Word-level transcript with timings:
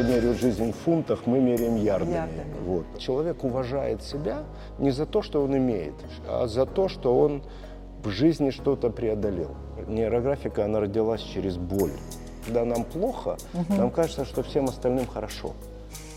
англосаксы 0.00 0.02
меряют 0.02 0.40
жизнь 0.40 0.72
в 0.72 0.76
фунтах, 0.76 1.26
мы 1.26 1.40
меряем 1.40 1.76
ярдами. 1.76 2.14
Ярдами. 2.14 2.54
Вот. 2.64 2.98
Человек 2.98 3.44
уважает 3.44 4.02
себя 4.02 4.44
не 4.78 4.90
за 4.90 5.06
то, 5.06 5.22
что 5.22 5.42
он 5.42 5.56
имеет, 5.56 5.94
а 6.28 6.46
за 6.46 6.66
то, 6.66 6.88
что 6.88 7.18
он 7.18 7.42
в 8.02 8.08
жизни 8.08 8.50
что-то 8.50 8.90
преодолел. 8.90 9.56
Нейрографика, 9.86 10.64
она 10.64 10.80
родилась 10.80 11.22
через 11.22 11.56
боль. 11.56 11.92
Когда 12.44 12.64
нам 12.64 12.84
плохо, 12.84 13.36
нам 13.68 13.90
кажется, 13.90 14.24
что 14.24 14.42
всем 14.42 14.66
остальным 14.66 15.06
хорошо. 15.06 15.52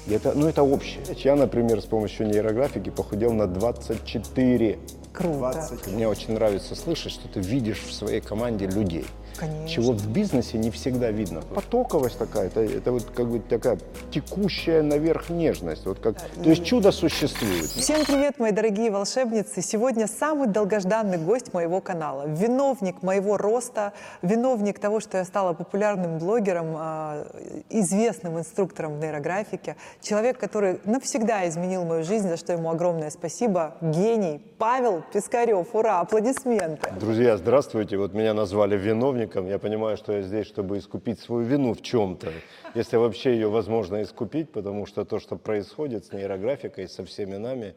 И 0.07 0.13
это, 0.13 0.33
ну, 0.35 0.47
это 0.47 0.63
общее. 0.63 1.01
Я, 1.23 1.35
например, 1.35 1.81
с 1.81 1.85
помощью 1.85 2.27
нейрографики 2.27 2.89
похудел 2.89 3.31
на 3.33 3.47
24. 3.47 4.79
Круто. 5.13 5.69
Мне 5.87 6.07
очень 6.07 6.33
нравится 6.33 6.75
слышать, 6.75 7.11
что 7.11 7.27
ты 7.27 7.39
видишь 7.39 7.81
в 7.81 7.93
своей 7.93 8.19
команде 8.19 8.65
людей. 8.65 9.05
Конечно. 9.37 9.67
Чего 9.67 9.93
в 9.93 10.07
бизнесе 10.07 10.57
не 10.57 10.69
всегда 10.71 11.11
видно. 11.11 11.41
Потоковость 11.41 12.17
такая, 12.17 12.47
это, 12.47 12.61
это 12.61 12.91
вот 12.91 13.05
как 13.15 13.27
бы 13.27 13.39
такая 13.39 13.79
текущая 14.11 14.81
наверх 14.81 15.29
нежность. 15.29 15.85
Вот 15.85 15.99
как, 15.99 16.15
то 16.21 16.49
есть 16.49 16.63
чудо 16.63 16.91
существует. 16.91 17.65
Всем 17.65 18.05
привет, 18.05 18.39
мои 18.39 18.51
дорогие 18.51 18.91
волшебницы! 18.91 19.61
Сегодня 19.61 20.07
самый 20.07 20.47
долгожданный 20.47 21.17
гость 21.17 21.53
моего 21.53 21.81
канала, 21.81 22.27
виновник 22.27 23.01
моего 23.01 23.37
роста, 23.37 23.93
виновник 24.21 24.79
того, 24.79 24.99
что 24.99 25.17
я 25.17 25.25
стала 25.25 25.53
популярным 25.53 26.19
блогером, 26.19 26.75
а, 26.75 27.27
известным 27.69 28.37
инструктором 28.37 28.97
в 28.97 28.99
нейрографике, 28.99 29.75
человек, 30.01 30.37
который 30.37 30.79
навсегда 30.85 31.47
изменил 31.47 31.85
мою 31.85 32.03
жизнь, 32.03 32.27
за 32.27 32.37
что 32.37 32.53
ему 32.53 32.69
огромное 32.69 33.09
спасибо, 33.09 33.75
гений 33.81 34.41
Павел 34.57 35.03
Пискарев. 35.11 35.73
Ура, 35.73 35.99
аплодисменты! 36.01 36.91
Друзья, 36.99 37.37
здравствуйте. 37.37 37.97
Вот 37.97 38.13
меня 38.13 38.33
назвали 38.33 38.77
виновником. 38.77 39.22
Я 39.23 39.59
понимаю, 39.59 39.97
что 39.97 40.13
я 40.13 40.21
здесь, 40.21 40.47
чтобы 40.47 40.77
искупить 40.77 41.19
свою 41.19 41.45
вину 41.45 41.73
в 41.73 41.81
чем-то. 41.81 42.31
Если 42.75 42.97
вообще 42.97 43.33
ее 43.33 43.49
возможно 43.49 44.01
искупить, 44.01 44.51
потому 44.51 44.85
что 44.85 45.05
то, 45.05 45.19
что 45.19 45.35
происходит 45.35 46.05
с 46.05 46.11
нейрографикой, 46.11 46.87
со 46.87 47.03
всеми 47.05 47.37
нами, 47.37 47.75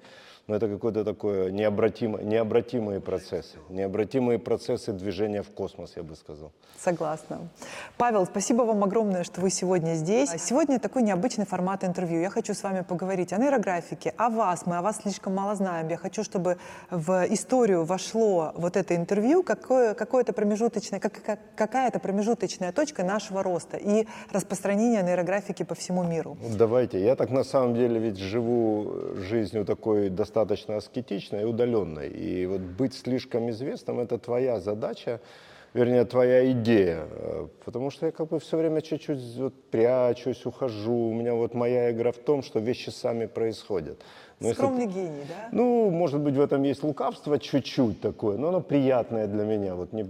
ну, 0.49 0.55
это 0.55 0.69
какое-то 0.69 1.05
такое 1.05 1.51
необратимо, 1.51 2.21
необратимые 2.23 3.01
процессы. 3.01 3.59
Необратимые 3.69 4.39
процессы 4.39 4.93
движения 4.93 5.43
в 5.43 5.51
космос, 5.51 5.95
я 5.97 6.05
бы 6.05 6.15
сказал. 6.15 6.53
Согласна. 6.79 7.49
Павел, 7.97 8.27
спасибо 8.27 8.63
вам 8.63 8.85
огромное, 8.85 9.25
что 9.25 9.41
вы 9.41 9.51
сегодня 9.51 9.95
здесь. 9.95 10.31
Сегодня 10.39 10.79
такой 10.79 11.03
необычный 11.03 11.47
формат 11.47 11.83
интервью. 11.83 12.21
Я 12.21 12.31
хочу 12.31 12.55
с 12.55 12.63
вами 12.63 12.83
поговорить 12.83 13.33
о 13.33 13.39
нейрографике, 13.39 14.15
о 14.17 14.31
вас. 14.31 14.67
Мы 14.67 14.77
о 14.77 14.83
вас 14.83 14.99
слишком 15.03 15.35
мало 15.35 15.57
знаем. 15.57 15.89
Я 15.89 15.97
хочу, 15.97 16.23
чтобы 16.23 16.59
в 16.93 17.27
историю 17.29 17.85
вошло 17.85 18.53
вот 18.55 18.77
это 18.77 18.95
интервью, 18.95 19.43
какое, 19.43 19.95
какое-то 19.95 20.33
промежуточное, 20.33 21.01
как, 21.01 21.21
как- 21.25 21.41
какая-то 21.57 21.99
промежуточная 21.99 22.71
точка 22.71 23.03
нашего 23.03 23.43
роста 23.43 23.79
и 23.79 24.07
распространения 24.31 25.03
нейрографики 25.03 25.65
по 25.65 25.75
всему 25.75 26.05
миру. 26.05 26.39
Давайте. 26.57 27.03
Я 27.03 27.17
так 27.17 27.31
на 27.31 27.43
самом 27.43 27.75
деле 27.75 27.99
ведь 27.99 28.19
живу 28.19 28.93
э, 28.93 29.23
жизнью 29.29 29.65
такой 29.65 30.09
достаточно 30.09 30.36
аскетичной 30.41 31.43
и 31.43 31.45
удаленной. 31.45 32.09
И 32.09 32.47
вот 32.47 32.61
быть 32.61 32.95
слишком 32.95 33.51
известным– 33.51 34.01
это 34.01 34.19
твоя 34.19 34.61
задача, 34.61 35.21
вернее, 35.75 36.05
твоя 36.05 36.51
идея. 36.53 37.07
Э, 37.11 37.49
Потому 37.65 37.91
что 37.91 38.07
я 38.07 38.13
как 38.13 38.29
бы 38.29 38.39
все 38.39 38.57
время 38.57 38.81
чуть-чуть 38.81 39.19
вот 39.37 39.55
прячусь, 39.71 40.47
ухожу. 40.47 41.11
У 41.11 41.15
меня 41.15 41.35
вот 41.35 41.55
моя 41.55 41.91
игра 41.91 42.13
в 42.13 42.19
том, 42.19 42.43
что 42.43 42.61
вещи 42.61 42.91
сами 42.91 43.27
происходят. 43.27 44.03
Но 44.41 44.49
если 44.49 44.61
Скромный 44.61 44.87
гений, 44.87 45.23
да? 45.29 45.49
ну, 45.53 45.91
может 45.91 46.21
быть, 46.21 46.35
в 46.35 46.41
этом 46.41 46.63
есть 46.63 46.83
лукавство 46.83 47.39
чуть-чуть 47.39 48.01
такое, 48.01 48.37
но 48.37 48.49
оно 48.49 48.61
приятное 48.61 49.27
для 49.27 49.45
меня. 49.45 49.75
Вот 49.75 49.93
не, 49.93 50.05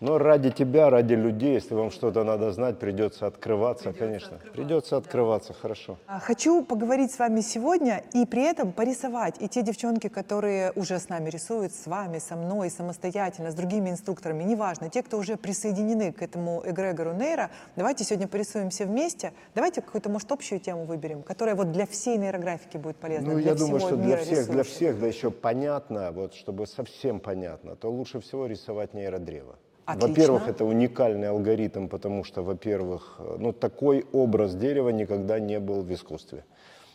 но 0.00 0.18
ради 0.18 0.50
тебя, 0.50 0.90
ради 0.90 1.14
людей, 1.14 1.54
если 1.54 1.74
вам 1.74 1.90
что-то 1.90 2.24
надо 2.24 2.52
знать, 2.52 2.78
придется 2.78 3.26
открываться, 3.26 3.92
конечно. 3.92 4.38
придется 4.52 4.96
открываться, 4.96 5.52
хорошо. 5.52 5.98
А, 6.06 6.20
Хочу 6.20 6.64
поговорить 6.64 7.12
с 7.12 7.18
вами 7.18 7.40
сегодня 7.40 8.04
и 8.12 8.24
при 8.26 8.42
этом 8.42 8.72
порисовать. 8.72 9.36
И 9.40 9.48
те 9.48 9.62
девчонки, 9.62 10.08
которые 10.08 10.72
уже 10.76 10.98
с 10.98 11.08
нами 11.08 11.30
рисуют, 11.30 11.72
с 11.74 11.86
вами, 11.86 12.18
со 12.18 12.36
мной, 12.36 12.70
самостоятельно, 12.70 13.50
с 13.50 13.54
другими 13.54 13.90
инструкторами, 13.90 14.44
неважно, 14.44 14.88
те, 14.88 15.02
кто 15.02 15.18
уже 15.18 15.36
присоединены 15.36 16.12
к 16.12 16.22
этому 16.22 16.62
эгрегору 16.64 17.12
нейро, 17.12 17.50
давайте 17.76 18.04
сегодня 18.04 18.28
порисуем 18.28 18.70
все 18.70 18.86
вместе. 18.86 19.32
Давайте 19.54 19.80
какую-то, 19.80 20.08
может, 20.10 20.30
общую 20.30 20.60
тему 20.60 20.84
выберем, 20.84 21.22
которая 21.22 21.54
вот 21.54 21.72
для 21.72 21.86
всей 21.86 22.18
нейрографики 22.18 22.76
будет 22.76 22.96
полезна. 22.96 23.32
Ну, 23.32 23.38
для 23.40 23.50
я 23.50 23.54
думаю, 23.56 23.80
что 23.80 23.96
для 23.96 24.16
всех, 24.16 24.46
для 24.46 24.62
рисующих. 24.62 24.72
всех, 24.72 25.00
да 25.00 25.06
еще 25.06 25.30
понятно, 25.30 26.12
вот 26.12 26.34
чтобы 26.34 26.66
совсем 26.66 27.20
понятно, 27.20 27.74
то 27.74 27.90
лучше 27.90 28.20
всего 28.20 28.46
рисовать 28.46 28.94
нейродрево. 28.94 29.56
Во-первых, 29.96 30.48
это 30.48 30.64
уникальный 30.64 31.28
алгоритм, 31.28 31.88
потому 31.88 32.24
что, 32.24 32.42
во-первых, 32.42 33.16
э, 33.18 33.36
ну, 33.38 33.52
такой 33.52 34.04
образ 34.12 34.54
дерева 34.54 34.90
никогда 34.90 35.40
не 35.40 35.58
был 35.60 35.82
в 35.82 35.92
искусстве. 35.92 36.44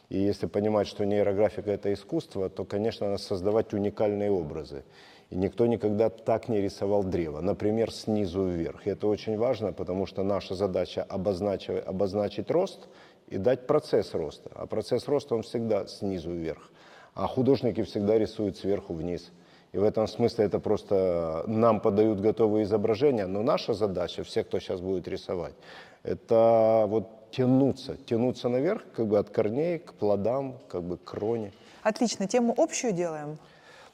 И 0.09 0.19
если 0.19 0.45
понимать, 0.45 0.87
что 0.87 1.05
нейрографика– 1.05 1.71
это 1.73 1.91
искусство, 1.91 2.49
то, 2.49 2.65
конечно, 2.65 3.07
надо 3.07 3.17
создавать 3.21 3.73
уникальные 3.73 4.29
образы. 4.29 4.83
И 5.31 5.35
никто 5.35 5.65
никогда 5.65 6.09
так 6.09 6.49
не 6.49 6.61
рисовал 6.61 7.03
древо, 7.03 7.41
например, 7.41 7.91
снизу 7.91 8.43
вверх. 8.43 8.85
И 8.85 8.91
это 8.91 9.07
очень 9.07 9.37
важно, 9.37 9.73
потому 9.73 10.05
что 10.05 10.21
наша 10.23 10.53
задача 10.53 11.01
обозначить, 11.01 11.83
обозначить 11.87 12.51
рост 12.51 12.87
и 13.27 13.37
дать 13.37 13.65
процесс 13.65 14.13
роста. 14.13 14.51
А 14.53 14.67
процесс 14.67 15.07
роста, 15.07 15.33
он 15.33 15.41
всегда 15.41 15.87
снизу 15.87 16.31
вверх. 16.31 16.71
А 17.15 17.25
художники 17.27 17.81
всегда 17.81 18.19
рисуют 18.19 18.57
сверху 18.57 18.93
вниз. 18.93 19.31
И 19.73 19.77
в 19.77 19.83
этом 19.83 20.07
смысле 20.07 20.45
это 20.45 20.59
просто 20.59 21.43
нам 21.47 21.79
подают 21.79 22.21
готовые 22.21 22.63
изображения, 22.63 23.25
но 23.25 23.41
наша 23.41 23.73
задача, 23.73 24.23
всех, 24.23 24.47
кто 24.47 24.59
сейчас 24.59 24.79
будет 24.79 25.07
рисовать, 25.07 25.55
это 26.03 26.85
вот 26.87 27.31
тянуться, 27.31 27.97
тянуться 28.05 28.49
наверх, 28.49 28.83
как 28.95 29.07
бы 29.07 29.17
от 29.17 29.31
корней 29.31 29.79
к 29.79 29.93
плодам, 29.93 30.59
как 30.67 30.83
бы 30.83 30.97
к 30.97 31.03
кроне. 31.03 31.51
Отлично, 31.81 32.27
тему 32.27 32.53
общую 32.55 32.93
делаем. 32.93 33.39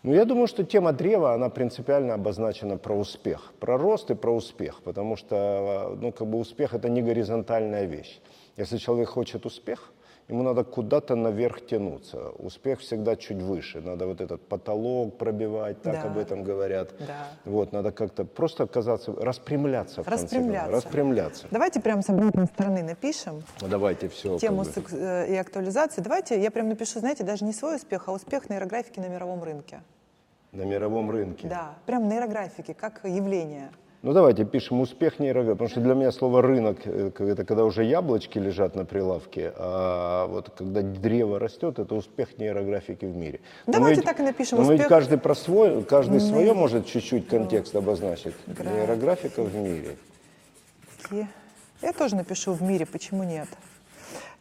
Ну, 0.03 0.13
я 0.13 0.25
думаю, 0.25 0.47
что 0.47 0.63
тема 0.63 0.91
древа, 0.91 1.33
она 1.33 1.49
принципиально 1.49 2.13
обозначена 2.13 2.77
про 2.77 2.95
успех, 2.95 3.53
про 3.59 3.77
рост 3.77 4.11
и 4.11 4.15
про 4.15 4.35
успех, 4.35 4.81
потому 4.83 5.15
что, 5.15 5.97
ну, 6.01 6.11
как 6.11 6.27
бы 6.27 6.39
успех– 6.39 6.73
это 6.75 6.89
не 6.89 7.01
горизонтальная 7.01 7.85
вещь. 7.85 8.19
Если 8.57 8.77
человек 8.77 9.09
хочет 9.09 9.45
успех, 9.45 9.91
ему 10.29 10.43
надо 10.43 10.63
куда-то 10.63 11.15
наверх 11.15 11.65
тянуться. 11.65 12.29
Успех 12.37 12.79
всегда 12.79 13.15
чуть 13.15 13.41
выше, 13.41 13.81
надо 13.81 14.05
вот 14.07 14.21
этот 14.21 14.41
потолок 14.47 15.17
пробивать, 15.17 15.81
так 15.81 15.95
Да. 15.95 16.03
об 16.03 16.17
этом 16.17 16.43
говорят. 16.43 16.93
Да. 16.99 17.27
Вот, 17.45 17.73
надо 17.73 17.91
как-то 17.91 18.23
просто 18.25 18.63
оказаться, 18.63 19.11
распрямляться 19.13 20.03
в 20.03 20.05
конце 20.05 20.19
концов. 20.21 20.37
Распрямляться. 20.39 20.71
Распрямляться. 20.71 21.47
Давайте 21.51 21.81
прямо 21.81 22.01
с 22.01 22.09
обратной 22.09 22.45
стороны 22.45 22.83
напишем. 22.83 23.43
Ну, 23.61 23.67
давайте 23.67 24.07
все. 24.07 24.37
тему 24.37 24.63
секс- 24.65 24.93
э, 24.93 25.33
и 25.33 25.35
актуализации. 25.35 26.01
Давайте 26.01 26.41
я 26.41 26.51
прям 26.51 26.69
напишу, 26.69 26.99
знаете, 26.99 27.23
даже 27.23 27.43
не 27.43 27.51
свой 27.53 27.75
успех, 27.77 28.07
а 28.07 28.11
успех 28.13 28.49
нейрографики 28.49 28.99
на 28.99 29.07
мировом 29.07 29.43
рынке. 29.43 29.81
на 30.51 30.63
мировом 30.63 31.11
рынке. 31.11 31.47
Да, 31.47 31.75
прям 31.85 32.07
нейрографики, 32.09 32.73
как 32.73 33.01
явление. 33.03 33.69
Ну 34.01 34.13
давайте 34.13 34.45
пишем 34.45 34.79
успех 34.79 35.19
нейрографики, 35.19 35.57
потому 35.57 35.69
что 35.69 35.81
для 35.81 35.93
меня 35.93 36.11
слово 36.13 36.41
рынок 36.41 36.77
э, 36.85 37.11
это 37.17 37.43
когда 37.43 37.65
уже 37.65 37.83
яблочки 37.83 38.39
лежат 38.39 38.73
на 38.73 38.85
прилавке, 38.85 39.51
а 39.57 40.25
вот 40.27 40.51
когда 40.57 40.81
древо 40.81 41.37
растет, 41.37 41.79
это 41.79 41.95
успех 41.95 42.37
нейрографики 42.37 43.03
в 43.03 43.13
мире. 43.13 43.41
Давайте 43.67 43.97
ведь- 43.97 44.05
так 44.05 44.21
и 44.21 44.23
напишем, 44.23 44.59
но 44.59 44.63
мы 44.63 44.71
ведь 44.73 44.81
успех- 44.83 44.87
каждый 44.89 45.17
про 45.17 45.35
свой, 45.35 45.83
каждый 45.83 46.21
свое 46.21 46.53
может 46.53 46.85
чуть-чуть 46.85 47.27
контекст 47.27 47.75
обозначить. 47.75 48.35
Гра- 48.47 48.71
Нейрографика 48.71 49.43
в 49.43 49.53
мире. 49.53 49.97
Я 51.81 51.91
тоже 51.91 52.15
напишу 52.15 52.53
в 52.53 52.61
мире, 52.61 52.85
почему 52.85 53.23
нет. 53.23 53.49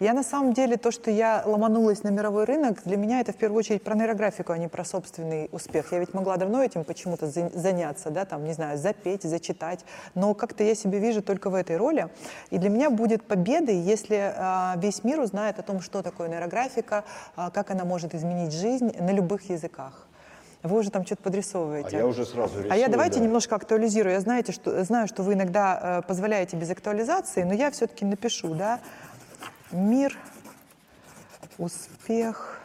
Я 0.01 0.13
на 0.13 0.23
самом 0.23 0.53
деле, 0.53 0.77
то, 0.77 0.93
что 0.93 1.11
я 1.11 1.43
ломанулась 1.45 2.05
на 2.05 2.11
мировой 2.11 2.45
рынок, 2.45 2.83
для 2.85 2.97
меня 2.97 3.19
это 3.21 3.33
в 3.33 3.37
первую 3.37 3.59
очередь 3.59 3.83
про 3.83 3.97
нейрографику, 3.97 4.53
а 4.53 4.59
не 4.59 4.69
про 4.69 4.85
собственный 4.85 5.49
успех. 5.51 5.91
Я 5.91 5.99
ведь 5.99 6.15
могла 6.15 6.37
давно 6.37 6.63
этим 6.63 6.85
почему-то 6.85 7.27
за- 7.27 7.51
заняться, 7.53 8.11
да, 8.11 8.25
там, 8.25 8.45
не 8.45 8.53
знаю, 8.53 8.79
запеть, 8.79 9.25
зачитать, 9.25 9.85
но 10.15 10.35
как-то 10.35 10.63
я 10.63 10.77
себя 10.77 11.01
вижу 11.01 11.21
только 11.21 11.51
в 11.51 11.55
этой 11.55 11.77
роли. 11.77 12.09
И 12.51 12.59
для 12.59 12.71
меня 12.71 12.91
будет 12.91 13.25
победой, 13.25 13.75
если 13.75 14.33
а, 14.37 14.75
весь 14.77 15.03
мир 15.03 15.19
узнает 15.19 15.59
о 15.59 15.63
том, 15.63 15.81
что 15.81 16.03
такое 16.03 16.29
нейрографика, 16.29 17.03
а, 17.35 17.51
как 17.51 17.73
она 17.73 17.85
может 17.85 18.15
изменить 18.15 18.53
жизнь 18.53 18.95
на 19.01 19.11
любых 19.11 19.51
языках. 19.51 20.07
Вы 20.63 20.79
уже 20.81 20.91
там 20.91 21.07
что-то 21.07 21.23
подрисовываете. 21.23 21.97
А 21.97 22.01
я 22.01 22.07
уже 22.07 22.27
сразу 22.27 22.55
А 22.59 22.63
я 22.63 22.75
рисую, 22.75 22.91
давайте 22.91 23.19
да. 23.19 23.25
немножко 23.25 23.55
актуализирую. 23.55 24.15
Я 24.15 24.21
знаете, 24.21 24.51
что, 24.53 24.83
знаю, 24.85 25.07
что 25.07 25.23
вы 25.23 25.35
иногда 25.35 26.01
э, 26.03 26.09
позволяете 26.09 26.57
без 26.57 26.69
актуализации, 26.71 27.45
но 27.45 27.55
я 27.55 27.71
все-таки 27.71 28.05
напишу, 28.05 28.55
да, 28.55 28.81
мир, 29.73 30.17
успех. 31.59 32.61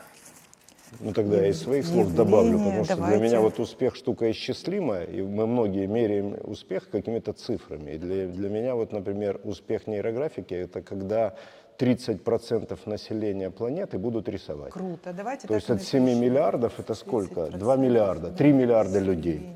Ну 0.99 1.11
тогда 1.11 1.41
я 1.41 1.47
из 1.47 1.61
своих 1.61 1.85
слов 1.85 2.13
добавлю, 2.13 2.51
явление, 2.51 2.69
потому 2.69 2.85
что 2.85 2.95
давайте. 2.95 3.17
для 3.17 3.27
меня 3.27 3.39
вот 3.41 3.59
успех 3.59 3.95
штука 3.95 4.29
исчислимая, 4.29 5.05
и 5.05 5.21
мы 5.21 5.47
многие 5.47 5.87
меряем 5.87 6.37
успех 6.43 6.89
какими-то 6.89 7.33
цифрами. 7.33 7.91
И 7.91 7.97
для, 7.97 8.27
для 8.27 8.49
меня 8.49 8.75
вот, 8.75 8.91
например, 8.91 9.39
успех 9.43 9.87
нейрографики– 9.87 10.53
это 10.55 10.81
когда 10.81 11.35
30% 11.79 12.77
населения 12.85 13.49
планеты 13.49 13.97
будут 13.97 14.29
рисовать. 14.29 14.71
Круто. 14.71 15.13
Давайте 15.13 15.47
То 15.47 15.55
есть 15.55 15.69
от 15.69 15.81
7 15.81 16.01
напишем. 16.01 16.21
миллиардов 16.21 16.79
это 16.79 16.93
сколько? 16.93 17.41
30%. 17.41 17.57
2 17.57 17.75
миллиарда, 17.77 18.29
3 18.29 18.53
миллиарда 18.53 18.99
людей. 18.99 19.49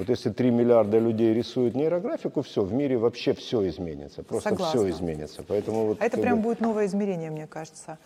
Вот 0.00 0.08
если 0.08 0.30
3 0.30 0.50
миллиарда 0.50 0.98
людей 0.98 1.34
рисуют 1.34 1.74
нейрографику, 1.74 2.40
все, 2.40 2.62
в 2.62 2.72
мире 2.72 2.96
вообще 2.96 3.34
все 3.34 3.68
изменится. 3.68 4.22
Просто 4.22 4.48
Согласна. 4.48 4.80
все 4.80 4.90
изменится. 4.90 5.42
Поэтому 5.46 5.88
вот 5.88 6.00
А 6.00 6.06
это 6.06 6.16
прям 6.16 6.38
бы, 6.38 6.44
будет 6.44 6.60
новое 6.62 6.86
измерение, 6.86 7.30
мне 7.30 7.46
кажется. 7.46 7.98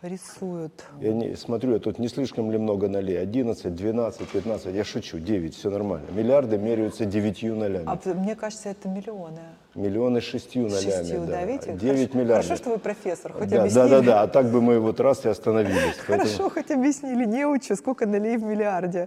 Рисуют. 0.00 0.82
Я 0.98 1.12
не, 1.12 1.36
смотрю, 1.36 1.74
я 1.74 1.78
тут 1.78 1.98
не 1.98 2.08
слишком 2.08 2.50
ли 2.50 2.56
много 2.56 2.88
нолей? 2.88 3.20
11, 3.20 3.74
12, 3.74 4.28
15, 4.28 4.74
я 4.74 4.82
шучу, 4.82 5.18
9, 5.18 5.54
все 5.54 5.68
нормально. 5.68 6.06
Миллиарды 6.10 6.56
меряются 6.56 7.04
девятью 7.04 7.54
нолями. 7.54 7.84
А 7.86 7.98
мне 8.14 8.34
кажется, 8.34 8.70
это 8.70 8.88
миллионы. 8.88 9.40
Миллионы 9.74 10.22
шестью 10.22 10.62
нолями. 10.62 10.80
Шестью, 10.80 11.26
да, 11.26 11.44
видите? 11.44 11.74
9 11.74 11.80
Хорошо- 11.82 12.18
миллиардов. 12.18 12.46
Хорошо, 12.46 12.62
что 12.62 12.70
вы 12.70 12.78
профессор, 12.78 13.32
хоть 13.34 13.48
да, 13.50 13.60
объяснили. 13.60 13.88
да, 13.88 14.00
да, 14.00 14.00
да, 14.00 14.22
а 14.22 14.26
так 14.26 14.46
бы 14.50 14.62
мы 14.62 14.80
вот 14.80 15.00
раз 15.00 15.26
и 15.26 15.28
остановились. 15.28 15.96
Поэтому 16.08 16.30
Хорошо, 16.30 16.48
хоть 16.48 16.70
объяснили, 16.70 17.26
не 17.26 17.46
учу, 17.46 17.76
сколько 17.76 18.06
нулей 18.06 18.38
в 18.38 18.42
миллиарде. 18.42 19.06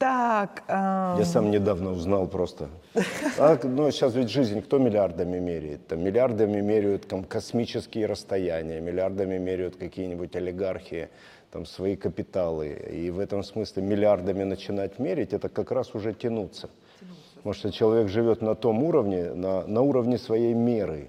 Так, 0.00 0.62
эм, 0.68 1.18
Я 1.18 1.24
сам 1.26 1.50
недавно 1.50 1.92
узнал 1.92 2.26
просто. 2.26 2.68
А, 3.38 3.58
ну, 3.62 3.90
сейчас 3.90 4.14
ведь 4.14 4.30
жизнь 4.30 4.62
кто 4.62 4.78
миллиардами 4.78 5.38
меряет? 5.38 5.88
Там, 5.88 6.02
миллиардами 6.02 6.62
меряют 6.62 7.06
там, 7.06 7.22
космические 7.22 8.06
расстояния, 8.06 8.80
миллиардами 8.80 9.36
меряют 9.36 9.76
какие-нибудь 9.76 10.34
олигархи, 10.36 11.10
там, 11.50 11.66
свои 11.66 11.96
капиталы. 11.96 12.68
И 12.90 13.10
в 13.10 13.18
этом 13.18 13.44
смысле 13.44 13.82
миллиардами 13.82 14.42
начинать 14.42 14.98
мерить, 14.98 15.34
это 15.34 15.50
как 15.50 15.70
раз 15.70 15.94
уже 15.94 16.14
тянуться. 16.14 16.70
Потому 17.36 17.52
что 17.52 17.70
человек 17.70 18.08
живет 18.08 18.40
на 18.40 18.54
том 18.54 18.82
уровне, 18.82 19.34
на, 19.34 19.66
на 19.66 19.82
уровне 19.82 20.16
своей 20.16 20.54
меры. 20.54 21.08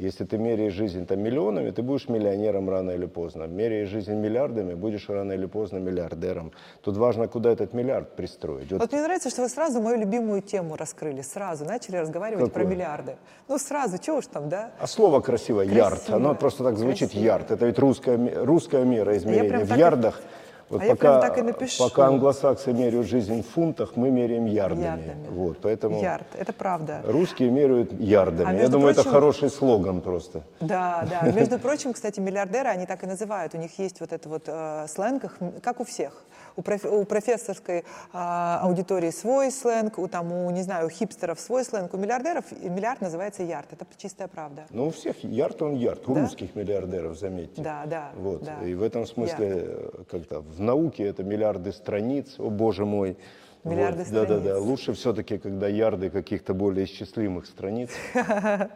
Если 0.00 0.24
ты 0.24 0.38
меряешь 0.38 0.72
жизнь 0.72 1.04
там, 1.06 1.20
миллионами, 1.20 1.70
ты 1.72 1.82
будешь 1.82 2.08
миллионером 2.08 2.70
рано 2.70 2.92
или 2.92 3.04
поздно. 3.04 3.44
Меряешь 3.44 3.90
жизнь 3.90 4.14
миллиардами, 4.14 4.72
будешь 4.72 5.06
рано 5.10 5.32
или 5.32 5.44
поздно 5.44 5.76
миллиардером. 5.76 6.52
Тут 6.80 6.96
важно, 6.96 7.28
куда 7.28 7.50
этот 7.52 7.74
миллиард 7.74 8.16
пристроить. 8.16 8.72
Вот 8.72 8.80
вот 8.80 8.92
мне 8.92 9.02
нравится, 9.02 9.28
что 9.28 9.42
вы 9.42 9.50
сразу 9.50 9.82
мою 9.82 9.98
любимую 9.98 10.40
тему 10.40 10.76
раскрыли, 10.76 11.20
сразу 11.20 11.66
начали 11.66 11.96
разговаривать 11.96 12.50
про 12.50 12.60
Какую? 12.60 12.74
миллиарды. 12.76 13.16
Ну 13.46 13.58
сразу, 13.58 13.98
чего 13.98 14.16
уж 14.16 14.26
там, 14.26 14.48
да? 14.48 14.70
А 14.80 14.86
слово 14.86 15.20
красивое, 15.20 15.66
ярд, 15.66 15.96
Красиво, 15.98 16.16
оно 16.16 16.34
просто 16.34 16.64
так 16.64 16.78
звучит 16.78 17.10
красиво. 17.10 17.22
ярд. 17.24 17.50
Это 17.50 17.66
ведь 17.66 17.78
русская, 17.78 18.44
русская 18.44 18.84
мера 18.86 19.14
измерения. 19.18 19.66
В 19.66 19.68
так 19.68 19.76
и- 19.76 19.80
ярдах, 19.80 20.22
вот 20.70 20.82
а 20.82 20.84
я 20.84 20.90
пока, 20.94 21.18
прям 21.18 21.20
так 21.20 21.38
и 21.38 21.42
напишу. 21.42 21.82
пока 21.82 22.06
англосаксы 22.06 22.72
меряют 22.72 23.06
жизнь 23.08 23.42
в 23.42 23.48
фунтах, 23.48 23.96
мы 23.96 24.10
меряем 24.10 24.46
ярдами. 24.46 24.84
Ярдами. 24.84 25.26
Вот, 25.30 25.58
поэтому 25.60 26.00
Ярд, 26.00 26.26
это 26.38 26.52
правда. 26.52 27.02
русские 27.04 27.50
меряют 27.50 27.92
ярдами. 28.00 28.50
А 28.50 28.52
Я 28.52 28.68
думаю, 28.68 28.92
это 28.92 29.02
прочим- 29.02 29.10
хороший 29.10 29.50
слоган 29.50 30.00
просто. 30.00 30.42
Да, 30.60 31.06
да. 31.10 31.30
Между 31.32 31.58
прочим, 31.58 31.92
кстати, 31.92 32.20
миллиардеры, 32.20 32.68
они 32.68 32.86
так 32.86 33.02
и 33.02 33.06
называют. 33.06 33.54
У 33.54 33.58
них 33.58 33.76
есть 33.80 34.00
вот 34.00 34.12
это 34.12 34.28
вот 34.28 34.44
э, 34.46 34.86
сленг, 34.88 35.36
как 35.60 35.80
у 35.80 35.84
всех. 35.84 36.22
У, 36.60 36.62
проф- 36.62 36.84
у 36.84 37.04
профессорской 37.06 37.84
а, 38.12 38.60
аудитории 38.64 39.10
свой 39.10 39.50
сленг, 39.50 39.98
у, 39.98 40.06
там, 40.08 40.30
у, 40.30 40.50
не 40.50 40.62
знаю, 40.62 40.88
у 40.88 40.90
хипстеров 40.90 41.40
свой 41.40 41.64
сленг. 41.64 41.94
У 41.94 41.96
миллиардеров 41.96 42.44
миллиард 42.60 43.00
называется 43.00 43.42
ярд. 43.42 43.72
Это 43.72 43.86
чистая 43.96 44.28
правда. 44.28 44.66
Но 44.68 44.86
у 44.88 44.90
всех 44.90 45.24
ярд 45.24 45.62
он 45.62 45.74
ярд, 45.74 46.06
у 46.06 46.14
Да? 46.14 46.20
русских 46.20 46.54
миллиардеров, 46.54 47.18
заметьте. 47.18 47.62
Да, 47.62 47.84
да, 47.86 48.10
Вот. 48.14 48.44
да. 48.44 48.62
И 48.62 48.74
в 48.74 48.82
этом 48.82 49.06
смысле, 49.06 49.48
э, 49.66 49.90
как-то 50.10 50.40
в 50.40 50.60
науке 50.60 51.04
это 51.06 51.22
миллиарды 51.24 51.72
страниц, 51.72 52.34
о 52.38 52.50
боже 52.50 52.84
мой. 52.84 53.16
Миллиарды 53.64 54.04
Да, 54.10 54.26
да, 54.26 54.34
да. 54.34 54.40
страниц. 54.40 54.62
Лучше 54.62 54.92
все-таки, 54.92 55.38
когда 55.38 55.66
ярды 55.66 56.10
каких-то 56.10 56.52
более 56.52 56.84
исчислимых 56.84 57.46
страниц. 57.46 57.88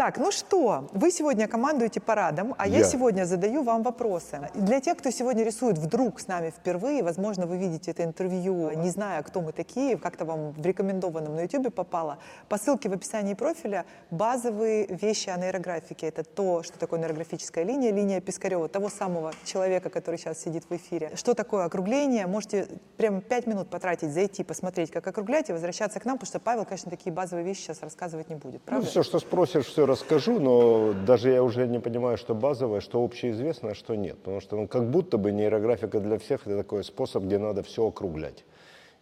Так, 0.00 0.16
ну 0.16 0.30
что, 0.30 0.88
вы 0.94 1.10
сегодня 1.10 1.46
командуете 1.46 2.00
парадом, 2.00 2.54
а 2.56 2.66
я, 2.66 2.78
Я. 2.78 2.84
сегодня 2.84 3.26
задаю 3.26 3.62
вам 3.62 3.82
вопросы. 3.82 4.48
Для 4.54 4.80
тех, 4.80 4.96
кто 4.96 5.10
сегодня 5.10 5.44
рисует 5.44 5.76
вдруг 5.76 6.20
с 6.20 6.26
нами 6.26 6.48
впервые, 6.48 7.02
возможно, 7.02 7.44
вы 7.44 7.58
видите 7.58 7.90
это 7.90 8.02
интервью, 8.04 8.70
не 8.70 8.88
зная, 8.88 9.22
кто 9.22 9.42
мы 9.42 9.52
такие, 9.52 9.98
как-то 9.98 10.24
вам 10.24 10.52
в 10.52 10.64
рекомендованном 10.64 11.34
на 11.34 11.40
YouTube 11.42 11.74
попало, 11.74 12.16
по 12.48 12.56
ссылке 12.56 12.88
в 12.88 12.94
описании 12.94 13.34
профиля 13.34 13.84
базовые 14.10 14.86
вещи 14.86 15.28
о 15.28 15.36
нейрографике. 15.36 16.06
Это 16.06 16.24
то, 16.24 16.62
что 16.62 16.78
такое 16.78 16.98
нейрографическая 16.98 17.64
линия, 17.64 17.92
линия 17.92 18.22
Пискарева, 18.22 18.68
того 18.70 18.88
самого 18.88 19.34
человека, 19.44 19.90
который 19.90 20.16
сейчас 20.16 20.40
сидит 20.40 20.64
в 20.70 20.74
эфире. 20.76 21.10
Что 21.14 21.34
такое 21.34 21.66
округление? 21.66 22.26
Можете 22.26 22.68
прям 22.96 23.20
пять 23.20 23.46
минут 23.46 23.68
потратить, 23.68 24.14
зайти, 24.14 24.44
посмотреть, 24.44 24.90
как 24.90 25.06
округлять 25.06 25.50
и 25.50 25.52
возвращаться 25.52 26.00
к 26.00 26.06
нам, 26.06 26.16
потому 26.16 26.26
что 26.26 26.40
Павел, 26.40 26.64
конечно, 26.64 26.90
такие 26.90 27.12
базовые 27.12 27.44
вещи 27.44 27.60
сейчас 27.64 27.82
рассказывать 27.82 28.30
не 28.30 28.36
будет. 28.36 28.62
Ну, 28.62 28.66
Правда? 28.66 28.86
все, 28.86 29.02
что 29.02 29.18
спросишь, 29.18 29.66
все 29.66 29.89
расскажу, 29.90 30.40
но 30.40 30.94
даже 31.06 31.30
я 31.30 31.42
уже 31.42 31.66
не 31.66 31.78
понимаю, 31.78 32.16
что 32.16 32.34
базовое, 32.34 32.80
что 32.80 33.04
общеизвестное, 33.04 33.72
а 33.72 33.74
что 33.74 33.94
нет. 33.94 34.18
Потому 34.18 34.40
что 34.40 34.56
ну, 34.56 34.68
как 34.68 34.90
будто 34.90 35.18
бы 35.18 35.32
нейрографика 35.32 36.00
для 36.00 36.18
всех 36.18 36.46
это 36.46 36.56
такой 36.56 36.84
способ, 36.84 37.24
где 37.24 37.38
надо 37.38 37.62
все 37.62 37.86
округлять. 37.86 38.44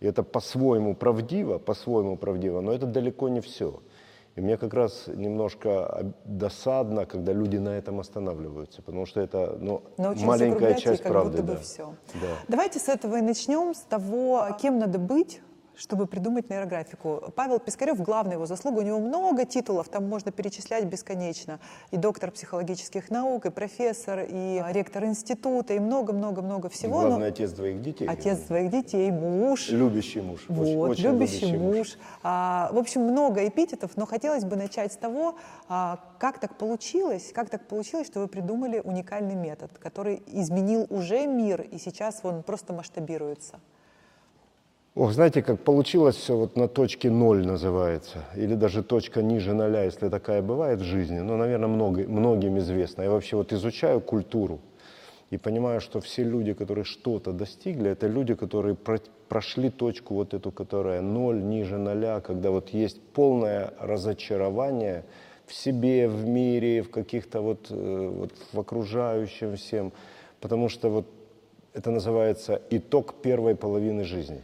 И 0.01 0.07
это 0.07 0.23
по-своему 0.23 0.95
правдиво, 0.95 1.59
по-своему 1.59 2.17
правдиво, 2.17 2.61
но 2.61 2.73
это 2.73 2.87
далеко 2.87 3.29
не 3.29 3.41
все. 3.41 3.81
И 4.37 4.41
мне 4.41 4.57
как 4.57 4.73
раз 4.73 5.09
немножко 5.09 6.13
досадно, 6.25 7.07
когда 7.07 7.33
люди 7.33 7.57
на 7.57 7.71
этом 7.71 7.99
останавливаются, 7.99 8.83
потому 8.83 9.05
что 9.05 9.21
это 9.21 9.59
ну, 9.61 9.83
маленькая 9.97 10.75
часть 10.75 11.03
как 11.03 11.11
правды. 11.11 11.39
будто 11.39 11.43
бы 11.43 11.53
да. 11.55 11.61
все. 11.61 11.95
Да. 12.15 12.37
Давайте 12.47 12.79
с 12.79 12.89
этого 12.89 13.17
и 13.17 13.21
начнем, 13.21 13.75
с 13.75 13.81
того, 13.81 14.47
кем 14.63 14.79
надо 14.79 15.01
быть, 15.01 15.41
чтобы 15.79 16.07
придумать 16.07 16.51
нейрографику. 16.51 17.33
Павел 17.37 17.61
Пискарев, 17.61 18.01
главная 18.03 18.35
его 18.35 18.47
заслуга, 18.47 18.81
у 18.81 18.83
него 18.83 18.99
много 18.99 19.45
титулов, 19.45 19.89
там 19.89 20.09
можно 20.09 20.33
перечислять 20.33 20.85
бесконечно. 20.85 21.61
И 21.93 21.97
доктор 21.97 22.33
психологических 22.33 23.11
наук, 23.11 23.47
и 23.47 23.51
профессор, 23.51 24.27
и 24.29 24.63
ректор 24.71 25.05
института, 25.05 25.75
и 25.75 25.79
много-много-много 25.79 26.69
всего. 26.69 27.03
но 27.03 27.09
Главный 27.09 27.29
отец 27.29 27.53
двоих 27.53 27.81
детей. 27.81 28.09
Отец 28.09 28.45
своих 28.47 28.71
детей, 28.71 29.11
муж. 29.13 29.69
Любящий 29.69 30.21
муж. 30.21 30.45
Вот, 30.49 30.91
очень 30.91 31.05
любящий 31.05 31.57
муж. 31.57 31.97
А, 32.23 32.71
в 32.73 32.79
общем, 32.79 33.03
много 33.03 33.47
эпитетов, 33.47 33.97
но 33.97 34.05
хотелось 34.05 34.45
бы 34.45 34.57
начать 34.57 34.93
с 34.93 34.97
того, 34.97 35.37
а, 35.69 36.01
как 36.19 36.41
так 36.41 36.57
получилось, 36.57 37.31
как 37.33 37.51
так 37.51 37.69
получилось, 37.69 38.09
что 38.09 38.21
вы 38.21 38.27
придумали 38.27 38.81
уникальный 38.81 39.37
метод, 39.37 39.71
который 39.79 40.23
изменил 40.27 40.87
уже 40.91 41.27
мир, 41.27 41.61
и 41.61 41.79
сейчас 41.79 42.21
он 42.25 42.43
просто 42.43 42.73
масштабируется. 42.73 43.61
Ох, 44.99 45.13
знаете, 45.13 45.43
как 45.43 45.61
получилось 45.61 46.17
все 46.17 46.37
вот 46.37 46.57
на 46.57 46.67
точке 46.67 47.09
ноль 47.09 47.47
называется, 47.47 48.25
или 48.35 48.57
даже 48.57 48.83
точка 48.83 49.23
ниже 49.23 49.55
ноля, 49.55 49.85
если 49.85 50.09
такая 50.09 50.43
бывает 50.43 50.81
в 50.81 50.85
жизни, 50.85 51.21
ну, 51.21 51.37
наверное, 51.37 51.69
много, 51.69 52.03
многим 52.09 52.59
известно. 52.59 53.03
Я 53.03 53.11
вообще 53.11 53.37
вот 53.37 53.53
изучаю 53.53 54.01
культуру 54.01 54.59
и 55.31 55.37
понимаю, 55.37 55.81
что 55.81 56.01
все 56.01 56.25
люди, 56.25 56.53
которые 56.53 56.85
что-то 56.85 57.31
достигли, 57.31 57.93
это 57.93 58.09
люди, 58.09 58.35
которые 58.35 58.75
про- 58.75 58.99
прошли 59.29 59.71
точку 59.71 60.15
вот 60.15 60.35
эту, 60.35 60.51
которая 60.51 61.01
ноль, 61.01 61.45
ниже 61.45 61.79
ноля, 61.79 62.21
когда 62.21 62.51
вот 62.51 62.71
есть 62.71 63.01
полное 63.01 63.73
разочарование 63.79 65.05
в 65.47 65.55
себе, 65.55 66.09
в 66.09 66.27
мире, 66.27 66.83
в 66.83 66.91
каких-то 66.91 67.41
вот, 67.41 67.69
э, 67.71 68.09
вот 68.19 68.33
в 68.53 68.59
окружающем 68.59 69.55
всем, 69.55 69.93
потому 70.41 70.69
что 70.69 70.91
вот 70.91 71.07
это 71.73 71.93
называется 71.93 72.61
итог 72.71 73.23
первой 73.23 73.55
половины 73.55 74.03
жизни. 74.03 74.43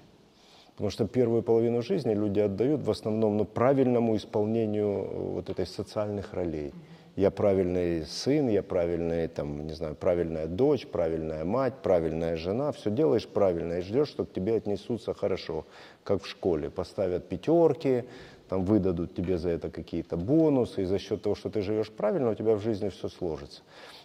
Потому 0.74 0.90
что 0.90 1.06
первую 1.06 1.42
половину 1.42 1.82
жизни 1.82 2.14
люди 2.14 2.40
отдают 2.40 2.82
в 2.82 2.90
основном 2.90 3.36
ну, 3.36 3.44
правильному 3.44 4.16
исполнению 4.16 4.88
э, 4.88 5.18
вот 5.34 5.50
этой 5.50 5.66
социальных 5.66 6.34
ролей. 6.34 6.72
Я 7.16 7.30
правильный 7.30 8.04
сын, 8.06 8.48
я 8.48 8.60
правильный, 8.64 9.28
там, 9.28 9.68
не 9.68 9.72
знаю, 9.72 9.94
правильная 9.94 10.48
дочь, 10.48 10.84
правильная 10.84 11.44
мать, 11.44 11.74
правильная 11.80 12.36
жена. 12.36 12.72
Все 12.72 12.90
делаешь 12.90 13.28
правильно 13.28 13.74
и 13.74 13.82
ждешь, 13.82 14.08
что 14.08 14.24
к 14.24 14.32
тебе 14.32 14.56
отнесутся 14.56 15.14
хорошо, 15.14 15.64
как 16.02 16.24
в 16.24 16.26
школе. 16.26 16.70
Поставят 16.70 17.28
пятерки, 17.28 18.04
там 18.48 18.64
выдадут 18.64 19.14
тебе 19.14 19.38
за 19.38 19.50
это 19.50 19.70
какие-то 19.70 20.16
бонусы, 20.16 20.82
и 20.82 20.86
за 20.86 20.98
счет 20.98 21.22
того, 21.22 21.36
что 21.36 21.50
ты 21.50 21.62
живешь 21.62 21.90
правильно, 21.92 22.30
у 22.30 22.34
тебя 22.34 22.56
в 22.56 22.60
жизни 22.60 22.88
все 22.88 23.08
сложится. 23.08 23.62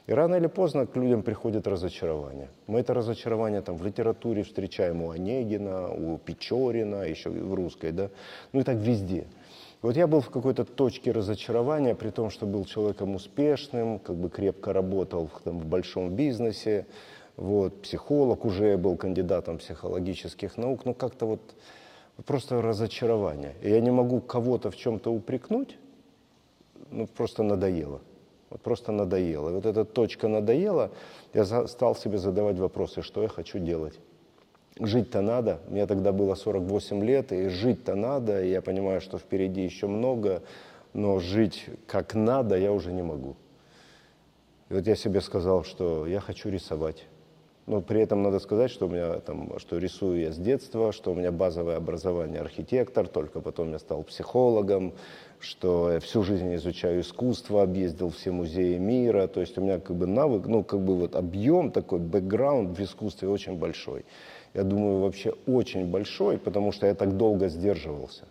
И 0.10 0.12
рано 0.12 0.34
или 0.34 0.48
поздно 0.48 0.88
к 0.88 0.96
людям 0.96 1.22
приходит 1.22 1.68
разочарование. 1.68 2.50
Мы 2.66 2.80
это 2.80 2.96
разочарование 2.96 3.62
там 3.62 3.78
в 3.78 3.86
литературе 3.86 4.42
встречаем 4.42 5.04
у 5.04 5.12
Онегина, 5.12 5.88
у 5.88 6.18
Печорина, 6.18 7.04
еще 7.04 7.30
и 7.32 7.39
в 7.39 7.54
русской, 7.54 7.92
да, 7.92 8.10
ну 8.51 8.62
и 8.62 8.63
так 8.63 8.78
везде. 8.78 9.28
Вот 9.84 9.96
я 9.96 10.08
был 10.08 10.22
в 10.22 10.32
какой-то 10.32 10.66
точке 10.66 11.12
разочарования, 11.12 11.94
при 11.94 12.10
том, 12.10 12.32
что 12.32 12.48
был 12.48 12.66
человеком 12.66 13.13
успешным, 13.13 14.00
как 14.00 14.16
бы 14.16 14.32
крепко 14.32 14.74
работал 14.74 15.30
там, 15.44 15.60
в 15.60 15.68
большом 15.68 16.16
бизнесе, 16.16 16.88
вот, 17.38 17.80
психолог 17.84 18.46
уже 18.46 18.78
был 18.78 18.98
кандидатом 18.98 19.60
психологических 19.60 20.58
наук, 20.58 20.86
но 20.86 20.96
как-то 20.96 21.28
вот 21.28 21.42
просто 22.25 22.63
разочарование. 22.63 23.54
И 23.62 23.70
я 23.70 23.80
не 23.80 23.92
могу 23.92 24.22
кого-то 24.22 24.72
в 24.72 24.75
чем-то 24.75 25.13
упрекнуть, 25.13 25.78
ну, 26.89 27.06
просто 27.06 27.44
надоело. 27.44 28.01
Вот 28.50 28.62
просто 28.62 28.91
надоело. 28.91 29.50
И 29.50 29.53
вот 29.53 29.65
эта 29.65 29.86
точка 29.86 30.27
надоела, 30.27 30.91
я 31.34 31.46
стал 31.68 31.96
себе 31.96 32.18
задавать 32.18 32.58
вопросы, 32.58 33.01
что 33.01 33.22
я 33.22 33.27
хочу 33.27 33.60
делать. 33.60 34.00
Жить-то 34.79 35.22
надо. 35.22 35.60
Мне 35.68 35.86
тогда 35.86 36.12
было 36.12 36.36
48 36.36 37.03
лет, 37.03 37.32
и 37.32 37.50
жить-то 37.50 37.96
надо. 37.96 38.44
И 38.44 38.50
я 38.50 38.62
понимаю, 38.62 39.01
что 39.01 39.18
впереди 39.18 39.62
еще 39.62 39.88
много, 39.88 40.41
но 40.94 41.20
жить 41.20 41.65
как 41.86 42.15
надо 42.15 42.58
я 42.58 42.72
уже 42.72 42.91
не 42.91 43.03
могу. 43.03 43.36
И 44.70 44.74
вот 44.74 44.88
я 44.88 44.96
себе 44.96 45.22
сказал, 45.22 45.63
что 45.63 46.08
я 46.08 46.20
хочу 46.20 46.50
рисовать. 46.50 47.06
Но 47.69 47.81
при 47.81 48.01
этом 48.01 48.23
надо 48.23 48.39
сказать, 48.39 48.71
что 48.71 48.88
у 48.88 48.89
меня 48.89 49.19
там, 49.19 49.59
что 49.59 49.77
рисую 49.77 50.21
я 50.21 50.31
с 50.31 50.38
детства, 50.38 50.91
что 50.91 51.11
у 51.11 51.15
меня 51.15 51.31
базовое 51.31 51.77
образование 51.77 52.41
архитектор, 52.41 53.07
только 53.07 53.41
потом 53.41 53.73
я 53.73 53.77
стал 53.77 54.01
психологом, 54.01 54.93
что 55.39 55.91
я 55.91 55.99
всю 55.99 56.23
жизнь 56.23 56.55
изучаю 56.55 57.01
искусство, 57.01 57.61
объездил 57.61 58.09
все 58.09 58.31
музеи 58.31 58.79
мира, 58.79 59.27
то 59.27 59.39
есть 59.39 59.55
у 59.59 59.61
меня 59.61 59.79
как 59.79 59.95
бы 59.95 60.07
навык, 60.07 60.47
ну 60.47 60.63
как 60.63 60.79
бы 60.79 60.95
вот 60.95 61.15
объем 61.15 61.71
такой, 61.71 61.99
бэкграунд 61.99 62.75
в 62.75 62.81
искусстве 62.81 63.29
очень 63.29 63.55
большой. 63.55 64.03
Я 64.55 64.63
думаю, 64.63 65.01
вообще 65.01 65.35
очень 65.45 65.85
большой, 65.85 66.39
потому 66.39 66.71
что 66.71 66.88
я 66.88 66.95
так 66.95 67.17
долго 67.17 67.49
сдерживался. 67.49 68.23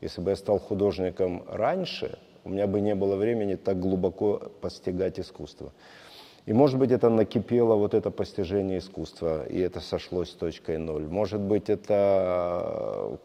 Если 0.00 0.22
бы 0.22 0.30
я 0.30 0.36
стал 0.36 0.58
художником 0.58 1.44
раньше, 1.48 2.18
у 2.44 2.48
меня 2.48 2.66
бы 2.66 2.80
не 2.80 2.94
было 2.94 3.16
времени 3.16 3.56
так 3.56 3.78
глубоко 3.78 4.50
постигать 4.62 5.20
искусство. 5.20 5.72
И, 6.46 6.52
может 6.52 6.78
быть, 6.78 6.92
это 6.92 7.10
накипело, 7.10 7.74
вот 7.74 7.92
это 7.92 8.10
постижение 8.12 8.78
искусства, 8.78 9.44
и 9.46 9.58
это 9.58 9.80
сошлось 9.80 10.30
с 10.30 10.34
точкой 10.34 10.78
ноль. 10.78 11.06
Может 11.08 11.40
быть, 11.40 11.68
это, 11.68 13.18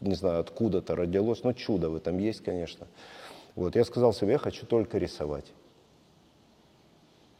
не 0.00 0.14
знаю, 0.14 0.40
откуда-то 0.40 0.96
родилось, 0.96 1.44
но 1.44 1.52
чудо 1.52 1.88
в 1.88 1.94
этом 1.94 2.18
есть, 2.18 2.42
конечно. 2.42 2.88
Вот, 3.54 3.76
я 3.76 3.84
сказал 3.84 4.12
себе, 4.12 4.32
я 4.32 4.38
хочу 4.38 4.66
только 4.66 4.98
рисовать. 4.98 5.46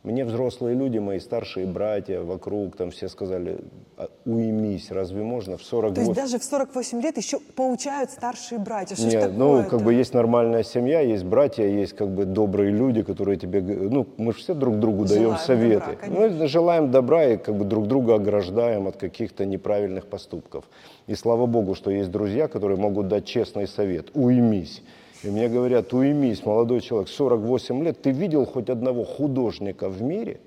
Мне 0.04 0.24
взрослые 0.24 0.76
люди, 0.76 0.98
мои 0.98 1.18
старшие 1.18 1.66
братья 1.66 2.20
вокруг, 2.20 2.76
там 2.76 2.92
все 2.92 3.08
сказали, 3.08 3.58
«А, 3.96 4.08
уймись, 4.24 4.92
разве 4.92 5.24
можно 5.24 5.56
в 5.56 5.62
48... 5.64 5.94
То 5.94 6.00
есть 6.00 6.14
даже 6.14 6.38
в 6.38 6.44
48 6.44 7.02
лет 7.02 7.16
еще 7.16 7.40
получают 7.56 8.12
старшие 8.12 8.60
братья? 8.60 8.94
Что 8.94 9.06
Нет, 9.08 9.32
ну, 9.36 9.64
как 9.64 9.82
бы 9.82 9.92
есть 9.92 10.14
нормальная 10.14 10.62
семья, 10.62 11.00
есть 11.00 11.24
братья, 11.24 11.64
есть 11.64 11.96
как 11.96 12.10
бы 12.10 12.26
добрые 12.26 12.70
люди, 12.70 13.02
которые 13.02 13.38
тебе... 13.38 13.60
Ну, 13.60 14.06
мы 14.18 14.32
же 14.32 14.38
все 14.38 14.54
друг 14.54 14.78
другу 14.78 15.04
желаем 15.04 15.30
даем 15.30 15.38
советы. 15.38 15.98
Добра, 16.00 16.20
мы 16.20 16.46
желаем 16.46 16.90
добра 16.92 17.24
и 17.24 17.36
как 17.36 17.56
бы 17.56 17.64
друг 17.64 17.88
друга 17.88 18.14
ограждаем 18.14 18.86
от 18.86 18.96
каких-то 18.96 19.44
неправильных 19.46 20.06
поступков. 20.06 20.64
И 21.08 21.16
слава 21.16 21.46
богу, 21.46 21.74
что 21.74 21.90
есть 21.90 22.12
друзья, 22.12 22.46
которые 22.46 22.78
могут 22.78 23.08
дать 23.08 23.24
честный 23.24 23.66
совет. 23.66 24.10
Уймись. 24.14 24.80
И 25.22 25.30
мне 25.30 25.48
говорят, 25.48 25.92
уймись, 25.92 26.46
молодой 26.46 26.80
человек, 26.80 27.08
48 27.08 27.82
лет, 27.82 28.00
ты 28.00 28.12
видел 28.12 28.46
хоть 28.46 28.70
одного 28.70 29.04
художника 29.04 29.88
в 29.88 30.00
мире, 30.00 30.40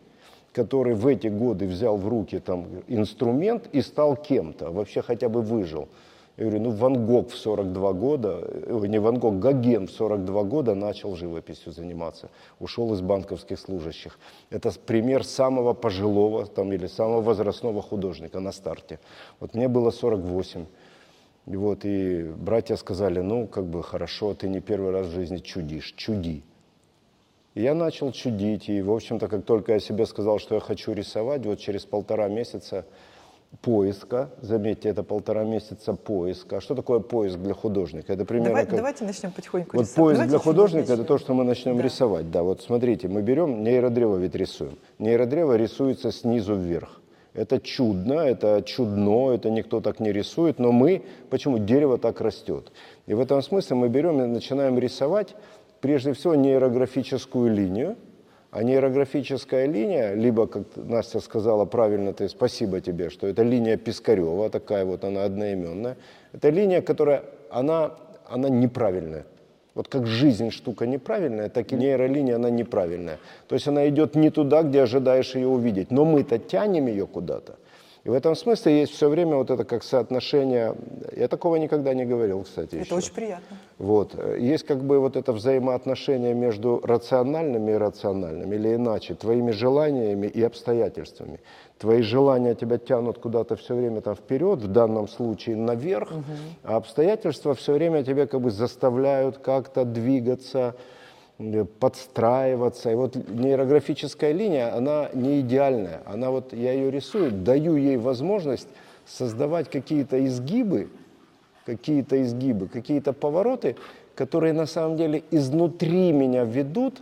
который 0.53 0.93
в 0.93 1.07
эти 1.07 1.27
годы 1.27 1.67
взял 1.67 1.97
в 1.97 2.07
руки 2.07 2.39
там 2.39 2.67
инструмент 2.87 3.67
и 3.73 3.81
стал 3.81 4.15
кем-то, 4.15 4.71
вообще 4.71 5.01
хотя 5.01 5.27
бы 5.27 5.41
выжил. 5.41 5.89
Я 6.37 6.45
говорю, 6.45 6.63
ну 6.63 6.69
Ван 6.71 7.05
Гог 7.05 7.29
в 7.29 7.37
42 7.37 7.93
года, 7.93 8.39
э, 8.41 8.85
не 8.87 8.99
Ван 8.99 9.19
Гог, 9.19 9.39
Гоген 9.39 9.87
в 9.87 9.91
42 9.91 10.43
года 10.43 10.73
начал 10.73 11.15
живописью 11.15 11.73
заниматься, 11.73 12.29
ушел 12.59 12.93
из 12.93 13.01
банковских 13.01 13.59
служащих. 13.59 14.17
Это 14.49 14.71
пример 14.71 15.25
самого 15.25 15.73
пожилого 15.73 16.45
там, 16.45 16.71
или 16.71 16.87
самого 16.87 17.21
возрастного 17.21 17.81
художника 17.81 18.39
на 18.39 18.53
старте. 18.53 18.99
Вот 19.41 19.53
мне 19.53 19.67
было 19.67 19.91
48. 19.91 20.65
И 21.47 21.55
вот, 21.55 21.85
и 21.85 22.23
братья 22.23 22.75
сказали, 22.75 23.19
ну, 23.19 23.47
как 23.47 23.65
бы 23.65 23.83
хорошо, 23.83 24.33
ты 24.33 24.47
не 24.47 24.59
первый 24.59 24.91
раз 24.91 25.07
в 25.07 25.11
жизни 25.11 25.37
чудишь, 25.37 25.93
чуди. 25.97 26.43
И 27.55 27.63
я 27.63 27.73
начал 27.73 28.11
чудить, 28.11 28.69
и, 28.69 28.81
в 28.81 28.91
общем-то, 28.91 29.27
как 29.27 29.43
только 29.43 29.73
я 29.73 29.79
себе 29.79 30.05
сказал, 30.05 30.39
что 30.39 30.55
я 30.55 30.61
хочу 30.61 30.93
рисовать, 30.93 31.45
вот 31.45 31.59
через 31.59 31.85
полтора 31.85 32.29
месяца 32.29 32.85
поиска, 33.61 34.29
заметьте, 34.39 34.89
это 34.89 35.03
полтора 35.03 35.43
месяца 35.43 35.93
поиска. 35.93 36.57
А 36.57 36.61
что 36.61 36.75
такое 36.75 36.99
поиск 36.99 37.37
для 37.39 37.53
художника? 37.53 38.13
Это 38.13 38.23
примерно 38.23 38.49
Давай, 38.49 38.65
как... 38.65 38.75
Давайте 38.75 39.03
начнем 39.03 39.31
потихоньку 39.31 39.75
Вот 39.75 39.83
рисовать. 39.83 39.95
поиск 39.95 40.17
давайте 40.19 40.29
для 40.29 40.39
художника– 40.39 40.79
начнем. 40.89 40.99
это 40.99 41.03
то, 41.05 41.17
что 41.17 41.33
мы 41.33 41.43
начнем 41.43 41.75
да. 41.75 41.83
рисовать. 41.83 42.31
Да, 42.31 42.43
вот 42.43 42.61
смотрите, 42.61 43.09
мы 43.09 43.21
берем 43.21 43.63
нейродрево 43.63 44.15
ведь 44.17 44.35
рисуем. 44.35 44.77
Нейродрево 44.99 45.57
рисуется 45.57 46.11
снизу 46.13 46.55
вверх. 46.55 47.00
Это 47.33 47.61
чудно, 47.61 48.13
это 48.13 48.61
чудно, 48.61 49.33
это 49.33 49.49
никто 49.49 49.79
так 49.79 50.01
не 50.01 50.11
рисует, 50.11 50.59
но 50.59 50.73
мы, 50.73 51.03
почему 51.29 51.59
дерево 51.59 51.97
так 51.97 52.19
растет? 52.19 52.71
И 53.07 53.13
в 53.13 53.21
этом 53.21 53.41
смысле 53.41 53.77
мы 53.77 53.87
берем 53.87 54.21
и 54.21 54.25
начинаем 54.25 54.77
рисовать 54.77 55.35
прежде 55.79 56.11
всего 56.11 56.35
нейрографическую 56.35 57.53
линию, 57.53 57.95
а 58.51 58.63
нейрографическая 58.63 59.65
линия, 59.65 60.13
либо, 60.13 60.45
как 60.45 60.63
Настя 60.75 61.21
сказала 61.21 61.63
правильно, 61.63 62.11
ты 62.11 62.27
спасибо 62.27 62.81
тебе, 62.81 63.09
что 63.09 63.27
это 63.27 63.43
линия 63.43 63.77
Пискарева, 63.77 64.49
такая 64.49 64.83
вот 64.83 65.05
она 65.05 65.23
одноименная, 65.23 65.95
это 66.33 66.49
линия, 66.49 66.81
которая, 66.81 67.23
она, 67.49 67.93
она 68.27 68.49
неправильная. 68.49 69.25
Вот 69.73 69.87
как 69.87 70.05
жизнь 70.05 70.51
штука 70.51 70.85
неправильная, 70.85 71.47
так 71.47 71.71
и 71.71 71.75
нейролиния, 71.75 72.35
она 72.35 72.49
неправильная. 72.49 73.19
То 73.47 73.55
есть 73.55 73.67
она 73.67 73.87
идет 73.87 74.15
не 74.15 74.29
туда, 74.29 74.63
где 74.63 74.81
ожидаешь 74.81 75.33
ее 75.35 75.47
увидеть, 75.47 75.91
но 75.91 76.03
мы-то 76.03 76.39
тянем 76.39 76.87
ее 76.87 77.07
куда-то. 77.07 77.55
И 78.03 78.09
в 78.09 78.13
этом 78.13 78.35
смысле 78.35 78.79
есть 78.79 78.93
все 78.93 79.09
время 79.09 79.35
вот 79.35 79.51
это 79.51 79.63
как 79.63 79.83
соотношение, 79.83 80.75
я 81.15 81.27
такого 81.27 81.57
никогда 81.57 81.93
не 81.93 82.03
говорил, 82.03 82.41
кстати. 82.43 82.75
Это 82.75 82.85
еще. 82.85 82.95
очень 82.95 83.13
приятно. 83.13 83.57
Вот. 83.77 84.15
Есть 84.39 84.65
как 84.65 84.83
бы 84.83 84.99
вот 84.99 85.15
это 85.15 85.31
взаимоотношение 85.33 86.33
между 86.33 86.81
рациональными 86.83 87.73
и 87.73 87.75
рациональными, 87.75 88.55
или 88.55 88.75
иначе, 88.75 89.13
твоими 89.13 89.51
желаниями 89.51 90.25
и 90.25 90.41
обстоятельствами. 90.41 91.41
Твои 91.77 92.01
желания 92.01 92.55
тебя 92.55 92.79
тянут 92.79 93.19
куда-то 93.19 93.55
все 93.55 93.75
время 93.75 94.01
там 94.01 94.15
вперед, 94.15 94.61
в 94.61 94.67
данном 94.67 95.07
случае 95.07 95.55
наверх, 95.55 96.11
угу. 96.11 96.23
а 96.63 96.77
обстоятельства 96.77 97.53
все 97.53 97.73
время 97.73 98.03
тебя 98.03 98.25
как 98.25 98.41
бы 98.41 98.49
заставляют 98.49 99.37
как-то 99.37 99.85
двигаться, 99.85 100.75
подстраиваться. 101.79 102.91
И 102.91 102.95
вот 102.95 103.15
нейрографическая 103.15 104.31
линия, 104.31 104.75
она 104.75 105.09
не 105.13 105.41
идеальная. 105.41 106.01
Она 106.05 106.31
вот, 106.31 106.53
я 106.53 106.73
ее 106.73 106.91
рисую, 106.91 107.31
даю 107.31 107.75
ей 107.75 107.97
возможность 107.97 108.67
создавать 109.05 109.69
какие-то 109.69 110.25
изгибы, 110.25 110.89
какие-то 111.65 112.21
изгибы, 112.21 112.67
какие-то 112.67 113.13
повороты, 113.13 113.75
которые 114.15 114.53
на 114.53 114.65
самом 114.65 114.97
деле 114.97 115.23
изнутри 115.31 116.11
меня 116.11 116.43
ведут 116.43 117.01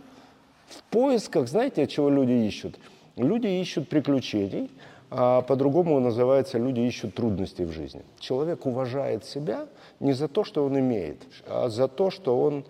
в 0.68 0.82
поисках, 0.84 1.48
знаете, 1.48 1.86
чего 1.86 2.08
люди 2.08 2.32
ищут? 2.32 2.78
Люди 3.16 3.48
ищут 3.48 3.88
приключений, 3.88 4.70
а 5.10 5.42
по-другому 5.42 5.98
называется, 5.98 6.58
люди 6.58 6.80
ищут 6.80 7.14
трудностей 7.14 7.64
в 7.64 7.72
жизни. 7.72 8.02
Человек 8.20 8.66
уважает 8.66 9.24
себя 9.24 9.66
не 9.98 10.12
за 10.12 10.28
то, 10.28 10.44
что 10.44 10.64
он 10.64 10.78
имеет, 10.78 11.16
а 11.48 11.68
за 11.68 11.88
то, 11.88 12.10
что 12.10 12.40
он 12.40 12.64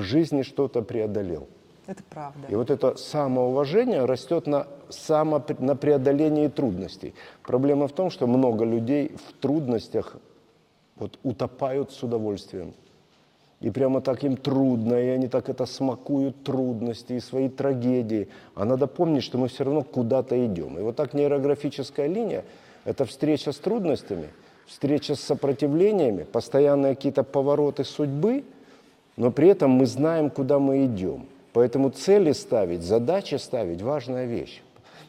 в 0.00 0.02
жизни 0.02 0.42
что-то 0.42 0.82
преодолел. 0.82 1.46
Это 1.86 2.02
правда. 2.08 2.46
И 2.48 2.54
вот 2.54 2.70
это 2.70 2.96
самоуважение 2.96 4.04
растет 4.04 4.46
на, 4.46 4.66
само, 4.88 5.44
на 5.58 5.76
преодолении 5.76 6.48
трудностей. 6.48 7.14
Проблема 7.42 7.88
в 7.88 7.92
том, 7.92 8.10
что 8.10 8.26
много 8.26 8.64
людей 8.64 9.16
в 9.28 9.32
трудностях 9.40 10.16
вот, 10.96 11.18
утопают 11.22 11.92
с 11.92 12.02
удовольствием. 12.02 12.74
И 13.60 13.70
прямо 13.70 14.00
так 14.00 14.24
им 14.24 14.36
трудно, 14.36 14.94
и 14.94 15.08
они 15.08 15.28
так 15.28 15.48
это 15.48 15.66
смакуют 15.66 16.44
трудности 16.44 17.14
и 17.14 17.20
свои 17.20 17.48
трагедии. 17.48 18.28
А 18.54 18.64
надо 18.64 18.86
помнить, 18.86 19.22
что 19.22 19.36
мы 19.36 19.48
все 19.48 19.64
равно 19.64 19.82
куда-то 19.82 20.46
идем. 20.46 20.78
И 20.78 20.82
вот 20.82 20.96
так 20.96 21.12
нейрографическая 21.12 22.06
линия– 22.06 22.44
это 22.84 23.04
встреча 23.04 23.52
с 23.52 23.56
трудностями, 23.56 24.28
встреча 24.66 25.14
с 25.14 25.20
сопротивлениями, 25.20 26.22
постоянные 26.22 26.94
какие-то 26.94 27.22
повороты 27.22 27.84
судьбы– 27.84 28.44
но 29.20 29.30
при 29.30 29.48
этом 29.48 29.72
мы 29.72 29.84
знаем, 29.84 30.30
куда 30.30 30.58
мы 30.58 30.86
идем. 30.86 31.26
Поэтому 31.52 31.90
цели 31.90 32.32
ставить, 32.32 32.80
задачи 32.80 33.34
ставить– 33.34 33.82
важная 33.82 34.24
вещь. 34.24 34.62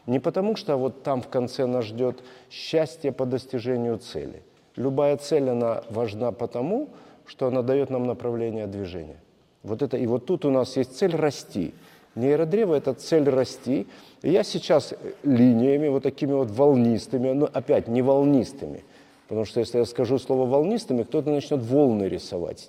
Не 0.06 0.18
потому, 0.18 0.54
что 0.54 0.76
вот 0.76 1.02
там 1.02 1.22
в 1.22 1.28
конце 1.28 1.64
нас 1.64 1.86
ждет 1.86 2.22
счастье 2.50 3.10
по 3.10 3.24
достижению 3.24 3.96
цели. 3.96 4.42
Любая 4.76 5.16
цель, 5.16 5.48
она 5.48 5.82
важна 5.88 6.30
потому, 6.30 6.90
что 7.24 7.46
она 7.46 7.62
дает 7.62 7.88
нам 7.88 8.06
направление 8.06 8.66
движения. 8.66 9.16
Вот 9.62 9.80
это, 9.80 9.96
и 9.96 10.06
вот 10.06 10.26
тут 10.26 10.44
у 10.44 10.50
нас 10.50 10.76
есть 10.76 10.94
цель 10.94 11.16
расти. 11.16 11.72
Нейродрево– 12.14 12.74
это 12.76 12.92
цель 12.92 13.30
расти. 13.30 13.86
И 14.20 14.30
я 14.30 14.42
сейчас 14.42 14.92
линиями, 15.22 15.88
вот 15.88 16.02
такими 16.02 16.34
вот 16.34 16.50
волнистыми, 16.50 17.32
но 17.32 17.48
опять 17.50 17.88
не 17.88 18.02
волнистыми, 18.02 18.84
потому 19.28 19.46
что 19.46 19.60
если 19.60 19.78
я 19.78 19.86
скажу 19.86 20.18
слово 20.18 20.44
волнистыми, 20.44 21.02
кто-то 21.02 21.30
начнет 21.30 21.62
волны 21.62 22.04
рисовать. 22.10 22.68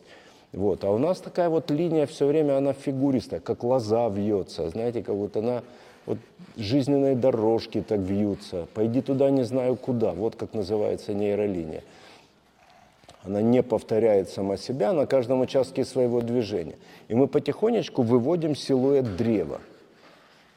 Вот. 0.54 0.84
А 0.84 0.92
у 0.92 1.00
нас 1.00 1.20
такая 1.20 1.50
вот 1.50 1.72
линия 1.72 2.06
все 2.06 2.28
время, 2.28 2.58
она 2.58 2.74
фигуристая, 2.74 3.40
как 3.40 3.64
лоза 3.64 4.08
вьется, 4.08 4.70
знаете, 4.70 5.02
как 5.02 5.16
вот 5.16 5.36
она, 5.36 5.64
вот 6.06 6.20
жизненные 6.56 7.16
дорожки 7.16 7.82
так 7.82 8.00
вьются, 8.00 8.68
пойди 8.76 9.02
туда 9.02 9.32
не 9.32 9.44
знаю 9.44 9.76
куда, 9.76 10.12
вот 10.12 10.36
как 10.36 10.54
называется 10.54 11.14
нейролиния. 11.14 11.84
Она 13.24 13.42
не 13.42 13.64
повторяет 13.64 14.30
сама 14.30 14.58
себя 14.58 14.94
на 14.94 15.08
каждом 15.08 15.42
участке 15.42 15.86
своего 15.86 16.22
движения. 16.22 16.76
И 17.08 17.16
мы 17.16 17.28
потихонечку 17.28 18.04
выводим 18.04 18.54
силуэт 18.56 19.16
древа. 19.16 19.62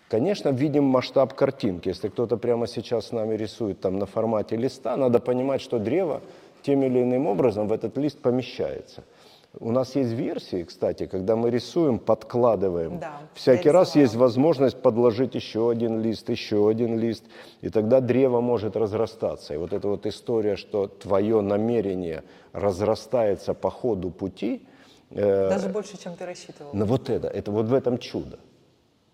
Конечно, 0.09 0.51
видим 0.51 0.85
масштаб 0.85 1.33
картинки. 1.35 1.89
Если 1.89 2.09
кто-то 2.09 2.37
прямо 2.37 2.67
сейчас 2.67 3.07
с 3.07 3.13
нами 3.13 3.35
рисует 3.35 3.81
там 3.81 3.99
на 3.99 4.07
формате 4.07 4.57
листа, 4.57 4.97
надо 4.97 5.21
понимать, 5.21 5.61
что 5.61 5.79
древо 5.79 6.23
тем 6.63 6.83
или 6.83 7.03
иным 7.03 7.29
образом 7.29 7.69
в 7.69 7.73
этот 7.73 7.97
лист 7.97 8.19
помещается– 8.19 9.03
У 9.59 9.73
нас 9.73 9.97
есть 9.97 10.11
версии, 10.11 10.65
кстати, 10.65 11.07
когда 11.07 11.35
мы 11.35 11.51
рисуем, 11.51 11.99
подкладываем. 11.99 12.99
Да, 12.99 13.21
Всякий 13.35 13.71
раз 13.71 13.89
рисовала. 13.89 14.03
есть 14.05 14.15
возможность 14.17 14.83
подложить 14.83 15.35
еще 15.35 15.71
один 15.71 16.03
лист, 16.03 16.29
еще 16.29 16.69
один 16.69 16.99
лист, 16.99 17.25
и 17.63 17.71
тогда 17.71 18.01
древо 18.01 18.41
может 18.43 18.77
разрастаться. 18.77 19.55
И 19.55 19.57
вот 19.57 19.73
эта 19.73 19.89
вот 19.89 20.05
история, 20.05 20.57
что 20.57 20.89
твое 20.89 21.41
намерение 21.41 22.23
разрастается 22.53 23.55
по 23.55 23.71
ходу 23.71 24.11
пути, 24.11 24.63
э, 25.11 25.49
Даже 25.49 25.69
больше, 25.69 25.97
чем 25.99 26.17
ты 26.17 26.27
рассчитывал. 26.27 26.71
но 26.75 26.85
вот 26.85 27.09
это, 27.09 27.29
это 27.29 27.51
вот 27.51 27.67
в 27.67 27.73
этом 27.73 27.97
чудо, 27.97 28.39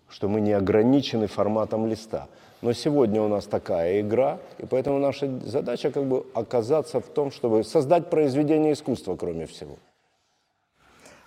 что 0.09 0.27
мы 0.27 0.41
не 0.41 0.51
ограничены 0.51 1.27
форматом 1.27 1.87
листа. 1.87 2.27
Но 2.61 2.73
сегодня 2.73 3.21
у 3.21 3.29
нас 3.29 3.45
такая 3.45 4.01
игра, 4.01 4.39
и 4.57 4.65
поэтому 4.65 4.99
наша 4.99 5.39
задача 5.45 5.89
как 5.91 6.05
бы 6.05 6.25
оказаться 6.33 6.99
в 6.99 7.07
том, 7.07 7.31
чтобы 7.31 7.63
создать 7.63 8.09
произведение 8.09 8.73
искусства, 8.73 9.15
кроме 9.15 9.45
всего. 9.45 9.77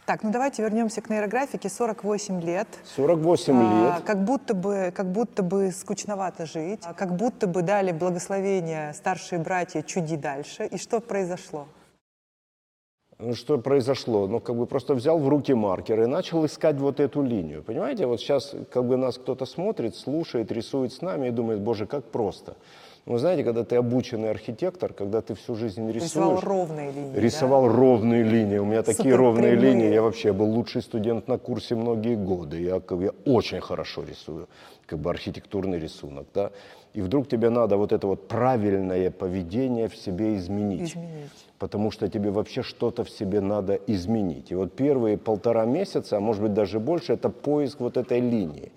Так, 0.07 0.23
ну 0.23 0.31
давайте 0.31 0.63
вернемся 0.63 1.01
к 1.01 1.11
нейрографике. 1.11 1.69
48 1.69 2.41
лет. 2.41 2.69
48 2.85 3.55
А, 3.57 3.97
лет. 3.97 4.05
Как 4.05 4.23
будто 4.23 4.55
бы, 4.55 4.93
как 4.95 5.11
будто 5.11 5.43
бы 5.43 5.73
скучновато 5.73 6.47
жить, 6.47 6.81
а 6.85 6.95
как 6.95 7.17
будто 7.17 7.49
бы 7.49 7.63
дали 7.63 7.91
благословение 7.91 8.95
старшие 8.95 9.41
братья 9.41 9.83
чуди 9.83 10.17
дальше. 10.17 10.67
И 10.67 10.79
что 10.79 11.01
произошло? 11.01 11.67
Ну, 13.19 13.35
что 13.35 13.59
произошло? 13.59 14.29
Ну, 14.29 14.39
как 14.39 14.55
бы 14.55 14.67
просто 14.67 14.95
взял 14.95 15.19
в 15.19 15.29
руки 15.29 15.55
маркер 15.55 16.03
и 16.03 16.07
начал 16.07 16.47
искать 16.47 16.77
вот 16.77 17.01
эту 17.01 17.23
линию. 17.23 17.65
Понимаете, 17.65 18.07
вот 18.07 18.21
сейчас 18.21 18.55
как 18.71 18.85
бы 18.85 18.97
нас 18.97 19.19
кто-то 19.19 19.45
смотрит, 19.45 19.97
слушает, 19.97 20.53
рисует 20.53 20.93
с 20.93 21.01
нами 21.03 21.29
и 21.29 21.31
думает, 21.33 21.61
боже, 21.61 21.87
как 21.87 22.05
просто. 22.05 22.55
Ну, 23.07 23.13
Вы 23.13 23.19
знаете, 23.21 23.45
когда 23.45 23.63
ты 23.63 23.77
обученный 23.77 24.31
архитектор, 24.31 24.93
когда 24.93 25.21
ты 25.21 25.37
всю 25.37 25.55
жизнь 25.55 25.87
рисуешь... 25.93 26.03
Рисовал 26.03 26.41
ровные 26.41 26.91
линии. 26.91 27.15
да? 27.15 27.21
Рисовал 27.21 27.69
ровные 27.69 28.23
линии. 28.25 28.59
У 28.59 28.65
меня 28.65 28.83
такие 28.83 29.15
ровные 29.15 29.53
прямые. 29.53 29.75
линии. 29.75 29.95
Я 29.95 30.03
вообще 30.03 30.33
был 30.33 30.47
лучший 30.47 30.83
студент 30.83 31.29
на 31.29 31.39
курсе 31.39 31.77
многие 31.77 32.17
годы. 32.17 32.61
Я, 32.61 32.83
я 32.91 33.11
очень 33.25 33.61
хорошо 33.61 34.03
рисую, 34.03 34.49
как 34.87 34.99
бы 34.99 35.11
архитектурный 35.11 35.79
рисунок. 35.79 36.27
Да? 36.35 36.51
И 36.95 37.01
вдруг 37.01 37.29
тебе 37.29 37.49
надо 37.49 37.77
вот 37.77 37.93
это 37.93 38.09
вот 38.09 38.27
правильное 38.27 39.13
поведение 39.13 39.87
в 39.87 39.95
себе 39.95 40.37
изменить. 40.37 40.91
Изменить. 40.91 41.31
Потому 41.61 41.93
что 41.93 42.09
тебе 42.09 42.31
вообще 42.33 42.63
что-то 42.63 43.05
в 43.05 43.11
себе 43.11 43.41
надо 43.41 43.79
изменить. 43.87 44.51
И 44.51 44.57
вот 44.57 44.73
первые 44.73 45.17
полтора 45.17 45.65
месяца, 45.65 46.17
а 46.17 46.21
может 46.21 46.43
быть 46.43 46.55
даже 46.55 46.81
больше, 46.81 47.13
это 47.13 47.29
поиск 47.29 47.79
вот 47.79 47.97
этой 47.97 48.19
линии. 48.19 48.73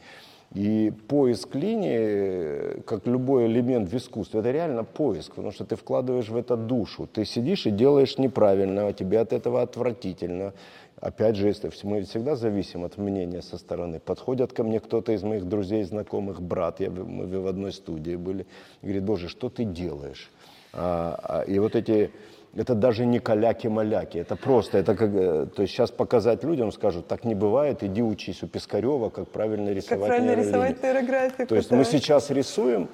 И 0.55 0.91
поиск 1.07 1.53
линии, 1.53 2.81
как 2.81 3.05
любой 3.05 3.45
элемент 3.45 3.87
в 3.87 3.95
искусстве, 3.95 4.39
это 4.39 4.49
реально 4.49 4.83
поиск, 4.83 5.35
потому 5.35 5.51
что 5.51 5.63
ты 5.63 5.75
вкладываешь 5.75 6.29
в 6.29 6.35
это 6.35 6.57
душу. 6.57 7.07
Ты 7.11 7.23
сидишь 7.23 7.67
и 7.67 7.71
делаешь 7.71 8.17
неправильно, 8.17 8.87
а 8.87 8.93
тебе 8.93 9.19
от 9.19 9.31
этого 9.31 9.61
отвратительно. 9.61 10.53
Опять 10.99 11.35
же, 11.35 11.47
если 11.47 11.71
мы 11.83 12.01
всегда 12.01 12.35
зависим 12.35 12.83
от 12.83 12.97
мнения 12.97 13.41
со 13.41 13.57
стороны. 13.57 13.99
Подходят 13.99 14.51
ко 14.51 14.63
мне 14.63 14.79
кто-то 14.79 15.11
из 15.11 15.21
моих 15.21 15.47
друзей, 15.47 15.83
знакомых, 15.83 16.41
брат, 16.41 16.79
я, 16.79 16.89
мы 16.89 17.39
в 17.39 17.47
одной 17.47 17.71
студии 17.71 18.15
были, 18.15 18.47
говорит, 18.81 19.03
боже, 19.03 19.29
что 19.29 19.49
ты 19.49 19.63
делаешь? 19.63 20.31
А, 20.73 21.19
а, 21.23 21.41
и 21.43 21.57
вот 21.59 21.75
эти, 21.75 22.11
это 22.55 22.75
даже 22.75 23.05
не 23.05 23.19
каляки-маляки, 23.19 24.17
это 24.17 24.35
просто, 24.35 24.77
это 24.79 24.95
как, 24.95 25.09
э, 25.13 25.47
то 25.55 25.61
есть 25.61 25.73
сейчас 25.73 25.91
показать 25.91 26.43
людям, 26.43 26.71
скажут, 26.71 27.07
так 27.07 27.23
не 27.23 27.35
бывает, 27.35 27.83
иди 27.83 28.01
учись 28.01 28.43
у 28.43 28.47
Пискарева, 28.47 29.09
как 29.09 29.27
правильно 29.27 29.69
рисовать 29.69 29.99
Как 29.99 30.07
правильно 30.07 30.27
нейролинии». 30.27 30.49
рисовать 30.49 30.83
нейрографику. 30.83 31.45
То 31.47 31.55
есть 31.55 31.69
да. 31.69 31.75
мы 31.75 31.85
сейчас 31.85 32.31
рисуем, 32.31 32.89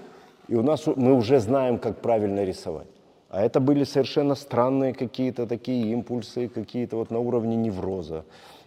и 0.47 0.55
у 0.55 0.61
нас 0.61 0.85
мы 0.87 1.13
уже 1.13 1.39
знаем, 1.39 1.79
как 1.79 2.01
правильно 2.01 2.43
рисовать. 2.43 2.87
А 3.29 3.43
это 3.43 3.59
были 3.59 3.83
совершенно 3.83 4.35
странные 4.35 4.93
какие-то 4.93 5.47
такие 5.47 5.91
импульсы, 5.91 6.47
какие-то 6.47 6.97
вот 6.97 7.11
на 7.11 7.19
уровне 7.19 7.55
невроза. 7.55 8.23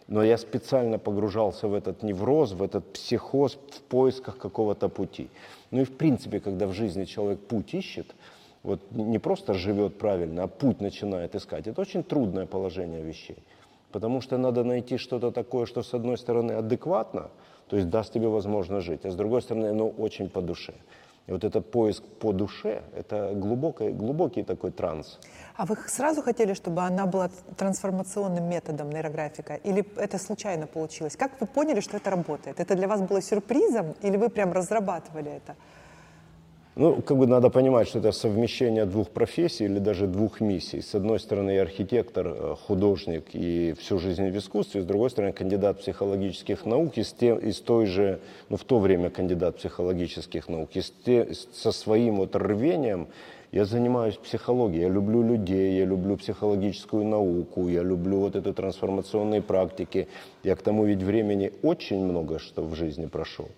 Но 0.09 0.23
я 0.23 0.39
специально 0.39 0.99
погружался 0.99 1.69
в 1.69 1.75
этот 1.75 2.03
невроз, 2.03 2.53
в 2.53 2.63
этот 2.63 2.93
психоз 2.93 3.59
в 3.71 3.81
поисках 3.83 4.39
какого-то 4.39 4.89
пути. 4.89 5.29
Ну 5.71 5.83
и 5.83 5.85
в 5.85 5.97
принципе, 5.97 6.41
когда 6.41 6.67
в 6.67 6.73
жизни 6.73 7.05
человек 7.05 7.41
путь 7.41 7.75
ищет, 7.75 8.15
вот 8.63 8.81
не 8.93 9.19
просто 9.19 9.55
живет 9.55 9.99
правильно, 9.99 10.45
а 10.45 10.47
путь 10.49 10.81
начинает 10.81 11.35
искать, 11.35 11.67
это 11.67 11.81
очень 11.81 12.03
трудное 12.03 12.47
положение 12.47 13.03
вещей. 13.03 13.39
Потому 13.93 14.21
что 14.21 14.37
надо 14.37 14.65
найти 14.65 14.99
что-то 14.99 15.31
такое, 15.31 15.67
что 15.67 15.83
с 15.83 15.95
одной 15.95 16.19
стороны 16.19 16.53
адекватно, 16.53 17.31
то 17.69 17.77
есть 17.77 17.89
даст 17.89 18.13
тебе 18.13 18.29
возможность 18.29 18.87
жить, 18.87 19.05
а 19.05 19.11
с 19.11 19.15
другой 19.15 19.43
стороны 19.43 19.67
оно 19.69 19.89
очень 19.89 20.29
по 20.29 20.43
душе. 20.43 20.75
И 21.29 21.33
вот 21.33 21.45
этот 21.45 21.71
поиск 21.71 22.03
по 22.21 22.33
душе, 22.33 22.83
это 22.97 23.35
глубокий, 23.35 23.91
глубокий 23.91 24.43
такой 24.43 24.71
транс. 24.71 25.19
А 25.57 25.67
вы 25.67 25.77
сразу 25.87 26.23
хотели, 26.23 26.55
чтобы 26.55 26.81
она 26.81 27.07
была 27.07 27.31
трансформационным 27.57 28.49
методом 28.49 28.91
нейрографика? 28.91 29.55
Или 29.57 29.85
это 29.97 30.19
случайно 30.19 30.67
получилось? 30.67 31.17
Как 31.17 31.39
вы 31.41 31.47
поняли, 31.47 31.81
что 31.81 31.99
это 31.99 32.11
работает? 32.11 32.61
Это 32.61 32.75
для 32.75 32.89
вас 32.89 33.03
было 33.03 33.21
сюрпризом 33.21 33.95
или 34.01 34.17
вы 34.17 34.31
прям 34.31 34.53
разрабатывали 34.53 35.31
это? 35.31 35.55
Ну, 36.79 37.03
как 37.03 37.17
бы 37.17 37.27
надо 37.27 37.51
понимать, 37.51 37.89
что 37.89 37.99
это 37.99 38.13
совмещение 38.13 38.85
двух 38.85 39.09
профессий 39.09 39.65
или 39.65 39.81
даже 39.81 40.07
двух 40.07 40.41
миссий. 40.41 40.81
С 40.81 40.95
одной 40.95 41.19
стороны, 41.19 41.51
я 41.51 41.63
архитектор, 41.63 42.29
э, 42.29 42.55
художник 42.69 43.25
и 43.33 43.75
всю 43.81 43.99
жизнь 43.99 44.31
в 44.31 44.39
искусстве, 44.39 44.83
с 44.83 44.85
другой 44.85 45.11
стороны, 45.11 45.33
кандидат 45.33 45.81
психологических 45.81 46.67
наук 46.67 46.97
из, 46.97 47.11
те- 47.11 47.35
из 47.35 47.59
той 47.59 47.87
же, 47.87 48.21
ну, 48.49 48.57
в 48.57 48.63
то 48.63 48.79
время 48.79 49.11
кандидат 49.11 49.57
психологических 49.57 50.49
наук, 50.49 50.71
и 50.75 50.81
с 50.81 50.93
те- 51.05 51.35
с- 51.35 51.49
со 51.53 51.73
своим 51.73 52.19
вот 52.19 52.37
рвением 52.37 53.09
я 53.51 53.65
занимаюсь 53.65 54.15
психологией, 54.15 54.83
я 54.83 54.89
люблю 54.89 55.21
людей, 55.25 55.79
я 55.81 55.85
люблю 55.85 56.17
психологическую 56.17 57.05
науку, 57.05 57.67
я 57.67 57.83
люблю 57.83 58.21
вот 58.21 58.37
это 58.37 58.53
трансформационные 58.53 59.43
практики. 59.43 60.07
Я 60.45 60.55
к 60.55 60.63
тому 60.63 60.85
ведь 60.85 61.03
времени 61.03 61.51
очень 61.63 62.05
много 62.05 62.39
что 62.39 62.63
в 62.63 62.77
жизни 62.77 63.07
прошел. 63.07 63.49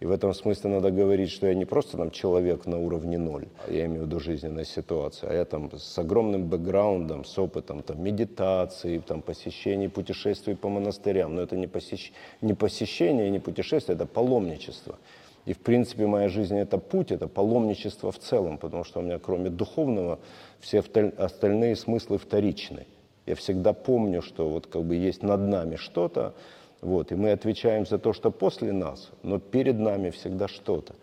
И 0.00 0.06
в 0.06 0.12
этом 0.12 0.32
смысле 0.32 0.70
надо 0.70 0.90
говорить, 0.90 1.30
что 1.30 1.46
я 1.46 1.54
не 1.54 1.66
просто 1.66 1.98
там 1.98 2.10
человек 2.10 2.64
на 2.64 2.78
уровне 2.78 3.18
ноль, 3.18 3.48
я 3.68 3.84
имею 3.84 4.04
в 4.04 4.06
виду 4.06 4.18
жизненной 4.18 4.64
ситуации, 4.64 5.28
а 5.28 5.34
я 5.34 5.44
там 5.44 5.70
с 5.76 5.98
огромным 5.98 6.46
бэкграундом, 6.46 7.26
с 7.26 7.38
опытом 7.38 7.82
там, 7.82 8.02
медитации, 8.02 8.98
там, 9.06 9.20
посещений, 9.20 9.90
путешествий 9.90 10.56
по 10.56 10.70
монастырям. 10.70 11.34
Но 11.34 11.42
это 11.42 11.54
не, 11.54 11.66
посещ... 11.66 12.12
не 12.40 12.54
посещение, 12.54 13.28
не 13.28 13.40
путешествие, 13.40 13.94
это 13.94 14.06
паломничество. 14.06 14.98
И 15.44 15.52
в 15.52 15.58
принципе 15.58 16.06
моя 16.06 16.28
жизнь 16.28 16.56
это 16.56 16.78
путь, 16.78 17.12
это 17.12 17.28
паломничество 17.28 18.10
в 18.10 18.18
целом, 18.18 18.56
потому 18.56 18.84
что 18.84 19.00
у 19.00 19.02
меня 19.02 19.18
кроме 19.18 19.50
духовного 19.50 20.18
все 20.60 20.82
остальные 21.18 21.76
смыслы 21.76 22.16
вторичны. 22.16 22.86
Я 23.26 23.34
всегда 23.34 23.74
помню, 23.74 24.22
что 24.22 24.48
вот 24.48 24.66
как 24.66 24.82
бы 24.82 24.96
есть 24.96 25.22
над 25.22 25.40
нами 25.40 25.76
что-то, 25.76 26.34
вот, 26.80 27.12
и 27.12 27.14
мы 27.14 27.32
отвечаем 27.32 27.86
за 27.86 27.98
то, 27.98 28.12
что 28.12 28.30
после 28.30 28.72
нас, 28.72 29.10
но 29.22 29.38
перед 29.38 29.78
нами 29.78 30.10
всегда 30.10 30.48
что-то. 30.48 30.94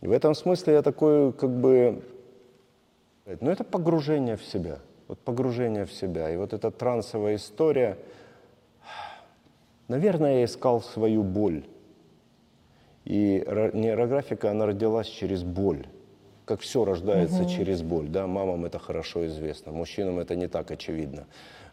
И 0.00 0.06
в 0.06 0.12
этом 0.12 0.34
смысле 0.34 0.74
я 0.74 0.82
такой, 0.82 1.32
как 1.32 1.50
бы, 1.50 2.02
ну 3.40 3.50
это 3.50 3.64
погружение 3.64 4.36
в 4.36 4.44
себя, 4.44 4.78
вот 5.06 5.18
погружение 5.18 5.84
в 5.84 5.92
себя. 5.92 6.30
И 6.30 6.36
вот 6.36 6.52
эта 6.52 6.70
трансовая 6.70 7.36
история, 7.36 7.98
наверное, 9.88 10.38
я 10.38 10.44
искал 10.44 10.80
свою 10.80 11.22
боль. 11.22 11.64
И 13.04 13.42
ро- 13.46 13.74
нейрографика, 13.76 14.50
она 14.50 14.66
родилась 14.66 15.08
через 15.08 15.42
боль. 15.42 15.86
Как 16.44 16.60
все 16.60 16.84
рождается 16.84 17.44
через 17.46 17.82
боль. 17.82 18.08
Да? 18.08 18.26
Мамам 18.26 18.64
это 18.64 18.78
хорошо 18.78 19.26
известно, 19.26 19.72
мужчинам 19.72 20.18
это 20.18 20.36
не 20.36 20.46
так 20.46 20.70
очевидно. 20.70 21.26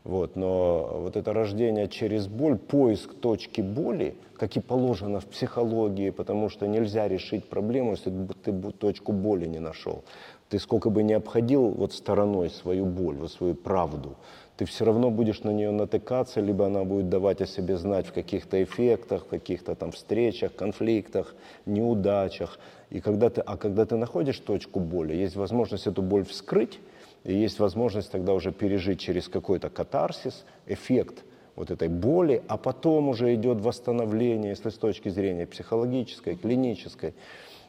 Вот, 0.06 0.36
но 0.36 1.00
вот 1.02 1.18
это 1.18 1.34
рождение 1.34 1.88
через 1.88 2.28
боль, 2.28 2.60
поиск 2.60 3.16
точки 3.16 3.62
боли, 3.62 4.16
как 4.38 4.56
и 4.56 4.60
положено 4.60 5.20
в 5.20 5.26
психологии, 5.26 6.12
потому 6.12 6.48
что 6.50 6.68
нельзя 6.68 7.08
решить 7.08 7.50
проблему, 7.50 7.94
если 7.94 8.14
ты 8.44 8.54
точку 8.72 9.12
боли 9.12 9.48
не 9.48 9.58
нашел. 9.58 10.04
Ты 10.50 10.60
сколько 10.60 10.92
бы 10.92 11.02
ни 11.02 11.14
обходил 11.14 11.70
вот 11.70 11.92
стороной 11.92 12.52
свою 12.52 12.86
боль, 12.86 13.16
вот 13.16 13.32
свою 13.32 13.56
правду, 13.56 14.16
ты 14.58 14.66
все 14.66 14.86
равно 14.86 15.10
будешь 15.10 15.42
на 15.42 15.50
нее 15.50 15.72
натыкаться, 15.72 16.40
либо 16.40 16.68
она 16.68 16.84
будет 16.84 17.10
давать 17.10 17.42
о 17.42 17.48
себе 17.48 17.76
знать 17.76 18.06
в 18.06 18.14
каких-то 18.14 18.62
эффектах, 18.64 19.24
в 19.26 19.28
каких-то 19.28 19.74
там 19.74 19.92
встречах, 19.92 20.54
конфликтах, 20.56 21.34
неудачах. 21.66 22.60
И 22.92 23.02
когда 23.02 23.32
ты, 23.32 23.42
а 23.42 23.58
когда 23.58 23.88
ты 23.88 23.98
находишь 23.98 24.38
точку 24.38 24.80
боли, 24.80 25.16
есть 25.16 25.36
возможность 25.36 25.88
эту 25.88 26.04
боль 26.04 26.24
вскрыть, 26.24 26.80
и 27.26 27.34
есть 27.34 27.60
возможность 27.60 28.12
тогда 28.12 28.34
уже 28.34 28.52
пережить 28.52 29.00
через 29.00 29.28
какой-то 29.28 29.70
катарсис, 29.70 30.46
эффект 30.68 31.26
вот 31.56 31.72
этой 31.72 31.90
боли, 31.90 32.44
а 32.48 32.58
потом 32.58 33.10
уже 33.10 33.34
идет 33.34 33.62
восстановление, 33.62 34.52
если 34.52 34.70
с 34.70 34.76
точки 34.76 35.10
зрения 35.10 35.48
психологической, 35.48 36.36
клинической. 36.36 37.14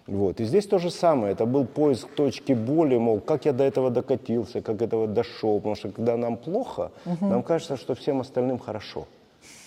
Вот. 0.06 0.40
И 0.40 0.44
здесь 0.44 0.66
то 0.66 0.78
же 0.78 0.90
самое, 0.90 1.32
это 1.32 1.46
был 1.46 1.64
поиск 1.64 2.08
точки 2.14 2.52
боли, 2.52 2.96
мол, 2.96 3.20
как 3.20 3.44
я 3.44 3.52
до 3.52 3.64
этого 3.64 3.90
докатился, 3.90 4.60
как 4.60 4.82
этого 4.82 5.06
дошел, 5.08 5.56
потому 5.56 5.74
что 5.74 5.90
когда 5.90 6.16
нам 6.16 6.36
плохо, 6.36 6.92
нам 7.20 7.42
кажется, 7.42 7.76
что 7.76 7.94
всем 7.94 8.20
остальным 8.20 8.58
хорошо. 8.58 9.06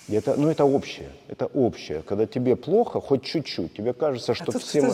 И 0.09 0.15
это, 0.15 0.33
ну, 0.37 0.49
это 0.49 0.65
общее, 0.65 1.09
это 1.27 1.45
общее. 1.45 2.01
Когда 2.01 2.25
тебе 2.25 2.55
плохо, 2.55 2.99
хоть 2.99 3.21
чуть-чуть, 3.23 3.73
тебе 3.73 3.93
кажется, 3.93 4.33
что 4.33 4.45
тут 4.51 4.63
всем, 4.63 4.89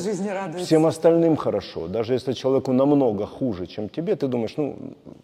всем 0.58 0.86
остальным 0.86 1.38
хорошо. 1.38 1.88
Даже 1.88 2.13
если 2.13 2.34
человеку 2.34 2.73
намного 2.73 3.25
хуже, 3.25 3.65
чем 3.65 3.88
тебе, 3.88 4.15
ты 4.17 4.28
думаешь, 4.28 4.56
ну, 4.58 4.75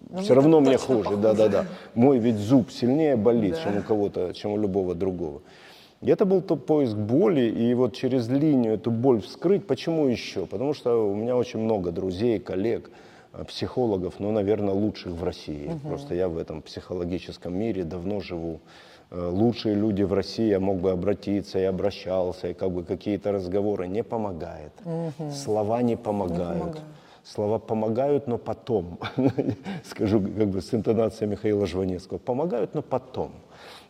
Ну, 0.09 0.21
все 0.21 0.33
равно 0.33 0.61
мне 0.61 0.77
хуже. 0.77 1.17
Да-да-да. 1.17 1.65
Мой 1.93 2.19
ведь 2.19 2.37
зуб 2.37 2.71
сильнее 2.71 3.17
болит, 3.17 3.55
Да. 3.55 3.63
чем 3.63 3.77
у 3.77 3.81
кого-то, 3.81 4.33
чем 4.33 4.51
у 4.53 4.57
любого 4.57 4.95
другого. 4.95 5.41
И 5.99 6.09
это 6.09 6.25
был 6.25 6.41
тот 6.41 6.65
поиск 6.65 6.95
боли, 6.95 7.41
и 7.41 7.73
вот 7.73 7.93
через 7.93 8.29
линию 8.29 8.73
эту 8.75 8.91
боль 8.91 9.21
вскрыть. 9.21 9.67
Почему 9.67 10.07
еще? 10.07 10.45
Потому 10.45 10.73
что 10.73 11.05
у 11.11 11.15
меня 11.15 11.35
очень 11.35 11.59
много 11.59 11.91
друзей, 11.91 12.39
коллег, 12.39 12.89
э, 13.33 13.43
психологов, 13.43 14.15
ну, 14.19 14.31
наверное, 14.31 14.73
лучших 14.73 15.11
в 15.13 15.23
России. 15.23 15.69
Просто 15.83 16.15
я 16.15 16.27
в 16.29 16.37
этом 16.37 16.61
психологическом 16.61 17.53
мире 17.53 17.83
давно 17.83 18.21
живу. 18.21 18.61
Э, 19.11 19.29
Лучшие 19.29 19.75
люди 19.75 20.03
в 20.03 20.13
России, 20.13 20.49
я 20.49 20.59
мог 20.59 20.77
бы 20.77 20.91
обратиться 20.91 21.59
и 21.59 21.63
обращался, 21.63 22.47
и 22.47 22.53
как 22.53 22.71
бы 22.71 22.83
какие-то 22.83 23.31
разговоры 23.31 23.87
не 23.87 24.03
помогает. 24.03 24.71
Слова 25.33 25.81
не 25.81 25.97
помогают. 25.97 26.59
помогают. 26.59 26.81
Слова 27.23 27.59
помогают, 27.59 28.27
но 28.27 28.37
потом. 28.37 28.97
Скажу 29.83 30.21
как 30.21 30.47
бы 30.47 30.61
с 30.61 30.73
интонацией 30.73 31.29
Михаила 31.29 31.67
Жванецкого. 31.67 32.17
Помогают, 32.17 32.73
но 32.73 32.81
потом. 32.81 33.31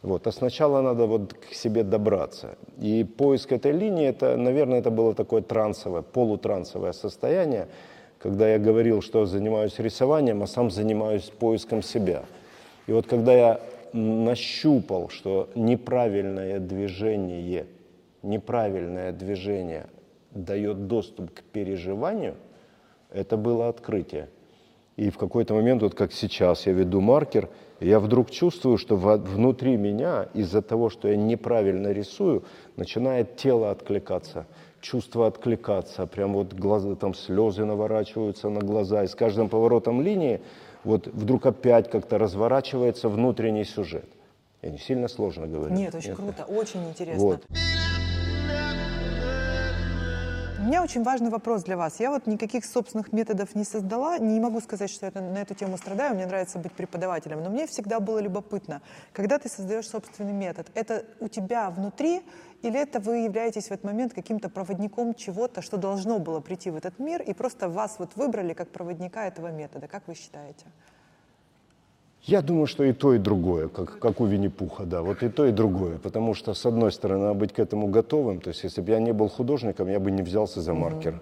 Вот. 0.02 0.28
А 0.28 0.32
сначала 0.32 0.82
надо 0.82 1.06
вот 1.06 1.34
к 1.34 1.54
себе 1.54 1.84
добраться. 1.84 2.58
И 2.78 3.04
поиск 3.04 3.54
этой 3.54 3.72
линии, 3.72 4.08
это, 4.08 4.36
наверное, 4.36 4.80
это 4.80 4.92
было 4.92 5.14
такое 5.14 5.42
трансовое, 5.42 6.02
полутрансовое 6.02 6.92
состояние, 6.92 7.68
когда 8.20 8.50
я 8.50 8.60
говорил, 8.60 9.02
что 9.02 9.26
занимаюсь 9.26 9.80
рисованием, 9.80 10.44
а 10.44 10.48
сам 10.48 10.70
занимаюсь 10.70 11.32
поиском 11.40 11.84
себя. 11.84 12.24
И 12.88 12.92
вот 12.92 13.08
когда 13.08 13.34
я 13.34 13.60
нащупал, 13.93 15.10
что 15.10 15.49
неправильное 15.56 16.60
движение, 16.60 17.67
неправильное 18.23 19.12
движение 19.12 19.88
дает 20.32 20.88
доступ 20.88 21.32
к 21.34 21.43
переживанию, 21.43 22.36
это 23.12 23.38
было 23.38 23.67
открытие. 23.67 24.30
И 24.97 25.10
в 25.10 25.17
какой-то 25.17 25.54
момент, 25.54 25.82
вот 25.82 25.95
как 25.95 26.12
сейчас, 26.12 26.67
я 26.67 26.73
веду 26.73 27.01
маркер, 27.01 27.49
я 27.80 27.99
вдруг 27.99 28.30
чувствую, 28.30 28.77
что 28.77 28.95
внутри 28.95 29.75
меня, 29.75 30.27
из-за 30.34 30.62
того, 30.62 30.89
что 30.89 31.08
я 31.08 31.15
неправильно 31.15 31.91
рисую, 31.91 32.43
начинает 32.75 33.38
тело 33.38 33.71
откликаться, 33.71 34.45
чувства 34.82 35.27
откликаться, 35.27 36.06
прям 36.06 36.34
вот 36.34 36.54
глаза, 36.54 36.95
там 36.95 37.13
слезы 37.13 37.65
наворачиваются 37.65 38.49
на 38.49 38.60
глаза, 38.60 39.04
и 39.04 39.08
с 39.08 39.15
каждым 39.15 39.49
поворотом 39.49 40.01
линии 40.01 40.41
вот 40.84 41.08
вдруг 41.08 41.46
опять 41.46 41.89
как-то 41.89 42.17
разворачивается 42.17 43.10
внутренний 43.10 43.65
сюжет. 43.65 44.06
Я 44.62 44.70
не 44.70 44.78
сильно 44.78 45.08
сложно 45.08 45.48
говорю. 45.48 45.74
Нет, 45.74 45.96
очень 45.96 46.15
круто, 46.15 46.44
очень 46.46 46.88
интересно. 46.88 47.24
Вот. 47.24 47.46
У 50.60 50.63
меня 50.63 50.84
очень 50.84 51.02
важный 51.02 51.32
вопрос 51.32 51.63
для 51.63 51.76
вас. 51.76 52.00
Я 52.00 52.12
вот 52.12 52.28
никаких 52.28 52.65
собственных 52.65 53.12
методов 53.12 53.56
не 53.56 53.63
создала, 53.63 54.20
не 54.20 54.39
могу 54.39 54.62
сказать, 54.62 54.91
что 54.91 55.08
я 55.08 55.22
на 55.22 55.39
эту 55.39 55.56
тему 55.56 55.76
страдаю, 55.76 56.13
мне 56.13 56.28
нравится 56.28 56.60
быть 56.60 56.72
преподавателем, 56.74 57.41
но 57.44 57.50
мне 57.50 57.65
всегда 57.65 58.00
было 58.00 58.20
любопытно, 58.20 58.84
когда 59.12 59.39
ты 59.39 59.50
создаешь 59.50 59.89
собственный 59.89 60.34
метод, 60.34 60.67
это 60.76 61.04
у 61.20 61.28
тебя 61.28 61.72
внутри 61.72 62.22
или 62.62 62.80
это 62.80 63.00
вы 63.00 63.19
являетесь 63.19 63.67
в 63.67 63.71
этот 63.71 63.84
момент 63.84 64.13
каким-то 64.13 64.50
проводником 64.50 65.13
чего-то, 65.13 65.62
что 65.62 65.78
должно 65.78 66.19
было 66.19 66.39
прийти 66.39 66.69
в 66.71 66.76
этот 66.76 67.00
мир, 67.00 67.21
и 67.21 67.34
просто 67.34 67.69
вас 67.69 67.95
вот 68.00 68.15
выбрали 68.15 68.54
как 68.54 68.69
проводника 68.69 69.28
этого 69.28 69.52
метода? 69.52 69.88
Как 69.88 70.08
вы 70.08 70.15
считаете? 70.15 70.65
Я 72.24 72.43
думаю, 72.43 72.67
что 72.67 72.84
и 72.84 72.93
то, 72.93 73.15
и 73.15 73.17
другое, 73.17 73.67
как, 73.67 73.97
как 73.97 74.21
у 74.21 74.26
Винни-Пуха, 74.26 74.84
да, 74.84 75.02
вот 75.02 75.24
и 75.24 75.30
то, 75.30 75.47
и 75.47 75.52
другое, 75.52 75.97
потому 75.97 76.36
что, 76.36 76.54
с 76.54 76.67
одной 76.67 76.91
стороны, 76.91 77.24
надо 77.24 77.34
быть 77.34 77.52
к 77.52 77.58
этому 77.58 77.88
готовым, 77.88 78.39
то 78.41 78.50
есть, 78.50 78.63
если 78.63 78.82
бы 78.82 78.91
я 78.91 79.00
не 79.00 79.12
был 79.12 79.28
художником, 79.28 79.89
я 79.89 80.00
бы 80.00 80.12
не 80.12 80.21
взялся 80.21 80.62
за 80.62 80.76
маркер. 80.76 81.19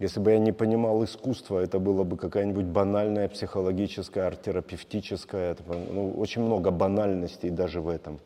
Если 0.00 0.18
бы 0.18 0.32
я 0.32 0.38
не 0.38 0.50
понимал 0.50 1.04
искусство, 1.04 1.60
это 1.60 1.78
было 1.78 2.02
бы 2.02 2.16
какая-нибудь 2.16 2.64
банальная 2.64 3.28
психологическая, 3.28 4.26
арт-терапевтическая, 4.26 5.52
это, 5.52 5.62
ну, 5.92 6.10
очень 6.18 6.42
много 6.42 6.72
банальностей 6.72 7.50
даже 7.50 7.80
в 7.80 7.88
этом. 7.88 8.18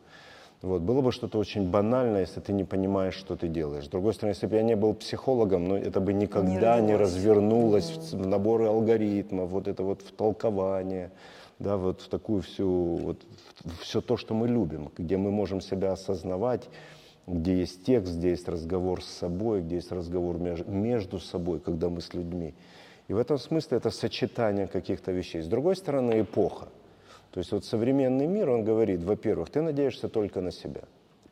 Вот. 0.62 0.82
Было 0.82 1.00
бы 1.02 1.12
что-то 1.12 1.38
очень 1.38 1.70
банальное, 1.70 2.22
если 2.22 2.40
ты 2.40 2.52
не 2.52 2.64
понимаешь, 2.64 3.14
что 3.14 3.36
ты 3.36 3.48
делаешь. 3.48 3.84
С 3.84 3.88
другой 3.88 4.14
стороны, 4.14 4.34
если 4.34 4.46
бы 4.46 4.56
я 4.56 4.62
не 4.62 4.74
был 4.74 4.94
психологом, 4.94 5.64
ну, 5.64 5.76
это 5.76 6.00
бы 6.00 6.12
никогда 6.12 6.80
не, 6.80 6.94
родилось. 6.94 7.00
развернулось 7.00 7.90
в 7.90 8.16
в 8.16 8.26
наборы 8.26 8.66
алгоритмов, 8.66 9.50
вот 9.50 9.68
это 9.68 9.82
вот 9.82 10.02
втолкование, 10.02 11.10
да, 11.58 11.76
вот 11.76 12.00
в 12.00 12.08
такую 12.08 12.42
всю, 12.42 12.68
вот, 12.68 13.18
все 13.80 14.00
то, 14.00 14.16
что 14.16 14.34
мы 14.34 14.48
любим, 14.48 14.90
где 14.96 15.16
мы 15.16 15.30
можем 15.30 15.60
себя 15.60 15.92
осознавать, 15.92 16.68
где 17.26 17.58
есть 17.58 17.84
текст, 17.84 18.16
где 18.16 18.30
есть 18.30 18.48
разговор 18.48 19.02
с 19.02 19.06
собой, 19.06 19.60
где 19.60 19.76
есть 19.76 19.92
разговор 19.92 20.36
меж- 20.36 20.68
между 20.68 21.18
собой, 21.18 21.60
когда 21.60 21.88
мы 21.88 22.00
с 22.00 22.14
людьми. 22.14 22.54
И 23.08 23.12
в 23.12 23.18
этом 23.18 23.38
смысле 23.38 23.78
это 23.78 23.90
сочетание 23.90 24.66
каких-то 24.66 25.12
вещей. 25.12 25.42
С 25.42 25.46
другой 25.46 25.76
стороны, 25.76 26.20
эпоха. 26.20 26.68
То 27.36 27.40
есть 27.40 27.52
вот 27.52 27.66
современный 27.66 28.26
мир, 28.26 28.48
он 28.48 28.64
говорит, 28.64 29.04
во-первых, 29.04 29.50
ты 29.50 29.60
надеешься 29.60 30.08
только 30.08 30.40
на 30.40 30.50
себя. 30.50 30.80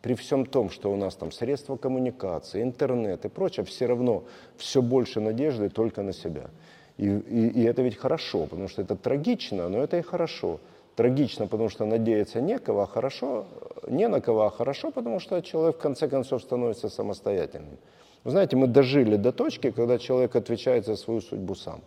При 0.02 0.12
всем 0.12 0.44
том, 0.44 0.68
что 0.68 0.92
у 0.92 0.96
нас 0.96 1.14
там 1.14 1.32
средства 1.32 1.76
коммуникации, 1.76 2.62
интернет 2.62 3.24
и 3.24 3.30
прочее, 3.30 3.64
все 3.64 3.86
равно 3.86 4.24
все 4.58 4.82
больше 4.82 5.20
надежды 5.20 5.70
только 5.70 6.02
на 6.02 6.12
себя. 6.12 6.50
И, 6.98 7.06
и- 7.06 7.48
и 7.48 7.62
это 7.64 7.80
ведь 7.80 7.96
хорошо, 7.96 8.44
потому 8.44 8.68
что 8.68 8.82
это 8.82 8.96
трагично, 8.96 9.70
но 9.70 9.78
это 9.78 9.96
и 9.96 10.02
хорошо. 10.02 10.60
Трагично, 10.94 11.46
потому 11.46 11.70
что 11.70 11.86
надеяться 11.86 12.42
некого, 12.42 12.82
а 12.82 12.86
хорошо, 12.86 13.46
не 13.88 14.06
на 14.06 14.20
кого, 14.20 14.42
а 14.42 14.50
хорошо, 14.50 14.90
потому 14.90 15.20
что 15.20 15.40
человек 15.40 15.76
в 15.76 15.80
конце 15.80 16.06
концов 16.06 16.42
становится 16.42 16.90
самостоятельным. 16.90 17.78
Вы 18.24 18.30
знаете, 18.30 18.56
мы 18.56 18.66
дожили 18.66 19.16
до 19.16 19.32
точки, 19.32 19.70
когда 19.70 19.98
человек 19.98 20.36
отвечает 20.36 20.84
за 20.84 20.96
свою 20.96 21.22
судьбу 21.22 21.54
сам. 21.54 21.80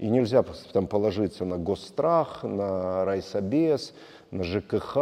И 0.00 0.08
нельзя 0.08 0.42
там 0.72 0.86
положиться 0.86 1.44
на 1.44 1.58
госстрах, 1.58 2.42
на 2.42 3.04
райсобес, 3.04 3.92
на 4.30 4.44
ЖКХ, 4.44 4.94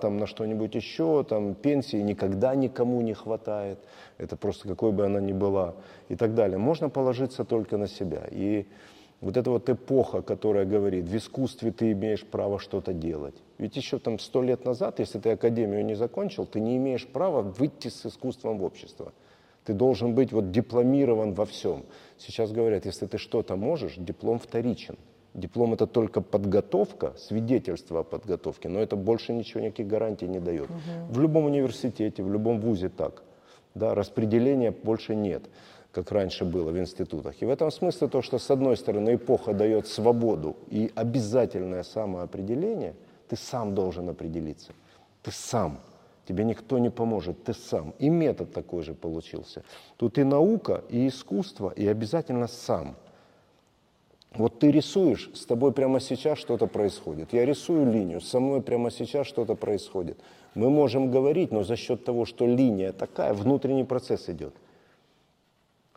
там, 0.00 0.16
на 0.16 0.26
что-нибудь 0.26 0.74
еще, 0.74 1.22
там, 1.22 1.54
пенсии 1.54 1.98
никогда 1.98 2.54
никому 2.54 3.02
не 3.02 3.12
хватает, 3.12 3.78
это 4.16 4.36
просто 4.36 4.66
какой 4.66 4.92
бы 4.92 5.04
она 5.04 5.20
ни 5.20 5.34
была 5.34 5.74
и 6.08 6.16
так 6.16 6.34
далее. 6.34 6.56
Можно 6.56 6.88
положиться 6.88 7.44
только 7.44 7.76
на 7.76 7.88
себя. 7.88 8.26
И 8.30 8.66
вот 9.20 9.36
эта 9.36 9.50
вот 9.50 9.68
эпоха, 9.68 10.22
которая 10.22 10.64
говорит, 10.64 11.04
в 11.04 11.14
искусстве 11.14 11.70
ты 11.70 11.92
имеешь 11.92 12.24
право 12.24 12.58
что-то 12.58 12.94
делать. 12.94 13.34
Ведь 13.58 13.76
еще 13.76 13.98
там 13.98 14.18
сто 14.18 14.42
лет 14.42 14.64
назад, 14.64 14.98
если 14.98 15.18
ты 15.18 15.32
академию 15.32 15.84
не 15.84 15.94
закончил, 15.94 16.46
ты 16.46 16.60
не 16.60 16.78
имеешь 16.78 17.06
права 17.06 17.42
выйти 17.42 17.88
с 17.88 18.06
искусством 18.06 18.56
в 18.56 18.64
общество. 18.64 19.12
Ты 19.68 19.74
должен 19.74 20.14
быть 20.14 20.32
вот 20.32 20.50
дипломирован 20.50 21.34
во 21.34 21.44
всем. 21.44 21.84
Сейчас 22.16 22.52
говорят, 22.52 22.86
если 22.86 23.04
ты 23.04 23.18
что-то 23.18 23.54
можешь, 23.54 23.96
диплом 23.98 24.38
вторичен. 24.38 24.96
Диплом 25.34 25.74
это 25.74 25.86
только 25.86 26.22
подготовка, 26.22 27.12
свидетельство 27.18 28.00
о 28.00 28.02
подготовке, 28.02 28.70
но 28.70 28.80
это 28.80 28.96
больше 28.96 29.34
ничего, 29.34 29.60
никаких 29.60 29.86
гарантий 29.86 30.26
не 30.26 30.40
дает. 30.40 30.70
В 31.10 31.20
любом 31.20 31.44
университете, 31.44 32.22
в 32.22 32.32
любом 32.32 32.60
вузе 32.60 32.88
так. 32.88 33.22
Да, 33.74 33.94
распределения 33.94 34.70
больше 34.70 35.14
нет, 35.14 35.42
как 35.92 36.12
раньше 36.12 36.46
было 36.46 36.70
в 36.70 36.78
институтах. 36.78 37.42
И 37.42 37.44
в 37.44 37.50
этом 37.50 37.70
смысле 37.70 38.08
то, 38.08 38.22
что 38.22 38.38
с 38.38 38.50
одной 38.50 38.78
стороны 38.78 39.16
эпоха 39.16 39.52
дает 39.52 39.86
свободу 39.86 40.56
и 40.70 40.90
обязательное 40.94 41.82
самоопределение, 41.82 42.94
ты 43.28 43.36
сам 43.36 43.74
должен 43.74 44.08
определиться. 44.08 44.72
Ты 45.22 45.30
сам. 45.30 45.78
Тебе 46.28 46.44
никто 46.44 46.78
не 46.78 46.90
поможет, 46.90 47.42
ты 47.44 47.54
сам. 47.54 47.94
И 47.98 48.10
метод 48.10 48.52
такой 48.52 48.82
же 48.82 48.92
получился. 48.92 49.64
Тут 49.96 50.18
и 50.18 50.24
наука, 50.24 50.84
и 50.90 51.08
искусство, 51.08 51.72
и 51.74 51.86
обязательно 51.86 52.48
сам. 52.48 52.96
Вот 54.34 54.58
ты 54.58 54.70
рисуешь, 54.70 55.30
с 55.32 55.46
тобой 55.46 55.72
прямо 55.72 56.00
сейчас 56.00 56.38
что-то 56.38 56.66
происходит. 56.66 57.32
Я 57.32 57.46
рисую 57.46 57.90
линию, 57.90 58.20
со 58.20 58.40
мной 58.40 58.60
прямо 58.60 58.90
сейчас 58.90 59.26
что-то 59.26 59.54
происходит. 59.54 60.18
Мы 60.54 60.68
можем 60.68 61.10
говорить, 61.10 61.50
но 61.50 61.64
за 61.64 61.76
счет 61.76 62.04
того, 62.04 62.26
что 62.26 62.46
линия 62.46 62.92
такая, 62.92 63.32
внутренний 63.32 63.84
процесс 63.84 64.28
идет. 64.28 64.54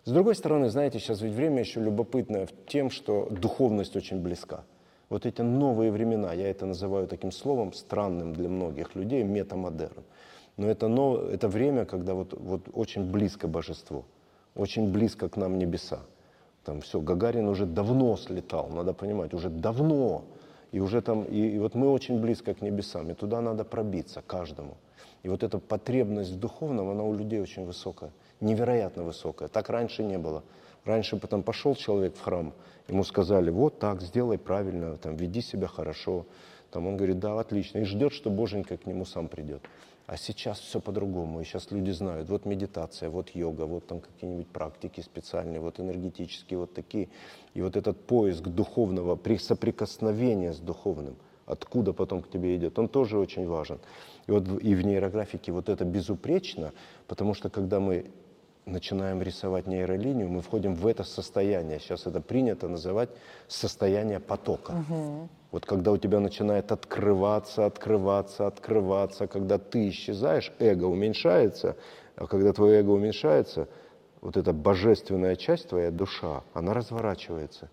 С 0.06 0.12
другой 0.14 0.36
стороны, 0.36 0.70
знаете, 0.70 1.00
сейчас 1.00 1.20
ведь 1.20 1.34
время 1.34 1.60
еще 1.60 1.82
любопытное 1.82 2.46
в 2.46 2.52
тем, 2.68 2.90
что 2.90 3.28
духовность 3.30 3.98
очень 3.98 4.22
близка. 4.22 4.64
Вот 5.12 5.26
эти 5.26 5.42
новые 5.42 5.92
времена, 5.92 6.32
я 6.32 6.50
это 6.50 6.66
называю 6.66 7.06
таким 7.06 7.34
словом 7.34 7.74
странным 7.74 8.32
для 8.32 8.48
многих 8.48 8.96
людей, 8.96 9.24
метамодерн. 9.24 10.04
Но 10.56 10.70
это, 10.70 10.88
но, 10.88 11.18
это 11.18 11.50
время, 11.50 11.84
когда 11.84 12.14
вот, 12.14 12.34
вот 12.40 12.62
очень 12.74 13.12
близко 13.12 13.50
божество, 13.50 14.06
очень 14.56 14.90
близко 14.90 15.28
к 15.28 15.36
нам 15.36 15.58
небеса. 15.58 16.00
Там 16.64 16.80
все, 16.80 17.02
Гагарин 17.02 17.50
уже 17.50 17.66
давно 17.66 18.16
слетал, 18.16 18.70
надо 18.70 18.94
понимать, 18.94 19.34
уже 19.34 19.50
давно. 19.50 20.24
И 20.72 20.80
уже 20.80 21.02
там, 21.02 21.26
и, 21.26 21.56
и 21.56 21.60
вот 21.60 21.76
мы 21.76 21.90
очень 21.90 22.22
близко 22.22 22.54
к 22.54 22.62
небесам, 22.62 23.10
и 23.10 23.14
туда 23.14 23.42
надо 23.42 23.66
пробиться 23.66 24.24
каждому. 24.26 24.78
И 25.24 25.30
вот 25.30 25.44
эта 25.44 25.60
потребность 25.60 26.32
в 26.32 26.40
духовном, 26.40 26.90
она 26.90 27.04
у 27.04 27.14
людей 27.14 27.42
очень 27.42 27.66
высокая, 27.66 28.12
невероятно 28.40 29.04
высокая. 29.04 29.50
Так 29.50 29.70
раньше 29.70 30.04
не 30.04 30.18
было. 30.18 30.42
Раньше 30.86 31.18
потом 31.18 31.44
пошел 31.44 31.76
человек 31.76 32.16
в 32.16 32.22
храм, 32.22 32.54
ему 32.88 33.04
сказали, 33.04 33.52
вот 33.52 33.80
так, 33.80 34.02
сделай 34.02 34.38
правильно, 34.38 34.98
там, 34.98 35.16
веди 35.16 35.42
себя 35.42 35.68
хорошо, 35.68 36.26
Там 36.72 36.88
он 36.88 36.98
говорит, 36.98 37.20
да, 37.20 37.40
отлично, 37.40 37.80
и 37.80 37.84
ждет, 37.84 38.14
что 38.14 38.30
Боженька 38.30 38.78
к 38.78 38.86
нему 38.86 39.06
сам 39.06 39.28
придет. 39.28 39.62
А 40.08 40.18
сейчас 40.18 40.60
все 40.60 40.80
по-другому, 40.80 41.42
и 41.42 41.44
сейчас 41.44 41.70
люди 41.72 41.92
знают, 41.92 42.30
вот 42.30 42.46
медитация, 42.46 43.10
вот 43.10 43.30
йога, 43.30 43.64
вот 43.64 43.86
там 43.88 44.00
какие-нибудь 44.00 44.48
практики 44.48 45.02
специальные, 45.02 45.60
вот 45.60 45.80
энергетические, 45.80 46.60
вот 46.60 46.74
такие. 46.74 47.10
И 47.54 47.62
вот 47.62 47.76
этот 47.76 48.06
поиск 48.06 48.44
духовного, 48.44 49.16
при 49.16 49.38
соприкосновения 49.38 50.54
с 50.54 50.60
духовным, 50.60 51.16
откуда 51.46 51.94
потом 51.94 52.22
к 52.22 52.30
тебе 52.30 52.56
идет, 52.56 52.80
он 52.80 52.88
тоже 52.88 53.20
очень 53.20 53.48
важен. 53.48 53.80
И 54.28 54.32
вот 54.32 54.48
и 54.62 54.76
в 54.76 54.86
нейрографике 54.86 55.52
вот 55.52 55.70
это 55.70 55.86
безупречно, 55.86 56.74
потому 57.08 57.34
что 57.34 57.50
когда 57.50 57.80
мы 57.80 58.06
начинаем 58.72 59.22
рисовать 59.22 59.68
нейролинию, 59.68 60.30
мы 60.30 60.42
входим 60.42 60.76
в 60.76 60.88
это 60.88 61.04
состояние. 61.04 61.80
Сейчас 61.80 62.08
это 62.08 62.22
принято 62.22 62.68
называть 62.68 63.10
состояние 63.48 64.20
потока. 64.20 64.72
Угу. 64.72 65.30
Вот 65.52 65.66
когда 65.66 65.92
у 65.92 65.98
тебя 65.98 66.20
начинает 66.20 66.72
открываться, 66.72 67.66
открываться, 67.66 68.48
открываться, 68.48 69.28
когда 69.28 69.58
ты 69.58 69.90
исчезаешь, 69.90 70.52
эго 70.60 70.86
уменьшается, 70.86 71.76
а 72.16 72.28
когда 72.28 72.54
твое 72.54 72.80
эго 72.80 72.92
уменьшается, 72.92 73.68
вот 74.22 74.38
эта 74.38 74.54
божественная 74.54 75.36
часть, 75.36 75.70
твоя 75.70 75.92
душа, 75.92 76.44
она 76.54 76.74
разворачивается. 76.74 77.70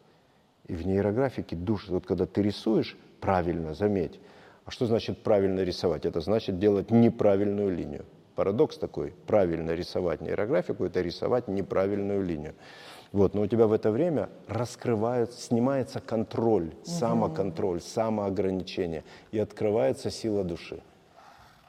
И 0.67 0.75
в 0.75 0.87
нейрографике 0.87 1.57
душа, 1.57 1.93
вот 1.93 2.07
когда 2.07 2.27
ты 2.27 2.43
рисуешь, 2.43 2.97
правильно, 3.21 3.75
заметь, 3.75 4.19
а 4.65 4.71
что 4.71 4.87
значит 4.87 5.23
правильно 5.23 5.61
рисовать? 5.61 6.05
Это 6.05 6.21
значит 6.21 6.59
делать 6.59 6.91
неправильную 6.91 7.75
линию. 7.75 8.05
Парадокс 8.39 8.79
такой, 8.79 9.15
правильно 9.27 9.73
рисовать 9.73 10.21
нейрографику, 10.21 10.85
это 10.85 11.01
рисовать 11.01 11.49
неправильную 11.49 12.25
линию. 12.25 12.55
Вот, 13.11 13.35
но 13.35 13.43
у 13.43 13.47
тебя 13.49 13.67
в 13.67 13.73
это 13.73 13.91
время 13.91 14.29
раскрывается, 14.47 15.43
снимается 15.43 15.99
контроль, 15.99 16.67
угу. 16.67 16.75
самоконтроль, 16.85 17.81
самоограничение, 17.81 19.03
и 19.33 19.41
открывается 19.41 20.13
сила 20.13 20.45
души. 20.45 20.81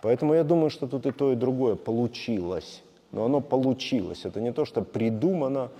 Поэтому 0.03 0.35
я 0.35 0.43
думаю, 0.43 0.69
что 0.69 0.85
тут 0.85 1.07
и 1.07 1.11
то, 1.11 1.31
и 1.31 1.35
другое 1.35 1.73
получилось. 1.73 2.83
Но 3.11 3.25
оно 3.25 3.41
получилось. 3.41 4.25
Это 4.25 4.39
не 4.39 4.53
то, 4.53 4.63
что 4.65 4.83
придумано. 4.83 5.71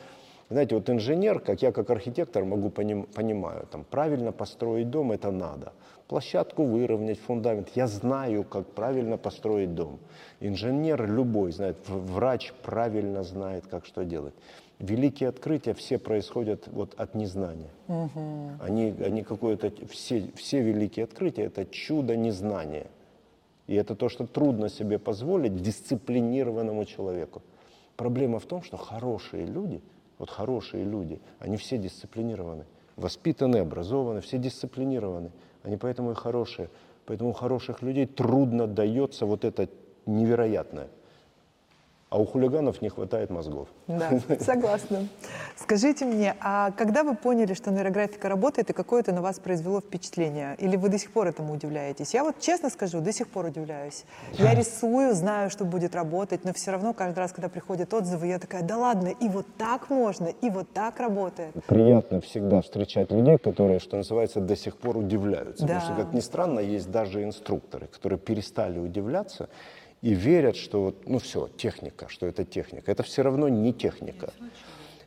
Знаете, 0.49 0.75
вот 0.75 0.89
инженер, 0.89 1.39
как 1.39 1.62
я 1.62 1.71
как 1.71 1.89
архитектор 1.89 2.43
могу 2.43 2.69
поним, 2.69 3.03
понимаю, 3.03 3.67
там, 3.71 3.83
правильно 3.83 4.31
построить 4.31 4.89
дом 4.89 5.12
это 5.12 5.31
надо 5.31 5.73
площадку 6.09 6.63
выровнять, 6.63 7.19
фундамент. 7.19 7.69
Я 7.75 7.88
знаю, 7.88 8.43
как 8.43 8.65
правильно 8.67 9.17
построить 9.17 9.75
дом. 9.75 9.99
Инженер 10.41 11.09
любой 11.09 11.51
знает, 11.51 11.77
врач 11.88 12.51
правильно 12.63 13.23
знает, 13.23 13.67
как 13.67 13.85
что 13.85 14.03
делать. 14.03 14.33
Великие 14.79 15.29
открытия 15.29 15.73
все 15.73 15.99
происходят 15.99 16.67
вот 16.67 16.95
от 16.97 17.13
незнания. 17.15 17.69
Угу. 17.88 18.51
Они, 18.59 18.95
они 19.05 19.23
какое-то, 19.23 19.71
все, 19.88 20.31
все 20.35 20.62
великие 20.62 21.03
открытия 21.03 21.43
это 21.43 21.65
чудо 21.65 22.15
незнания. 22.15 22.88
И 23.67 23.75
это 23.75 23.95
то, 23.95 24.09
что 24.09 24.25
трудно 24.25 24.69
себе 24.69 24.97
позволить 24.97 25.62
дисциплинированному 25.62 26.85
человеку. 26.85 27.43
Проблема 27.95 28.39
в 28.39 28.45
том, 28.45 28.63
что 28.63 28.77
хорошие 28.77 29.45
люди, 29.45 29.81
вот 30.19 30.29
хорошие 30.29 30.84
люди, 30.84 31.19
они 31.39 31.58
все 31.58 31.77
дисциплинированы, 31.77 32.65
воспитаны, 32.95 33.58
образованы, 33.58 34.21
все 34.21 34.38
дисциплинированы. 34.38 35.32
Они 35.63 35.77
поэтому 35.77 36.12
и 36.12 36.15
хорошие. 36.15 36.69
Поэтому 37.05 37.32
у 37.32 37.34
хороших 37.34 37.82
людей 37.82 38.05
трудно 38.05 38.67
дается 38.67 39.25
вот 39.25 39.43
это 39.43 39.67
невероятное. 40.05 40.89
А 42.10 42.17
у 42.17 42.26
хулиганов 42.26 42.82
не 42.82 42.89
хватает 42.89 43.30
мозгов. 43.30 43.67
Да, 43.88 44.10
согласна. 44.39 45.08
Скажите 45.56 46.06
мне, 46.06 46.36
а 46.39 46.72
когда 46.72 47.04
вы 47.04 47.15
поняли, 47.15 47.54
что 47.54 47.69
нейрографика 47.69 48.28
работает, 48.30 48.72
и 48.72 48.74
какое 48.74 49.02
это 49.02 49.12
на 49.12 49.22
вас 49.22 49.39
произвело 49.39 49.80
впечатление? 49.80 50.56
Или 50.58 50.76
вы 50.76 50.89
до 50.89 50.98
сих 50.98 51.12
пор 51.12 51.28
этому 51.28 51.54
удивляетесь? 51.54 52.15
Я 52.15 52.24
вот 52.24 52.39
честно 52.39 52.72
скажу, 52.72 53.00
до 53.00 53.13
сих 53.13 53.28
пор 53.28 53.45
удивляюсь. 53.45 54.06
Я 54.34 54.56
рисую, 54.56 55.13
знаю, 55.13 55.52
что 55.52 55.65
будет 55.65 55.93
работать, 55.93 56.45
но 56.45 56.54
все 56.54 56.72
равно 56.72 56.93
каждый 56.93 57.19
раз, 57.19 57.32
когда 57.32 57.48
приходят 57.48 57.93
отзывы, 57.93 58.26
я 58.26 58.39
такая, 58.39 58.63
да 58.63 58.78
ладно, 58.78 59.10
и 59.10 59.30
вот 59.30 59.45
так 59.60 59.91
можно, 59.91 60.30
и 60.41 60.50
вот 60.50 60.74
так 60.74 61.00
работает. 61.00 61.54
Приятно 61.67 62.22
всегда 62.22 62.62
встречать 62.62 63.12
людей, 63.12 63.38
которые, 63.38 63.80
что 63.80 63.98
называется, 63.98 64.39
до 64.39 64.56
сих 64.56 64.78
пор 64.78 64.98
удивляются. 64.98 65.63
Да. 65.63 65.76
Потому 65.76 65.82
что, 65.82 66.04
как 66.04 66.13
ни 66.13 66.22
странно, 66.22 66.60
есть 66.60 66.89
даже 66.89 67.24
инструкторы, 67.24 67.86
которые 67.86 68.17
перестали 68.17 68.80
удивляться, 68.80 69.48
и 70.01 70.13
верят, 70.13 70.55
что 70.55 70.95
ну 71.05 71.19
все, 71.19 71.49
техника, 71.57 72.07
что 72.09 72.25
это 72.25 72.45
техника. 72.45 72.91
Это 72.91 73.03
все 73.03 73.21
равно 73.21 73.49
не 73.49 73.73
техника. 73.73 74.33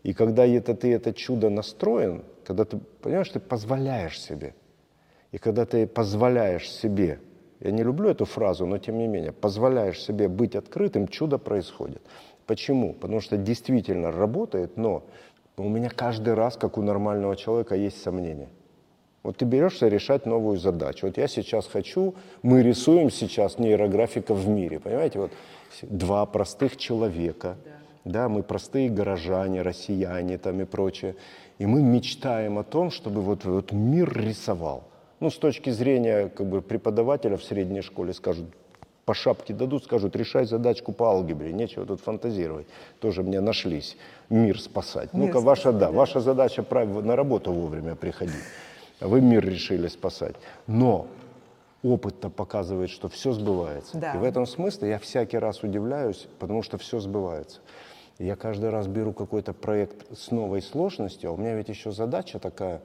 И 0.02 0.12
когда 0.12 0.44
это, 0.44 0.74
ты 0.74 0.92
это 0.92 1.12
чудо 1.12 1.48
настроен, 1.48 2.22
когда 2.44 2.64
ты, 2.64 2.78
понимаешь, 3.00 3.28
ты 3.28 3.40
позволяешь 3.40 4.20
себе. 4.20 4.54
И 5.30 5.38
когда 5.38 5.64
ты 5.64 5.86
позволяешь 5.86 6.70
себе, 6.70 7.20
я 7.60 7.70
не 7.70 7.82
люблю 7.82 8.10
эту 8.10 8.24
фразу, 8.24 8.66
но 8.66 8.78
тем 8.78 8.98
не 8.98 9.06
менее, 9.06 9.32
позволяешь 9.32 10.02
себе 10.02 10.28
быть 10.28 10.56
открытым, 10.56 11.08
чудо 11.08 11.38
происходит. 11.38 12.02
Почему? 12.46 12.92
Потому 12.92 13.20
что 13.20 13.36
действительно 13.36 14.10
работает, 14.10 14.76
но 14.76 15.04
у 15.56 15.68
меня 15.68 15.88
каждый 15.88 16.34
раз, 16.34 16.56
как 16.56 16.76
у 16.76 16.82
нормального 16.82 17.36
человека, 17.36 17.76
есть 17.76 18.02
сомнения. 18.02 18.48
Вот 19.22 19.36
ты 19.36 19.44
берешься 19.44 19.88
решать 19.88 20.26
новую 20.26 20.58
задачу. 20.58 21.06
Вот 21.06 21.16
я 21.16 21.28
сейчас 21.28 21.66
хочу, 21.66 22.14
мы 22.42 22.62
рисуем 22.62 23.10
сейчас 23.10 23.58
нейрографика 23.58 24.34
в 24.34 24.48
мире, 24.48 24.80
понимаете, 24.80 25.20
вот 25.20 25.32
два 25.82 26.26
простых 26.26 26.76
человека, 26.76 27.56
да, 28.04 28.22
да 28.22 28.28
мы 28.28 28.42
простые 28.42 28.88
горожане, 28.88 29.62
россияне 29.62 30.38
там 30.38 30.60
и 30.60 30.64
прочее, 30.64 31.14
и 31.58 31.66
мы 31.66 31.82
мечтаем 31.82 32.58
о 32.58 32.64
том, 32.64 32.90
чтобы 32.90 33.22
вот, 33.22 33.44
вот 33.44 33.70
мир 33.70 34.12
рисовал. 34.12 34.84
Ну, 35.20 35.30
с 35.30 35.36
точки 35.36 35.70
зрения 35.70 36.28
как 36.28 36.48
бы, 36.48 36.60
преподавателя 36.60 37.36
в 37.36 37.44
средней 37.44 37.82
школе 37.82 38.12
скажут, 38.12 38.46
по 39.04 39.14
шапке 39.14 39.54
дадут, 39.54 39.84
скажут, 39.84 40.16
решай 40.16 40.46
задачку 40.46 40.92
по 40.92 41.06
алгебре, 41.06 41.52
нечего 41.52 41.86
тут 41.86 42.00
фантазировать. 42.00 42.66
Тоже 43.00 43.22
мне 43.22 43.40
нашлись 43.40 43.96
мир 44.30 44.60
спасать. 44.60 45.12
Ну-ка, 45.12 45.40
ваша, 45.40 45.72
да, 45.72 45.92
ваша 45.92 46.20
задача 46.20 46.64
на 46.72 47.14
работу 47.14 47.52
вовремя 47.52 47.94
приходить 47.94 48.34
вы 49.06 49.20
мир 49.20 49.44
решили 49.44 49.88
спасать. 49.88 50.36
Но 50.66 51.06
опыт-то 51.82 52.30
показывает, 52.30 52.90
что 52.90 53.08
все 53.08 53.32
сбывается. 53.32 53.98
Да. 53.98 54.14
И 54.14 54.18
в 54.18 54.24
этом 54.24 54.46
смысле 54.46 54.90
я 54.90 54.98
всякий 54.98 55.38
раз 55.38 55.62
удивляюсь, 55.62 56.28
потому 56.38 56.62
что 56.62 56.78
все 56.78 57.00
сбывается. 57.00 57.60
Я 58.18 58.36
каждый 58.36 58.70
раз 58.70 58.86
беру 58.86 59.12
какой-то 59.12 59.52
проект 59.52 60.16
с 60.16 60.30
новой 60.30 60.62
сложностью, 60.62 61.30
а 61.30 61.32
у 61.32 61.36
меня 61.36 61.54
ведь 61.56 61.68
еще 61.68 61.90
задача 61.90 62.38
такая, 62.38 62.82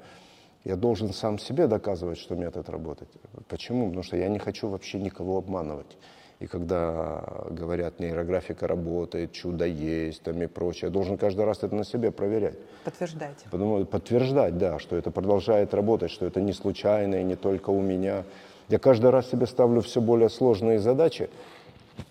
я 0.63 0.75
должен 0.75 1.13
сам 1.13 1.37
себе 1.37 1.67
доказывать, 1.67 2.17
что 2.17 2.35
метод 2.35 2.69
работает. 2.69 3.09
Почему? 3.47 3.85
Потому 3.85 4.03
что 4.03 4.17
я 4.17 4.29
не 4.29 4.39
хочу 4.39 4.67
вообще 4.67 4.99
никого 4.99 5.37
обманывать. 5.37 5.97
И 6.39 6.45
когда 6.45 7.23
говорят, 7.49 7.99
нейрографика 7.99 8.67
работает, 8.67 9.31
чудо 9.31 9.65
есть 9.65 10.21
там 10.21 10.39
и 10.41 10.45
прочее, 10.45 10.87
я 10.87 10.89
должен 10.89 11.17
каждый 11.17 11.45
раз 11.45 11.63
это 11.63 11.75
на 11.75 11.83
себе 11.83 12.11
проверять. 12.11 12.57
Подтверждать. 12.83 13.43
Потому, 13.49 13.83
подтверждать, 13.85 14.57
да, 14.57 14.77
что 14.77 14.95
это 14.95 15.09
продолжает 15.09 15.73
работать, 15.73 16.11
что 16.11 16.27
это 16.27 16.39
не 16.39 16.53
случайно 16.53 17.15
и 17.15 17.23
не 17.23 17.35
только 17.35 17.71
у 17.71 17.81
меня. 17.81 18.23
Я 18.69 18.77
каждый 18.77 19.09
раз 19.09 19.29
себе 19.31 19.47
ставлю 19.47 19.81
все 19.81 19.99
более 19.99 20.29
сложные 20.29 20.79
задачи, 20.79 21.29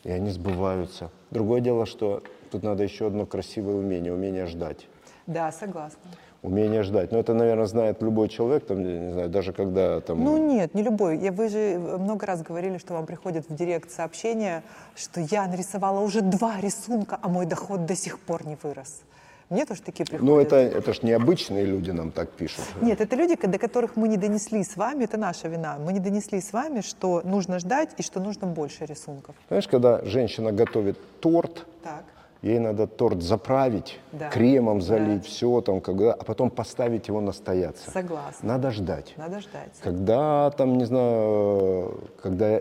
и 0.02 0.10
они 0.10 0.30
сбываются. 0.30 1.10
Другое 1.30 1.60
дело, 1.60 1.86
что 1.86 2.24
тут 2.50 2.64
надо 2.64 2.82
еще 2.82 3.06
одно 3.06 3.26
красивое 3.26 3.76
умение, 3.76 4.12
умение 4.12 4.46
ждать. 4.46 4.88
Да, 5.28 5.52
согласна 5.52 6.00
умение 6.42 6.83
ждать. 6.83 7.12
Но 7.12 7.18
это, 7.18 7.35
наверное, 7.35 7.66
знает 7.66 8.03
любой 8.03 8.29
человек, 8.29 8.66
там, 8.66 8.83
не 8.83 9.12
знаю, 9.12 9.29
даже 9.29 9.53
когда 9.53 10.01
там... 10.01 10.22
Ну 10.25 10.37
нет, 10.37 10.75
не 10.75 10.83
любой. 10.83 11.18
Я, 11.18 11.33
вы 11.33 11.49
же 11.49 11.79
много 11.79 12.27
раз 12.27 12.42
говорили, 12.42 12.79
что 12.79 12.94
вам 12.94 13.07
приходит 13.07 13.49
в 13.49 13.55
директ 13.55 13.90
сообщение, 13.90 14.62
что 14.94 15.20
я 15.20 15.46
нарисовала 15.46 16.01
уже 16.01 16.20
два 16.20 16.61
рисунка, 16.61 17.18
а 17.20 17.29
мой 17.29 17.46
доход 17.46 17.87
до 17.87 17.96
сих 17.96 18.18
пор 18.18 18.46
не 18.46 18.57
вырос. 18.62 19.03
Мне 19.49 19.64
тоже 19.64 19.81
такие 19.83 20.05
приходят. 20.05 20.27
Ну, 20.27 20.40
это, 20.40 20.57
это 20.57 20.92
же 20.92 21.01
необычные 21.03 21.64
люди 21.64 21.92
нам 21.92 22.11
так 22.11 22.31
пишут. 22.31 22.64
Нет, 22.81 23.01
это 23.01 23.14
люди, 23.14 23.37
до 23.37 23.59
которых 23.59 23.94
мы 23.94 24.09
не 24.09 24.16
донесли 24.16 24.64
с 24.64 24.77
вами, 24.77 25.05
это 25.05 25.16
наша 25.18 25.46
вина. 25.46 25.77
Мы 25.79 25.92
не 25.92 26.01
донесли 26.01 26.40
с 26.40 26.53
вами, 26.53 26.81
что 26.81 27.22
нужно 27.25 27.61
ждать 27.61 27.90
и 27.96 28.03
что 28.03 28.18
нужно 28.18 28.49
больше 28.49 28.87
рисунков. 28.87 29.37
Знаешь, 29.46 29.68
когда 29.68 30.05
женщина 30.05 30.51
готовит 30.51 30.99
торт, 31.20 31.64
так 31.85 32.05
ей 32.46 32.59
надо 32.59 32.87
торт 32.87 33.22
заправить, 33.22 33.98
да. 34.12 34.28
кремом 34.30 34.80
залить, 34.80 35.22
да. 35.22 35.26
все 35.26 35.61
там, 35.61 35.80
когда, 35.80 36.12
а 36.12 36.24
потом 36.24 36.50
поставить 36.50 37.09
его 37.09 37.20
настояться. 37.20 37.90
Согласна. 37.90 38.48
Надо 38.48 38.70
ждать. 38.70 39.14
Надо 39.16 39.40
ждать. 39.40 39.72
Когда 39.82 40.50
там, 40.50 40.78
не 40.78 40.85
знаю, 40.85 42.00
когда 42.22 42.61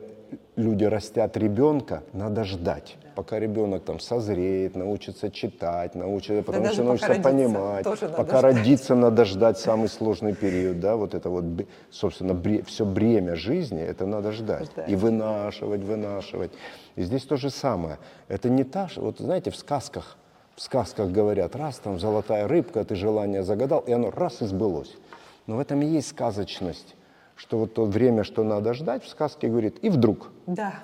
люди 0.55 0.83
растят 0.83 1.37
ребенка, 1.37 2.03
надо 2.13 2.43
ждать, 2.43 2.97
да. 3.03 3.04
Пока 3.15 3.39
ребенок 3.39 3.83
там 3.83 3.99
созреет, 3.99 4.75
научится 4.75 5.31
читать, 5.31 5.95
научится, 5.95 6.43
потому 6.43 6.65
да 6.65 6.73
что 6.73 6.83
научится 6.83 7.07
родиться, 7.09 7.29
понимать. 7.29 7.83
Пока 7.83 8.39
ждать. 8.39 8.43
родиться, 8.43 8.95
надо 8.95 9.25
ждать 9.25 9.57
самый 9.57 9.87
сложный 9.87 10.33
период, 10.33 10.79
да, 10.79 10.95
вот 10.95 11.15
это 11.15 11.29
вот, 11.29 11.45
собственно, 11.89 12.33
бре, 12.33 12.61
все 12.63 12.85
бремя 12.85 13.35
жизни, 13.35 13.81
это 13.81 14.05
надо 14.05 14.31
ждать. 14.31 14.71
ждать. 14.71 14.89
И 14.89 14.95
вынашивать, 14.95 15.81
вынашивать. 15.81 16.51
И 16.95 17.03
здесь 17.03 17.23
то 17.23 17.37
же 17.37 17.49
самое. 17.49 17.97
Это 18.27 18.49
не 18.49 18.63
та, 18.63 18.89
вот 18.97 19.19
знаете, 19.19 19.51
в 19.51 19.55
сказках, 19.55 20.17
в 20.55 20.61
сказках 20.61 21.09
говорят, 21.09 21.55
раз 21.55 21.79
там 21.79 21.99
золотая 21.99 22.47
рыбка, 22.47 22.83
ты 22.83 22.95
желание 22.95 23.43
загадал, 23.43 23.79
и 23.79 23.91
оно 23.91 24.11
раз 24.11 24.41
и 24.41 24.45
сбылось. 24.45 24.95
Но 25.47 25.57
в 25.57 25.59
этом 25.59 25.81
и 25.81 25.85
есть 25.85 26.09
сказочность 26.09 26.95
что 27.35 27.57
вот 27.57 27.73
то 27.73 27.85
время, 27.85 28.23
что 28.23 28.43
надо 28.43 28.73
ждать, 28.73 29.03
в 29.03 29.09
сказке 29.09 29.47
говорит, 29.47 29.77
и 29.81 29.89
вдруг. 29.89 30.31
Да. 30.47 30.75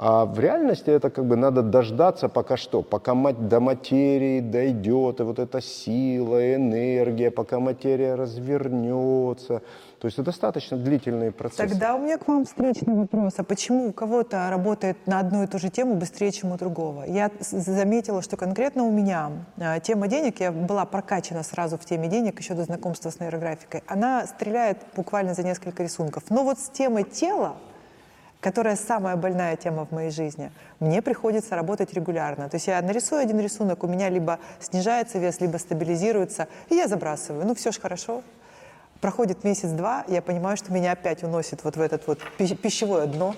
А 0.00 0.26
в 0.26 0.38
реальности 0.38 0.90
это 0.90 1.10
как 1.10 1.24
бы 1.26 1.34
надо 1.34 1.62
дождаться 1.62 2.28
пока 2.28 2.56
что, 2.56 2.82
пока 2.82 3.14
мать 3.14 3.48
до 3.48 3.58
материи 3.58 4.38
дойдет, 4.38 5.18
и 5.18 5.24
вот 5.24 5.40
эта 5.40 5.60
сила, 5.60 6.54
энергия, 6.54 7.32
пока 7.32 7.58
материя 7.58 8.14
развернется. 8.14 9.60
То 9.98 10.06
есть 10.06 10.16
это 10.16 10.26
достаточно 10.26 10.76
длительные 10.76 11.32
процессы. 11.32 11.68
Тогда 11.68 11.96
у 11.96 11.98
меня 11.98 12.16
к 12.16 12.28
вам 12.28 12.44
встречный 12.44 12.94
вопрос. 12.94 13.34
А 13.38 13.42
почему 13.42 13.88
у 13.88 13.92
кого-то 13.92 14.48
работает 14.50 14.96
на 15.06 15.18
одну 15.18 15.42
и 15.42 15.48
ту 15.48 15.58
же 15.58 15.68
тему 15.68 15.96
быстрее, 15.96 16.30
чем 16.30 16.52
у 16.52 16.56
другого? 16.56 17.02
Я 17.02 17.32
заметила, 17.40 18.22
что 18.22 18.36
конкретно 18.36 18.84
у 18.84 18.92
меня 18.92 19.32
а, 19.56 19.80
тема 19.80 20.06
денег, 20.06 20.38
я 20.38 20.52
была 20.52 20.84
прокачана 20.84 21.42
сразу 21.42 21.76
в 21.76 21.84
теме 21.84 22.06
денег 22.06 22.38
еще 22.38 22.54
до 22.54 22.62
знакомства 22.62 23.10
с 23.10 23.18
нейрографикой, 23.18 23.82
она 23.88 24.26
стреляет 24.28 24.78
буквально 24.94 25.34
за 25.34 25.42
несколько 25.42 25.82
рисунков. 25.82 26.22
Но 26.30 26.44
вот 26.44 26.60
с 26.60 26.68
темой 26.68 27.02
тела 27.02 27.56
которая 28.40 28.76
самая 28.76 29.16
больная 29.16 29.56
тема 29.56 29.84
в 29.86 29.92
моей 29.92 30.10
жизни, 30.10 30.50
мне 30.80 31.02
приходится 31.02 31.56
работать 31.56 31.92
регулярно. 31.92 32.48
То 32.48 32.56
есть 32.56 32.66
я 32.68 32.80
нарисую 32.80 33.20
один 33.20 33.40
рисунок, 33.40 33.82
у 33.82 33.86
меня 33.86 34.08
либо 34.08 34.38
снижается 34.60 35.18
вес, 35.18 35.40
либо 35.40 35.56
стабилизируется, 35.56 36.48
и 36.68 36.76
я 36.76 36.88
забрасываю. 36.88 37.46
Ну, 37.46 37.54
все 37.54 37.72
же 37.72 37.80
хорошо. 37.80 38.22
Проходит 39.00 39.44
месяц-два, 39.44 40.04
я 40.08 40.22
понимаю, 40.22 40.56
что 40.56 40.72
меня 40.72 40.92
опять 40.92 41.22
уносит 41.22 41.62
вот 41.62 41.76
в 41.76 41.80
этот 41.80 42.06
вот 42.06 42.18
пищевое 42.36 43.06
дно, 43.06 43.34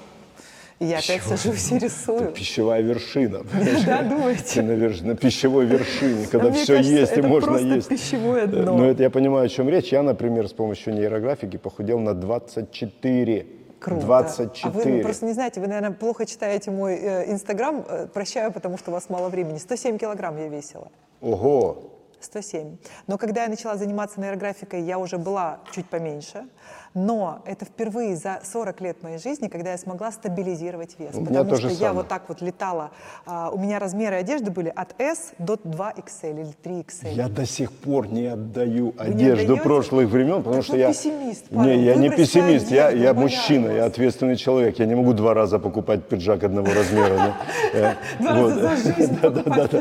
и 0.78 0.86
я 0.86 0.98
опять 0.98 1.22
сажусь 1.22 1.72
и 1.72 1.78
рисую. 1.78 2.20
Это 2.20 2.32
пищевая 2.32 2.80
вершина. 2.80 3.42
Да, 3.86 4.02
думаете? 4.02 4.62
на, 4.62 4.72
верш... 4.72 5.02
на 5.02 5.14
пищевой 5.14 5.66
вершине, 5.66 6.26
когда 6.26 6.50
все 6.52 6.76
кажется, 6.76 6.94
есть 6.94 7.16
и 7.18 7.22
можно 7.22 7.56
есть. 7.58 7.88
пищевое 7.88 8.46
дно. 8.46 8.78
Но 8.78 8.86
это 8.86 9.02
я 9.02 9.10
понимаю, 9.10 9.44
о 9.44 9.48
чем 9.50 9.68
речь. 9.68 9.92
Я, 9.92 10.02
например, 10.02 10.48
с 10.48 10.54
помощью 10.54 10.94
нейрографики 10.94 11.58
похудел 11.58 11.98
на 11.98 12.14
24 12.14 13.60
Круто. 13.80 14.04
24. 14.04 14.62
А 14.62 14.70
вы 14.70 14.84
ну, 14.84 15.02
просто 15.02 15.26
не 15.26 15.32
знаете, 15.32 15.60
вы, 15.60 15.66
наверное, 15.66 15.92
плохо 15.92 16.26
читаете 16.26 16.70
мой 16.70 16.96
э, 16.96 17.32
Инстаграм. 17.32 17.84
Э, 17.88 18.06
прощаю, 18.06 18.52
потому 18.52 18.76
что 18.76 18.90
у 18.90 18.94
вас 18.94 19.08
мало 19.08 19.30
времени. 19.30 19.56
107 19.56 19.98
килограмм 19.98 20.36
я 20.36 20.48
весила. 20.48 20.90
Ого! 21.22 21.90
107. 22.20 22.76
Но 23.06 23.16
когда 23.16 23.44
я 23.44 23.48
начала 23.48 23.76
заниматься 23.76 24.20
нейрографикой, 24.20 24.82
я 24.82 24.98
уже 24.98 25.16
была 25.16 25.60
чуть 25.72 25.88
поменьше. 25.88 26.46
Но 26.94 27.40
это 27.44 27.64
впервые 27.64 28.16
за 28.16 28.40
40 28.42 28.81
лет 28.81 29.03
моей 29.03 29.18
жизни, 29.18 29.46
когда 29.46 29.70
я 29.70 29.79
смогла 29.79 30.11
стабилизировать 30.11 30.96
вес. 30.98 31.14
У 31.14 31.24
потому 31.24 31.57
что 31.57 31.68
я 31.68 31.92
вот 31.92 32.09
так 32.09 32.24
вот 32.29 32.40
летала. 32.40 32.90
А, 33.26 33.50
у 33.50 33.59
меня 33.59 33.79
размеры 33.79 34.16
одежды 34.16 34.50
были 34.50 34.72
от 34.74 35.00
S 35.00 35.33
до 35.38 35.55
2XL 35.55 36.40
или 36.40 36.55
3XL. 36.64 37.14
Я 37.14 37.29
до 37.29 37.46
сих 37.46 37.70
пор 37.70 38.09
не 38.09 38.26
отдаю 38.26 38.92
Вы 38.98 39.05
одежду 39.05 39.55
не 39.55 39.61
прошлых 39.61 40.09
времен, 40.09 40.38
потому 40.38 40.57
так 40.57 40.64
что 40.64 40.76
я... 40.76 40.88
пессимист, 40.88 41.44
Павел. 41.48 41.62
Не, 41.62 41.85
я 41.85 41.94
не 41.94 42.11
пессимист, 42.11 42.72
я, 42.72 42.90
я 42.90 43.14
мужчина, 43.14 43.68
я 43.70 43.85
ответственный 43.85 44.35
человек. 44.35 44.81
Я 44.81 44.87
не 44.87 44.96
могу 44.96 45.12
два 45.12 45.33
раза 45.33 45.61
покупать 45.61 46.09
пиджак 46.09 46.42
одного 46.42 46.68
размера. 46.74 47.35
Э, 47.72 47.94
два 48.18 48.33
раза 48.33 48.61
за 48.61 48.76
жизнь 48.76 49.16
покупать. 49.20 49.72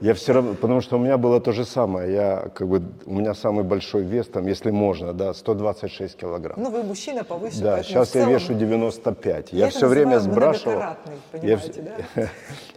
Я 0.00 0.14
все 0.14 0.32
равно, 0.32 0.54
потому 0.54 0.80
что 0.80 0.96
у 0.96 1.00
меня 1.00 1.18
было 1.18 1.40
то 1.40 1.50
же 1.50 1.64
самое. 1.64 2.12
Я 2.12 2.44
как 2.54 2.68
бы, 2.68 2.82
у 3.04 3.14
меня 3.14 3.34
самый 3.34 3.64
большой 3.64 4.02
вес, 4.04 4.28
там, 4.28 4.46
если 4.46 4.70
можно, 4.70 5.12
да, 5.12 5.34
120 5.34 5.71
26 5.72 6.16
килограмм. 6.16 6.62
Ну, 6.62 6.70
вы 6.70 6.82
мужчина 6.82 7.24
повыше. 7.24 7.60
Да, 7.60 7.82
сейчас 7.82 8.10
целом... 8.10 8.28
я 8.28 8.34
вешу 8.34 8.54
95. 8.54 9.52
Я, 9.52 9.64
я 9.64 9.70
все 9.70 9.86
время 9.88 10.18
сбрасывал... 10.18 10.82
Я, 11.42 11.58
да? 12.14 12.28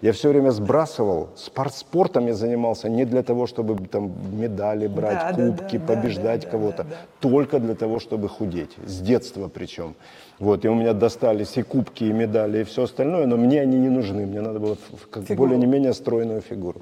я 0.02 0.12
все 0.12 0.30
время 0.30 0.52
сбрасывал. 0.52 1.30
Спорт, 1.36 1.74
спортом 1.74 2.28
я 2.28 2.34
занимался 2.34 2.90
не 2.90 3.06
для 3.06 3.24
того, 3.24 3.48
чтобы 3.48 3.76
там 3.88 4.14
медали 4.32 4.88
брать, 4.88 5.36
да, 5.36 5.46
кубки, 5.46 5.78
да, 5.78 5.86
да, 5.86 5.94
побеждать 5.94 6.42
да, 6.42 6.46
да, 6.46 6.52
кого-то. 6.52 6.84
Да, 6.84 6.90
да. 6.90 6.96
Только 7.20 7.60
для 7.60 7.76
того, 7.76 8.00
чтобы 8.00 8.30
худеть. 8.30 8.72
С 8.86 9.00
детства 9.00 9.50
причем. 9.54 9.96
Вот, 10.40 10.66
и 10.66 10.68
у 10.68 10.76
меня 10.76 10.94
достались 10.94 11.58
и 11.58 11.64
кубки, 11.64 12.04
и 12.04 12.12
медали, 12.12 12.62
и 12.62 12.64
все 12.64 12.84
остальное, 12.84 13.26
но 13.26 13.38
мне 13.38 13.62
они 13.62 13.78
не 13.78 13.90
нужны. 13.90 14.26
Мне 14.26 14.42
надо 14.42 14.60
было 14.60 14.78
как 15.10 15.24
более-менее 15.24 15.94
стройную 15.94 16.42
фигуру. 16.42 16.82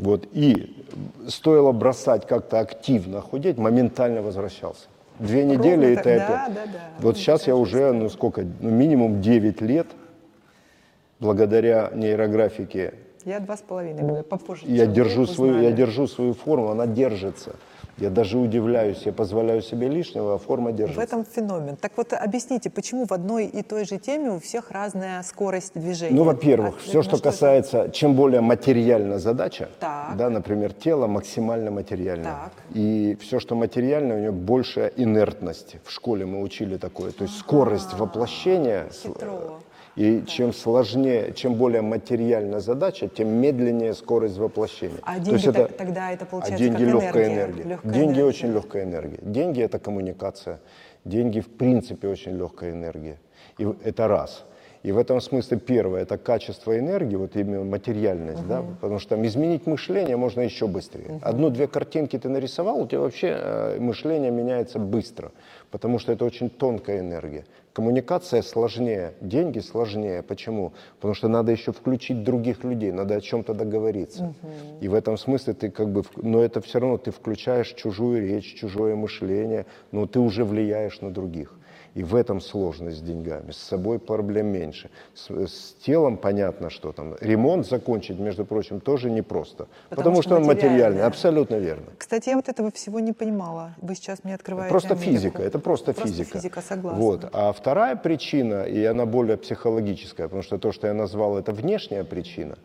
Вот, 0.00 0.26
и 0.32 0.74
стоило 1.28 1.72
бросать 1.72 2.26
как-то 2.26 2.58
активно 2.58 3.20
худеть, 3.20 3.58
моментально 3.58 4.22
возвращался. 4.22 4.86
Две 5.20 5.44
недели 5.44 5.84
Ровно, 5.84 5.98
это 5.98 6.04
да, 6.04 6.10
это. 6.10 6.26
Да, 6.28 6.66
да, 6.66 6.78
вот 7.00 7.18
сейчас 7.18 7.46
я 7.46 7.54
уже, 7.54 7.92
ну 7.92 8.08
сколько, 8.08 8.42
ну, 8.60 8.70
минимум 8.70 9.20
9 9.20 9.60
лет, 9.60 9.86
благодаря 11.20 11.90
нейрографике. 11.94 12.94
Я 13.26 13.38
два 13.40 13.58
с 13.58 13.60
половиной 13.60 14.02
года, 14.02 14.22
попозже. 14.22 14.62
Я 14.64 14.86
держу, 14.86 15.26
свою, 15.26 15.60
я 15.60 15.72
держу 15.72 16.06
свою 16.06 16.32
форму, 16.32 16.70
она 16.70 16.86
держится. 16.86 17.56
Я 17.98 18.10
даже 18.10 18.38
удивляюсь, 18.38 19.02
я 19.04 19.12
позволяю 19.12 19.62
себе 19.62 19.88
лишнего, 19.88 20.34
а 20.34 20.38
форма 20.38 20.72
держится. 20.72 21.00
В 21.00 21.04
этом 21.04 21.24
феномен. 21.24 21.76
Так 21.76 21.92
вот 21.96 22.12
объясните, 22.12 22.70
почему 22.70 23.06
в 23.06 23.12
одной 23.12 23.46
и 23.46 23.62
той 23.62 23.84
же 23.84 23.98
теме 23.98 24.30
у 24.30 24.38
всех 24.38 24.70
разная 24.70 25.22
скорость 25.22 25.72
движения? 25.74 26.16
Ну, 26.16 26.24
во-первых, 26.24 26.76
а, 26.76 26.80
все, 26.80 27.02
что, 27.02 27.16
что 27.16 27.24
касается, 27.24 27.78
это? 27.78 27.92
чем 27.92 28.14
более 28.14 28.40
материальна 28.40 29.18
задача, 29.18 29.68
так. 29.78 30.16
да, 30.16 30.30
например, 30.30 30.72
тело 30.72 31.06
максимально 31.06 31.70
материальное. 31.70 32.24
Так. 32.24 32.52
И 32.74 33.16
все, 33.20 33.38
что 33.38 33.54
материально, 33.54 34.14
у 34.14 34.18
него 34.18 34.32
большая 34.32 34.88
инертность. 34.96 35.76
В 35.84 35.90
школе 35.90 36.26
мы 36.26 36.42
учили 36.42 36.76
такое. 36.76 37.12
То 37.12 37.24
есть 37.24 37.38
скорость 37.38 37.94
воплощения... 37.94 38.88
Хитро 38.90 39.60
и 39.96 40.24
чем 40.26 40.52
сложнее, 40.52 41.32
чем 41.34 41.54
более 41.54 41.82
материальная 41.82 42.60
задача, 42.60 43.08
тем 43.08 43.28
медленнее 43.28 43.94
скорость 43.94 44.38
воплощения. 44.38 44.98
А 45.02 45.18
деньги 45.18 45.32
есть 45.32 45.46
это, 45.46 45.66
тогда 45.66 46.12
это 46.12 46.26
получается 46.26 46.54
а 46.54 46.58
деньги 46.58 46.84
как 46.84 46.94
легкая 46.94 47.26
энергия. 47.26 47.34
энергия. 47.34 47.62
Легкая 47.64 47.92
деньги 47.92 48.06
энергия. 48.06 48.24
очень 48.24 48.52
легкая 48.52 48.84
энергия. 48.84 49.18
Деньги 49.22 49.62
это 49.62 49.78
коммуникация. 49.78 50.60
Деньги 51.04 51.40
в 51.40 51.48
принципе 51.48 52.08
очень 52.08 52.36
легкая 52.36 52.72
энергия. 52.72 53.18
И 53.58 53.66
это 53.84 54.06
раз. 54.08 54.44
И 54.82 54.92
в 54.92 54.98
этом 54.98 55.20
смысле 55.20 55.58
первое– 55.58 56.02
это 56.02 56.16
качество 56.16 56.78
энергии, 56.78 57.16
вот 57.16 57.36
именно 57.36 57.64
материальность, 57.64 58.42
uh-huh. 58.42 58.48
да, 58.48 58.64
потому 58.80 58.98
что 58.98 59.10
там 59.10 59.26
изменить 59.26 59.66
мышление 59.66 60.16
можно 60.16 60.40
еще 60.40 60.66
быстрее. 60.66 61.04
Uh-huh. 61.04 61.20
Одну-две 61.22 61.66
картинки 61.66 62.18
ты 62.18 62.30
нарисовал, 62.30 62.80
у 62.80 62.86
тебя 62.86 63.00
вообще 63.00 63.28
э, 63.28 63.78
мышление 63.78 64.30
меняется 64.30 64.78
быстро, 64.78 65.32
потому 65.70 65.98
что 65.98 66.12
это 66.12 66.24
очень 66.24 66.48
тонкая 66.48 67.00
энергия. 67.00 67.44
Коммуникация 67.72 68.42
сложнее, 68.42 69.14
деньги 69.20 69.60
сложнее. 69.60 70.22
Почему? 70.22 70.72
Потому 70.96 71.14
что 71.14 71.28
надо 71.28 71.52
еще 71.52 71.72
включить 71.72 72.24
других 72.24 72.64
людей, 72.64 72.90
надо 72.90 73.14
о 73.14 73.20
чем-то 73.20 73.54
договориться. 73.54 74.34
Uh-huh. 74.42 74.80
И 74.80 74.88
в 74.88 74.94
этом 74.94 75.16
смысле 75.16 75.54
ты 75.54 75.70
как 75.70 75.88
бы, 75.92 76.02
но 76.16 76.42
это 76.42 76.60
все 76.60 76.80
равно 76.80 76.98
ты 76.98 77.12
включаешь 77.12 77.72
чужую 77.74 78.26
речь, 78.26 78.56
чужое 78.56 78.96
мышление, 78.96 79.66
но 79.92 80.06
ты 80.06 80.18
уже 80.18 80.44
влияешь 80.44 81.00
на 81.00 81.12
других. 81.12 81.59
И 81.94 82.04
в 82.04 82.14
этом 82.14 82.40
сложность 82.40 82.98
с 82.98 83.00
деньгами. 83.00 83.50
С 83.50 83.56
собой 83.56 83.98
проблем 83.98 84.46
меньше. 84.46 84.90
С, 85.14 85.30
с 85.30 85.74
телом 85.84 86.16
понятно, 86.16 86.70
что 86.70 86.92
там. 86.92 87.16
Ремонт 87.20 87.66
закончить, 87.66 88.18
между 88.18 88.44
прочим, 88.44 88.80
тоже 88.80 89.10
непросто. 89.10 89.66
Потому, 89.88 89.96
потому 89.96 90.22
что, 90.22 90.30
что 90.30 90.36
он 90.36 90.44
материальный. 90.44 91.02
Абсолютно 91.02 91.56
верно. 91.56 91.86
Кстати, 91.98 92.28
я 92.28 92.36
вот 92.36 92.48
этого 92.48 92.70
всего 92.70 93.00
не 93.00 93.12
понимала. 93.12 93.74
Вы 93.82 93.96
сейчас 93.96 94.22
мне 94.22 94.34
открываете 94.34 94.70
Просто 94.70 94.94
Америку. 94.94 95.10
физика. 95.10 95.42
Это 95.42 95.58
просто, 95.58 95.92
просто 95.92 96.08
физика. 96.08 96.38
физика, 96.38 96.62
согласна. 96.62 97.00
Вот. 97.00 97.28
А 97.32 97.52
вторая 97.52 97.96
причина, 97.96 98.62
и 98.62 98.84
она 98.84 99.04
более 99.04 99.36
психологическая, 99.36 100.28
потому 100.28 100.42
что 100.42 100.58
то, 100.58 100.70
что 100.70 100.86
я 100.86 100.94
назвал, 100.94 101.38
это 101.38 101.52
внешняя 101.52 102.04
причина 102.04 102.56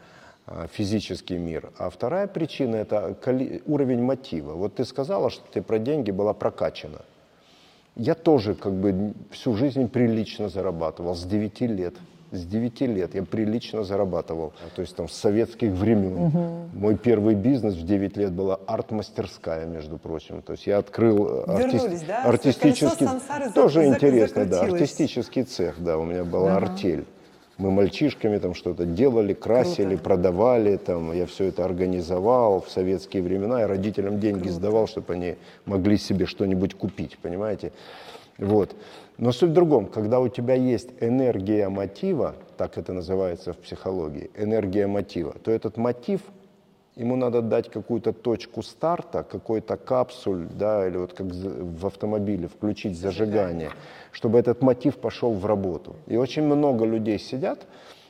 а, 0.45 0.67
физический 0.67 1.38
мир. 1.38 1.71
А 1.79 1.89
вторая 1.89 2.27
причина– 2.27 2.75
это 2.77 3.17
уровень 3.65 4.03
мотива. 4.03 4.53
Вот 4.53 4.75
ты 4.75 4.85
сказала, 4.85 5.31
что 5.31 5.43
ты 5.51 5.63
про 5.63 5.79
деньги 5.79 6.11
была 6.11 6.33
прокачана. 6.33 7.01
Я 7.95 8.13
тоже 8.13 8.55
как 8.55 8.73
бы 8.73 9.13
всю 9.31 9.55
жизнь 9.55 9.88
прилично 9.88 10.49
зарабатывал, 10.49 11.15
с 11.15 11.23
9 11.23 11.62
лет. 11.62 11.95
С 12.31 12.45
9 12.45 12.81
лет 12.81 13.15
я 13.15 13.23
прилично 13.23 13.84
зарабатывал. 13.84 14.51
То 14.75 14.81
есть 14.81 14.95
там 14.95 15.08
с 15.08 15.13
советских 15.13 15.71
времен. 15.71 16.17
Угу. 16.17 16.69
Мой 16.73 16.97
первый 16.97 17.36
бизнес 17.36 17.75
в 17.75 17.86
9 17.86 18.17
лет 18.17 18.34
была 18.34 18.60
арт-мастерская, 18.67 19.65
между 19.65 19.97
прочим. 19.97 20.41
То 20.41 20.53
есть 20.53 20.67
я 20.67 20.79
открыл 20.79 21.43
артист... 21.47 22.05
да? 22.05 22.23
артистический... 22.23 23.08
Тоже 23.53 23.86
интересно, 23.86 24.45
да. 24.45 24.62
Артистический 24.62 25.43
цех, 25.43 25.81
да, 25.81 25.97
у 25.97 26.03
меня 26.03 26.25
была 26.25 26.58
ага. 26.58 26.67
артель. 26.67 27.05
Мы 27.57 27.71
мальчишками 27.71 28.37
там 28.37 28.53
что-то 28.53 28.85
делали, 28.85 29.33
красили, 29.33 29.89
Круто. 29.95 30.03
продавали, 30.03 30.75
там, 30.75 31.13
я 31.13 31.25
все 31.25 31.45
это 31.45 31.63
организовал 31.63 32.61
в 32.61 32.69
советские 32.69 33.23
времена, 33.23 33.61
я 33.61 33.67
родителям 33.67 34.19
деньги 34.19 34.39
Круто. 34.43 34.53
сдавал, 34.53 34.88
чтобы 34.88 35.13
они 35.13 35.36
могли 35.65 35.97
себе 35.97 36.25
что-нибудь 36.25 36.73
купить, 36.75 37.17
понимаете? 37.21 37.71
Вот. 38.38 38.75
Но 39.17 39.32
суть 39.32 39.51
в 39.51 39.53
другом, 39.53 39.86
когда 39.86 40.19
у 40.19 40.27
тебя 40.27 40.55
есть 40.55 40.89
энергия 40.99 41.69
мотива, 41.69 42.36
так 42.57 42.77
это 42.77 42.91
называется 42.91 43.53
в 43.53 43.57
психологии, 43.57 44.30
энергия 44.36 44.88
мотива, 44.88 45.34
то 45.43 45.51
этот 45.51 45.77
мотив– 45.77 46.21
ему 46.95 47.15
надо 47.15 47.41
дать 47.41 47.69
какую-то 47.69 48.13
точку 48.13 48.61
старта, 48.63 49.23
какой-то 49.23 49.77
капсуль, 49.77 50.47
да, 50.47 50.87
или 50.87 50.97
вот 50.97 51.13
как 51.13 51.27
в 51.27 51.85
автомобиле 51.85 52.47
включить 52.47 52.97
зажигание, 52.97 53.71
чтобы 54.11 54.39
этот 54.39 54.61
мотив 54.61 54.97
пошел 54.97 55.33
в 55.33 55.45
работу. 55.45 55.95
И 56.07 56.17
очень 56.17 56.43
много 56.43 56.85
людей 56.85 57.19
сидят 57.19 57.67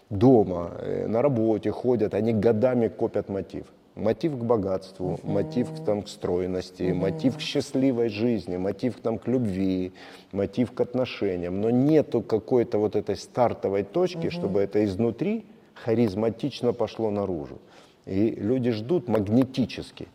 дома, 0.10 0.72
э, 0.80 1.08
на 1.08 1.22
работе 1.22 1.72
ходят, 1.72 2.14
они 2.14 2.34
годами 2.34 2.88
копят 2.88 3.30
мотив. 3.30 3.66
Мотив 3.96 4.34
к 4.34 4.44
богатству, 4.44 5.20
мотив 5.24 5.72
к, 5.72 5.86
там, 5.86 6.02
к 6.02 6.10
стройности, 6.10 6.92
мотив 6.92 7.38
к 7.38 7.40
счастливой 7.40 8.10
жизни, 8.10 8.58
мотив 8.58 8.96
там, 9.02 9.18
к 9.18 9.26
любви, 9.28 9.94
мотив 10.34 10.74
к 10.74 10.82
отношениям. 10.82 11.62
Но 11.62 11.70
нету 11.70 12.22
какой-то 12.22 12.78
вот 12.78 12.98
этой 12.98 13.16
стартовой 13.16 13.84
точки, 13.84 14.30
чтобы 14.30 14.60
это 14.60 14.84
изнутри 14.84 15.46
харизматично 15.76 16.74
пошло 16.74 17.10
наружу. 17.10 17.58
И 18.06 18.32
люди 18.32 18.72
ждут 18.72 19.08
магнетически. 19.08 20.08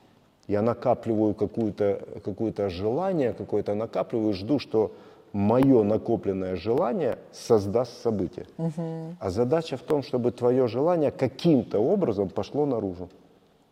Я 0.47 0.62
накапливаю 0.62 1.34
какое-то 1.34 2.03
какое 2.24 2.68
желание, 2.68 3.32
какое-то 3.32 3.74
накапливаю, 3.74 4.32
жду, 4.32 4.59
что 4.59 4.93
мое 5.32 5.82
накопленное 5.82 6.57
желание 6.57 7.18
создаст 7.32 8.03
событие. 8.03 8.47
Угу. 8.59 9.16
А 9.18 9.30
задача 9.30 9.76
в 9.76 9.82
том, 9.82 10.03
чтобы 10.03 10.32
твое 10.32 10.66
желание 10.66 11.11
каким-то 11.11 11.78
образом 11.78 12.28
пошло 12.28 12.66
наружу. 12.66 13.09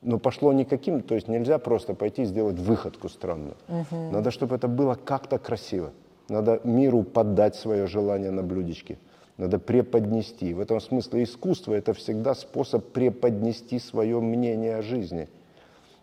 Но 0.02 0.18
пошло 0.18 0.52
никаким, 0.52 1.02
то 1.02 1.16
есть 1.16 1.26
нельзя 1.26 1.58
просто 1.58 1.94
пойти 1.94 2.22
и 2.22 2.24
сделать 2.24 2.58
выходку 2.58 3.08
странную. 3.08 3.56
Угу. 3.68 4.12
Надо, 4.12 4.30
чтобы 4.30 4.54
это 4.54 4.68
было 4.68 4.94
как-то 4.94 5.38
красиво. 5.38 5.90
Надо 6.28 6.60
миру 6.62 7.02
поддать 7.02 7.56
свое 7.56 7.86
желание 7.86 8.30
на 8.30 8.42
блюдечке. 8.42 8.98
Надо 9.38 9.60
преподнести. 9.60 10.52
В 10.52 10.60
этом 10.60 10.80
смысле 10.80 11.22
искусство– 11.22 11.72
это 11.74 11.94
всегда 11.94 12.34
способ 12.34 12.84
преподнести 12.92 13.78
свое 13.78 14.20
мнение 14.20 14.76
о 14.76 14.82
жизни. 14.82 15.28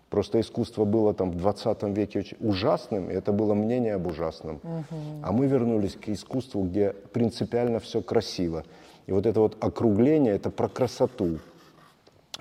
Просто 0.10 0.40
искусство 0.40 0.86
было 0.86 1.14
там 1.14 1.32
в 1.32 1.36
20 1.36 1.84
веке 1.84 2.20
очень 2.20 2.38
ужасным, 2.40 3.12
и 3.12 3.14
это 3.14 3.34
было 3.34 3.54
мнение 3.54 3.96
об 3.96 4.08
ужасном. 4.08 4.62
Угу. 4.64 5.00
А 5.24 5.32
мы 5.34 5.48
вернулись 5.48 5.96
к 5.96 6.08
искусству, 6.08 6.64
где 6.64 6.94
принципиально 7.12 7.80
все 7.82 8.02
красиво. 8.02 8.64
И 9.06 9.12
вот 9.12 9.26
это 9.26 9.42
вот 9.42 9.58
округление– 9.60 10.34
это 10.36 10.50
про 10.50 10.70
красоту. 10.70 11.40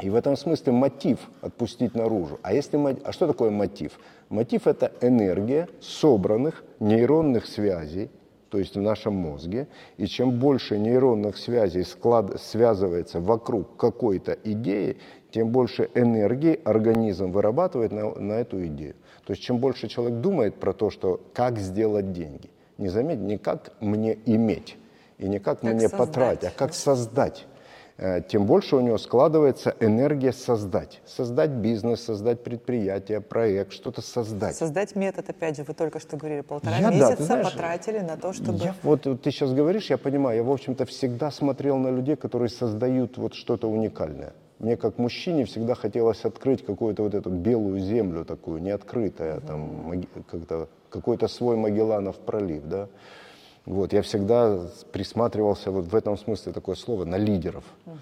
И 0.00 0.10
в 0.10 0.14
этом 0.14 0.36
смысле 0.36 0.72
мотив 0.72 1.18
отпустить 1.40 1.96
наружу. 1.96 2.38
А, 2.42 2.52
если, 2.52 2.78
а 3.04 3.12
что 3.12 3.26
такое 3.26 3.50
мотив? 3.50 3.98
Мотив– 4.28 4.66
это 4.68 4.92
энергия 5.00 5.68
собранных 5.80 6.62
нейронных 6.78 7.46
связей, 7.46 8.10
то 8.54 8.60
есть 8.60 8.76
в 8.76 8.80
нашем 8.80 9.14
мозге. 9.14 9.66
И 9.96 10.06
чем 10.06 10.38
больше 10.38 10.78
нейронных 10.78 11.36
связей 11.36 11.82
склад, 11.82 12.40
связывается 12.40 13.18
вокруг 13.18 13.76
какой-то 13.76 14.38
идеи, 14.44 14.98
тем 15.32 15.48
больше 15.48 15.90
энергии 15.96 16.60
организм 16.62 17.32
вырабатывает 17.32 17.90
на, 17.90 18.14
на 18.14 18.34
эту 18.34 18.64
идею. 18.66 18.94
То 19.26 19.32
есть 19.32 19.42
чем 19.42 19.58
больше 19.58 19.88
человек 19.88 20.20
думает 20.20 20.54
про 20.60 20.72
то, 20.72 20.90
что 20.90 21.20
как 21.32 21.58
сделать 21.58 22.12
деньги, 22.12 22.48
не 22.78 22.90
заметь, 22.90 23.18
не 23.18 23.38
как 23.38 23.72
мне 23.80 24.16
иметь 24.24 24.76
и 25.18 25.26
не 25.26 25.40
как, 25.40 25.58
как 25.60 25.72
мне 25.72 25.88
создать. 25.88 25.98
потратить, 25.98 26.44
а 26.44 26.50
как 26.56 26.74
создать 26.74 27.46
тем 28.28 28.46
больше 28.46 28.76
у 28.76 28.80
него 28.80 28.98
складывается 28.98 29.74
энергия 29.78 30.32
создать. 30.32 31.00
Создать 31.06 31.50
бизнес, 31.50 32.02
создать 32.02 32.42
предприятие, 32.42 33.20
проект, 33.20 33.72
что-то 33.72 34.02
создать. 34.02 34.56
Создать 34.56 34.96
метод, 34.96 35.28
опять 35.30 35.56
же, 35.56 35.62
вы 35.62 35.74
только 35.74 36.00
что 36.00 36.16
говорили, 36.16 36.40
полтора 36.40 36.76
я, 36.78 36.90
месяца 36.90 37.16
да, 37.18 37.24
знаешь, 37.24 37.52
потратили 37.52 38.00
на 38.00 38.16
то, 38.16 38.32
чтобы... 38.32 38.58
Я, 38.58 38.74
вот, 38.82 39.06
вот 39.06 39.22
ты 39.22 39.30
сейчас 39.30 39.52
говоришь, 39.52 39.90
я 39.90 39.98
понимаю, 39.98 40.38
я, 40.38 40.42
в 40.42 40.50
общем-то, 40.50 40.86
всегда 40.86 41.30
смотрел 41.30 41.76
на 41.78 41.90
людей, 41.90 42.16
которые 42.16 42.48
создают 42.48 43.16
вот 43.16 43.34
что-то 43.34 43.70
уникальное. 43.70 44.32
Мне 44.58 44.76
как 44.76 44.98
мужчине 44.98 45.44
всегда 45.44 45.74
хотелось 45.74 46.24
открыть 46.24 46.64
какую-то 46.64 47.02
вот 47.02 47.14
эту 47.14 47.30
белую 47.30 47.80
землю 47.80 48.24
такую, 48.24 48.60
неоткрытая, 48.62 49.36
mm-hmm. 49.36 49.46
там, 49.46 50.02
как-то, 50.30 50.68
какой-то 50.90 51.28
свой 51.28 51.56
Магелланов 51.56 52.16
пролив, 52.16 52.64
да. 52.64 52.88
Вот, 53.66 53.92
я 53.92 54.02
всегда 54.02 54.60
присматривался 54.92 55.70
вот 55.70 55.86
в 55.86 55.94
этом 55.94 56.18
смысле 56.18 56.52
такое 56.52 56.74
слово 56.74 57.04
на 57.04 57.16
лидеров. 57.16 57.64
Угу. 57.86 57.96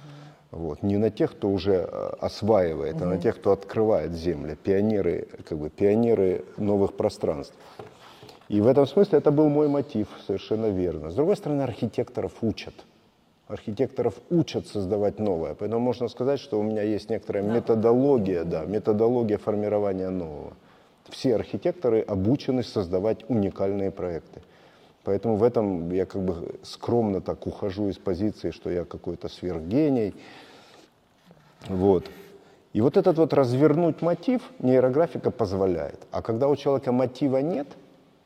Вот, 0.50 0.82
не 0.82 0.98
на 0.98 1.10
тех, 1.10 1.32
кто 1.32 1.48
уже 1.48 1.88
э, 1.90 2.10
осваивает, 2.20 2.96
угу. 2.96 3.04
а 3.04 3.06
на 3.06 3.18
тех, 3.18 3.36
кто 3.36 3.52
открывает 3.52 4.12
земли, 4.12 4.56
пионеры, 4.62 5.28
как 5.48 5.58
бы 5.58 5.70
пионеры 5.70 6.44
новых 6.56 6.94
пространств. 6.94 7.54
И 8.48 8.60
в 8.60 8.66
этом 8.66 8.86
смысле 8.86 9.18
это 9.18 9.30
был 9.30 9.48
мой 9.48 9.68
мотив, 9.68 10.08
совершенно 10.26 10.66
верно. 10.66 11.10
С 11.10 11.14
другой 11.14 11.36
стороны, 11.36 11.62
архитекторов 11.62 12.32
учат. 12.42 12.74
Архитекторов 13.46 14.14
учат 14.30 14.66
создавать 14.66 15.18
новое. 15.18 15.54
Поэтому 15.54 15.80
можно 15.80 16.08
сказать, 16.08 16.40
что 16.40 16.58
у 16.58 16.62
меня 16.62 16.82
есть 16.82 17.08
некоторая 17.08 17.44
методология, 17.44 18.44
да, 18.44 18.64
методология 18.64 19.38
формирования 19.38 20.10
нового. 20.10 20.52
Все 21.08 21.34
архитекторы 21.34 22.00
обучены 22.00 22.62
создавать 22.62 23.24
уникальные 23.28 23.90
проекты. 23.90 24.42
Поэтому 25.04 25.36
в 25.36 25.42
этом 25.42 25.90
я 25.90 26.06
как 26.06 26.22
бы 26.22 26.54
скромно 26.62 27.20
так 27.20 27.46
ухожу 27.46 27.88
из 27.88 27.98
позиции, 27.98 28.50
что 28.50 28.70
я 28.70 28.84
какой-то 28.84 29.28
сверхгений. 29.28 30.14
Вот. 31.68 32.04
И 32.72 32.80
вот 32.80 32.96
этот 32.96 33.18
вот 33.18 33.32
развернуть 33.32 34.00
мотив 34.00 34.42
нейрографика 34.60 35.30
позволяет. 35.30 36.00
А 36.10 36.22
когда 36.22 36.48
у 36.48 36.56
человека 36.56 36.92
мотива 36.92 37.38
нет, 37.38 37.66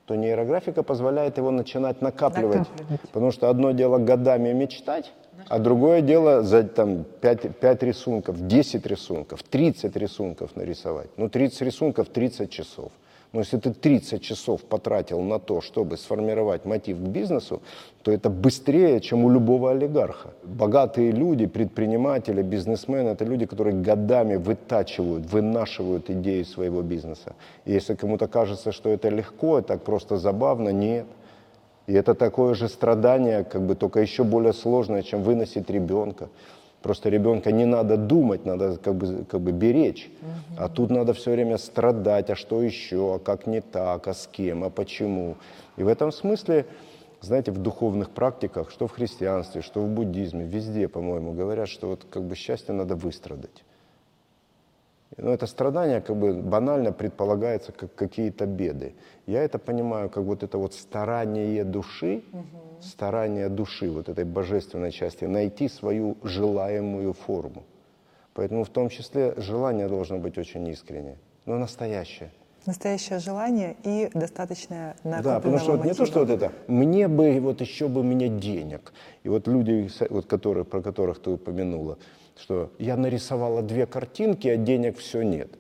то 0.04 0.14
нейрографика 0.14 0.82
позволяет 0.82 1.38
его 1.38 1.50
начинать 1.50 2.00
накапливать. 2.00 2.58
накапливать. 2.58 3.00
Потому 3.00 3.32
что 3.32 3.48
одно 3.48 3.72
дело 3.72 3.98
годами 3.98 4.52
мечтать, 4.52 5.12
а 5.48 5.58
другое 5.58 6.00
дело 6.00 6.42
за 6.42 6.62
там, 6.62 7.04
5, 7.20 7.58
5 7.58 7.82
рисунков, 7.82 8.46
10 8.46 8.86
рисунков, 8.86 9.42
30 9.42 9.96
рисунков 9.96 10.54
нарисовать. 10.54 11.08
Ну, 11.16 11.28
30 11.28 11.62
рисунков, 11.62 12.08
30 12.08 12.50
часов. 12.50 12.92
Но 13.36 13.42
если 13.42 13.58
ты 13.58 13.70
30 13.70 14.22
часов 14.22 14.62
потратил 14.62 15.20
на 15.20 15.38
то, 15.38 15.60
чтобы 15.60 15.98
сформировать 15.98 16.64
мотив 16.64 16.96
к 16.96 17.00
бизнесу, 17.00 17.60
то 18.02 18.10
это 18.10 18.30
быстрее, 18.30 18.98
чем 19.00 19.24
у 19.24 19.30
любого 19.30 19.72
олигарха. 19.72 20.30
Богатые 20.42 21.12
люди, 21.12 21.46
предприниматели, 21.46 22.40
бизнесмены– 22.40 23.10
это 23.10 23.26
люди, 23.26 23.44
которые 23.44 23.76
годами 23.76 24.36
вытачивают, 24.36 25.26
вынашивают 25.26 26.08
идеи 26.08 26.44
своего 26.44 26.80
бизнеса. 26.80 27.34
И 27.66 27.72
если 27.72 27.94
кому-то 27.94 28.26
кажется, 28.26 28.72
что 28.72 28.88
это 28.88 29.10
легко, 29.10 29.60
так 29.60 29.82
просто 29.82 30.16
забавно, 30.16 30.70
нет. 30.70 31.04
И 31.86 31.92
это 31.92 32.14
такое 32.14 32.54
же 32.54 32.68
страдание, 32.68 33.44
как 33.44 33.60
бы 33.60 33.74
только 33.74 34.00
еще 34.00 34.24
более 34.24 34.54
сложное, 34.54 35.02
чем 35.02 35.22
выносить 35.22 35.68
ребенка. 35.68 36.28
Просто 36.86 37.08
ребенка 37.08 37.50
не 37.50 37.66
надо 37.66 37.96
думать, 37.96 38.46
надо 38.46 38.76
как 38.76 38.94
бы, 38.94 39.24
как 39.24 39.40
бы 39.40 39.50
беречь. 39.50 40.08
Угу. 40.22 40.64
А 40.64 40.68
тут 40.68 40.90
надо 40.90 41.14
все 41.14 41.32
время 41.32 41.58
страдать, 41.58 42.30
а 42.30 42.36
что 42.36 42.62
еще, 42.62 43.16
а 43.16 43.18
как 43.18 43.48
не 43.48 43.60
так, 43.60 44.06
а 44.06 44.14
с 44.14 44.28
кем, 44.28 44.62
а 44.62 44.70
почему. 44.70 45.34
И 45.76 45.82
в 45.82 45.88
этом 45.88 46.12
смысле, 46.12 46.64
знаете, 47.20 47.50
в 47.50 47.58
духовных 47.58 48.10
практиках, 48.10 48.70
что 48.70 48.86
в 48.86 48.92
христианстве, 48.92 49.62
что 49.62 49.80
в 49.80 49.88
буддизме, 49.88 50.44
везде, 50.44 50.86
по-моему, 50.86 51.32
говорят, 51.32 51.68
что 51.68 51.88
вот 51.88 52.06
как 52.08 52.22
бы 52.22 52.36
счастье 52.36 52.72
надо 52.72 52.94
выстрадать. 52.94 53.64
Но 55.16 55.32
это 55.32 55.48
страдание 55.48 56.00
как 56.00 56.14
бы 56.14 56.34
банально 56.34 56.92
предполагается 56.92 57.72
как 57.72 57.96
какие-то 57.96 58.46
беды. 58.46 58.94
Я 59.26 59.42
это 59.42 59.58
понимаю 59.58 60.08
как 60.08 60.22
вот 60.22 60.44
это 60.44 60.56
вот 60.56 60.72
старание 60.72 61.64
души, 61.64 62.22
угу. 62.32 62.65
Старание 62.82 63.48
души, 63.48 63.90
вот 63.90 64.08
этой 64.08 64.24
божественной 64.24 64.92
части, 64.92 65.24
найти 65.24 65.68
свою 65.68 66.16
желаемую 66.22 67.12
форму. 67.12 67.64
Поэтому 68.34 68.64
в 68.64 68.68
том 68.68 68.88
числе 68.88 69.34
желание 69.36 69.88
должно 69.88 70.18
быть 70.18 70.38
очень 70.38 70.66
искреннее, 70.68 71.16
но 71.46 71.58
настоящее. 71.58 72.30
Настоящее 72.66 73.20
желание 73.20 73.76
и 73.84 74.10
достаточное 74.12 74.96
Да, 75.04 75.36
потому 75.36 75.58
что 75.58 75.76
вот 75.76 75.84
не 75.84 75.94
то, 75.94 76.04
что 76.04 76.20
вот 76.20 76.30
это, 76.30 76.52
мне 76.66 77.06
бы, 77.06 77.38
вот 77.40 77.60
еще 77.60 77.86
бы 77.86 78.02
мне 78.02 78.28
денег. 78.28 78.92
И 79.22 79.28
вот 79.28 79.46
люди, 79.46 79.88
вот 80.10 80.26
которые, 80.26 80.64
про 80.64 80.82
которых 80.82 81.22
ты 81.22 81.30
упомянула, 81.30 81.96
что 82.36 82.72
я 82.78 82.96
нарисовала 82.96 83.62
две 83.62 83.86
картинки, 83.86 84.48
а 84.48 84.56
денег 84.56 84.98
все 84.98 85.22
нет. 85.22 85.50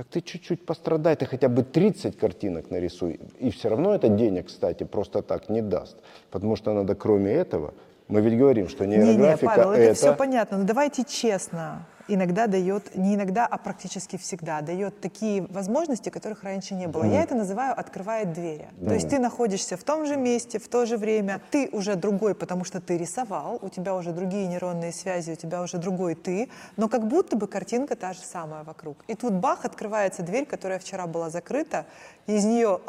Так 0.00 0.06
ты 0.06 0.22
чуть-чуть 0.22 0.64
пострадай, 0.64 1.14
ты 1.14 1.26
хотя 1.26 1.50
бы 1.50 1.62
30 1.62 2.16
картинок 2.16 2.70
нарисуй. 2.70 3.20
И 3.38 3.50
все 3.50 3.68
равно 3.68 3.94
это 3.94 4.08
денег, 4.08 4.46
кстати, 4.46 4.84
просто 4.84 5.20
так 5.20 5.50
не 5.50 5.60
даст. 5.60 5.98
Потому 6.30 6.56
что 6.56 6.72
надо 6.72 6.94
кроме 6.94 7.32
этого, 7.32 7.74
мы 8.10 8.20
ведь 8.20 8.38
говорим, 8.38 8.68
что 8.68 8.86
нейрографика 8.86 9.22
не, 9.22 9.30
не, 9.30 9.36
Павел, 9.36 9.70
это... 9.72 9.82
это 9.82 9.94
все 9.94 10.14
понятно, 10.14 10.58
но 10.58 10.64
давайте 10.64 11.04
честно 11.04 11.86
иногда 12.14 12.46
дает, 12.46 12.96
не 12.96 13.14
иногда, 13.14 13.46
а 13.46 13.56
практически 13.56 14.16
всегда, 14.16 14.60
дает 14.60 15.00
такие 15.00 15.42
возможности, 15.42 16.10
которых 16.10 16.42
раньше 16.42 16.74
не 16.74 16.86
было. 16.86 17.04
Mm. 17.04 17.12
Я 17.12 17.22
это 17.22 17.34
называю 17.34 17.78
«открывает 17.78 18.32
двери». 18.32 18.68
Mm. 18.78 18.88
То 18.88 18.94
есть 18.94 19.08
ты 19.08 19.18
находишься 19.18 19.76
в 19.76 19.84
том 19.84 20.06
же 20.06 20.16
месте, 20.16 20.58
в 20.58 20.68
то 20.68 20.86
же 20.86 20.96
время, 20.96 21.40
ты 21.50 21.68
уже 21.72 21.94
другой, 21.94 22.34
потому 22.34 22.64
что 22.64 22.80
ты 22.80 22.98
рисовал, 22.98 23.58
у 23.62 23.68
тебя 23.68 23.94
уже 23.94 24.12
другие 24.12 24.46
нейронные 24.46 24.92
связи, 24.92 25.32
у 25.32 25.36
тебя 25.36 25.62
уже 25.62 25.78
другой 25.78 26.14
ты, 26.14 26.48
но 26.76 26.88
как 26.88 27.06
будто 27.06 27.36
бы 27.36 27.46
картинка 27.46 27.96
та 27.96 28.12
же 28.12 28.20
самая 28.20 28.64
вокруг. 28.64 29.04
И 29.06 29.14
тут 29.14 29.34
бах, 29.34 29.64
открывается 29.64 30.22
дверь, 30.22 30.46
которая 30.46 30.78
вчера 30.78 31.06
была 31.06 31.30
закрыта, 31.30 31.86
и 32.26 32.34
из 32.34 32.44
нее 32.44 32.80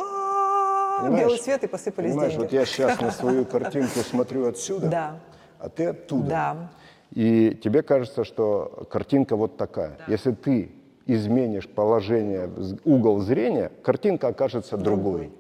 белый 1.10 1.38
свет 1.38 1.64
и 1.64 1.68
посыпались 1.68 2.12
понимаешь, 2.12 2.32
деньги. 2.34 2.44
вот 2.44 2.54
я 2.54 2.66
сейчас 2.66 3.00
на 3.02 3.12
свою 3.12 3.46
картинку 3.46 4.00
смотрю 4.00 4.48
отсюда, 4.48 4.88
да. 4.88 5.20
а 5.60 5.70
ты 5.70 5.88
оттуда. 5.88 6.28
Да. 6.30 6.72
И 7.14 7.60
тебе 7.62 7.82
кажется, 7.82 8.24
что 8.24 8.88
картинка 8.90 9.36
вот 9.36 9.58
такая. 9.58 9.98
Да. 10.00 10.06
Если 10.08 10.32
ты 10.32 10.72
изменишь 11.06 11.68
положение, 11.68 12.50
угол 12.86 13.20
зрения, 13.20 13.72
картинка 13.84 14.30
окажется 14.30 14.78
другой. 14.78 15.32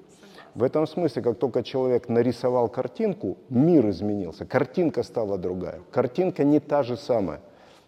В 0.53 0.63
этом 0.63 0.85
смысле, 0.85 1.21
как 1.21 1.39
только 1.39 1.63
человек 1.63 2.09
нарисовал 2.09 2.67
картинку, 2.67 3.37
мир 3.49 3.89
изменился, 3.89 4.45
картинка 4.45 5.01
стала 5.03 5.37
другая. 5.37 5.79
Картинка 5.91 6.43
не 6.43 6.59
та 6.59 6.83
же 6.83 6.97
самая. 6.97 7.39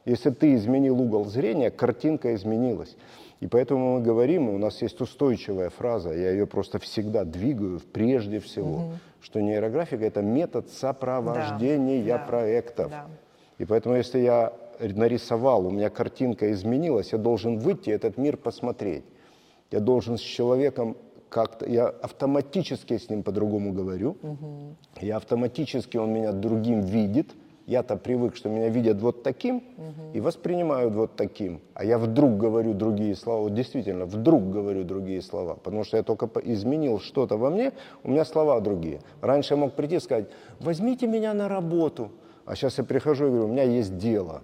Если 0.06 0.30
ты 0.30 0.56
изменил 0.56 1.02
угол 1.02 1.26
зрения, 1.26 1.72
картинка 1.72 2.34
изменилась. 2.36 2.96
И 3.44 3.48
поэтому 3.48 3.96
мы 3.96 4.02
говорим, 4.02 4.48
у 4.48 4.58
нас 4.58 4.82
есть 4.82 5.02
устойчивая 5.02 5.70
фраза, 5.70 6.14
я 6.14 6.32
ее 6.32 6.48
просто 6.48 6.80
всегда 6.80 7.26
двигаю 7.26 7.82
прежде 7.92 8.40
всего, 8.40 8.76
угу. 8.76 8.92
что 9.20 9.42
нейрографика 9.42 10.06
это 10.06 10.22
метод 10.22 10.70
сопровождения 10.70 12.06
да, 12.06 12.20
проектов. 12.20 12.90
Да. 12.90 13.06
И 13.58 13.66
поэтому 13.66 13.96
если 13.96 14.20
я 14.20 14.54
нарисовал, 14.80 15.68
у 15.68 15.72
меня 15.72 15.90
картинка 15.90 16.54
изменилась, 16.54 17.12
я 17.12 17.18
должен 17.18 17.60
выйти 17.60 17.90
этот 17.90 18.18
мир 18.18 18.38
посмотреть. 18.38 19.04
Я 19.72 19.82
должен 19.82 20.18
с 20.18 20.22
человеком 20.22 20.96
как-то, 21.28 21.70
я 21.70 21.88
автоматически 21.88 22.98
с 22.98 23.10
ним 23.10 23.24
по-другому 23.24 23.74
говорю, 23.74 24.16
угу. 24.22 24.78
я 25.02 25.18
автоматически, 25.18 25.98
он 25.98 26.14
меня 26.14 26.32
другим 26.32 26.80
видит, 26.80 27.32
я-то 27.66 27.96
привык, 27.96 28.36
что 28.36 28.50
меня 28.50 28.70
видят 28.70 29.02
вот 29.02 29.24
таким 29.24 29.58
угу. 29.58 30.12
и 30.14 30.20
воспринимают 30.20 30.94
вот 30.94 31.16
таким, 31.16 31.62
а 31.74 31.86
я 31.86 31.98
вдруг 31.98 32.38
говорю 32.38 32.74
другие 32.74 33.16
слова, 33.16 33.44
вот 33.44 33.54
действительно, 33.54 34.06
вдруг 34.06 34.50
говорю 34.50 34.84
другие 34.84 35.22
слова, 35.22 35.56
потому 35.56 35.84
что 35.84 35.98
я 35.98 36.04
только 36.04 36.30
изменил 36.44 37.00
что-то 37.00 37.38
во 37.38 37.50
мне, 37.50 37.72
у 38.04 38.12
меня 38.12 38.26
слова 38.26 38.60
другие. 38.60 39.00
Раньше 39.22 39.54
я 39.54 39.58
мог 39.58 39.74
прийти 39.74 39.96
и 39.96 40.00
сказать, 40.00 40.26
возьмите 40.60 41.08
меня 41.08 41.34
на 41.34 41.48
работу, 41.48 42.12
а 42.46 42.56
сейчас 42.56 42.78
я 42.78 42.84
прихожу 42.84 43.28
и 43.28 43.30
говорю, 43.30 43.46
у 43.46 43.52
меня 43.52 43.64
есть 43.64 43.98
дело. 43.98 44.42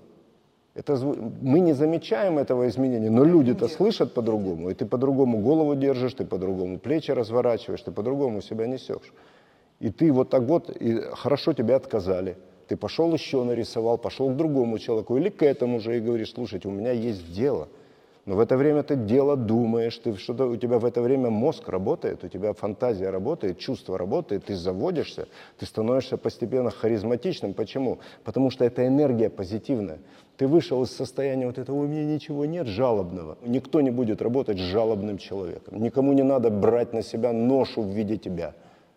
Это, 0.75 0.95
мы 1.41 1.59
не 1.59 1.73
замечаем 1.73 2.37
этого 2.37 2.69
изменения, 2.69 3.09
но 3.09 3.25
люди-то 3.25 3.67
слышат 3.67 4.13
по-другому, 4.13 4.69
и 4.69 4.73
ты 4.73 4.85
по-другому 4.85 5.39
голову 5.39 5.75
держишь, 5.75 6.13
ты 6.13 6.23
по-другому 6.23 6.79
плечи 6.79 7.11
разворачиваешь, 7.11 7.81
ты 7.81 7.91
по-другому 7.91 8.41
себя 8.41 8.65
несешь. 8.65 9.13
И 9.81 9.89
ты 9.89 10.11
вот 10.13 10.29
так 10.29 10.43
вот, 10.43 10.69
и 10.69 11.01
хорошо 11.15 11.53
тебе 11.53 11.75
отказали, 11.75 12.37
ты 12.69 12.77
пошел 12.77 13.11
еще 13.11 13.43
нарисовал, 13.43 13.97
пошел 13.97 14.29
к 14.29 14.37
другому 14.37 14.77
человеку 14.77 15.17
или 15.17 15.29
к 15.29 15.41
этому 15.41 15.79
же 15.79 15.97
и 15.97 15.99
говоришь, 15.99 16.33
слушайте, 16.33 16.67
у 16.67 16.71
меня 16.71 16.91
есть 16.91 17.33
дело. 17.33 17.67
Но 18.27 18.35
в 18.35 18.39
это 18.39 18.57
время 18.57 18.83
ты 18.83 18.95
дело 18.95 19.35
думаешь, 19.35 19.97
ты 19.97 20.15
что-то, 20.15 20.45
у 20.45 20.55
тебя 20.55 20.77
в 20.77 20.85
это 20.85 21.01
время 21.01 21.31
мозг 21.31 21.67
работает, 21.67 22.23
у 22.23 22.27
тебя 22.27 22.53
фантазия 22.53 23.09
работает, 23.09 23.57
чувство 23.57 23.97
работает, 23.97 24.45
ты 24.45 24.55
заводишься, 24.55 25.27
ты 25.57 25.65
становишься 25.65 26.17
постепенно 26.17 26.69
харизматичным. 26.69 27.55
Почему? 27.55 27.97
Потому 28.23 28.51
что 28.51 28.65
это 28.65 28.85
энергия 28.85 29.31
позитивная. 29.31 29.97
Ты 30.37 30.45
вышел 30.45 30.83
из 30.83 30.91
состояния 30.91 31.47
вот 31.47 31.57
этого, 31.57 31.75
у 31.75 31.87
меня 31.87 32.05
ничего 32.05 32.45
нет, 32.45 32.67
жалобного. 32.67 33.39
Никто 33.43 33.81
не 33.81 33.89
будет 33.89 34.21
работать 34.21 34.59
с 34.59 34.61
жалобным 34.61 35.17
человеком. 35.17 35.81
Никому 35.81 36.13
не 36.13 36.23
надо 36.23 36.51
брать 36.51 36.93
на 36.93 37.01
себя 37.01 37.33
ношу 37.33 37.81
в 37.81 37.87
виде 37.87 38.17
тебя. 38.17 38.53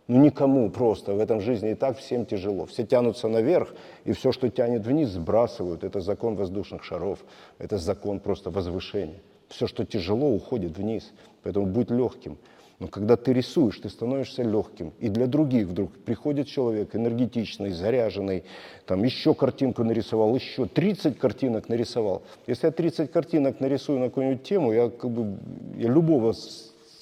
Ну 0.08 0.20
никому 0.20 0.68
просто 0.70 1.14
в 1.14 1.20
этом 1.20 1.40
жизни 1.40 1.70
и 1.70 1.74
так 1.74 1.96
всем 1.98 2.26
тяжело. 2.26 2.66
Все 2.66 2.84
тянутся 2.84 3.28
наверх, 3.28 3.74
и 4.04 4.12
все, 4.12 4.32
что 4.32 4.48
тянет 4.48 4.84
вниз, 4.86 5.10
сбрасывают. 5.10 5.84
Это 5.84 6.00
закон 6.00 6.34
воздушных 6.34 6.82
шаров, 6.82 7.20
это 7.58 7.78
закон 7.78 8.18
просто 8.18 8.50
возвышения. 8.50 9.20
Все, 9.48 9.66
что 9.66 9.84
тяжело, 9.84 10.30
уходит 10.30 10.76
вниз. 10.76 11.12
Поэтому 11.42 11.66
будь 11.66 11.90
легким. 11.90 12.38
Но 12.78 12.88
когда 12.88 13.16
ты 13.16 13.32
рисуешь, 13.32 13.78
ты 13.78 13.88
становишься 13.88 14.42
легким. 14.42 14.92
И 14.98 15.08
для 15.08 15.28
других 15.28 15.68
вдруг 15.68 15.92
приходит 15.92 16.48
человек 16.48 16.96
энергетичный, 16.96 17.70
заряженный, 17.70 18.42
там 18.86 19.04
еще 19.04 19.34
картинку 19.34 19.84
нарисовал, 19.84 20.34
еще 20.34 20.66
30 20.66 21.16
картинок 21.16 21.68
нарисовал. 21.68 22.22
Если 22.48 22.66
я 22.66 22.72
30 22.72 23.12
картинок 23.12 23.60
нарисую 23.60 24.00
на 24.00 24.06
какую-нибудь 24.06 24.42
тему, 24.42 24.72
я, 24.72 24.90
как 24.90 25.10
бы, 25.10 25.38
я 25.76 25.88
любого 25.88 26.34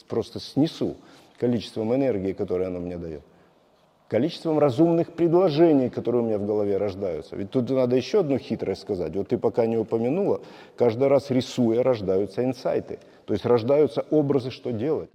просто 0.06 0.38
снесу 0.38 0.96
количеством 1.40 1.94
энергии, 1.94 2.32
которую 2.34 2.68
она 2.68 2.78
мне 2.78 2.98
дает, 2.98 3.22
количеством 4.08 4.58
разумных 4.58 5.12
предложений, 5.12 5.88
которые 5.88 6.22
у 6.22 6.26
меня 6.26 6.38
в 6.38 6.46
голове 6.46 6.76
рождаются. 6.76 7.34
Ведь 7.34 7.50
тут 7.50 7.70
надо 7.70 7.96
еще 7.96 8.20
одну 8.20 8.38
хитрость 8.38 8.82
сказать. 8.82 9.16
Вот 9.16 9.28
ты 9.28 9.38
пока 9.38 9.66
не 9.66 9.78
упомянула, 9.78 10.42
каждый 10.76 11.08
раз 11.08 11.30
рисуя 11.30 11.82
рождаются 11.82 12.44
инсайты. 12.44 12.98
То 13.24 13.32
есть 13.32 13.46
рождаются 13.46 14.04
образы, 14.10 14.50
что 14.50 14.70
делать. 14.70 15.10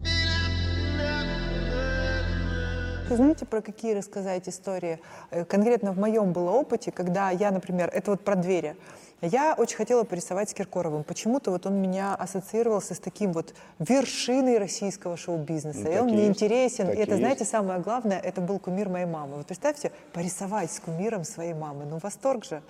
Знаете, 3.10 3.46
про 3.46 3.62
какие 3.62 3.94
рассказать 3.94 4.50
истории? 4.50 5.00
Э, 5.30 5.46
конкретно 5.46 5.92
в 5.92 6.00
моем 6.00 6.34
было 6.34 6.50
опыте, 6.52 6.92
когда 6.92 7.30
я, 7.30 7.52
например, 7.52 7.90
это 7.94 8.12
вот 8.12 8.22
про 8.22 8.36
двери. 8.36 8.76
Я 9.22 9.54
очень 9.58 9.78
хотела 9.78 10.04
порисовать 10.04 10.50
с 10.50 10.54
Киркоровым. 10.54 11.04
Почему-то 11.04 11.52
вот 11.52 11.66
он 11.66 11.82
меня 11.82 12.16
ассоциировался 12.16 12.96
с 12.96 13.00
таким 13.00 13.32
вот 13.32 13.54
вершиной 13.80 14.58
российского 14.58 15.18
шоу-бизнеса. 15.18 15.82
Ну, 15.84 15.92
и 15.92 15.98
он 15.98 16.08
мне 16.08 16.28
интересен. 16.28 16.90
И 16.90 16.96
это, 16.96 17.12
есть. 17.12 17.18
знаете, 17.18 17.46
самое 17.46 17.80
главное, 17.80 18.20
это 18.20 18.42
был 18.42 18.60
кумир 18.60 18.90
моей 18.90 19.06
мамы. 19.06 19.38
Вот 19.38 19.46
представьте, 19.46 19.92
порисовать 20.12 20.72
с 20.72 20.80
кумиром 20.80 21.24
своей 21.24 21.54
мамы. 21.54 21.86
Ну, 21.86 22.00
восторг 22.02 22.44
же. 22.44 22.62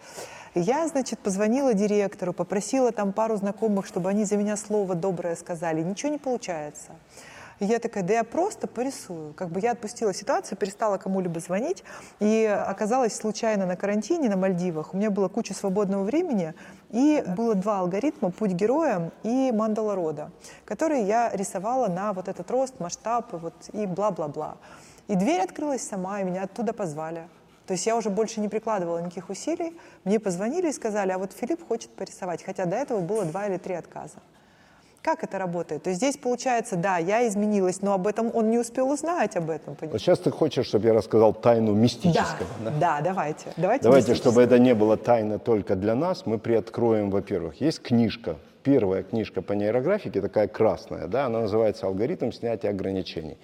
Я, 0.53 0.87
значит, 0.87 1.19
позвонила 1.19 1.73
директору, 1.73 2.33
попросила 2.33 2.91
там 2.91 3.11
пару 3.11 3.37
знакомых, 3.37 3.85
чтобы 3.85 4.09
они 4.09 4.25
за 4.25 4.37
меня 4.37 4.55
слово 4.55 4.95
доброе 4.95 5.35
сказали. 5.35 5.81
Ничего 5.81 6.11
не 6.11 6.19
получается. 6.19 6.91
И 7.59 7.65
я 7.65 7.79
такая, 7.79 8.03
да 8.03 8.13
я 8.13 8.23
просто 8.23 8.67
порисую. 8.67 9.33
Как 9.33 9.49
бы 9.49 9.59
я 9.59 9.71
отпустила 9.71 10.13
ситуацию, 10.13 10.57
перестала 10.57 10.97
кому-либо 10.97 11.39
звонить, 11.39 11.83
и 12.19 12.45
оказалась 12.45 13.15
случайно 13.15 13.65
на 13.65 13.75
карантине 13.75 14.29
на 14.29 14.37
Мальдивах. 14.37 14.93
У 14.93 14.97
меня 14.97 15.09
была 15.09 15.29
куча 15.29 15.53
свободного 15.53 16.03
времени, 16.03 16.53
и 16.91 17.23
было 17.35 17.55
два 17.55 17.79
алгоритма 17.79 18.31
«Путь 18.31 18.51
героя» 18.51 19.11
и 19.23 19.51
«Мандала 19.53 19.95
рода», 19.95 20.31
которые 20.65 21.03
я 21.03 21.29
рисовала 21.33 21.87
на 21.87 22.13
вот 22.13 22.27
этот 22.27 22.49
рост, 22.51 22.79
масштаб 22.79 23.33
и, 23.33 23.37
вот, 23.37 23.53
и 23.73 23.85
бла-бла-бла. 23.85 24.57
И 25.07 25.15
дверь 25.15 25.41
открылась 25.41 25.87
сама, 25.87 26.21
и 26.21 26.23
меня 26.23 26.43
оттуда 26.43 26.73
позвали. 26.73 27.27
То 27.67 27.73
есть 27.73 27.85
я 27.85 27.95
уже 27.95 28.09
больше 28.09 28.41
не 28.41 28.47
прикладывала 28.47 28.99
никаких 28.99 29.29
усилий. 29.29 29.79
Мне 30.03 30.19
позвонили 30.19 30.69
и 30.69 30.73
сказали, 30.73 31.11
а 31.11 31.17
вот 31.17 31.33
Филипп 31.33 31.67
хочет 31.67 31.89
порисовать. 31.91 32.43
Хотя 32.43 32.65
до 32.65 32.75
этого 32.75 32.99
было 32.99 33.25
два 33.25 33.47
или 33.47 33.57
три 33.57 33.73
отказа. 33.73 34.17
Как 35.05 35.23
это 35.23 35.37
работает? 35.37 35.83
То 35.83 35.91
есть 35.91 36.01
здесь 36.01 36.17
получается, 36.17 36.77
да, 36.77 36.97
я 36.97 37.27
изменилась, 37.27 37.83
но 37.83 37.93
об 37.93 38.07
этом 38.07 38.31
он 38.33 38.49
не 38.49 38.57
успел 38.57 38.89
узнать 38.89 39.35
об 39.35 39.51
этом. 39.51 39.77
Вот 39.79 40.01
сейчас 40.01 40.17
ты 40.17 40.31
хочешь, 40.31 40.65
чтобы 40.65 40.87
я 40.87 40.93
рассказал 40.95 41.31
тайну 41.31 41.75
мистического. 41.75 42.47
Да, 42.63 42.71
да? 42.71 42.79
да 42.79 43.01
давайте. 43.01 43.45
Давайте, 43.55 43.83
давайте 43.83 44.15
чтобы 44.15 44.41
это 44.41 44.57
не 44.57 44.73
было 44.73 44.97
тайна 44.97 45.37
только 45.37 45.75
для 45.75 45.93
нас, 45.93 46.25
мы 46.25 46.39
приоткроем, 46.39 47.11
во-первых, 47.11 47.61
есть 47.61 47.83
книжка, 47.83 48.37
первая 48.63 49.03
книжка 49.03 49.43
по 49.43 49.53
нейрографике, 49.53 50.21
такая 50.21 50.47
красная, 50.47 51.05
да, 51.05 51.27
она 51.27 51.41
называется 51.41 51.85
«Алгоритм 51.85 52.31
снятия 52.31 52.71
ограничений». 52.71 53.37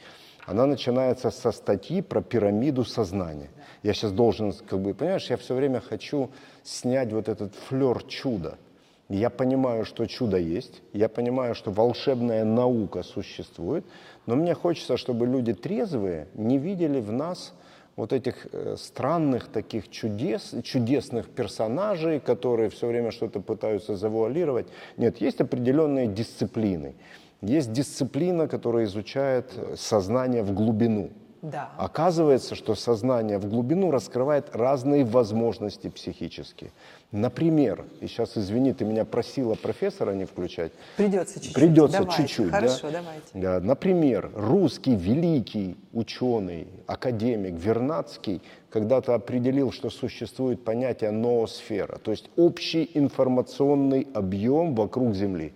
Она 0.48 0.66
начинается 0.66 1.30
со 1.30 1.52
статьи 1.52 2.02
про 2.02 2.24
пирамиду 2.24 2.84
сознания. 2.86 3.52
Я 3.84 3.94
сейчас 3.94 4.12
должен, 4.14 4.52
как 4.68 4.80
бы, 4.80 4.96
понимаешь, 4.96 5.30
я 5.30 5.38
все 5.38 5.54
время 5.54 5.80
хочу 5.80 6.32
снять 6.64 7.14
вот 7.14 7.30
этот 7.30 7.54
флер 7.54 8.02
чуда– 8.02 8.58
я 9.18 9.30
понимаю, 9.30 9.86
что 9.86 10.06
чудо 10.06 10.38
есть, 10.38 10.82
я 10.94 11.10
понимаю, 11.10 11.56
что 11.56 11.72
волшебная 11.72 12.46
наука 12.46 13.04
существует, 13.04 13.86
но 14.26 14.36
мне 14.36 14.54
хочется, 14.54 14.98
чтобы 14.98 15.28
люди 15.28 15.54
трезвые 15.54 16.28
не 16.34 16.58
видели 16.58 17.00
в 17.00 17.12
нас 17.12 17.54
вот 17.96 18.14
этих 18.14 18.48
э, 18.52 18.76
странных 18.78 19.48
таких 19.48 19.90
чудес, 19.90 20.56
чудесных 20.64 21.30
персонажей, 21.30 22.20
которые 22.20 22.70
все 22.70 22.88
время 22.88 23.12
что-то 23.12 23.42
пытаются 23.42 23.96
завуалировать. 23.96 24.68
Нет, 24.98 25.20
есть 25.20 25.42
определенные 25.42 26.08
дисциплины. 26.08 26.96
Есть 27.42 27.74
дисциплина, 27.74 28.48
которая 28.48 28.86
изучает 28.86 29.52
сознание 29.76 30.44
в 30.44 30.54
глубину. 30.54 31.10
Да. 31.42 31.72
Оказывается, 31.78 32.54
что 32.54 32.76
сознание 32.76 33.40
в 33.40 33.50
глубину 33.50 33.90
раскрывает 33.90 34.56
разные 34.56 35.04
возможности 35.04 35.90
психические. 35.90 36.72
Например, 37.12 37.84
и 38.00 38.08
сейчас, 38.08 38.38
извини, 38.38 38.72
ты 38.72 38.86
меня 38.86 39.04
просила 39.04 39.56
профессора 39.56 40.12
не 40.12 40.24
включать. 40.24 40.72
Придется 40.96 41.36
чуть-чуть. 41.36 41.54
Придется 41.54 42.00
давайте. 42.00 42.22
чуть-чуть. 42.24 42.52
Хорошо, 42.52 42.90
да? 42.90 43.02
давайте. 43.02 43.28
Да. 43.34 43.60
Например, 43.60 44.32
русский 44.34 44.96
великий 44.96 45.76
ученый, 45.92 46.68
академик 46.88 47.56
Вернадский 47.56 48.42
когда-то 48.70 49.14
определил, 49.14 49.74
что 49.74 49.90
существует 49.90 50.64
понятие 50.64 51.12
ноосфера, 51.12 51.98
то 51.98 52.12
есть 52.12 52.30
общий 52.38 52.90
информационный 52.94 54.08
объем 54.14 54.74
вокруг 54.74 55.14
Земли. 55.14 55.52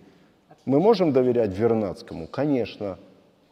Мы 0.66 0.78
можем 0.78 1.12
доверять 1.12 1.56
Вернадскому? 1.56 2.26
Конечно. 2.26 2.98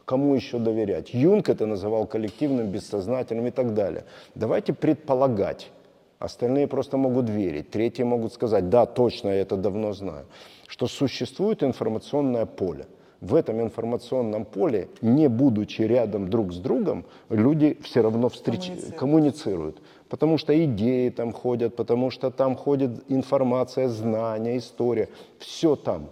Кому 0.05 0.35
еще 0.35 0.59
доверять? 0.59 1.11
Юнг 1.15 1.49
это 1.49 1.65
называл 1.65 2.05
коллективным, 2.05 2.67
бессознательным 2.67 3.47
и 3.47 3.51
так 3.51 3.73
далее. 3.73 4.03
Давайте 4.35 4.73
предполагать. 4.73 5.71
Остальные 6.19 6.67
просто 6.67 6.97
могут 6.97 7.29
верить. 7.29 7.69
Третьи 7.71 8.03
могут 8.03 8.33
сказать, 8.33 8.69
да, 8.69 8.85
точно, 8.85 9.29
я 9.29 9.41
это 9.41 9.57
давно 9.57 9.93
знаю. 9.93 10.25
Что 10.67 10.87
существует 10.87 11.63
информационное 11.63 12.45
поле. 12.45 12.85
В 13.21 13.33
этом 13.33 13.61
информационном 13.61 14.45
поле, 14.45 14.89
не 15.01 15.29
будучи 15.29 15.81
рядом 15.81 16.29
друг 16.29 16.53
с 16.53 16.57
другом, 16.57 17.05
люди 17.29 17.77
все 17.81 18.01
равно 18.01 18.29
встреч... 18.29 18.67
коммуницируют. 18.67 18.99
коммуницируют. 18.99 19.81
Потому 20.09 20.37
что 20.37 20.65
идеи 20.65 21.09
там 21.09 21.31
ходят, 21.33 21.75
потому 21.75 22.11
что 22.11 22.29
там 22.29 22.55
ходит 22.55 23.03
информация, 23.09 23.89
знания, 23.89 24.57
история. 24.57 25.09
Все 25.39 25.75
там. 25.75 26.09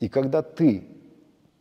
И 0.00 0.08
когда 0.08 0.42
ты 0.42 0.84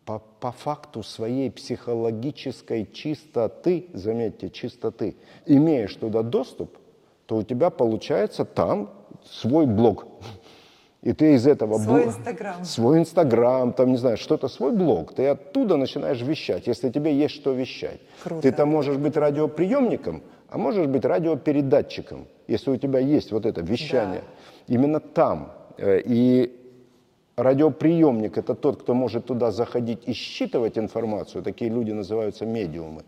по, 0.05 0.19
по 0.39 0.51
факту 0.51 1.03
своей 1.03 1.49
психологической 1.49 2.87
чистоты, 2.91 3.87
заметьте, 3.93 4.49
чистоты, 4.49 5.15
имеешь 5.45 5.95
туда 5.95 6.21
доступ, 6.21 6.77
то 7.31 7.37
у 7.37 7.43
тебя 7.43 7.69
получается 7.69 8.43
там 8.43 8.89
свой 9.23 9.65
блог. 9.65 10.05
И 11.01 11.13
ты 11.13 11.35
из 11.35 11.47
этого... 11.47 11.77
Свой 11.77 12.03
Инстаграм. 12.03 12.65
Свой 12.65 12.99
Инстаграм, 12.99 13.71
там, 13.71 13.91
не 13.91 13.97
знаю, 13.97 14.17
что-то, 14.17 14.49
свой 14.49 14.73
блог. 14.73 15.13
Ты 15.15 15.27
оттуда 15.27 15.77
начинаешь 15.77 16.21
вещать, 16.21 16.67
если 16.67 16.89
тебе 16.89 17.15
есть 17.15 17.35
что 17.35 17.53
вещать. 17.53 18.01
Круто. 18.21 18.41
Ты 18.41 18.51
там 18.51 18.67
можешь 18.67 18.97
быть 18.97 19.15
радиоприемником, 19.15 20.23
а 20.49 20.57
можешь 20.57 20.87
быть 20.87 21.05
радиопередатчиком, 21.05 22.27
если 22.49 22.71
у 22.71 22.75
тебя 22.75 22.99
есть 22.99 23.31
вот 23.31 23.45
это 23.45 23.61
вещание. 23.61 24.23
Да. 24.67 24.73
Именно 24.75 24.99
там. 24.99 25.53
Э, 25.77 26.01
и 26.03 26.51
радиоприемник– 27.37 28.37
это 28.37 28.55
тот, 28.55 28.81
кто 28.81 28.93
может 28.93 29.25
туда 29.25 29.51
заходить 29.51 29.99
и 30.05 30.11
считывать 30.11 30.77
информацию. 30.77 31.43
Такие 31.43 31.71
люди 31.71 31.93
называются 31.93 32.45
медиумы. 32.45 33.03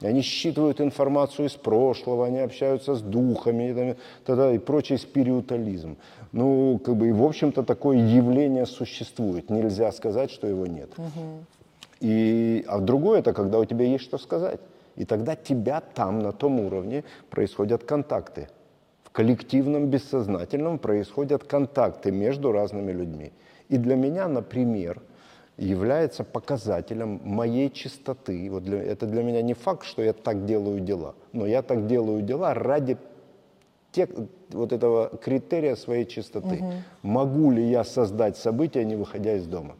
Они 0.00 0.22
считывают 0.22 0.80
информацию 0.80 1.46
из 1.46 1.52
прошлого, 1.52 2.26
они 2.26 2.40
общаются 2.40 2.94
с 2.94 3.00
духами 3.00 3.70
и, 3.70 3.74
там, 3.74 3.96
тогда, 4.24 4.52
и 4.52 4.58
прочий 4.58 4.98
спиритуализм. 4.98 5.96
Ну, 6.32 6.80
как 6.84 6.96
бы, 6.96 7.08
и, 7.08 7.12
в 7.12 7.22
общем-то, 7.22 7.62
такое 7.62 7.98
явление 7.98 8.66
существует. 8.66 9.50
Нельзя 9.50 9.92
сказать, 9.92 10.30
что 10.30 10.46
его 10.46 10.66
нет. 10.66 10.90
Угу. 10.98 11.44
И, 12.00 12.64
а 12.66 12.80
другое– 12.80 13.18
это 13.20 13.32
когда 13.32 13.58
у 13.58 13.64
тебя 13.64 13.84
есть 13.84 14.04
что 14.04 14.18
сказать. 14.18 14.60
И 14.96 15.04
тогда 15.04 15.36
тебя 15.36 15.80
там, 15.80 16.18
на 16.20 16.32
том 16.32 16.60
уровне, 16.60 17.04
происходят 17.30 17.84
контакты. 17.84 18.48
В 19.04 19.10
коллективном 19.10 19.86
бессознательном 19.86 20.78
происходят 20.78 21.44
контакты 21.44 22.10
между 22.10 22.52
разными 22.52 22.92
людьми. 22.92 23.32
И 23.68 23.78
для 23.78 23.96
меня, 23.96 24.28
например, 24.28 25.00
является 25.56 26.24
показателем 26.24 27.20
моей 27.24 27.70
чистоты. 27.70 28.48
Вот 28.50 28.64
для, 28.64 28.82
это 28.82 29.06
для 29.06 29.22
меня 29.22 29.42
не 29.42 29.54
факт, 29.54 29.84
что 29.84 30.02
я 30.02 30.12
так 30.12 30.46
делаю 30.46 30.80
дела, 30.80 31.14
но 31.32 31.46
я 31.46 31.62
так 31.62 31.86
делаю 31.86 32.22
дела 32.22 32.54
ради 32.54 32.96
тех, 33.92 34.08
вот 34.50 34.72
этого 34.72 35.08
критерия 35.22 35.76
своей 35.76 36.06
чистоты. 36.06 36.56
Угу. 36.56 36.72
Могу 37.02 37.50
ли 37.52 37.64
я 37.64 37.84
создать 37.84 38.36
события, 38.36 38.84
не 38.84 38.96
выходя 38.96 39.36
из 39.36 39.46
дома? 39.46 39.76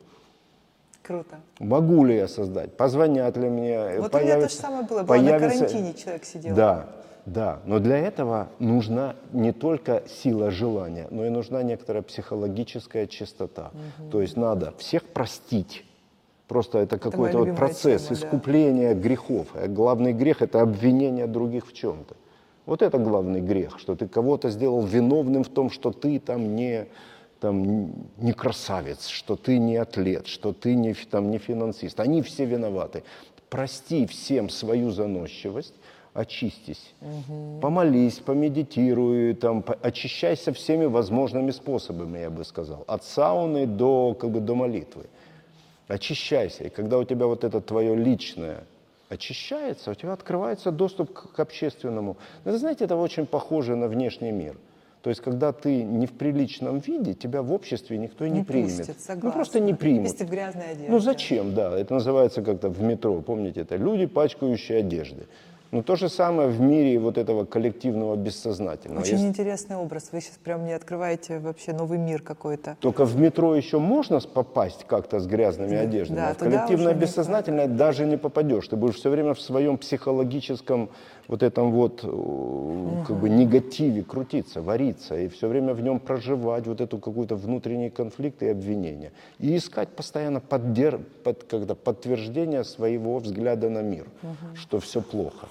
Круто. 1.02 1.40
Могу 1.58 2.04
ли 2.04 2.16
я 2.16 2.28
создать? 2.28 2.76
Позвонят 2.76 3.36
ли 3.36 3.48
мне? 3.48 3.98
Вот 3.98 4.12
появится, 4.12 4.16
у 4.16 4.22
меня 4.22 4.34
то 4.40 4.48
же 4.48 4.54
самое 4.54 4.82
было. 4.86 4.98
Было 5.00 5.06
появится... 5.06 5.62
на 5.62 5.66
карантине 5.68 5.94
человек 5.94 6.24
сидел. 6.24 6.54
Да, 6.54 6.88
да. 7.26 7.60
Но 7.64 7.78
для 7.78 7.96
этого 7.96 8.48
нужна 8.58 9.16
не 9.32 9.52
только 9.52 10.02
сила 10.06 10.50
желания, 10.50 11.08
но 11.10 11.24
и 11.24 11.30
нужна 11.30 11.62
некоторая 11.62 12.02
психологическая 12.02 13.06
чистота. 13.06 13.70
Угу. 13.72 14.10
То 14.10 14.20
есть 14.20 14.36
надо 14.36 14.74
всех 14.78 15.04
простить. 15.04 15.84
Просто 16.48 16.78
это 16.78 16.98
какой-то 16.98 17.38
вот 17.38 17.56
процесс 17.56 18.08
тема, 18.08 18.14
искупления 18.14 18.94
да. 18.94 19.00
грехов. 19.00 19.48
А 19.54 19.66
главный 19.66 20.12
грех– 20.12 20.36
это 20.42 20.60
обвинение 20.60 21.26
других 21.26 21.66
в 21.66 21.72
чем-то. 21.72 22.14
Вот 22.66 22.82
это 22.82 22.98
главный 22.98 23.40
грех, 23.40 23.78
что 23.78 23.94
ты 23.94 24.06
кого-то 24.06 24.50
сделал 24.50 24.82
виновным 24.82 25.44
в 25.44 25.48
том, 25.48 25.70
что 25.70 25.90
ты 25.90 26.18
там 26.18 26.54
не, 26.54 26.86
там, 27.40 27.92
не 28.18 28.32
красавец, 28.32 29.06
что 29.06 29.36
ты 29.36 29.58
не 29.58 29.76
атлет, 29.76 30.26
что 30.26 30.52
ты 30.52 30.74
не, 30.74 30.94
там, 30.94 31.30
не 31.30 31.38
финансист. 31.38 31.98
Они 32.00 32.20
все 32.20 32.44
виноваты. 32.44 33.04
Прости 33.48 34.06
всем 34.06 34.48
свою 34.50 34.90
заносчивость, 34.90 35.74
очистись. 36.14 36.94
Угу. 37.00 37.60
Помолись, 37.60 38.20
помедитируй, 38.20 39.34
там, 39.34 39.62
по, 39.62 39.74
очищайся 39.74 40.52
всеми 40.52 40.86
возможными 40.86 41.50
способами, 41.50 42.20
я 42.20 42.30
бы 42.30 42.44
сказал. 42.44 42.84
От 42.86 43.04
сауны 43.04 43.66
до, 43.66 44.14
как 44.14 44.30
бы, 44.30 44.40
до 44.40 44.54
молитвы. 44.54 45.06
Очищайся. 45.88 46.64
И 46.64 46.68
когда 46.70 46.98
у 46.98 47.04
тебя 47.04 47.26
вот 47.26 47.44
это 47.44 47.60
твое 47.60 47.94
личное 47.96 48.64
очищается, 49.10 49.90
у 49.90 49.94
тебя 49.94 50.12
открывается 50.12 50.70
доступ 50.70 51.12
к, 51.12 51.32
к 51.32 51.40
общественному. 51.40 52.16
Но, 52.44 52.52
вы 52.52 52.58
знаете, 52.58 52.84
это 52.84 52.96
очень 52.96 53.26
похоже 53.26 53.76
на 53.76 53.88
внешний 53.88 54.32
мир. 54.32 54.56
То 55.02 55.10
есть, 55.10 55.20
когда 55.20 55.52
ты 55.52 55.82
не 55.82 56.06
в 56.06 56.12
приличном 56.12 56.78
виде, 56.78 57.12
тебя 57.12 57.42
в 57.42 57.52
обществе 57.52 57.98
никто 57.98 58.26
не, 58.26 58.38
не 58.38 58.44
примет. 58.44 58.78
Пустит, 58.78 59.00
согласна. 59.00 59.28
Ну, 59.28 59.32
просто 59.32 59.60
не 59.60 59.74
примет. 59.74 60.12
Если 60.12 60.24
в 60.24 60.30
грязной 60.30 60.70
одежде. 60.70 60.90
Ну, 60.90 60.98
зачем, 60.98 61.54
да. 61.54 61.78
Это 61.78 61.92
называется 61.92 62.40
как-то 62.40 62.70
в 62.70 62.80
метро, 62.80 63.20
помните, 63.20 63.60
это 63.60 63.76
люди, 63.76 64.06
пачкающие 64.06 64.78
одежды. 64.78 65.26
Ну, 65.74 65.82
то 65.82 65.96
же 65.96 66.08
самое 66.08 66.48
в 66.48 66.60
мире 66.60 67.00
вот 67.00 67.18
этого 67.18 67.44
коллективного 67.44 68.14
бессознательного. 68.14 69.00
Очень 69.00 69.14
Есть... 69.14 69.24
интересный 69.24 69.74
образ. 69.74 70.10
Вы 70.12 70.20
сейчас 70.20 70.36
прям 70.36 70.60
мне 70.60 70.76
открываете 70.76 71.40
вообще 71.40 71.72
новый 71.72 71.98
мир 71.98 72.22
какой-то. 72.22 72.76
Только 72.78 73.04
в 73.04 73.18
метро 73.18 73.56
еще 73.56 73.80
можно 73.80 74.20
попасть 74.20 74.84
как-то 74.86 75.18
с 75.18 75.26
грязными 75.26 75.76
одеждами, 75.76 76.18
да, 76.18 76.28
а 76.28 76.34
в 76.34 76.38
коллективное 76.38 76.94
бессознательное 76.94 77.66
не... 77.66 77.74
даже 77.74 78.06
не 78.06 78.16
попадешь. 78.16 78.68
Ты 78.68 78.76
будешь 78.76 78.94
все 78.94 79.10
время 79.10 79.34
в 79.34 79.40
своем 79.40 79.76
психологическом 79.76 80.90
вот 81.26 81.42
этом 81.42 81.72
вот 81.72 82.04
угу. 82.04 83.04
как 83.08 83.16
бы 83.16 83.28
негативе 83.28 84.04
крутиться, 84.04 84.62
вариться, 84.62 85.18
и 85.18 85.26
все 85.26 85.48
время 85.48 85.74
в 85.74 85.80
нем 85.80 85.98
проживать 85.98 86.68
вот 86.68 86.80
эту 86.80 86.98
какую-то 86.98 87.34
внутренний 87.34 87.90
конфликт 87.90 88.44
и 88.44 88.48
обвинение. 88.48 89.10
И 89.40 89.56
искать 89.56 89.88
постоянно 89.88 90.38
поддер... 90.38 91.00
под, 91.24 91.42
когда 91.42 91.74
подтверждение 91.74 92.62
своего 92.62 93.18
взгляда 93.18 93.70
на 93.70 93.82
мир, 93.82 94.06
угу. 94.22 94.54
что 94.54 94.78
все 94.78 95.00
плохо. 95.00 95.48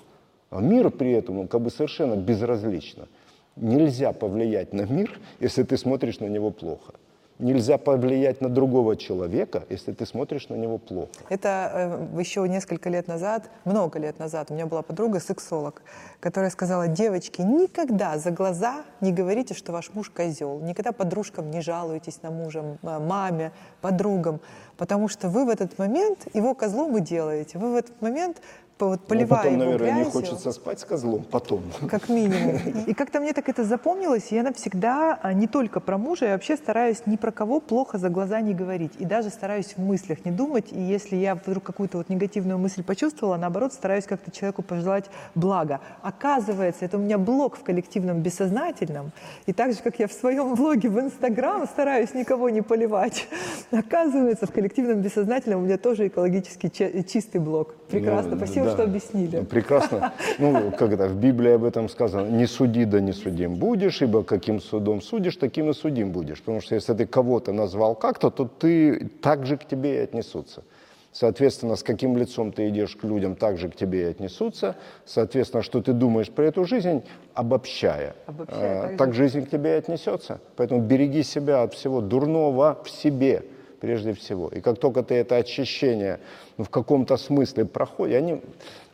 А 0.54 0.62
мир 0.62 0.92
при 0.92 1.12
этом 1.14 1.48
как 1.48 1.62
бы 1.62 1.72
совершенно 1.72 2.16
безразлично. 2.16 3.08
Нельзя 3.56 4.14
повлиять 4.14 4.72
на 4.72 4.84
мир, 4.84 5.20
если 5.40 5.64
ты 5.64 5.78
смотришь 5.78 6.20
на 6.20 6.28
него 6.28 6.52
плохо. 6.52 6.94
Нельзя 7.40 7.80
повлиять 7.80 8.42
на 8.42 8.50
другого 8.50 8.96
человека, 8.96 9.64
если 9.70 9.92
ты 9.94 10.06
смотришь 10.06 10.50
на 10.50 10.56
него 10.56 10.78
плохо. 10.78 11.10
Это 11.30 11.72
э, 12.14 12.20
еще 12.20 12.48
несколько 12.48 12.92
лет 12.92 13.08
назад, 13.08 13.50
много 13.66 13.98
лет 13.98 14.20
назад, 14.20 14.52
у 14.52 14.54
меня 14.54 14.68
была 14.68 14.84
подруга, 14.84 15.20
сексолог, 15.20 15.82
которая 16.20 16.52
сказала, 16.52 16.88
девочки, 16.88 17.42
никогда 17.42 18.20
за 18.20 18.30
глаза 18.30 18.84
не 19.02 19.12
говорите, 19.12 19.56
что 19.56 19.72
ваш 19.72 19.92
муж 19.96 20.12
козел. 20.12 20.60
Никогда 20.60 20.92
подружкам 20.92 21.50
не 21.50 21.62
жалуйтесь 21.62 22.22
на 22.22 22.30
мужа, 22.30 22.78
маме, 22.84 23.52
подругам, 23.82 24.40
потому 24.78 25.08
что 25.08 25.28
вы 25.28 25.46
в 25.46 25.50
этот 25.50 25.80
момент 25.80 26.28
его 26.36 26.54
козлом 26.54 26.96
и 26.98 27.02
делаете. 27.02 27.58
Вы 27.58 27.74
в 27.74 27.76
этот 27.76 28.00
момент 28.00 28.42
вот 28.80 29.02
поливаю 29.08 29.28
ну, 29.30 29.36
потом, 29.36 29.54
его 29.54 29.64
наверное, 29.64 29.88
грязью. 29.88 30.06
не 30.06 30.12
хочется 30.12 30.52
спать 30.52 30.80
с 30.80 30.86
козлом 30.86 31.24
потом. 31.24 31.64
Как 31.90 32.10
минимум. 32.10 32.58
И 32.88 32.94
как-то 32.94 33.20
мне 33.20 33.34
так 33.34 33.50
это 33.50 33.64
запомнилось, 33.64 34.32
и 34.32 34.36
я 34.36 34.44
навсегда 34.44 35.18
а, 35.22 35.34
не 35.34 35.48
только 35.48 35.80
про 35.80 35.98
мужа, 35.98 36.26
я 36.26 36.34
вообще 36.34 36.58
стараюсь 36.58 37.04
ни 37.06 37.16
про 37.16 37.32
кого 37.32 37.60
плохо 37.60 37.98
за 37.98 38.10
глаза 38.10 38.42
не 38.42 38.54
говорить. 38.54 38.94
И 39.00 39.06
даже 39.06 39.30
стараюсь 39.30 39.74
в 39.78 39.80
мыслях 39.80 40.26
не 40.26 40.32
думать. 40.32 40.72
И 40.72 40.80
если 40.80 41.16
я 41.16 41.36
вдруг 41.36 41.64
какую-то 41.64 41.98
вот 41.98 42.10
негативную 42.10 42.58
мысль 42.58 42.84
почувствовала, 42.84 43.38
наоборот, 43.38 43.74
стараюсь 43.74 44.06
как-то 44.06 44.32
человеку 44.32 44.64
пожелать 44.64 45.06
блага. 45.36 45.80
Оказывается, 46.02 46.86
это 46.86 46.98
у 46.98 47.02
меня 47.02 47.18
блог 47.18 47.58
в 47.58 47.64
коллективном 47.64 48.22
бессознательном. 48.22 49.12
И 49.46 49.54
так 49.54 49.74
же, 49.74 49.80
как 49.84 50.00
я 50.00 50.08
в 50.08 50.14
своем 50.14 50.56
блоге 50.56 50.90
в 50.90 51.00
Инстаграм 51.00 51.66
стараюсь 51.68 52.14
никого 52.14 52.50
не 52.50 52.62
поливать, 52.62 53.28
оказывается, 53.72 54.48
в 54.48 54.52
коллективном 54.52 55.02
бессознательном 55.02 55.62
у 55.62 55.66
меня 55.66 55.78
тоже 55.78 56.08
экологически 56.08 56.70
чистый 57.04 57.40
блог. 57.40 57.76
Прекрасно. 57.94 58.32
Ну, 58.32 58.38
Спасибо, 58.38 58.66
да. 58.66 58.72
что 58.72 58.84
объяснили. 58.84 59.44
Прекрасно. 59.44 60.14
Ну, 60.40 60.72
когда 60.78 61.08
в 61.08 61.16
Библии 61.16 61.52
об 61.52 61.64
этом 61.64 61.90
сказано, 61.90 62.28
не 62.28 62.48
суди, 62.48 62.86
да 62.86 63.00
не 63.00 63.14
судим 63.14 63.56
будешь, 63.56 64.02
ибо 64.02 64.24
каким 64.24 64.60
судом 64.60 65.02
судишь, 65.02 65.38
таким 65.38 65.70
и 65.70 65.74
судим 65.74 66.12
будешь. 66.12 66.40
Потому 66.40 66.62
что 66.62 66.76
если 66.76 66.94
ты 66.94 67.06
кого-то 67.06 67.54
назвал 67.54 67.96
как-то, 67.96 68.30
то 68.30 68.46
ты 68.46 69.10
так 69.22 69.46
же 69.46 69.58
к 69.58 69.66
тебе 69.66 69.96
и 69.96 69.98
отнесутся. 70.00 70.64
Соответственно, 71.12 71.76
с 71.76 71.84
каким 71.84 72.18
лицом 72.18 72.52
ты 72.52 72.70
идешь 72.70 72.96
к 72.96 73.04
людям, 73.04 73.36
так 73.36 73.60
же 73.60 73.70
к 73.70 73.76
тебе 73.76 74.02
и 74.02 74.06
отнесутся. 74.06 74.76
Соответственно, 75.06 75.62
что 75.62 75.80
ты 75.80 75.94
думаешь 75.94 76.32
про 76.32 76.46
эту 76.46 76.66
жизнь, 76.66 77.04
обобщая, 77.36 78.16
обобщая 78.26 78.96
а, 78.96 78.98
так 78.98 79.14
жизнь 79.14 79.46
к 79.46 79.50
тебе 79.50 79.76
и 79.76 79.78
отнесется. 79.78 80.42
Поэтому 80.56 80.82
береги 80.82 81.22
себя 81.22 81.62
от 81.62 81.76
всего 81.76 82.02
дурного 82.02 82.80
в 82.84 82.90
себе 82.90 83.44
прежде 83.84 84.14
всего. 84.14 84.48
И 84.48 84.62
как 84.62 84.80
только 84.80 85.04
ты 85.04 85.16
это 85.16 85.36
очищение 85.36 86.22
ну, 86.58 86.64
в 86.64 86.70
каком-то 86.70 87.18
смысле 87.18 87.66
проходишь, 87.66 88.16
они, 88.16 88.42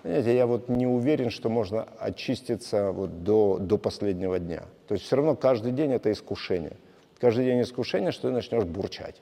понимаете, 0.01 0.35
я 0.35 0.47
вот 0.47 0.67
не 0.67 0.87
уверен, 0.87 1.29
что 1.29 1.47
можно 1.47 1.87
очиститься 1.99 2.91
вот 2.91 3.23
до, 3.23 3.59
до 3.59 3.77
последнего 3.77 4.39
дня. 4.39 4.63
То 4.87 4.95
есть 4.95 5.05
все 5.05 5.17
равно 5.17 5.35
каждый 5.35 5.73
день 5.73 5.93
это 5.93 6.11
искушение. 6.11 6.75
Каждый 7.19 7.45
день 7.45 7.61
искушение, 7.61 8.11
что 8.11 8.29
ты 8.29 8.33
начнешь 8.33 8.63
бурчать. 8.63 9.21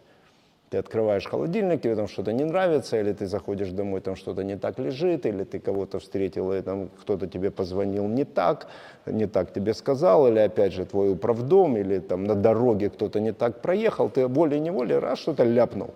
Ты 0.70 0.80
открываешь 0.80 1.26
холодильник, 1.26 1.82
тебе 1.82 1.95
там 1.95 2.07
что-то 2.09 2.34
не 2.34 2.43
нравится, 2.43 2.99
или 2.99 3.13
ты 3.13 3.26
заходишь 3.26 3.70
домой, 3.70 4.01
там 4.01 4.18
что-то 4.18 4.43
не 4.43 4.57
так 4.57 4.80
лежит, 4.80 5.26
или 5.26 5.45
ты 5.45 5.59
кого-то 5.59 5.99
встретил, 5.99 6.51
и 6.51 6.61
там 6.61 6.89
кто-то 7.01 7.28
тебе 7.28 7.51
позвонил 7.51 8.07
не 8.07 8.26
так, 8.26 8.68
не 9.05 9.28
так 9.28 9.53
тебе 9.53 9.74
сказал, 9.74 10.28
или 10.28 10.39
опять 10.39 10.74
же 10.74 10.86
твой 10.86 11.11
управдом, 11.11 11.78
или 11.78 11.99
там 11.99 12.26
на 12.26 12.36
дороге 12.36 12.89
кто-то 12.89 13.22
не 13.22 13.32
так 13.32 13.61
проехал, 13.61 14.09
ты 14.09 14.28
волей-неволей 14.28 14.97
раз 14.97 15.20
что-то 15.20 15.45
ляпнул. 15.45 15.91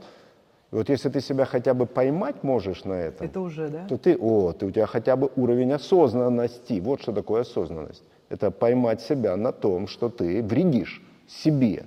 И 0.72 0.76
вот 0.76 0.88
если 0.88 1.10
ты 1.10 1.20
себя 1.20 1.44
хотя 1.44 1.74
бы 1.74 1.86
поймать 1.86 2.44
можешь 2.44 2.86
на 2.86 2.94
этом, 2.94 3.28
это 3.28 3.42
уже, 3.42 3.68
да? 3.68 3.86
то 3.90 3.98
ты, 3.98 4.16
о, 4.18 4.54
ты, 4.54 4.68
у 4.68 4.72
тебя 4.72 4.86
хотя 4.86 5.18
бы 5.18 5.30
уровень 5.36 5.74
осознанности. 5.74 6.80
Вот 6.80 7.02
что 7.02 7.12
такое 7.12 7.42
осознанность. 7.42 8.04
Это 8.30 8.52
поймать 8.52 9.02
себя 9.02 9.36
на 9.36 9.52
том, 9.52 9.88
что 9.88 10.08
ты 10.08 10.42
вредишь 10.42 11.02
себе 11.28 11.84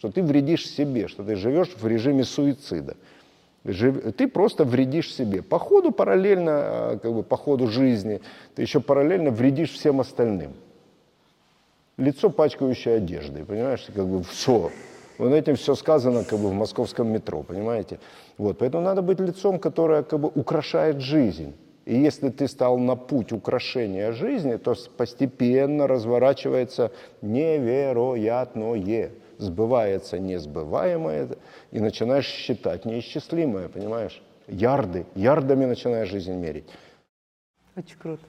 что 0.00 0.10
ты 0.10 0.22
вредишь 0.22 0.66
себе, 0.66 1.08
что 1.08 1.22
ты 1.22 1.36
живешь 1.36 1.68
в 1.78 1.86
режиме 1.86 2.24
суицида. 2.24 2.96
Ты 3.64 4.28
просто 4.28 4.64
вредишь 4.64 5.14
себе. 5.14 5.42
По 5.42 5.58
ходу 5.58 5.92
параллельно, 5.92 6.52
а, 6.52 6.98
как 7.02 7.12
бы 7.12 7.22
по 7.22 7.36
ходу 7.36 7.66
жизни, 7.66 8.22
ты 8.54 8.62
еще 8.62 8.80
параллельно 8.80 9.30
вредишь 9.30 9.72
всем 9.72 10.00
остальным. 10.00 10.52
Лицо, 11.98 12.30
пачкающее 12.30 12.94
одеждой, 12.94 13.44
понимаешь, 13.44 13.86
как 13.94 14.06
бы 14.06 14.22
все. 14.22 14.70
Вот 15.18 15.34
этим 15.34 15.56
все 15.56 15.74
сказано 15.74 16.24
как 16.24 16.38
бы 16.38 16.48
в 16.48 16.54
московском 16.54 17.08
метро, 17.08 17.42
понимаете? 17.42 18.00
Вот, 18.38 18.56
поэтому 18.56 18.82
надо 18.82 19.02
быть 19.02 19.20
лицом, 19.20 19.58
которое 19.58 20.02
как 20.02 20.18
бы 20.18 20.30
украшает 20.34 21.02
жизнь. 21.02 21.52
И 21.84 21.94
если 21.94 22.30
ты 22.30 22.48
стал 22.48 22.78
на 22.78 22.96
путь 22.96 23.32
украшения 23.32 24.12
жизни, 24.12 24.56
то 24.56 24.74
постепенно 24.96 25.86
разворачивается 25.86 26.90
невероятное, 27.20 29.19
сбывается 29.40 30.18
несбываемое, 30.18 31.28
и 31.70 31.80
начинаешь 31.80 32.26
считать 32.26 32.84
неисчислимое, 32.84 33.68
понимаешь? 33.68 34.22
Ярды, 34.46 35.06
ярдами 35.14 35.64
начинаешь 35.64 36.08
жизнь 36.08 36.34
мерить. 36.34 36.68
Очень 37.76 37.98
круто. 37.98 38.24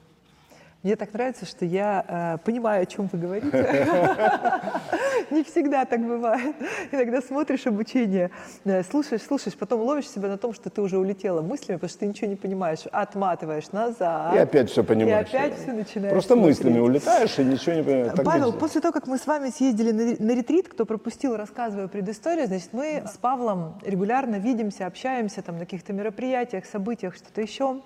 Мне 0.82 0.96
так 0.96 1.12
нравится, 1.12 1.46
что 1.46 1.64
я 1.64 2.04
э, 2.08 2.44
понимаю, 2.44 2.82
о 2.82 2.86
чем 2.86 3.08
вы 3.12 3.16
говорите. 3.16 3.50
Не 5.30 5.44
всегда 5.44 5.84
так 5.84 6.00
бывает. 6.00 6.56
Иногда 6.90 7.22
смотришь 7.22 7.68
обучение, 7.68 8.32
э, 8.64 8.82
слушаешь, 8.82 9.22
слушаешь, 9.22 9.56
потом 9.56 9.82
ловишь 9.82 10.10
себя 10.10 10.28
на 10.28 10.38
том, 10.38 10.52
что 10.52 10.70
ты 10.70 10.82
уже 10.82 10.98
улетела 10.98 11.40
мыслями, 11.40 11.76
потому 11.76 11.88
что 11.88 12.00
ты 12.00 12.06
ничего 12.06 12.26
не 12.26 12.34
понимаешь, 12.34 12.80
отматываешь 12.90 13.70
назад. 13.70 14.34
И 14.34 14.38
опять 14.38 14.70
все 14.70 14.82
понимаешь. 14.82 15.28
И 15.32 15.36
опять 15.36 15.56
все 15.56 15.72
начинаешь 15.72 16.12
Просто 16.12 16.34
мыслями 16.34 16.80
улетаешь 16.80 17.38
и 17.38 17.44
ничего 17.44 17.76
не 17.76 17.82
понимаешь. 17.84 18.12
Павел, 18.24 18.52
после 18.52 18.80
того, 18.80 18.92
как 18.92 19.06
мы 19.06 19.18
с 19.18 19.26
вами 19.28 19.50
съездили 19.50 19.92
на 19.92 20.32
ретрит, 20.32 20.68
кто 20.68 20.84
пропустил, 20.84 21.36
рассказываю 21.36 21.88
предысторию, 21.88 22.48
значит, 22.48 22.70
мы 22.72 23.04
с 23.06 23.16
Павлом 23.18 23.78
регулярно 23.86 24.36
видимся, 24.36 24.86
общаемся 24.86 25.42
там 25.42 25.58
на 25.58 25.60
каких-то 25.60 25.92
мероприятиях, 25.92 26.66
событиях, 26.66 27.14
что-то 27.14 27.40
еще. 27.40 27.80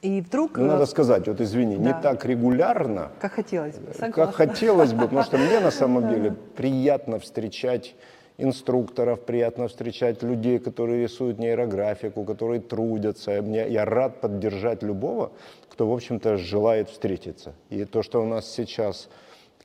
И 0.00 0.20
вдруг, 0.20 0.56
Ну, 0.58 0.66
надо 0.66 0.86
сказать, 0.86 1.26
вот 1.26 1.40
извини, 1.40 1.76
не 1.76 1.88
Да. 1.92 2.00
так 2.00 2.24
регулярно, 2.24 3.10
как 3.20 3.32
хотелось 3.32 3.76
бы, 3.78 3.86
как 3.86 3.96
согласна. 3.96 4.32
хотелось 4.32 4.92
бы, 4.92 5.02
потому 5.02 5.22
что 5.24 5.38
мне 5.38 5.58
на 5.60 5.70
самом 5.72 6.08
деле 6.14 6.34
приятно 6.56 7.18
встречать 7.18 7.96
инструкторов, 8.36 9.24
приятно 9.24 9.66
встречать 9.66 10.22
людей, 10.22 10.60
которые 10.60 11.02
рисуют 11.02 11.40
нейрографику, 11.40 12.24
которые 12.24 12.60
трудятся. 12.60 13.42
Мне, 13.42 13.68
я 13.68 13.84
рад 13.84 14.20
поддержать 14.20 14.84
любого, 14.84 15.32
кто, 15.68 15.88
в 15.88 15.92
общем-то, 15.92 16.36
желает 16.36 16.88
встретиться. 16.88 17.54
И 17.68 17.84
то, 17.84 18.02
что 18.04 18.22
у 18.22 18.24
нас 18.26 18.48
сейчас 18.48 19.08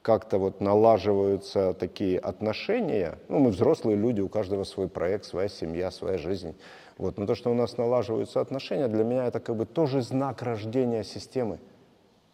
как-то 0.02 0.40
вот 0.40 0.60
налаживаются 0.62 1.74
такие 1.76 2.18
отношения, 2.18 3.20
ну, 3.30 3.38
мы 3.40 3.52
взрослые 3.52 3.96
люди, 3.96 4.22
у 4.22 4.28
каждого 4.30 4.64
свой 4.64 4.88
проект, 4.90 5.26
своя 5.26 5.48
семья, 5.48 5.92
своя 5.92 6.18
жизнь. 6.18 6.56
Вот. 6.98 7.18
Но 7.18 7.26
то, 7.26 7.36
что 7.36 7.52
у 7.52 7.54
нас 7.54 7.78
налаживаются 7.78 8.41
отношения, 8.41 8.88
для 8.88 9.04
меня 9.04 9.26
это 9.28 9.39
как 9.39 9.56
бы 9.56 9.66
тоже 9.66 10.02
знак 10.02 10.41
рождения 10.41 11.04
системы 11.04 11.60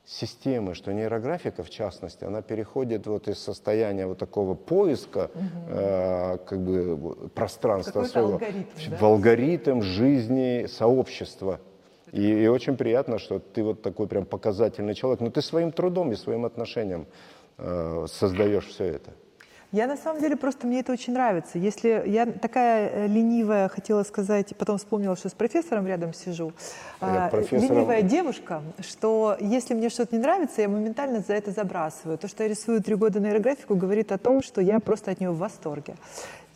системы, 0.09 0.73
что 0.73 0.91
нейрографика, 0.91 1.63
в 1.63 1.69
частности, 1.69 2.23
она 2.23 2.41
переходит 2.41 3.05
вот 3.05 3.27
из 3.27 3.37
состояния 3.37 4.07
вот 4.07 4.17
такого 4.17 4.55
поиска 4.55 5.29
э, 5.69 6.37
как 6.45 6.59
бы 6.59 7.29
пространства 7.35 8.03
своего 8.05 8.33
алгоритм, 8.33 8.67
да? 8.89 8.97
в 8.97 9.03
алгоритм 9.03 9.81
жизни 9.81 10.65
сообщества. 10.65 11.59
И, 12.11 12.23
и 12.23 12.47
очень 12.47 12.75
приятно, 12.75 13.19
что 13.19 13.37
ты 13.37 13.63
вот 13.63 13.83
такой 13.83 14.07
прям 14.07 14.25
показательный 14.25 14.95
человек, 14.95 15.19
но 15.19 15.29
ты 15.29 15.43
своим 15.43 15.71
трудом 15.71 16.11
и 16.11 16.15
своим 16.15 16.43
отношением 16.43 17.05
э, 17.59 18.07
создаешь 18.09 18.65
все 18.65 18.85
это. 18.85 19.11
Я 19.71 19.85
на 19.85 19.97
самом 19.97 20.19
деле 20.19 20.35
просто 20.35 20.65
мне 20.65 20.79
это 20.79 20.91
очень 20.91 21.13
нравится. 21.13 21.59
Если 21.59 22.01
я 22.07 22.25
такая 22.25 22.89
э, 22.89 23.07
ленивая, 23.07 23.67
хотела 23.69 24.01
сказать, 24.01 24.55
потом 24.57 24.79
вспомнила, 24.79 25.15
что 25.15 25.29
с 25.29 25.33
профессором 25.33 25.85
рядом 25.85 26.11
сижу, 26.11 26.53
Я 27.01 27.27
а, 27.27 27.29
профессором- 27.29 27.75
ленивая 27.75 28.01
девушка, 28.01 28.63
что 28.79 29.37
если 29.39 29.75
мне 29.75 29.89
что-то 29.89 30.15
не 30.15 30.21
нравится, 30.23 30.61
я 30.61 30.69
моментально 30.69 31.19
за 31.19 31.33
это 31.33 31.51
забрасываю. 31.51 32.17
То, 32.17 32.27
что 32.27 32.41
я 32.41 32.49
рисую 32.49 32.81
три 32.81 32.95
года 32.95 33.19
нейрографику, 33.19 33.75
говорит 33.75 34.11
о 34.11 34.17
том, 34.17 34.41
что 34.41 34.59
я 34.59 34.79
просто 34.79 35.11
от 35.11 35.19
нее 35.19 35.29
в 35.29 35.37
восторге. 35.37 35.93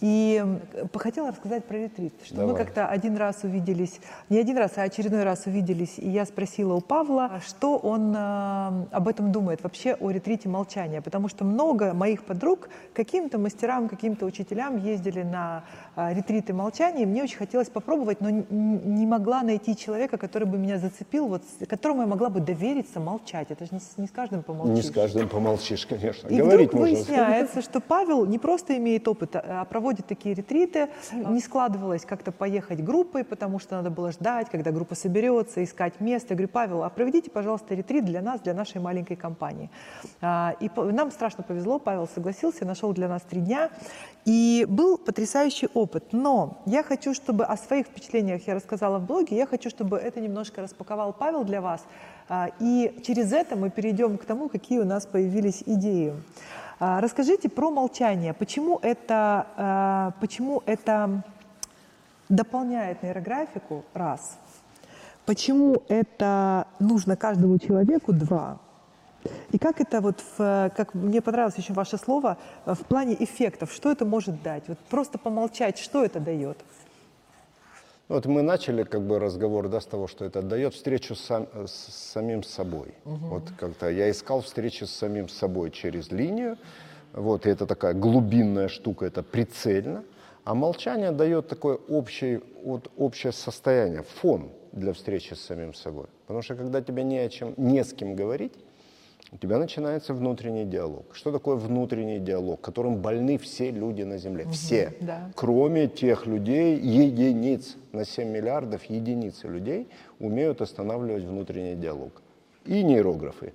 И 0.03 0.43
хотела 0.95 1.29
рассказать 1.29 1.63
про 1.63 1.77
ретрит, 1.77 2.13
что 2.25 2.35
мы 2.35 2.47
Давай. 2.47 2.65
как-то 2.65 2.87
один 2.87 3.15
раз 3.15 3.43
увиделись, 3.43 4.01
не 4.27 4.37
один 4.37 4.57
раз, 4.57 4.73
а 4.75 4.81
очередной 4.81 5.23
раз 5.23 5.45
увиделись, 5.45 5.93
и 5.97 6.09
я 6.09 6.25
спросила 6.25 6.73
у 6.73 6.81
Павла, 6.81 7.39
что 7.47 7.77
он 7.77 8.13
э, 8.13 8.85
об 8.91 9.07
этом 9.07 9.31
думает, 9.31 9.63
вообще 9.63 9.93
о 9.93 10.11
ретрите 10.11 10.49
молчания, 10.49 11.01
потому 11.01 11.29
что 11.29 11.45
много 11.45 11.93
моих 11.93 12.25
подруг 12.25 12.67
каким-то 12.93 13.37
мастерам, 13.37 13.87
каким-то 13.87 14.25
учителям 14.25 14.75
ездили 14.75 15.21
на 15.21 15.63
э, 15.95 16.13
ретриты 16.13 16.53
молчания, 16.53 17.03
и 17.03 17.05
мне 17.05 17.23
очень 17.23 17.37
хотелось 17.37 17.69
попробовать, 17.69 18.19
но 18.19 18.29
не 18.29 19.05
могла 19.05 19.41
найти 19.41 19.73
человека, 19.73 20.17
который 20.17 20.49
бы 20.49 20.57
меня 20.57 20.79
зацепил, 20.79 21.27
вот, 21.27 21.43
которому 21.69 22.01
я 22.01 22.07
могла 22.07 22.27
бы 22.27 22.41
довериться 22.41 22.99
молчать. 22.99 23.51
Это 23.51 23.63
же 23.63 23.69
не 23.71 23.79
с, 23.79 23.97
не 23.97 24.07
с 24.07 24.11
каждым 24.11 24.43
помолчишь. 24.43 24.75
Не 24.75 24.81
с 24.81 24.91
каждым 24.91 25.29
помолчишь, 25.29 25.85
конечно. 25.85 26.27
И 26.27 26.35
Говорить 26.35 26.71
вдруг 26.71 26.81
можно. 26.81 26.97
выясняется, 26.97 27.61
что 27.61 27.79
Павел 27.79 28.25
не 28.25 28.37
просто 28.37 28.75
имеет 28.75 29.07
опыт, 29.07 29.37
а 29.37 29.63
проводит 29.63 29.92
такие 30.01 30.33
ретриты. 30.33 30.89
Не 31.11 31.39
складывалось 31.39 32.05
как-то 32.05 32.31
поехать 32.31 32.83
группой, 32.83 33.23
потому 33.23 33.59
что 33.59 33.75
надо 33.75 33.89
было 33.89 34.11
ждать, 34.11 34.49
когда 34.49 34.71
группа 34.71 34.95
соберется, 34.95 35.63
искать 35.63 35.99
место. 35.99 36.29
Я 36.33 36.35
говорю, 36.37 36.49
Павел, 36.51 36.83
а 36.83 36.89
проведите, 36.89 37.29
пожалуйста, 37.29 37.75
ретрит 37.75 38.05
для 38.05 38.21
нас, 38.21 38.41
для 38.41 38.53
нашей 38.53 38.81
маленькой 38.81 39.15
компании. 39.15 39.69
А, 40.21 40.55
И 40.59 40.69
нам 40.75 41.11
страшно 41.11 41.43
повезло, 41.43 41.79
Павел 41.79 42.07
согласился, 42.07 42.65
нашел 42.65 42.93
для 42.93 43.07
нас 43.07 43.21
три 43.21 43.41
дня. 43.41 43.69
И 44.25 44.65
был 44.69 44.97
потрясающий 44.97 45.67
опыт. 45.73 46.05
Но 46.13 46.61
я 46.65 46.81
хочу, 46.81 47.13
чтобы 47.13 47.43
о 47.43 47.57
своих 47.57 47.87
впечатлениях 47.87 48.47
я 48.47 48.55
рассказала 48.55 48.97
в 48.99 49.05
блоге, 49.05 49.35
я 49.35 49.45
хочу, 49.45 49.69
чтобы 49.69 49.97
это 49.97 50.19
немножко 50.21 50.61
распаковал 50.61 51.13
Павел 51.13 51.43
для 51.43 51.61
вас. 51.61 51.85
А, 52.29 52.49
И 52.59 53.01
через 53.05 53.33
это 53.33 53.55
мы 53.55 53.69
перейдем 53.69 54.17
к 54.17 54.25
тому, 54.25 54.49
какие 54.49 54.79
у 54.79 54.85
нас 54.85 55.05
появились 55.05 55.63
идеи. 55.65 56.13
А, 56.85 56.99
Расскажите 56.99 57.47
про 57.47 57.71
молчание. 57.71 58.33
Почему 58.33 58.77
это, 58.81 59.47
а, 59.55 60.11
почему 60.19 60.61
это 60.65 61.23
дополняет 62.27 63.01
нейрографику? 63.03 63.85
Раз. 63.93 64.37
Почему 65.25 65.81
это 65.87 66.67
нужно 66.79 67.15
каждому 67.15 67.57
человеку? 67.57 68.11
Два. 68.11 68.57
И 69.51 69.57
как 69.57 69.79
это 69.79 70.01
вот, 70.01 70.21
в, 70.37 70.73
как 70.75 70.93
мне 70.93 71.21
понравилось 71.21 71.55
еще 71.55 71.71
ваше 71.71 71.97
слово, 71.97 72.37
в 72.65 72.83
плане 72.83 73.15
эффектов, 73.17 73.71
что 73.71 73.89
это 73.89 74.03
может 74.03 74.43
дать? 74.43 74.67
Вот 74.67 74.77
просто 74.89 75.17
помолчать, 75.17 75.77
что 75.77 76.03
это 76.03 76.19
дает? 76.19 76.57
Вот 78.09 78.25
мы 78.25 78.41
начали 78.41 78.83
как 78.83 79.01
бы 79.01 79.17
разговор 79.17 79.69
да, 79.69 79.79
с 79.79 79.85
того, 79.85 80.07
что 80.07 80.25
это 80.25 80.41
дает 80.41 80.73
встречу 80.73 81.15
с, 81.15 81.21
сам- 81.21 81.47
с 81.65 81.71
самим 82.11 82.43
собой. 82.43 82.93
Вот 83.05 83.43
как-то 83.57 83.89
я 83.89 84.11
искал 84.11 84.41
встречи 84.41 84.83
с 84.83 84.91
самим 84.91 85.29
собой 85.29 85.71
через 85.71 86.11
линию. 86.11 86.57
Вот, 87.13 87.45
и 87.45 87.49
это 87.49 87.65
такая 87.65 87.93
глубинная 87.93 88.67
штука, 88.67 89.05
это 89.05 89.23
прицельно. 89.23 90.03
А 90.43 90.55
молчание 90.55 91.11
дает 91.11 91.47
такое 91.47 91.75
общее, 91.87 92.41
вот, 92.63 92.91
общее 92.97 93.31
состояние, 93.31 94.03
фон 94.03 94.51
для 94.73 94.91
встречи 94.91 95.33
с 95.33 95.41
самим 95.41 95.73
собой. 95.73 96.07
Потому 96.27 96.41
что 96.41 96.55
когда 96.55 96.81
тебе 96.81 97.03
не 97.03 97.19
о 97.19 97.29
чем, 97.29 97.53
не 97.55 97.83
с 97.83 97.93
кем 97.93 98.15
говорить, 98.15 98.53
у 99.33 99.37
тебя 99.37 99.57
начинается 99.57 100.13
внутренний 100.13 100.65
диалог. 100.65 101.05
Что 101.13 101.31
такое 101.31 101.55
внутренний 101.55 102.19
диалог, 102.19 102.61
которым 102.61 102.97
больны 102.97 103.39
все 103.39 103.71
люди 103.71 104.03
на 104.03 104.17
Земле? 104.17 104.45
все. 104.51 104.93
да. 105.01 105.31
Кроме 105.35 105.87
тех 105.87 106.27
людей, 106.27 106.77
единиц, 106.77 107.75
на 107.91 108.05
7 108.05 108.29
миллиардов 108.29 108.83
единицы 108.85 109.47
людей 109.47 109.87
умеют 110.19 110.61
останавливать 110.61 111.23
внутренний 111.23 111.75
диалог. 111.75 112.21
И 112.65 112.83
нейрографы. 112.83 113.53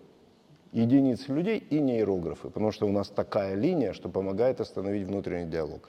Единицы 0.72 1.32
людей 1.32 1.64
и 1.70 1.80
нейрографы, 1.80 2.48
потому 2.50 2.72
что 2.72 2.86
у 2.86 2.92
нас 2.92 3.08
такая 3.08 3.54
линия, 3.54 3.92
что 3.92 4.08
помогает 4.08 4.60
остановить 4.60 5.06
внутренний 5.06 5.48
диалог. 5.48 5.88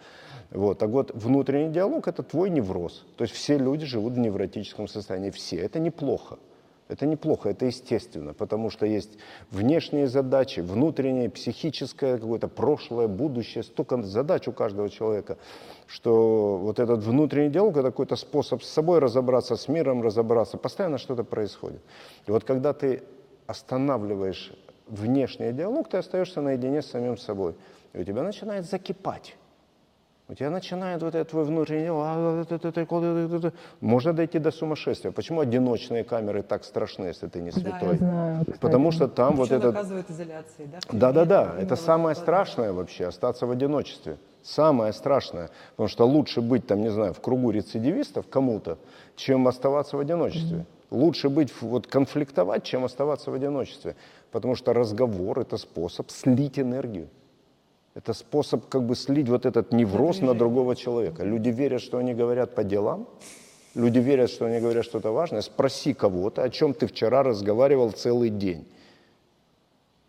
Вот. 0.52 0.78
Так 0.78 0.90
вот, 0.90 1.12
внутренний 1.16 1.74
диалог– 1.74 2.08
это 2.08 2.22
твой 2.22 2.50
невроз. 2.50 3.06
То 3.18 3.24
есть 3.24 3.34
все 3.34 3.58
люди 3.58 3.86
живут 3.86 4.14
в 4.14 4.20
невротическом 4.20 4.88
состоянии, 4.88 5.32
все. 5.32 5.58
Это 5.58 5.80
неплохо. 5.80 6.38
Это 6.90 7.06
неплохо, 7.06 7.50
это 7.50 7.68
естественно, 7.68 8.34
потому 8.34 8.72
что 8.72 8.88
есть 8.88 9.20
внешние 9.52 10.08
задачи, 10.08 10.60
внутреннее, 10.60 11.30
психическое, 11.30 12.18
какое-то 12.18 12.48
прошлое, 12.48 13.08
будущее, 13.08 13.64
столько 13.64 14.02
задач 14.02 14.48
у 14.48 14.52
каждого 14.52 14.90
человека, 14.90 15.38
что 15.86 16.58
вот 16.58 16.80
этот 16.80 17.04
внутренний 17.04 17.52
диалог– 17.52 17.74
это 17.78 17.92
какой-то 17.92 18.16
способ 18.16 18.64
с 18.64 18.70
собой 18.70 18.98
разобраться, 18.98 19.56
с 19.56 19.68
миром 19.68 20.02
разобраться, 20.02 20.58
постоянно 20.58 20.98
что-то 20.98 21.24
происходит. 21.24 21.82
И 22.26 22.32
вот 22.32 22.44
когда 22.44 22.74
ты 22.74 23.04
останавливаешь 23.46 24.52
внешний 24.88 25.52
диалог, 25.54 25.90
ты 25.90 25.98
остаешься 25.98 26.42
наедине 26.42 26.82
с 26.82 26.88
самим 26.88 27.18
собой, 27.18 27.54
и 27.94 28.00
у 28.00 28.04
тебя 28.04 28.24
начинает 28.24 28.66
закипать. 28.66 29.36
У 30.30 30.36
тебя 30.36 30.52
начинает 30.52 31.02
вот 31.02 31.16
этот 31.16 31.32
твой 31.32 31.44
внутренний 31.44 31.90
«А, 31.90 32.42
это, 32.44 32.56
это, 32.56 32.68
это, 32.68 32.82
это, 32.82 33.36
это». 33.36 33.54
можно 33.82 34.14
дойти 34.14 34.38
до 34.38 34.52
сумасшествия. 34.52 35.12
Почему 35.12 35.42
одиночные 35.42 36.04
камеры 36.04 36.44
так 36.44 36.64
страшны, 36.64 37.06
если 37.06 37.28
ты 37.28 37.42
не 37.42 37.50
святой? 37.52 37.98
знаю. 37.98 38.46
Потому 38.62 38.92
что 38.92 39.08
там 39.08 39.36
вот 39.36 39.48
Что 39.48 39.56
этот... 39.56 39.74
наказывает 39.74 40.12
изоляцией, 40.12 40.70
да? 40.72 40.80
Да-да-да, 40.92 41.56
это 41.58 41.70
вот 41.70 41.80
самое 41.80 42.12
это, 42.12 42.22
да. 42.22 42.26
страшное 42.26 42.74
вообще, 42.74 43.08
остаться 43.08 43.48
в 43.48 43.52
одиночестве. 43.52 44.18
Самое 44.44 44.94
страшное. 44.94 45.50
Потому 45.72 45.90
что 45.90 46.06
лучше 46.06 46.42
быть 46.42 46.68
там, 46.68 46.82
не 46.82 46.90
знаю, 46.90 47.16
в 47.16 47.22
кругу 47.22 47.50
рецидивистов 47.50 48.28
кому-то, 48.30 48.78
чем 49.16 49.48
оставаться 49.48 49.98
в 49.98 50.00
одиночестве. 50.00 50.68
Лучше 50.92 51.30
быть, 51.30 51.52
вот 51.62 51.88
конфликтовать, 51.88 52.64
чем 52.64 52.86
оставаться 52.86 53.32
в 53.32 53.34
одиночестве. 53.34 53.96
Потому 54.32 54.54
что 54.54 54.74
разговор– 54.74 55.40
это 55.42 55.58
способ 55.58 56.12
слить 56.12 56.60
энергию. 56.60 57.08
Это 58.00 58.14
способ 58.14 58.70
как 58.70 58.84
бы 58.84 58.96
слить 58.96 59.28
вот 59.28 59.46
этот 59.46 59.74
невроз 59.74 60.22
на 60.22 60.34
другого 60.34 60.74
человека. 60.74 61.26
Люди 61.26 61.50
верят, 61.50 61.82
что 61.82 61.98
они 61.98 62.14
говорят 62.14 62.56
по 62.56 62.64
делам, 62.64 63.10
люди 63.76 64.00
верят, 64.00 64.30
что 64.30 64.46
они 64.46 64.62
говорят 64.62 64.86
что-то 64.86 65.12
важное. 65.12 65.42
Спроси 65.42 65.94
кого-то, 65.94 66.44
о 66.44 66.50
чем 66.50 66.74
ты 66.74 66.88
вчера 66.88 67.24
разговаривал 67.24 67.92
целый 67.92 68.30
день. 68.30 68.66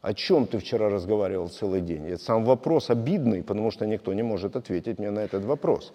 О 0.03 0.15
чем 0.15 0.47
ты 0.47 0.59
вчера 0.59 0.89
разговаривал 0.89 1.49
целый 1.49 1.81
день? 1.81 2.07
Это 2.07 2.23
сам 2.23 2.45
вопрос 2.45 2.91
обидный, 2.91 3.43
потому 3.43 3.73
что 3.73 3.87
никто 3.87 4.15
не 4.15 4.23
может 4.23 4.55
ответить 4.55 5.01
мне 5.01 5.11
на 5.11 5.19
этот 5.19 5.45
вопрос. 5.45 5.93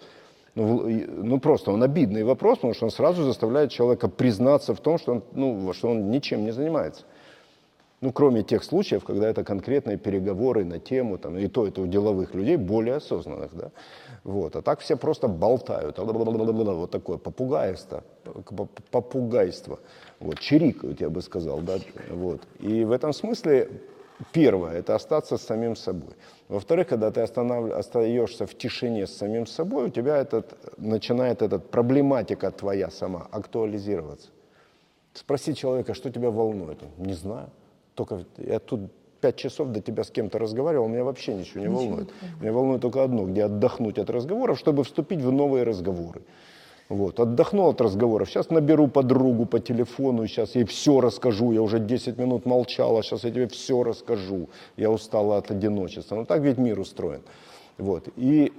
Ну, 0.54 0.86
ну 1.22 1.40
просто 1.40 1.70
он 1.70 1.82
обидный 1.82 2.24
вопрос, 2.24 2.58
потому 2.58 2.74
что 2.74 2.84
он 2.84 2.90
сразу 2.90 3.22
заставляет 3.22 3.70
человека 3.70 4.08
признаться 4.08 4.74
в 4.74 4.80
том, 4.80 4.98
что 4.98 5.12
он, 5.12 5.22
ну, 5.32 5.72
что 5.72 5.88
он 5.88 6.10
ничем 6.10 6.44
не 6.44 6.52
занимается. 6.52 7.04
Ну, 8.02 8.12
кроме 8.12 8.42
тех 8.42 8.62
случаев, 8.62 9.04
когда 9.04 9.28
это 9.28 9.42
конкретные 9.42 9.96
переговоры 9.96 10.64
на 10.64 10.78
тему, 10.78 11.16
там, 11.16 11.38
и 11.38 11.48
то 11.48 11.66
это 11.66 11.80
у 11.80 11.86
деловых 11.86 12.34
людей, 12.34 12.56
более 12.56 12.96
осознанных, 12.96 13.54
да. 13.54 13.70
Вот. 14.22 14.54
А 14.54 14.62
так 14.62 14.80
все 14.80 14.96
просто 14.96 15.28
болтают, 15.28 15.98
вот 15.98 16.90
такое 16.90 17.16
попугайство, 17.16 18.04
попугайство, 18.90 19.78
вот, 20.20 20.38
чирикают, 20.40 21.00
я 21.00 21.08
бы 21.08 21.22
сказал, 21.22 21.60
да, 21.60 21.78
вот. 22.10 22.42
И 22.60 22.84
в 22.84 22.92
этом 22.92 23.14
смысле 23.14 23.70
Первое– 24.32 24.72
это 24.78 24.94
остаться 24.94 25.36
с 25.36 25.42
самим 25.42 25.76
собой. 25.76 26.14
Во-вторых, 26.48 26.88
когда 26.88 27.10
ты 27.10 27.20
останов... 27.20 27.70
остаешься 27.72 28.46
в 28.46 28.56
тишине 28.56 29.06
с 29.06 29.14
самим 29.14 29.46
собой, 29.46 29.86
у 29.86 29.88
тебя 29.90 30.16
этот, 30.16 30.56
начинает 30.78 31.42
эта 31.42 31.58
проблематика 31.58 32.50
твоя 32.50 32.90
сама 32.90 33.28
актуализироваться. 33.30 34.30
Спроси 35.12 35.54
человека, 35.54 35.94
что 35.94 36.10
тебя 36.10 36.30
волнует. 36.30 36.82
Он, 36.82 37.06
не 37.06 37.14
знаю. 37.14 37.50
Только 37.96 38.24
я 38.38 38.58
тут 38.60 38.80
пять 39.20 39.36
часов 39.36 39.68
до 39.68 39.80
тебя 39.80 40.04
с 40.04 40.10
кем-то 40.10 40.38
разговаривал, 40.38 40.88
меня 40.88 41.02
вообще 41.02 41.34
ничего 41.34 41.60
не 41.60 41.66
ничего. 41.66 41.78
волнует. 41.78 42.08
Меня 42.40 42.52
волнует 42.52 42.82
только 42.82 43.02
одно, 43.02 43.24
где 43.24 43.44
отдохнуть 43.44 43.98
от 43.98 44.10
разговоров, 44.10 44.58
чтобы 44.58 44.84
вступить 44.84 45.20
в 45.20 45.32
новые 45.32 45.64
разговоры. 45.64 46.20
Вот, 46.88 47.18
отдохнул 47.18 47.70
от 47.70 47.80
разговоров. 47.80 48.28
Сейчас 48.28 48.50
наберу 48.50 48.86
подругу 48.86 49.46
по 49.46 49.58
телефону, 49.58 50.26
сейчас 50.28 50.54
ей 50.54 50.64
все 50.64 51.00
расскажу. 51.00 51.52
Я 51.52 51.62
уже 51.62 51.80
10 51.80 52.18
минут 52.18 52.46
молчала, 52.46 53.02
сейчас 53.02 53.24
я 53.24 53.30
тебе 53.30 53.48
все 53.48 53.82
расскажу. 53.82 54.48
Я 54.76 54.90
устала 54.90 55.38
от 55.38 55.50
одиночества. 55.50 56.14
Ну 56.14 56.24
так 56.24 56.42
ведь 56.42 56.58
мир 56.58 56.78
устроен. 56.78 57.22
Вот. 57.78 58.08
И 58.16 58.52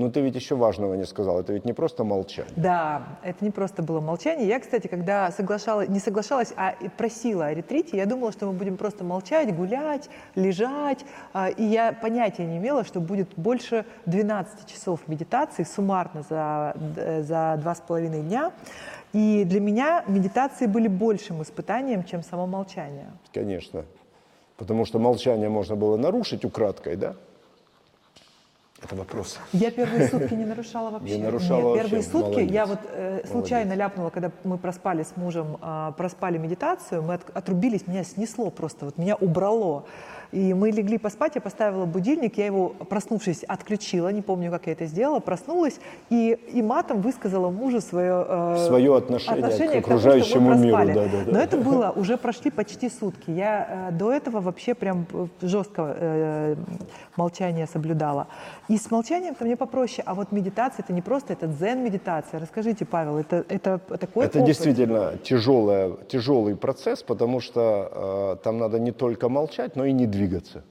но 0.00 0.10
ты 0.10 0.20
ведь 0.20 0.34
еще 0.34 0.56
важного 0.56 0.94
не 0.94 1.04
сказал, 1.04 1.40
это 1.40 1.52
ведь 1.52 1.66
не 1.66 1.74
просто 1.74 2.04
молчание. 2.04 2.52
Да, 2.56 3.02
это 3.22 3.44
не 3.44 3.50
просто 3.50 3.82
было 3.82 4.00
молчание. 4.00 4.48
Я, 4.48 4.58
кстати, 4.58 4.86
когда 4.86 5.30
соглашалась, 5.30 5.88
не 5.88 6.00
соглашалась, 6.00 6.52
а 6.56 6.74
просила 6.96 7.46
о 7.46 7.54
ретрите, 7.54 7.98
я 7.98 8.06
думала, 8.06 8.32
что 8.32 8.46
мы 8.46 8.52
будем 8.52 8.76
просто 8.78 9.04
молчать, 9.04 9.54
гулять, 9.54 10.08
лежать. 10.34 11.04
А, 11.34 11.50
и 11.50 11.62
я 11.62 11.92
понятия 11.92 12.46
не 12.46 12.56
имела, 12.56 12.84
что 12.84 13.00
будет 13.00 13.28
больше 13.36 13.84
12 14.06 14.66
часов 14.66 15.00
медитации 15.06 15.64
суммарно 15.64 16.22
за, 16.22 16.74
за 17.20 17.58
два 17.60 17.74
с 17.74 17.80
половиной 17.80 18.22
дня. 18.22 18.52
И 19.12 19.44
для 19.44 19.60
меня 19.60 20.04
медитации 20.06 20.66
были 20.66 20.88
большим 20.88 21.42
испытанием, 21.42 22.04
чем 22.04 22.22
само 22.22 22.46
молчание. 22.46 23.10
Конечно. 23.34 23.84
Потому 24.56 24.86
что 24.86 24.98
молчание 24.98 25.48
можно 25.48 25.76
было 25.76 25.96
нарушить 25.96 26.44
украдкой, 26.44 26.96
да? 26.96 27.16
Это 28.82 28.96
вопрос. 28.96 29.38
Я 29.52 29.70
первые 29.70 30.08
сутки 30.08 30.32
не 30.34 30.44
нарушала 30.46 30.90
вообще. 30.90 31.18
Не 31.18 31.24
нарушала 31.24 31.58
Нет, 31.58 31.64
вообще. 31.64 31.82
первые 31.82 32.02
сутки 32.02 32.30
Молодец. 32.38 32.50
я 32.50 32.66
вот 32.66 32.78
э, 32.92 33.26
случайно 33.26 33.64
Молодец. 33.66 33.78
ляпнула, 33.78 34.10
когда 34.10 34.30
мы 34.44 34.56
проспали 34.58 35.02
с 35.02 35.16
мужем, 35.16 35.58
э, 35.60 35.92
проспали 35.96 36.38
медитацию, 36.38 37.02
мы 37.02 37.14
от, 37.14 37.36
отрубились, 37.36 37.86
меня 37.86 38.04
снесло 38.04 38.50
просто, 38.50 38.86
вот 38.86 38.96
меня 38.98 39.16
убрало. 39.16 39.84
И 40.32 40.54
мы 40.54 40.70
легли 40.70 40.96
поспать, 40.96 41.34
я 41.34 41.40
поставила 41.40 41.86
будильник, 41.86 42.38
я 42.38 42.46
его, 42.46 42.68
проснувшись, 42.68 43.42
отключила, 43.42 44.10
не 44.12 44.22
помню, 44.22 44.50
как 44.50 44.66
я 44.66 44.72
это 44.72 44.86
сделала, 44.86 45.18
проснулась 45.18 45.80
и, 46.08 46.38
и 46.52 46.62
матом 46.62 47.00
высказала 47.00 47.50
мужу 47.50 47.80
свое, 47.80 48.24
э, 48.28 48.64
свое 48.66 48.96
отношение, 48.96 49.44
отношение 49.44 49.82
к 49.82 49.86
окружающему 49.86 50.50
к 50.50 50.52
тому, 50.52 50.64
миру. 50.64 50.86
Да, 50.86 50.94
да, 50.94 51.24
да. 51.26 51.32
Но 51.32 51.40
это 51.40 51.56
было, 51.56 51.92
уже 51.96 52.16
прошли 52.16 52.52
почти 52.52 52.88
сутки. 52.88 53.30
Я 53.32 53.88
э, 53.90 53.92
до 53.92 54.12
этого 54.12 54.40
вообще 54.40 54.74
прям 54.74 55.06
жестко 55.42 55.96
э, 55.98 56.56
молчание 57.16 57.66
соблюдала. 57.66 58.28
И 58.68 58.76
с 58.76 58.88
молчанием-то 58.90 59.44
мне 59.44 59.56
попроще, 59.56 60.04
а 60.06 60.14
вот 60.14 60.30
медитация, 60.30 60.84
это 60.84 60.92
не 60.92 61.02
просто, 61.02 61.32
это 61.32 61.48
дзен-медитация. 61.48 62.38
Расскажите, 62.38 62.84
Павел, 62.84 63.18
это, 63.18 63.44
это 63.48 63.78
такой 63.78 64.26
Это 64.26 64.38
опыт? 64.38 64.46
действительно 64.46 65.14
тяжелая, 65.24 65.92
тяжелый 66.08 66.54
процесс, 66.54 67.02
потому 67.02 67.40
что 67.40 68.36
э, 68.38 68.44
там 68.44 68.58
надо 68.58 68.78
не 68.78 68.92
только 68.92 69.28
молчать, 69.28 69.74
но 69.74 69.84
и 69.84 69.92
не 69.92 70.06
двигаться 70.06 70.19
двигаться. 70.20 70.62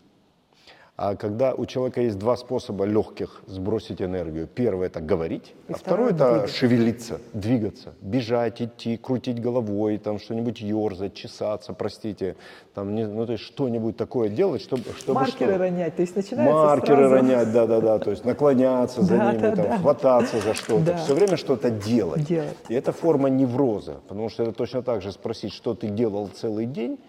А 1.02 1.16
когда 1.16 1.54
у 1.54 1.66
человека 1.66 2.02
есть 2.02 2.20
два 2.20 2.36
способа 2.36 2.84
легких 2.84 3.42
сбросить 3.48 4.02
энергию. 4.02 4.48
Первый 4.48 4.88
это 4.88 5.00
говорить, 5.00 5.54
И 5.70 5.72
а 5.72 5.78
второй 5.78 6.12
это 6.12 6.32
двигаться. 6.32 6.56
шевелиться, 6.58 7.22
двигаться, 7.32 7.94
бежать, 8.02 8.62
идти, 8.62 8.98
крутить 8.98 9.42
головой, 9.42 9.98
там 9.98 10.20
что-нибудь 10.20 10.60
ерзать, 10.60 11.14
чесаться, 11.14 11.72
простите, 11.72 12.36
там, 12.74 12.96
не, 12.96 13.08
ну 13.08 13.26
то 13.26 13.32
есть 13.32 13.46
что-нибудь 13.46 13.96
такое 13.96 14.28
делать, 14.28 14.62
чтобы... 14.62 14.84
чтобы 14.98 15.22
Маркеры 15.22 15.54
что? 15.54 15.60
ронять, 15.60 15.96
то 15.96 16.02
есть 16.02 16.18
начинается 16.18 16.54
Маркеры 16.54 17.08
сразу... 17.08 17.16
ронять, 17.16 17.54
да-да-да, 17.54 18.00
то 18.00 18.12
есть 18.12 18.26
наклоняться 18.26 19.02
за 19.02 19.18
ними, 19.18 19.56
там, 19.56 19.80
хвататься 19.80 20.42
за 20.42 20.54
что-то, 20.54 20.98
все 20.98 21.16
время 21.16 21.38
что-то 21.38 21.70
делать. 21.70 22.28
делать. 22.28 22.58
И 22.68 22.74
это 22.74 22.92
форма 22.92 23.30
невроза, 23.30 24.02
потому 24.10 24.28
что 24.28 24.44
это 24.44 24.52
точно 24.52 24.84
так 24.84 25.02
же 25.02 25.14
спросить, 25.14 25.54
что 25.54 25.76
ты 25.76 25.88
делал 25.88 26.28
целый 26.28 26.66
день, 26.66 27.00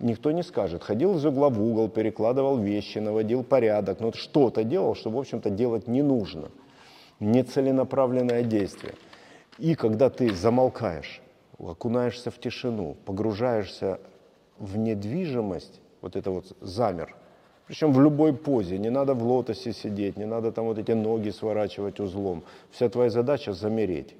никто 0.00 0.30
не 0.30 0.42
скажет. 0.42 0.82
Ходил 0.82 1.16
из 1.16 1.24
угла 1.24 1.48
в 1.48 1.62
угол, 1.62 1.88
перекладывал 1.88 2.58
вещи, 2.58 2.98
наводил 2.98 3.42
порядок, 3.42 4.00
но 4.00 4.12
что-то 4.12 4.64
делал, 4.64 4.94
что, 4.94 5.10
в 5.10 5.18
общем-то, 5.18 5.50
делать 5.50 5.88
не 5.88 6.02
нужно. 6.02 6.50
Нецеленаправленное 7.20 8.42
действие. 8.42 8.94
И 9.58 9.74
когда 9.74 10.10
ты 10.10 10.34
замолкаешь, 10.34 11.22
окунаешься 11.58 12.30
в 12.30 12.38
тишину, 12.38 12.96
погружаешься 13.04 14.00
в 14.58 14.76
недвижимость, 14.76 15.80
вот 16.00 16.16
это 16.16 16.30
вот 16.30 16.56
замер, 16.60 17.16
причем 17.66 17.92
в 17.92 18.00
любой 18.00 18.34
позе, 18.34 18.78
не 18.78 18.90
надо 18.90 19.14
в 19.14 19.22
лотосе 19.22 19.72
сидеть, 19.72 20.16
не 20.16 20.26
надо 20.26 20.52
там 20.52 20.66
вот 20.66 20.78
эти 20.78 20.92
ноги 20.92 21.30
сворачивать 21.30 21.98
узлом. 21.98 22.44
Вся 22.70 22.88
твоя 22.88 23.10
задача 23.10 23.52
замереть. 23.52 24.14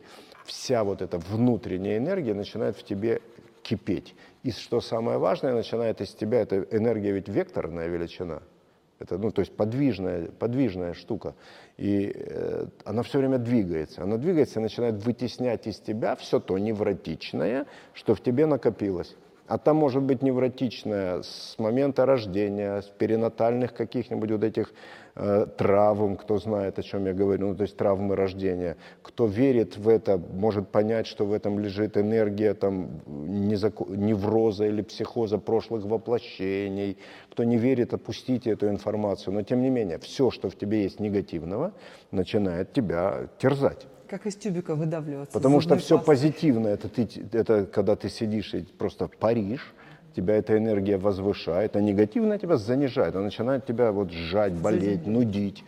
Вся 0.47 0.83
вот 0.83 1.03
эта 1.03 1.19
внутренняя 1.19 1.99
энергия 1.99 2.35
начинает 2.35 2.77
в 2.77 2.85
тебе 2.85 3.21
кипеть. 3.63 4.15
И 4.45 4.51
что 4.53 4.83
самое 4.83 5.17
важное, 5.17 5.55
начинает 5.55 6.03
из 6.03 6.15
тебя, 6.15 6.43
эта 6.43 6.61
энергия 6.71 7.13
ведь 7.13 7.29
векторная 7.29 7.89
величина, 7.89 8.43
это, 8.99 9.17
ну, 9.17 9.31
то 9.31 9.41
есть 9.41 9.57
подвижная, 9.57 10.31
подвижная 10.39 10.93
штука. 10.93 11.35
И 11.79 12.13
э, 12.15 12.67
она 12.85 13.03
все 13.03 13.19
время 13.19 13.39
двигается. 13.39 14.03
Она 14.03 14.19
двигается 14.19 14.61
и 14.61 14.63
начинает 14.63 15.03
вытеснять 15.03 15.67
из 15.67 15.81
тебя 15.81 16.15
все 16.17 16.41
то 16.41 16.59
невротичное, 16.59 17.67
что 17.95 18.15
в 18.15 18.21
тебе 18.21 18.45
накопилось. 18.45 19.17
А 19.47 19.57
там 19.57 19.77
может 19.77 20.03
быть 20.03 20.23
невротичное 20.23 21.23
с 21.23 21.59
момента 21.59 22.05
рождения, 22.05 22.83
с 22.83 22.87
перинатальных 22.87 23.75
каких-нибудь 23.75 24.31
вот 24.31 24.45
этих 24.45 24.73
травм, 25.15 26.17
кто 26.17 26.39
знает, 26.39 26.79
о 26.79 26.83
чем 26.83 27.07
я 27.07 27.13
говорю, 27.13 27.49
ну, 27.49 27.55
то 27.55 27.63
есть 27.63 27.77
травмы 27.77 28.17
рождения. 28.17 28.77
Кто 29.03 29.27
верит 29.27 29.77
в 29.77 29.89
это, 29.89 30.19
может 30.19 30.69
понять, 30.69 31.07
что 31.07 31.25
в 31.25 31.33
этом 31.33 31.61
лежит 31.61 31.97
энергия 31.97 32.55
там, 32.55 33.01
невроза 33.07 34.67
или 34.67 34.83
психоза 34.83 35.39
прошлых 35.39 35.85
воплощений. 35.85 36.99
Кто 37.31 37.45
не 37.45 37.57
верит, 37.57 37.95
опустите 37.95 38.51
эту 38.51 38.69
информацию. 38.69 39.35
Но 39.35 39.43
тем 39.43 39.63
не 39.63 39.71
менее, 39.71 39.99
все, 39.99 40.31
что 40.31 40.51
в 40.51 40.57
тебе 40.57 40.83
есть 40.83 40.99
негативного, 40.99 41.73
начинает 42.11 42.73
тебя 42.73 43.29
терзать. 43.39 43.87
Как 44.09 44.27
из 44.27 44.37
тюбика 44.37 44.75
выдавливаться. 44.75 45.33
Потому 45.33 45.61
что 45.61 45.77
все 45.77 45.99
позитивное, 45.99 46.75
это, 46.75 46.89
ты, 46.89 47.09
это 47.33 47.67
когда 47.67 47.95
ты 47.97 48.09
сидишь 48.09 48.53
и 48.55 48.63
просто 48.63 49.09
паришь, 49.09 49.75
тебя 50.15 50.37
эта 50.37 50.57
энергия 50.57 50.97
возвышает, 50.97 51.77
а 51.77 51.81
негативная 51.81 52.39
тебя 52.39 52.57
занижает, 52.57 53.15
она 53.15 53.25
начинает 53.25 53.67
тебя 53.67 53.93
вот 53.93 54.11
сжать, 54.11 54.53
болеть, 54.53 55.07
нудить. 55.07 55.65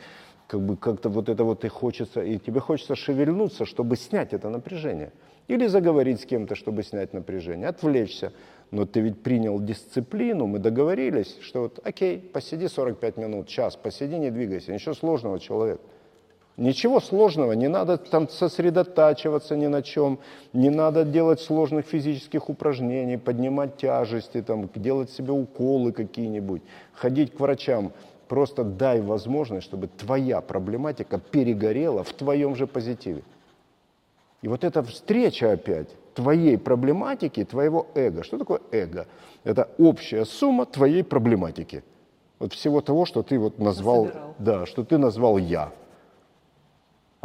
Как 0.47 0.61
бы 0.61 0.77
как-то 0.77 1.09
вот 1.09 1.29
это 1.29 1.43
вот 1.43 1.65
и 1.65 1.69
хочется, 1.69 2.23
и 2.23 2.39
тебе 2.39 2.61
хочется 2.61 2.95
шевельнуться, 2.95 3.65
чтобы 3.65 3.97
снять 3.97 4.33
это 4.33 4.49
напряжение. 4.49 5.13
Или 5.49 5.67
заговорить 5.67 6.21
с 6.21 6.25
кем-то, 6.25 6.55
чтобы 6.55 6.83
снять 6.83 7.13
напряжение, 7.13 7.69
отвлечься. 7.69 8.33
Но 8.71 8.85
ты 8.85 9.01
ведь 9.01 9.23
принял 9.23 9.61
дисциплину, 9.61 10.47
мы 10.47 10.59
договорились, 10.59 11.37
что 11.41 11.63
вот 11.63 11.81
окей, 11.85 12.19
посиди 12.19 12.69
45 12.69 13.17
минут, 13.17 13.49
час, 13.49 13.77
посиди, 13.77 14.19
не 14.19 14.31
двигайся, 14.31 14.73
ничего 14.73 14.95
сложного, 14.95 15.39
человек. 15.39 15.81
Ничего 16.57 17.01
сложного, 17.01 17.53
не 17.53 17.69
надо 17.69 17.99
там 17.99 18.29
сосредотачиваться 18.31 19.57
ни 19.57 19.67
на 19.67 19.83
чем, 19.83 20.19
не 20.55 20.71
надо 20.71 21.05
делать 21.05 21.41
сложных 21.41 21.85
физических 21.85 22.49
упражнений, 22.49 23.19
поднимать 23.19 23.77
тяжести, 23.77 24.41
там, 24.41 24.71
делать 24.75 25.11
себе 25.11 25.33
уколы 25.33 25.93
какие-нибудь, 25.93 26.63
ходить 26.95 27.37
к 27.37 27.41
врачам. 27.41 27.93
Просто 28.29 28.65
дай 28.65 29.03
возможность, 29.03 29.67
чтобы 29.67 29.87
твоя 29.87 30.41
проблематика 30.41 31.19
перегорела 31.19 32.03
в 32.03 32.13
твоем 32.15 32.57
же 32.57 32.67
позитиве. 32.67 33.23
И 34.41 34.49
вот 34.49 34.65
эта 34.65 34.83
встреча 34.83 35.53
опять 35.53 35.89
твоей 36.15 36.57
проблематики, 36.57 37.45
твоего 37.45 37.87
эго. 37.95 38.25
Что 38.25 38.39
такое 38.39 38.61
эго? 38.73 39.07
Это 39.45 39.69
общая 39.77 40.25
сумма 40.25 40.65
твоей 40.65 41.05
проблематики. 41.05 41.85
Вот 42.39 42.55
всего 42.55 42.81
того, 42.81 43.05
что 43.05 43.23
ты 43.23 43.39
вот 43.39 43.59
назвал, 43.59 44.07
Насобирал. 44.07 44.35
да, 44.39 44.67
что 44.67 44.85
ты 44.85 44.99
назвал 44.99 45.37
я. 45.39 45.71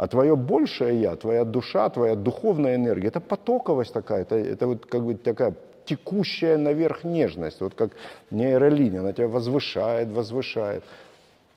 А 0.02 0.08
твое 0.08 0.34
большее 0.34 1.00
я, 1.00 1.14
твоя 1.14 1.44
душа, 1.44 1.88
твоя 1.88 2.16
духовная 2.16 2.74
энергия, 2.74 3.06
это 3.06 3.20
потоковость 3.20 3.92
такая, 3.92 4.22
это, 4.22 4.34
это 4.34 4.66
вот 4.66 4.84
как 4.84 5.04
бы 5.04 5.14
такая 5.14 5.54
текущая 5.84 6.56
наверх 6.56 7.04
нежность, 7.04 7.60
вот 7.60 7.74
как 7.76 7.92
нейролиния, 8.32 8.98
она 8.98 9.12
тебя 9.12 9.28
возвышает, 9.28 10.08
возвышает, 10.08 10.82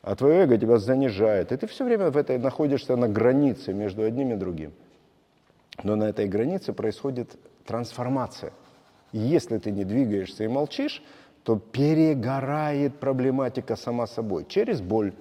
а 0.04 0.16
твое 0.16 0.44
эго 0.44 0.60
тебя 0.60 0.78
занижает. 0.78 1.52
И 1.52 1.58
ты 1.58 1.66
все 1.66 1.84
время 1.86 2.12
в 2.12 2.18
этой 2.18 2.38
находишься 2.38 2.96
на 2.96 3.08
границе 3.08 3.74
между 3.74 4.04
одним 4.04 4.34
и 4.34 4.36
другим. 4.36 4.74
Но 5.82 5.96
на 5.96 6.04
этой 6.04 6.28
границе 6.28 6.72
происходит 6.72 7.36
трансформация. 7.66 8.54
И 9.12 9.18
если 9.18 9.58
ты 9.58 9.72
не 9.72 9.86
двигаешься 9.86 10.44
и 10.44 10.48
молчишь, 10.48 11.02
то 11.42 11.56
перегорает 11.56 13.00
проблематика 13.00 13.76
сама 13.76 14.06
собой. 14.06 14.46
Через 14.48 14.82
боль, 14.82 15.14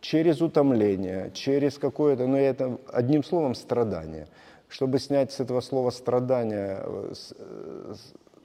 через 0.00 0.40
утомление, 0.40 1.30
через 1.34 1.78
какое-то, 1.78 2.26
ну 2.26 2.36
это 2.36 2.78
одним 2.92 3.24
словом 3.24 3.54
страдание. 3.54 4.28
Чтобы 4.68 4.98
снять 4.98 5.32
с 5.32 5.40
этого 5.40 5.60
слова 5.60 5.90
страдания 5.90 6.80
э, 6.82 7.12
э, 7.38 7.94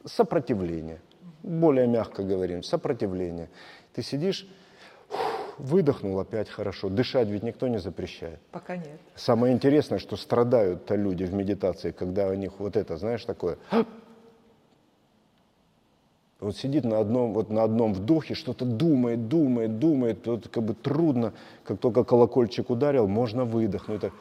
сопротивление, 0.05 1.01
более 1.43 1.85
мягко 1.85 2.23
говорим, 2.23 2.63
сопротивление. 2.63 3.49
Ты 3.93 4.03
сидишь, 4.03 4.47
выдохнул 5.57 6.19
опять 6.19 6.49
хорошо, 6.49 6.89
дышать 6.89 7.27
ведь 7.27 7.43
никто 7.43 7.67
не 7.67 7.77
запрещает. 7.77 8.39
Пока 8.51 8.77
нет. 8.77 8.99
Самое 9.15 9.53
интересное, 9.53 9.99
что 9.99 10.15
страдают-то 10.15 10.95
люди 10.95 11.25
в 11.25 11.33
медитации, 11.33 11.91
когда 11.91 12.27
у 12.27 12.33
них 12.33 12.53
вот 12.59 12.77
это, 12.77 12.97
знаешь, 12.97 13.23
такое. 13.25 13.57
Вот 16.43 16.57
сидит 16.57 16.83
на 16.83 16.99
одном, 16.99 17.33
вот 17.33 17.49
на 17.49 17.63
одном 17.63 17.93
вдохе, 17.93 18.33
что-то 18.33 18.65
думает, 18.65 19.29
думает, 19.29 19.79
думает, 19.79 20.27
вот 20.27 20.49
как 20.49 20.63
бы 20.63 20.73
трудно, 20.73 21.33
как 21.63 21.79
только 21.79 22.03
колокольчик 22.03 22.69
ударил, 22.69 23.07
можно 23.07 23.45
выдохнуть. 23.45 24.01
Так, 24.01 24.11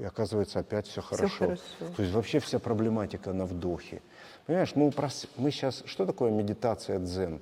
и 0.00 0.04
оказывается, 0.04 0.58
опять 0.58 0.88
все 0.88 1.00
хорошо. 1.00 1.46
хорошо. 1.46 1.62
То 1.96 2.02
есть 2.02 2.12
вообще 2.12 2.40
вся 2.40 2.58
проблематика 2.58 3.32
на 3.32 3.46
вдохе. 3.46 4.02
Понимаешь, 4.46 4.74
мы, 4.74 4.88
упрос- 4.88 5.28
мы 5.36 5.52
сейчас, 5.52 5.84
что 5.86 6.04
такое 6.04 6.32
медитация 6.32 6.98
дзен? 6.98 7.40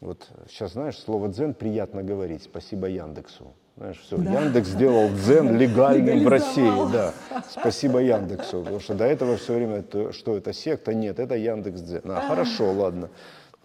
Вот 0.00 0.28
сейчас, 0.48 0.72
знаешь, 0.72 0.98
слово 0.98 1.28
дзен 1.28 1.54
приятно 1.54 2.02
говорить, 2.02 2.42
спасибо 2.42 2.88
Яндексу. 2.88 3.52
Знаешь, 3.76 3.98
все, 4.00 4.16
Яндекс 4.16 4.68
сделал 4.68 5.10
дзен 5.10 5.58
легальным 5.58 6.24
в 6.24 6.28
России, 6.28 6.92
да. 6.92 7.12
Спасибо 7.50 7.98
Яндексу, 7.98 8.60
потому 8.62 8.80
что 8.80 8.94
до 8.94 9.04
этого 9.04 9.36
все 9.36 9.54
время, 9.54 9.76
это- 9.76 10.12
что 10.12 10.34
это 10.36 10.54
секта? 10.54 10.94
Нет, 10.94 11.18
это 11.18 11.34
Яндекс 11.36 11.80
дзен. 11.82 12.00
А, 12.10 12.22
хорошо, 12.22 12.72
ладно. 12.72 13.10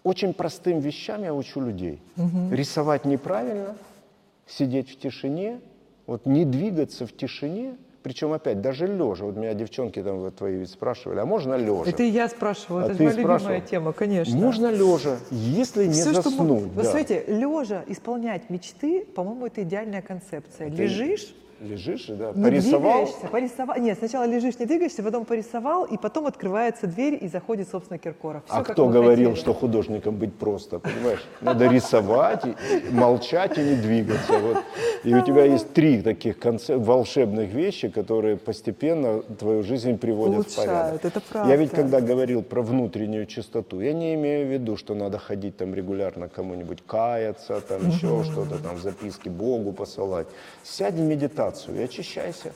Очень 0.04 0.34
простым 0.34 0.80
вещам 0.80 1.22
я 1.22 1.32
учу 1.32 1.60
людей. 1.62 2.02
Рисовать 2.50 3.06
неправильно, 3.06 3.74
сидеть 4.46 4.90
в 4.90 4.98
тишине, 4.98 5.60
вот 6.06 6.26
не 6.26 6.44
двигаться 6.44 7.06
в 7.06 7.12
тишине, 7.16 7.76
причем 8.02 8.32
опять 8.32 8.60
даже 8.60 8.86
лежа. 8.86 9.24
Вот 9.24 9.36
меня 9.36 9.54
девчонки 9.54 10.02
там 10.02 10.18
вот 10.20 10.36
твои 10.36 10.56
ведь 10.56 10.70
спрашивали, 10.70 11.18
а 11.20 11.24
можно 11.26 11.54
лежа? 11.54 11.88
Это 11.90 12.02
и 12.02 12.08
я 12.08 12.28
спрашивала, 12.28 12.82
А 12.82 12.86
это 12.92 13.02
моя 13.02 13.10
любимая 13.16 13.38
спрашивала? 13.38 13.60
тема, 13.68 13.92
конечно. 13.92 14.36
Можно 14.36 14.70
лежа, 14.70 15.18
если 15.30 15.86
не 15.86 15.94
что 16.00 16.14
заснуть. 16.14 16.38
мог- 16.38 16.62
Вы 16.74 16.82
да. 16.82 16.90
смотрите, 16.90 17.24
лежа 17.28 17.84
исполнять 17.86 18.50
мечты, 18.50 19.04
по-моему, 19.04 19.46
это 19.46 19.62
идеальная 19.62 20.02
концепция. 20.02 20.68
Лежишь, 20.68 21.34
Лежишь, 21.62 22.08
и, 22.08 22.14
да, 22.14 22.32
не 22.34 22.42
порисовал, 22.42 23.04
двигаешься, 23.04 23.26
порисовал. 23.28 23.76
Нет, 23.78 23.98
сначала 23.98 24.24
лежишь, 24.24 24.58
не 24.58 24.66
двигаешься, 24.66 25.02
потом 25.02 25.24
порисовал, 25.24 25.84
и 25.84 25.96
потом 25.96 26.26
открывается 26.26 26.86
дверь, 26.88 27.18
и 27.20 27.28
заходит, 27.28 27.68
собственно, 27.70 27.98
Киркоров. 27.98 28.42
Всё, 28.46 28.54
а 28.56 28.64
кто 28.64 28.88
говорил, 28.88 29.30
хотели. 29.30 29.40
что 29.40 29.54
художником 29.54 30.16
быть 30.16 30.34
просто, 30.34 30.80
понимаешь? 30.80 31.24
Надо 31.40 31.68
рисовать, 31.68 32.44
молчать 32.90 33.58
и 33.58 33.62
не 33.62 33.74
двигаться. 33.76 34.38
Вот. 34.38 34.56
И 35.04 35.14
у 35.14 35.20
тебя 35.24 35.44
есть 35.44 35.72
три 35.72 36.02
таких 36.02 36.38
конце- 36.38 36.76
волшебных 36.76 37.52
вещи, 37.52 37.88
которые 37.88 38.36
постепенно 38.36 39.22
твою 39.22 39.62
жизнь 39.62 39.98
приводят 39.98 40.48
в 40.48 40.56
порядок. 40.56 41.00
Улучшают, 41.02 41.04
это 41.04 41.48
Я 41.48 41.56
ведь 41.56 41.70
правда. 41.70 41.90
когда 41.96 42.00
говорил 42.00 42.42
про 42.42 42.62
внутреннюю 42.62 43.26
чистоту, 43.26 43.80
я 43.80 43.92
не 43.92 44.14
имею 44.14 44.46
в 44.46 44.50
виду, 44.50 44.76
что 44.76 44.94
надо 44.94 45.18
ходить 45.18 45.56
там 45.56 45.74
регулярно 45.74 46.28
кому-нибудь 46.28 46.82
каяться, 46.86 47.60
там 47.60 47.88
еще 47.88 48.24
что-то, 48.24 48.58
там 48.62 48.78
записки 48.78 49.28
Богу 49.28 49.72
посылать. 49.72 50.26
Сядь 50.64 50.94
в 50.94 51.00
медитацию 51.00 51.51
и 51.68 51.82
очищайся. 51.82 52.52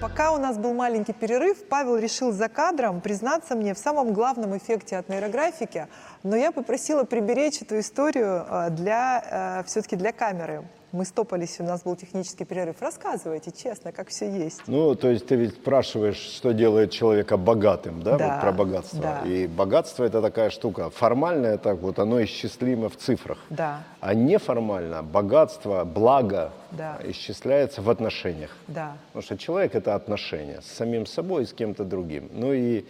Пока 0.00 0.32
у 0.32 0.38
нас 0.38 0.58
был 0.58 0.74
маленький 0.74 1.12
перерыв, 1.12 1.66
Павел 1.68 1.96
решил 1.96 2.30
за 2.30 2.48
кадром 2.48 3.00
признаться 3.00 3.54
мне 3.54 3.74
в 3.74 3.78
самом 3.78 4.12
главном 4.12 4.56
эффекте 4.56 4.98
от 4.98 5.08
нейрографики, 5.08 5.88
но 6.22 6.36
я 6.36 6.52
попросила 6.52 7.04
приберечь 7.04 7.62
эту 7.62 7.78
историю 7.80 8.46
э, 8.48 8.70
для, 8.70 9.64
все-таки 9.66 9.96
для 9.96 10.12
камеры. 10.12 10.64
Мы 10.92 11.04
стопались, 11.04 11.58
у 11.60 11.64
нас 11.64 11.82
был 11.82 11.96
технический 11.96 12.44
перерыв. 12.44 12.80
Рассказывайте 12.80 13.50
честно, 13.50 13.90
как 13.92 14.08
все 14.08 14.30
есть. 14.30 14.62
Ну, 14.68 14.94
то 14.94 15.08
есть 15.10 15.26
ты 15.26 15.34
ведь 15.34 15.54
спрашиваешь, 15.54 16.16
что 16.16 16.52
делает 16.52 16.92
человека 16.92 17.36
богатым, 17.36 18.02
да, 18.02 18.16
Да, 18.16 18.32
вот 18.34 18.40
про 18.40 18.52
богатство. 18.52 19.00
да. 19.02 19.22
И 19.28 19.46
богатство 19.48 20.04
это 20.04 20.22
такая 20.22 20.48
штука. 20.50 20.88
Формальное 20.90 21.58
так 21.58 21.78
вот, 21.80 21.98
оно 21.98 22.22
исчислимо 22.22 22.88
в 22.88 22.96
цифрах. 22.96 23.38
Да. 23.50 23.82
А 24.00 24.14
неформально 24.14 25.02
богатство, 25.02 25.84
благо 25.84 26.52
Да. 26.70 26.98
исчисляется 27.04 27.82
в 27.82 27.90
отношениях. 27.90 28.56
Да. 28.68 28.96
Потому 29.08 29.22
что 29.24 29.36
человек 29.36 29.74
это 29.74 29.96
отношения 29.96 30.60
с 30.62 30.66
самим 30.76 31.04
собой 31.06 31.42
и 31.42 31.46
с 31.46 31.52
кем-то 31.52 31.84
другим. 31.84 32.30
Ну 32.32 32.52
и 32.52 32.84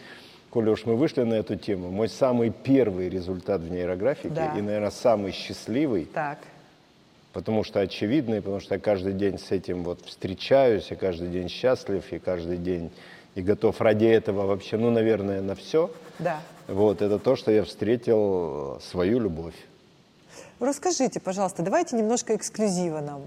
коли 0.50 0.68
уж 0.70 0.84
мы 0.84 0.96
вышли 0.96 1.22
на 1.22 1.34
эту 1.34 1.56
тему, 1.56 1.90
мой 1.90 2.08
самый 2.10 2.50
первый 2.50 3.08
результат 3.08 3.62
в 3.62 3.70
нейрографике 3.70 4.28
Да. 4.28 4.52
и, 4.56 4.60
наверное, 4.60 4.90
самый 4.90 5.32
счастливый, 5.32 6.04
Так. 6.04 6.38
Потому 7.36 7.64
что 7.64 7.80
очевидно, 7.80 8.36
и 8.36 8.40
потому 8.40 8.60
что 8.60 8.76
я 8.76 8.80
каждый 8.80 9.12
день 9.12 9.38
с 9.38 9.50
этим 9.50 9.84
вот 9.84 10.00
встречаюсь, 10.06 10.90
и 10.90 10.94
каждый 10.94 11.28
день 11.28 11.50
счастлив, 11.50 12.02
и 12.10 12.18
каждый 12.18 12.56
день 12.56 12.90
и 13.34 13.42
готов 13.42 13.78
ради 13.82 14.06
этого 14.06 14.46
вообще, 14.46 14.78
ну, 14.78 14.90
наверное, 14.90 15.42
на 15.42 15.54
все. 15.54 15.90
Да. 16.18 16.40
Вот, 16.66 17.02
это 17.02 17.18
то, 17.18 17.36
что 17.36 17.50
я 17.50 17.64
встретил 17.64 18.80
свою 18.80 19.20
любовь. 19.20 19.54
Расскажите, 20.60 21.20
пожалуйста, 21.20 21.62
давайте 21.62 21.96
немножко 21.96 22.34
эксклюзива 22.34 23.00
нам. 23.00 23.20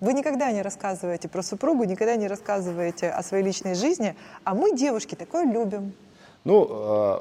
Вы 0.00 0.14
никогда 0.14 0.50
не 0.52 0.62
рассказываете 0.62 1.28
про 1.28 1.42
супругу, 1.42 1.84
никогда 1.84 2.16
не 2.16 2.28
рассказываете 2.28 3.10
о 3.10 3.22
своей 3.22 3.44
личной 3.44 3.74
жизни, 3.74 4.16
а 4.42 4.54
мы, 4.54 4.74
девушки, 4.74 5.16
такое 5.16 5.44
любим. 5.44 5.92
Ну, 6.42 6.66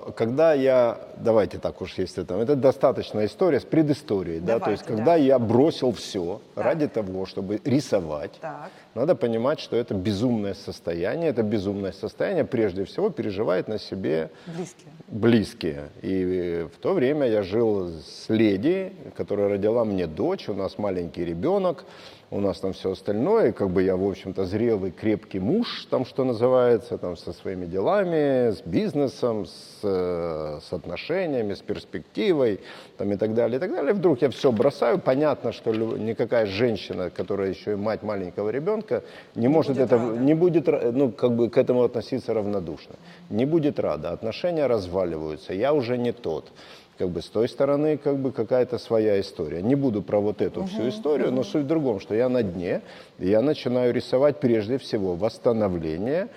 э, 0.08 0.12
когда 0.16 0.54
я, 0.54 0.98
давайте 1.18 1.58
так 1.58 1.82
уж, 1.82 1.96
если 1.98 2.24
там, 2.24 2.40
это 2.40 2.56
достаточная 2.56 3.26
история 3.26 3.60
с 3.60 3.66
предысторией, 3.66 4.40
да, 4.40 4.60
то 4.60 4.72
есть 4.72 4.84
Давайте, 4.84 4.86
когда 4.86 5.06
да. 5.06 5.16
я 5.16 5.40
бросил 5.40 5.92
все 5.92 6.40
Так. 6.56 6.64
ради 6.64 6.88
того, 6.88 7.26
чтобы 7.26 7.60
рисовать, 7.66 8.32
Так. 8.40 8.70
надо 8.96 9.16
понимать, 9.16 9.60
что 9.60 9.76
это 9.76 9.94
безумное 9.94 10.54
состояние, 10.54 11.32
это 11.32 11.44
безумное 11.44 11.92
состояние 11.92 12.46
прежде 12.46 12.86
всего 12.86 13.10
переживает 13.10 13.68
на 13.68 13.78
себе 13.78 14.30
Близкие. 14.46 14.92
близкие. 15.10 15.90
И 16.02 16.68
в 16.74 16.78
то 16.80 16.94
время 16.94 17.28
я 17.28 17.44
жил 17.44 17.90
с 17.90 18.30
леди, 18.30 18.94
которая 19.18 19.50
родила 19.50 19.84
мне 19.84 20.08
дочь, 20.08 20.48
у 20.48 20.54
нас 20.54 20.78
маленький 20.78 21.26
ребенок, 21.26 21.84
у 22.32 22.40
нас 22.40 22.60
там 22.60 22.74
все 22.74 22.92
остальное, 22.92 23.52
как 23.52 23.72
бы 23.72 23.82
я, 23.82 23.96
в 23.96 24.08
общем-то, 24.08 24.46
зрелый, 24.46 24.92
крепкий 24.92 25.40
муж, 25.40 25.88
там, 25.90 26.06
что 26.06 26.24
называется, 26.24 26.98
там, 26.98 27.18
со 27.18 27.34
своими 27.34 27.66
делами, 27.66 28.52
с 28.52 28.62
бизнесом, 28.62 29.48
с, 29.48 29.80
э, 29.82 30.60
с 30.62 30.72
отношениями, 30.72 31.56
с 31.56 31.62
перспективой, 31.62 32.60
там, 32.98 33.12
и 33.12 33.16
так 33.16 33.34
далее, 33.34 33.58
и 33.58 33.60
так 33.60 33.72
далее. 33.72 33.94
Вдруг 33.94 34.22
я 34.22 34.30
все 34.30 34.52
бросаю, 34.52 35.00
понятно, 35.00 35.52
что 35.52 35.74
никакая 35.74 36.46
женщина, 36.46 37.10
которая 37.10 37.50
еще 37.50 37.72
и 37.72 37.76
мать 37.76 38.04
маленького 38.04 38.50
ребенка, 38.50 39.04
не, 39.34 39.48
может 39.48 39.72
будет 39.72 39.86
это, 39.86 39.98
рада. 39.98 40.18
не 40.18 40.36
будет, 40.36 40.68
ну, 40.68 41.12
как 41.12 41.32
бы 41.32 41.50
к 41.50 41.58
этому 41.58 41.84
относиться 41.84 42.34
равнодушно. 42.34 42.96
Не 43.32 43.46
будет 43.46 43.80
рада, 43.80 44.12
отношения 44.12 44.68
разваливаются, 44.68 45.54
я 45.54 45.74
уже 45.74 45.98
не 45.98 46.12
тот. 46.12 46.52
Как 47.00 47.08
бы 47.10 47.22
с 47.22 47.30
той 47.30 47.48
стороны 47.48 47.96
как 47.96 48.18
бы 48.18 48.34
какая-то 48.34 48.78
своя 48.78 49.22
история. 49.22 49.62
Не 49.62 49.76
буду 49.76 50.02
про 50.02 50.20
вот 50.20 50.42
эту 50.42 50.66
всю 50.66 50.90
историю, 50.90 51.32
но 51.32 51.44
суть 51.44 51.64
в 51.64 51.68
другом, 51.68 52.02
что 52.02 52.14
я 52.14 52.28
на 52.28 52.44
дне, 52.44 52.82
и 53.20 53.30
я 53.30 53.42
начинаю 53.42 53.94
рисовать 53.94 54.42
прежде 54.42 54.78
всего 54.78 55.16
восстановление 55.16 56.28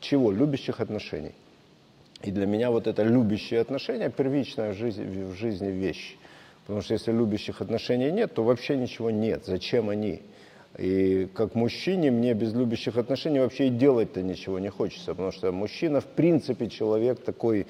чего? 0.00 0.30
Любящих 0.30 0.80
отношений. 0.80 1.32
И 2.22 2.30
для 2.30 2.46
меня 2.46 2.70
вот 2.70 2.86
это 2.86 3.02
любящие 3.02 3.60
отношения 3.60 4.10
первичная 4.10 4.72
в 4.72 4.76
жизни, 4.76 5.04
в 5.04 5.34
жизни 5.34 5.68
вещь. 5.68 6.16
Потому 6.66 6.82
что 6.82 6.92
если 6.92 7.12
любящих 7.12 7.62
отношений 7.62 8.10
нет, 8.10 8.34
то 8.34 8.44
вообще 8.44 8.76
ничего 8.76 9.10
нет. 9.10 9.44
Зачем 9.46 9.88
они? 9.88 10.20
И 10.76 11.28
как 11.34 11.54
мужчине 11.54 12.10
мне 12.10 12.34
без 12.34 12.52
любящих 12.52 12.98
отношений 12.98 13.40
вообще 13.40 13.68
и 13.68 13.70
делать-то 13.70 14.20
ничего 14.22 14.58
не 14.58 14.68
хочется. 14.68 15.12
Потому 15.12 15.32
что 15.32 15.50
мужчина 15.50 16.02
в 16.02 16.06
принципе 16.06 16.68
человек 16.68 17.20
такой 17.20 17.66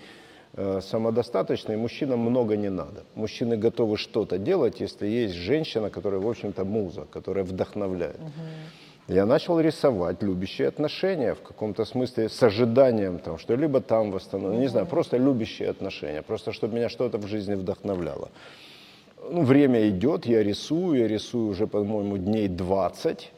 самодостаточный, 0.56 1.76
мужчинам 1.76 2.20
много 2.20 2.56
не 2.56 2.70
надо. 2.70 3.04
Мужчины 3.14 3.56
готовы 3.56 3.96
что-то 3.96 4.38
делать, 4.38 4.80
если 4.80 5.06
есть 5.06 5.34
женщина, 5.34 5.90
которая, 5.90 6.20
в 6.20 6.28
общем-то, 6.28 6.64
муза, 6.64 7.06
которая 7.10 7.44
вдохновляет. 7.44 8.18
Я 9.08 9.26
начал 9.26 9.58
рисовать 9.58 10.22
любящие 10.22 10.68
отношения 10.68 11.34
в 11.34 11.42
каком-то 11.42 11.84
смысле 11.84 12.28
с 12.28 12.42
ожиданием, 12.42 13.18
там, 13.18 13.38
что 13.38 13.56
либо 13.56 13.80
там 13.80 14.12
восстановлю, 14.12 14.58
не 14.58 14.68
знаю, 14.68 14.86
просто 14.86 15.16
любящие 15.16 15.68
отношения, 15.68 16.22
просто 16.22 16.52
чтобы 16.52 16.76
меня 16.76 16.88
что-то 16.88 17.18
в 17.18 17.26
жизни 17.26 17.54
вдохновляло. 17.54 18.28
Ну, 19.28 19.42
время 19.42 19.88
идет, 19.88 20.26
я 20.26 20.42
рисую, 20.42 21.00
я 21.00 21.08
рисую 21.08 21.48
уже, 21.48 21.66
по-моему, 21.66 22.18
дней 22.18 22.48
20. 22.48 23.32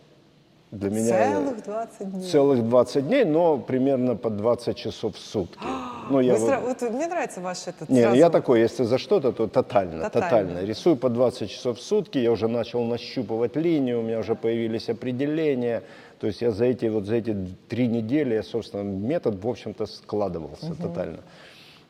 Для 0.73 0.89
меня 0.89 1.33
Целых 1.35 1.63
20 1.65 2.11
дней. 2.13 2.29
целых 2.31 2.63
20 2.69 3.07
дней, 3.07 3.25
но 3.27 3.59
примерно 3.59 4.17
по 4.17 4.31
20 4.31 4.75
часов 4.75 5.15
в 5.17 5.19
сутки. 5.19 5.59
Ну, 6.11 6.19
я 6.21 6.35
Вы 6.35 6.57
вот- 6.57 6.81
вот 6.81 6.91
мне 6.93 7.07
нравится 7.07 7.41
ваш 7.41 7.69
этот 7.69 7.89
не, 7.89 8.01
сразу- 8.03 8.17
я 8.17 8.29
такой, 8.29 8.61
если 8.61 8.83
за 8.83 8.99
что-то, 8.99 9.31
то 9.33 9.47
тотально, 9.47 10.03
Тотально. 10.03 10.11
тотально, 10.29 10.65
Рисую 10.67 10.97
по 10.97 11.09
20 11.09 11.49
часов 11.49 11.79
в 11.79 11.83
сутки, 11.83 12.19
я 12.19 12.33
уже 12.33 12.49
начал 12.49 12.83
нащупывать 12.85 13.55
линию, 13.55 14.01
у 14.01 14.03
меня 14.03 14.19
уже 14.19 14.35
появились 14.35 14.89
определения. 14.89 15.83
То 16.19 16.27
есть 16.27 16.43
я 16.43 16.51
за 16.51 16.65
эти, 16.65 16.87
вот 16.87 17.05
за 17.07 17.17
эти 17.17 17.37
три 17.69 17.87
недели, 17.87 18.35
я, 18.35 18.43
собственно, 18.43 18.83
метод, 18.83 19.43
в 19.45 19.49
общем-то, 19.49 19.87
складывался 19.87 20.75
тотально. 20.75 21.19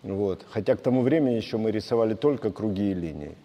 Вот. 0.02 0.44
Хотя 0.50 0.74
к 0.74 0.80
тому 0.80 1.02
времени 1.02 1.34
еще 1.34 1.58
мы 1.58 1.70
рисовали 1.70 2.14
только 2.14 2.50
круги 2.50 2.90
и 2.90 2.94
линии. 2.94 3.36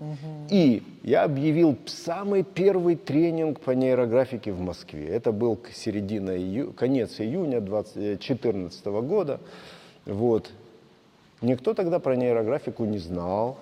И 0.49 0.81
я 1.03 1.23
объявил 1.23 1.77
самый 1.85 2.43
первый 2.43 2.95
тренинг 2.95 3.59
по 3.59 3.71
нейрографике 3.71 4.51
в 4.51 4.59
Москве. 4.59 5.07
Это 5.07 5.31
был 5.31 5.59
середина 5.71 6.31
ию- 6.31 6.73
конец 6.73 7.19
июня 7.19 7.61
2014 7.61 9.01
года. 9.01 9.39
Вот. 10.05 10.51
Никто 11.41 11.75
тогда 11.75 11.99
про 11.99 12.15
нейрографику 12.15 12.85
не 12.85 12.97
знал. 12.97 13.59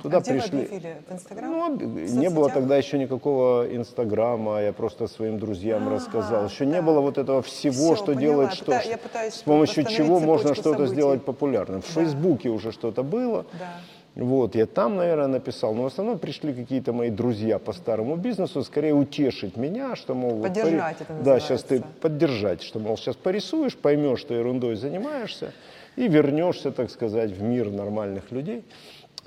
Туда 0.00 0.18
а 0.18 0.20
где 0.20 0.34
пришли. 0.34 0.58
вы 0.58 0.64
объявили? 0.64 0.96
В 1.08 1.12
Инстаграм? 1.12 1.50
Ну, 1.50 1.76
В 1.76 2.16
не 2.18 2.30
было 2.30 2.48
тогда 2.50 2.76
еще 2.76 2.98
никакого 2.98 3.66
Инстаграма, 3.74 4.62
я 4.62 4.72
просто 4.72 5.08
своим 5.08 5.38
друзьям 5.40 5.88
рассказал. 5.92 6.46
Еще 6.46 6.66
не 6.66 6.80
было 6.80 7.00
вот 7.00 7.18
этого 7.18 7.42
всего, 7.42 7.72
Всё, 7.94 7.96
что 7.96 8.06
поняла. 8.06 8.20
делает 8.20 8.54
что, 8.54 8.72
я 8.72 8.96
пытаюсь 8.96 9.34
с 9.34 9.42
помощью 9.42 9.84
чего 9.86 10.20
можно 10.20 10.54
что-то 10.54 10.86
сделать 10.86 11.24
популярным. 11.24 11.82
В 11.82 11.94
Да. 11.94 12.00
Фейсбуке 12.00 12.48
уже 12.48 12.70
что-то 12.70 13.02
было. 13.02 13.44
Да. 13.58 14.22
Вот, 14.22 14.54
я 14.54 14.64
там, 14.64 14.96
наверное, 14.96 15.26
написал, 15.26 15.74
но 15.74 15.82
в 15.82 15.86
основном 15.86 16.18
пришли 16.18 16.54
какие-то 16.54 16.92
мои 16.94 17.10
друзья 17.10 17.58
по 17.58 17.72
старому 17.74 18.16
бизнесу, 18.16 18.62
скорее 18.62 18.94
утешить 18.94 19.56
меня, 19.58 19.94
что, 19.96 20.14
мол, 20.14 20.30
вот 20.36 20.42
Поддержать 20.44 20.96
пори- 20.98 21.06
это 21.10 21.22
Да, 21.24 21.40
сейчас 21.40 21.64
ты 21.64 21.74
называется. 21.74 22.00
поддержать, 22.00 22.62
что, 22.62 22.78
мол, 22.78 22.96
сейчас 22.96 23.16
порисуешь, 23.16 23.76
поймешь, 23.76 24.20
что 24.20 24.32
ерундой 24.32 24.76
занимаешься, 24.76 25.52
и 25.96 26.08
вернешься, 26.08 26.70
так 26.70 26.90
сказать, 26.90 27.30
в 27.30 27.42
мир 27.42 27.70
нормальных 27.70 28.30
людей. 28.30 28.62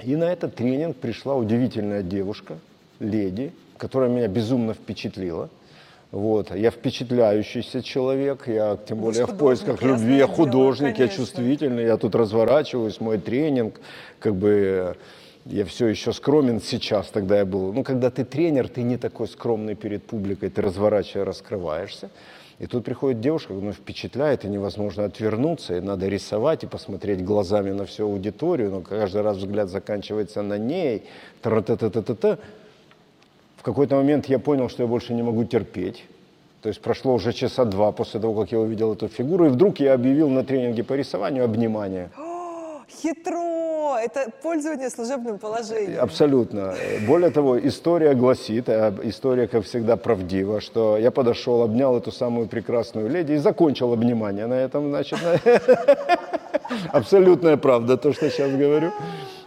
И 0.04 0.16
на 0.16 0.26
этот 0.26 0.56
тренинг 0.56 0.98
пришла 0.98 1.36
удивительная 1.36 2.04
девушка, 2.04 2.58
леди, 3.00 3.52
которая 3.78 4.10
меня 4.10 4.28
безумно 4.28 4.74
впечатлила. 4.74 5.50
Вот. 6.12 6.56
Я 6.56 6.72
впечатляющийся 6.72 7.84
человек, 7.84 8.48
я 8.48 8.78
тем 8.88 8.98
Вы 8.98 9.12
более 9.12 9.26
в 9.26 9.38
поисках 9.38 9.80
художник, 9.80 10.02
любви, 10.02 10.14
я 10.14 10.20
ясное 10.20 10.36
дело, 10.38 10.46
художник, 10.46 11.00
я 11.00 11.08
чувствительный, 11.08 11.84
я 11.84 11.98
тут 11.98 12.16
разворачиваюсь, 12.16 13.00
мой 13.00 13.20
тренинг, 13.20 13.80
как 14.20 14.36
бы 14.36 14.96
я 15.46 15.66
все 15.66 15.88
еще 15.88 16.14
скромен 16.14 16.62
сейчас, 16.62 17.10
тогда 17.10 17.38
я 17.38 17.46
был. 17.46 17.74
Ну, 17.74 17.84
когда 17.84 18.10
ты 18.10 18.26
тренер, 18.26 18.70
ты 18.70 18.82
не 18.82 18.98
такой 18.98 19.28
скромный 19.28 19.76
перед 19.76 20.04
публикой, 20.04 20.50
ты 20.50 20.62
разворачивая, 20.62 21.26
раскрываешься. 21.26 22.10
И 22.60 22.68
тут 22.68 22.84
приходит 22.84 23.22
девушка, 23.22 23.54
ну, 23.54 23.72
впечатляет, 23.72 24.44
и 24.44 24.50
невозможно 24.50 25.06
отвернуться, 25.06 25.78
и 25.78 25.80
надо 25.80 26.10
рисовать, 26.10 26.64
и 26.64 26.68
посмотреть 26.68 27.24
глазами 27.24 27.72
на 27.72 27.86
всю 27.86 28.06
аудиторию, 28.06 28.70
но 28.70 28.82
каждый 28.82 29.22
раз 29.22 29.38
взгляд 29.38 29.70
заканчивается 29.70 30.42
на 30.42 30.58
ней, 30.58 31.04
тра-та-та-та-та-та. 31.42 32.38
В 33.56 33.64
какой-то 33.64 33.96
момент 33.96 34.26
я 34.26 34.40
понял, 34.40 34.68
что 34.70 34.84
я 34.84 34.88
больше 34.88 35.14
не 35.14 35.24
могу 35.24 35.46
терпеть. 35.46 36.04
То 36.62 36.68
есть 36.68 36.82
прошло 36.82 37.14
уже 37.14 37.32
часа 37.32 37.64
два 37.64 37.94
после 37.94 38.20
того, 38.20 38.42
как 38.42 38.52
я 38.52 38.60
увидел 38.60 38.94
эту 38.94 39.08
фигуру, 39.08 39.46
и 39.46 39.50
вдруг 39.50 39.80
я 39.80 39.94
объявил 39.94 40.30
на 40.30 40.44
тренинге 40.44 40.84
по 40.84 40.94
рисованию 40.94 41.46
обнимание. 41.46 42.10
О, 42.18 42.29
хитро! 42.90 43.98
Это 43.98 44.32
пользование 44.42 44.90
служебным 44.90 45.38
положением. 45.40 46.02
Абсолютно. 46.02 46.74
Более 47.08 47.30
того, 47.32 47.58
история 47.60 48.14
гласит, 48.14 48.70
а 48.70 48.94
история, 49.04 49.48
как 49.48 49.64
всегда, 49.66 49.96
правдива, 49.98 50.62
что 50.62 50.98
я 50.98 51.12
подошел, 51.12 51.62
обнял 51.62 51.98
эту 51.98 52.12
самую 52.12 52.48
прекрасную 52.48 53.10
леди 53.10 53.34
и 53.34 53.38
закончил 53.38 53.94
обнимание 53.94 54.48
на 54.48 54.56
этом, 54.56 54.90
значит. 54.90 55.20
на- 55.22 55.40
Абсолютная 56.92 57.58
правда, 57.58 57.98
то, 57.98 58.14
что 58.14 58.30
сейчас 58.30 58.52
говорю. 58.52 58.92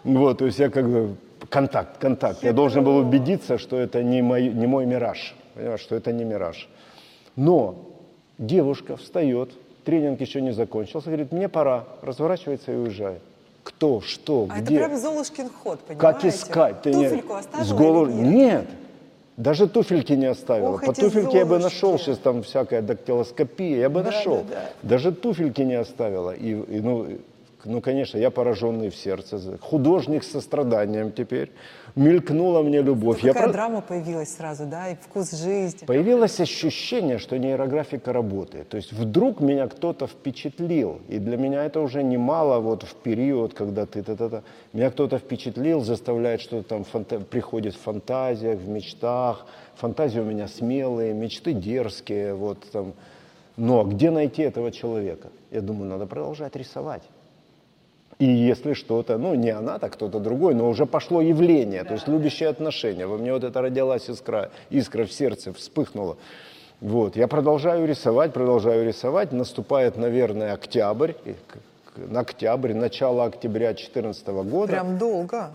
Вот, 0.04 0.38
то 0.38 0.46
есть 0.46 0.58
я 0.58 0.68
как 0.70 0.88
бы 0.88 1.16
контакт, 1.48 1.98
контакт. 1.98 2.42
Я 2.42 2.52
должен 2.52 2.82
был 2.84 2.96
убедиться, 2.96 3.58
что 3.58 3.76
это 3.76 4.02
не 4.02 4.22
мой, 4.22 4.48
не 4.48 4.66
мой 4.66 4.86
мираж, 4.86 5.34
понимаешь, 5.54 5.80
что 5.80 5.94
это 5.96 6.12
не 6.12 6.24
мираж. 6.24 6.68
Но 7.36 7.74
девушка 8.38 8.96
встает, 8.96 9.50
тренинг 9.84 10.20
еще 10.20 10.40
не 10.40 10.52
закончился, 10.52 11.08
говорит, 11.08 11.32
мне 11.32 11.48
пора, 11.48 11.84
разворачивается 12.02 12.72
и 12.72 12.76
уезжает. 12.76 13.20
Кто, 13.62 14.00
что, 14.00 14.48
А 14.50 14.56
это 14.58 14.64
где? 14.66 14.78
прям 14.78 14.98
Золушкин 14.98 15.48
ход, 15.62 15.80
понимаете? 15.80 16.20
Как 16.20 16.24
искать? 16.24 16.82
Ты 16.82 16.92
не- 16.94 17.08
Туфельку 17.08 17.34
оставила 17.34 17.64
с 17.66 17.72
голо- 17.72 18.06
или 18.08 18.12
нет? 18.16 18.32
Нет. 18.34 18.66
Даже 19.36 19.68
туфельки 19.68 20.12
не 20.12 20.26
оставила. 20.26 20.74
Ох, 20.74 20.84
По 20.84 20.92
туфельке 20.92 21.38
я 21.38 21.46
бы 21.46 21.58
нашел 21.58 21.98
сейчас 21.98 22.18
там 22.18 22.42
всякая 22.42 22.82
дактилоскопия, 22.82 23.78
я 23.78 23.88
бы 23.88 24.00
Да, 24.02 24.10
нашел. 24.10 24.36
да, 24.38 24.42
да. 24.54 24.70
Даже 24.82 25.12
туфельки 25.12 25.62
не 25.62 25.74
оставила. 25.74 26.32
И, 26.32 26.50
и, 26.50 26.80
ну, 26.80 27.06
ну, 27.64 27.80
конечно, 27.80 28.18
я 28.18 28.30
пораженный 28.30 28.90
в 28.90 28.96
сердце. 28.96 29.40
Художник 29.60 30.24
с 30.24 30.30
состраданием 30.32 31.12
теперь. 31.12 31.50
Мелькнула 31.94 32.62
мне 32.62 32.80
любовь. 32.80 33.22
Я 33.22 33.32
Какая 33.32 33.48
про- 33.48 33.52
драма 33.52 33.80
появилась 33.82 34.34
сразу, 34.34 34.64
да, 34.64 34.88
и 34.90 34.94
вкус 34.96 35.30
жизни. 35.32 35.84
Появилось 35.86 36.40
ощущение, 36.40 37.18
что 37.18 37.38
нейрографика 37.38 38.12
работает. 38.14 38.68
То 38.70 38.78
есть 38.78 38.92
вдруг 38.92 39.40
меня 39.40 39.68
кто-то 39.68 40.06
впечатлил. 40.06 41.00
И 41.08 41.18
для 41.18 41.36
меня 41.36 41.64
это 41.64 41.80
уже 41.80 42.02
немало 42.02 42.60
вот 42.60 42.82
в 42.84 42.94
период, 42.94 43.52
когда 43.52 43.84
ты 43.84 44.02
та 44.02 44.16
та 44.16 44.28
та 44.30 44.42
Меня 44.72 44.90
кто-то 44.90 45.18
впечатлил, 45.18 45.80
заставляет 45.80 46.40
что-то 46.40 46.68
там, 46.68 46.84
фанта- 46.84 47.20
приходит 47.20 47.74
в 47.74 47.80
фантазиях, 47.80 48.58
в 48.58 48.68
мечтах. 48.68 49.46
Фантазии 49.74 50.20
у 50.20 50.24
меня 50.24 50.48
смелые, 50.48 51.12
мечты 51.12 51.52
дерзкие. 51.52 52.32
Вот, 52.34 52.58
там. 52.72 52.94
Но 53.58 53.84
где 53.84 54.10
найти 54.10 54.42
этого 54.42 54.70
человека? 54.70 55.28
Я 55.50 55.60
думаю, 55.60 55.90
надо 55.90 56.06
продолжать 56.06 56.56
рисовать. 56.56 57.02
И 58.22 58.24
если 58.24 58.74
что-то, 58.74 59.18
ну 59.18 59.34
не 59.34 59.50
она, 59.50 59.80
так 59.80 59.94
кто-то 59.94 60.20
другой, 60.20 60.54
но 60.54 60.68
уже 60.68 60.86
пошло 60.86 61.20
явление, 61.20 61.82
то 61.82 61.94
есть 61.94 62.06
любящее 62.06 62.50
отношение. 62.50 63.08
Во 63.08 63.16
мне 63.18 63.32
вот 63.32 63.42
это 63.42 63.60
родилась 63.60 64.08
искра, 64.08 64.52
искра 64.70 65.06
в 65.06 65.12
сердце, 65.12 65.52
вспыхнула. 65.52 66.16
Вот, 66.80 67.16
я 67.16 67.26
продолжаю 67.26 67.84
рисовать, 67.84 68.32
продолжаю 68.32 68.86
рисовать. 68.86 69.32
Наступает, 69.32 69.96
наверное, 69.96 70.52
октябрь, 70.52 71.14
на 71.96 72.20
октябрь, 72.20 72.74
начало 72.74 73.24
октября 73.24 73.70
2014 73.70 74.28
года. 74.28 74.70
Прям 74.70 74.98
долго. 74.98 75.50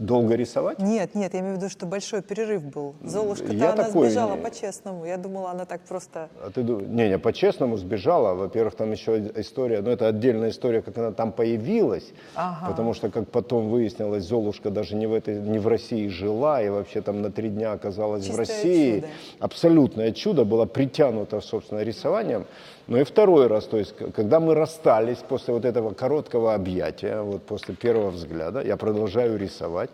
Долго 0.00 0.34
рисовать? 0.34 0.78
Нет, 0.78 1.14
нет, 1.14 1.34
я 1.34 1.40
имею 1.40 1.56
в 1.56 1.58
виду, 1.58 1.68
что 1.68 1.84
большой 1.84 2.22
перерыв 2.22 2.64
был. 2.64 2.94
Золушка-то 3.04 3.52
я 3.52 3.72
она 3.74 3.84
такой 3.84 4.06
сбежала 4.08 4.34
не- 4.34 4.42
по-честному. 4.42 5.04
Я 5.04 5.18
думала, 5.18 5.50
она 5.50 5.66
так 5.66 5.82
просто... 5.82 6.30
А 6.42 6.50
ты 6.50 6.62
ду- 6.62 6.80
не, 6.80 7.10
не, 7.10 7.18
по-честному 7.18 7.76
сбежала. 7.76 8.32
Во-первых, 8.32 8.74
там 8.76 8.90
еще 8.92 9.18
история, 9.36 9.82
ну 9.82 9.90
это 9.90 10.08
отдельная 10.08 10.48
история, 10.48 10.80
как 10.80 10.96
она 10.96 11.12
там 11.12 11.32
появилась, 11.32 12.12
Ага. 12.34 12.70
потому 12.70 12.94
что, 12.94 13.10
как 13.10 13.28
потом 13.28 13.68
выяснилось, 13.68 14.24
Золушка 14.24 14.70
даже 14.70 14.96
не 14.96 15.06
в 15.06 15.12
этой, 15.12 15.38
не 15.38 15.58
в 15.58 15.68
России 15.68 16.08
жила 16.08 16.62
и 16.62 16.70
вообще 16.70 17.02
там 17.02 17.20
на 17.20 17.30
три 17.30 17.50
дня 17.50 17.72
оказалась 17.72 18.22
в 18.22 18.26
Чистое 18.28 18.38
России. 18.46 18.94
чудо. 19.00 19.08
Абсолютное 19.40 20.12
чудо 20.12 20.44
было 20.46 20.64
притянуто, 20.64 21.42
собственно, 21.42 21.80
рисованием. 21.80 22.46
Но 22.90 22.98
и 22.98 23.04
второй 23.04 23.46
раз, 23.46 23.66
то 23.66 23.76
есть, 23.76 23.94
когда 24.16 24.40
мы 24.40 24.56
расстались 24.56 25.18
после 25.18 25.54
вот 25.54 25.64
этого 25.64 25.94
короткого 25.94 26.54
объятия, 26.54 27.22
вот 27.22 27.44
после 27.44 27.76
первого 27.76 28.10
взгляда, 28.10 28.62
я 28.62 28.76
продолжаю 28.76 29.38
рисовать. 29.38 29.90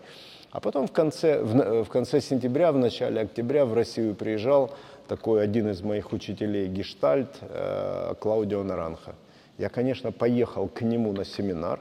А 0.51 0.61
потом 0.61 0.87
в 0.87 0.93
конце, 0.93 1.43
в, 1.43 1.85
в 1.85 1.89
конце 1.91 2.23
сентября, 2.23 2.73
в 2.73 2.79
начале 2.79 3.21
октября 3.21 3.67
в 3.67 3.75
Россию 3.75 4.15
приезжал 4.15 4.71
такой 5.09 5.45
один 5.45 5.69
из 5.69 5.83
моих 5.83 6.15
учителей 6.15 6.69
гештальт 6.69 7.37
э, 7.43 8.15
Клаудио 8.19 8.63
Наранха. 8.63 9.15
Я, 9.59 9.69
конечно, 9.69 10.11
поехал 10.11 10.67
к 10.67 10.81
нему 10.81 11.13
на 11.13 11.27
семинар 11.27 11.81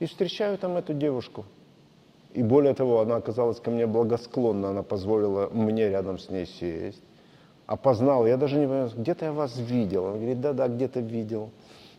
и 0.00 0.06
встречаю 0.06 0.58
там 0.58 0.76
эту 0.76 0.94
девушку. 0.94 1.44
И 2.34 2.42
более 2.42 2.74
того, 2.74 3.02
она 3.02 3.14
оказалась 3.16 3.60
ко 3.60 3.70
мне 3.70 3.86
благосклонна, 3.86 4.70
она 4.70 4.82
позволила 4.82 5.48
мне 5.52 5.88
рядом 5.88 6.18
с 6.18 6.28
ней 6.28 6.46
сесть. 6.46 7.04
Опознал, 7.68 8.26
я 8.26 8.38
даже 8.38 8.56
не 8.56 8.66
понимаю, 8.66 8.90
где-то 8.96 9.26
я 9.26 9.32
вас 9.32 9.58
видел. 9.58 10.04
Он 10.04 10.14
говорит, 10.16 10.40
да-да, 10.40 10.68
где-то 10.68 11.00
видел, 11.00 11.50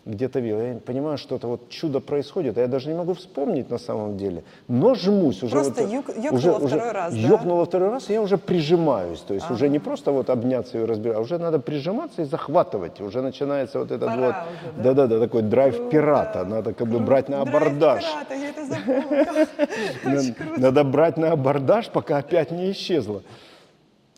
где-то 0.03 0.39
видел. 0.39 0.59
Я 0.59 0.73
понимаю, 0.83 1.19
что 1.19 1.35
это 1.35 1.45
вот 1.47 1.69
чудо 1.69 1.99
происходит, 1.99 2.57
а 2.57 2.61
я 2.61 2.67
даже 2.67 2.89
не 2.89 2.95
могу 2.95 3.13
вспомнить 3.13 3.69
на 3.69 3.77
самом 3.77 4.17
деле. 4.17 4.43
Но 4.67 4.95
жмусь 4.95 5.43
уже. 5.43 5.51
Просто 5.51 5.83
вот, 5.83 5.91
юк- 5.91 6.17
ёкнуло 6.17 6.67
второй 6.67 6.91
раз, 6.91 7.13
да? 7.13 7.65
Второй 7.65 7.89
раз, 7.89 8.09
и 8.09 8.13
я 8.13 8.21
уже 8.23 8.37
прижимаюсь. 8.39 9.19
То 9.19 9.35
есть 9.35 9.51
уже 9.51 9.69
не 9.69 9.77
просто 9.77 10.11
вот 10.11 10.31
обняться 10.31 10.79
и 10.79 10.85
разбирать, 10.85 11.17
а 11.17 11.21
уже 11.21 11.37
надо 11.37 11.59
прижиматься 11.59 12.23
и 12.23 12.25
захватывать. 12.25 12.99
Уже 12.99 13.21
начинается 13.21 13.77
вот 13.77 13.91
этот 13.91 14.09
Пора 14.09 14.17
вот, 14.21 14.35
уже, 14.35 14.73
да? 14.77 14.83
да-да-да, 14.93 15.19
такой 15.19 15.43
драйв 15.43 15.89
пирата. 15.91 16.45
Надо 16.45 16.73
как 16.73 16.87
бы 16.87 16.97
брать 16.97 17.29
на 17.29 17.45
Драйв 17.45 17.55
абордаж. 17.55 18.03
пирата, 18.03 18.33
я 18.33 18.49
это 18.49 18.65
запомнила. 18.65 20.57
Надо 20.57 20.83
брать 20.83 21.17
на 21.17 21.31
абордаж, 21.33 21.89
пока 21.89 22.17
опять 22.17 22.49
не 22.49 22.71
исчезла. 22.71 23.21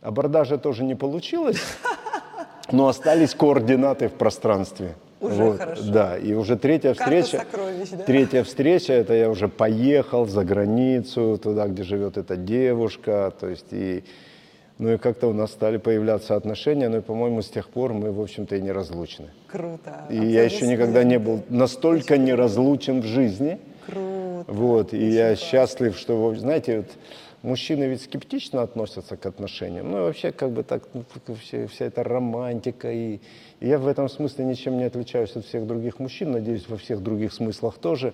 Абордажа 0.02 0.58
тоже 0.58 0.84
не 0.84 0.96
получилось. 0.96 1.62
но 2.72 2.88
остались 2.88 3.36
координаты 3.36 4.08
в 4.08 4.14
пространстве. 4.14 4.96
Уже 5.20 5.54
хорошо. 5.54 5.84
Да, 5.92 6.18
и 6.18 6.34
уже 6.34 6.58
третья 6.58 6.96
Карта 6.96 7.22
встреча. 7.22 7.46
да? 7.92 8.04
Третья 8.04 8.44
встреча, 8.44 8.94
это 8.94 9.14
я 9.14 9.30
уже 9.30 9.48
поехал 9.48 10.26
за 10.26 10.44
границу, 10.44 11.40
туда, 11.42 11.68
где 11.68 11.84
живет 11.84 12.18
эта 12.18 12.36
девушка, 12.36 13.32
то 13.40 13.48
есть 13.48 13.68
и 13.72 14.04
ну 14.80 14.94
и 14.94 14.98
как-то 14.98 15.28
у 15.28 15.34
нас 15.34 15.52
стали 15.52 15.78
появляться 15.78 16.36
отношения, 16.36 16.90
ну 16.90 16.98
и, 16.98 17.02
по-моему, 17.02 17.44
с 17.44 17.50
тех 17.50 17.70
пор 17.70 17.94
мы, 17.94 18.12
в 18.12 18.20
общем-то, 18.20 18.56
и 18.56 18.62
неразлучны. 18.62 19.28
Круто. 19.48 20.08
И 20.10 20.16
я 20.16 20.42
еще 20.42 20.66
никогда 20.66 21.04
не 21.04 21.20
был 21.20 21.44
настолько 21.50 22.18
неразлучен 22.18 23.02
в 23.02 23.06
жизни. 23.06 23.60
Круто. 23.86 24.46
Вот, 24.48 24.94
и 24.96 25.08
я 25.08 25.36
счастлив, 25.36 25.96
что, 25.96 26.34
знаете, 26.34 26.78
вот, 26.78 26.88
мужчины 27.44 27.86
ведь 27.86 28.02
скептично 28.02 28.62
относятся 28.62 29.18
к 29.18 29.26
отношениям. 29.26 29.92
Ну 29.92 29.98
и 29.98 30.02
вообще, 30.02 30.32
как 30.32 30.52
бы 30.52 30.64
так, 30.64 30.84
ну, 30.94 31.04
вообще 31.28 31.68
вся 31.68 31.86
эта 31.86 32.04
романтика. 32.04 32.92
И, 32.92 33.20
и 33.60 33.68
я 33.68 33.80
в 33.80 33.88
этом 33.88 34.10
смысле 34.10 34.46
ничем 34.46 34.78
не 34.78 34.84
отличаюсь 34.84 35.36
от 35.36 35.46
всех 35.46 35.66
других 35.66 36.00
мужчин, 36.00 36.32
надеюсь, 36.32 36.68
во 36.68 36.78
всех 36.78 37.02
других 37.02 37.34
смыслах 37.34 37.78
тоже. 37.78 38.14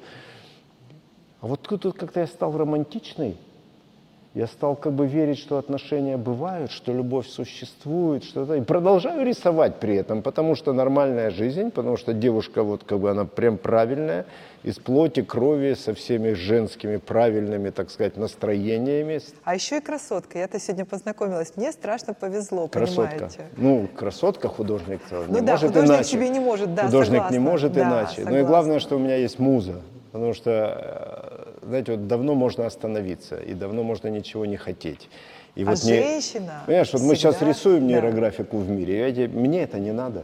А 1.39 1.47
вот 1.47 1.61
тут 1.61 1.97
как-то 1.97 2.19
я 2.19 2.27
стал 2.27 2.57
романтичный. 2.57 3.37
Я 4.37 4.45
стал 4.45 4.75
как 4.75 4.93
бы 4.93 5.07
верить, 5.07 5.39
что 5.39 5.57
отношения 5.57 6.15
бывают, 6.15 6.69
что 6.71 6.93
любовь 6.93 7.25
существует, 7.27 8.23
что 8.23 8.43
это. 8.43 8.53
И 8.53 8.61
продолжаю 8.61 9.25
рисовать 9.25 9.77
при 9.79 9.95
этом, 9.95 10.21
потому 10.21 10.53
что 10.53 10.73
нормальная 10.73 11.31
жизнь, 11.31 11.71
потому 11.71 11.97
что 11.97 12.13
девушка 12.13 12.61
вот 12.61 12.83
как 12.83 12.99
бы 12.99 13.09
она 13.09 13.25
прям 13.25 13.57
правильная, 13.57 14.27
из 14.61 14.75
плоти, 14.77 15.23
крови, 15.23 15.73
со 15.73 15.95
всеми 15.95 16.33
женскими 16.33 16.97
правильными, 16.97 17.71
так 17.71 17.89
сказать, 17.89 18.15
настроениями. 18.15 19.21
А 19.43 19.55
еще 19.55 19.77
и 19.77 19.81
красотка. 19.81 20.37
Я-то 20.37 20.59
сегодня 20.59 20.85
познакомилась. 20.85 21.53
Мне 21.55 21.71
страшно 21.71 22.13
повезло, 22.13 22.67
Красотка. 22.67 23.11
понимаете? 23.13 23.39
Ну, 23.57 23.87
красотка 23.97 24.49
художник 24.49 25.01
Ну 25.09 25.33
не 25.33 25.41
да, 25.41 25.53
может 25.53 25.69
художник 25.69 25.89
иначе. 25.95 26.09
себе 26.09 26.29
не 26.29 26.39
может, 26.39 26.75
да, 26.75 26.83
Художник 26.85 27.15
согласна. 27.23 27.33
не 27.33 27.39
может 27.39 27.73
Да, 27.73 27.81
иначе. 27.81 28.13
Ну 28.17 28.21
и 28.21 28.23
согласна. 28.25 28.43
главное, 28.47 28.79
что 28.79 28.97
у 28.97 28.99
меня 28.99 29.15
есть 29.15 29.39
муза. 29.39 29.81
Потому 30.11 30.33
что, 30.33 30.51
э, 30.51 31.26
знаете, 31.67 31.91
вот 31.93 32.07
давно 32.07 32.35
можно 32.35 32.65
остановиться, 32.65 33.35
и 33.37 33.53
давно 33.53 33.83
можно 33.83 34.07
ничего 34.07 34.45
не 34.45 34.57
хотеть. 34.57 35.09
И 35.55 35.63
А 35.63 35.65
вот 35.71 35.83
не- 35.83 35.93
женщина 36.01 36.63
Понимаешь, 36.65 36.93
вот 36.93 37.01
мы 37.01 37.15
сейчас 37.15 37.41
рисуем 37.41 37.81
да. 37.87 37.93
нейрографику 37.93 38.57
в 38.57 38.69
мире, 38.69 38.93
и 38.99 39.11
эти- 39.11 39.27
мне 39.27 39.63
это 39.63 39.79
не 39.79 39.91
надо. 39.91 40.23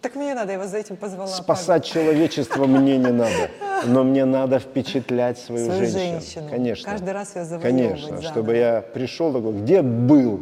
Так 0.00 0.14
мне 0.14 0.34
надо, 0.34 0.52
я 0.52 0.58
вас 0.58 0.70
за 0.70 0.78
этим 0.78 0.96
позвала. 0.96 1.26
Спасать 1.28 1.84
человечество 1.84 2.64
мне 2.64 2.96
не 2.96 3.10
надо, 3.12 3.50
но 3.86 4.02
мне 4.02 4.24
надо 4.24 4.58
впечатлять 4.58 5.38
свою, 5.38 5.66
Свою 5.66 5.80
женщину. 5.80 6.00
женщину. 6.20 6.48
Конечно. 6.50 6.90
Каждый 6.90 7.12
раз 7.12 7.34
её 7.36 7.44
завоевывать 7.44 7.90
Конечно, 7.90 8.06
заново. 8.16 8.22
чтобы 8.22 8.56
я 8.56 8.80
пришел 8.80 9.32
такой, 9.32 9.52
где 9.52 9.82
был, 9.82 10.40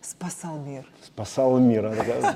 Спасал 0.00 0.58
мир. 0.58 0.84
спасал 1.06 1.58
мир. 1.58 1.86
Она 1.86 1.94
такая, 1.94 2.34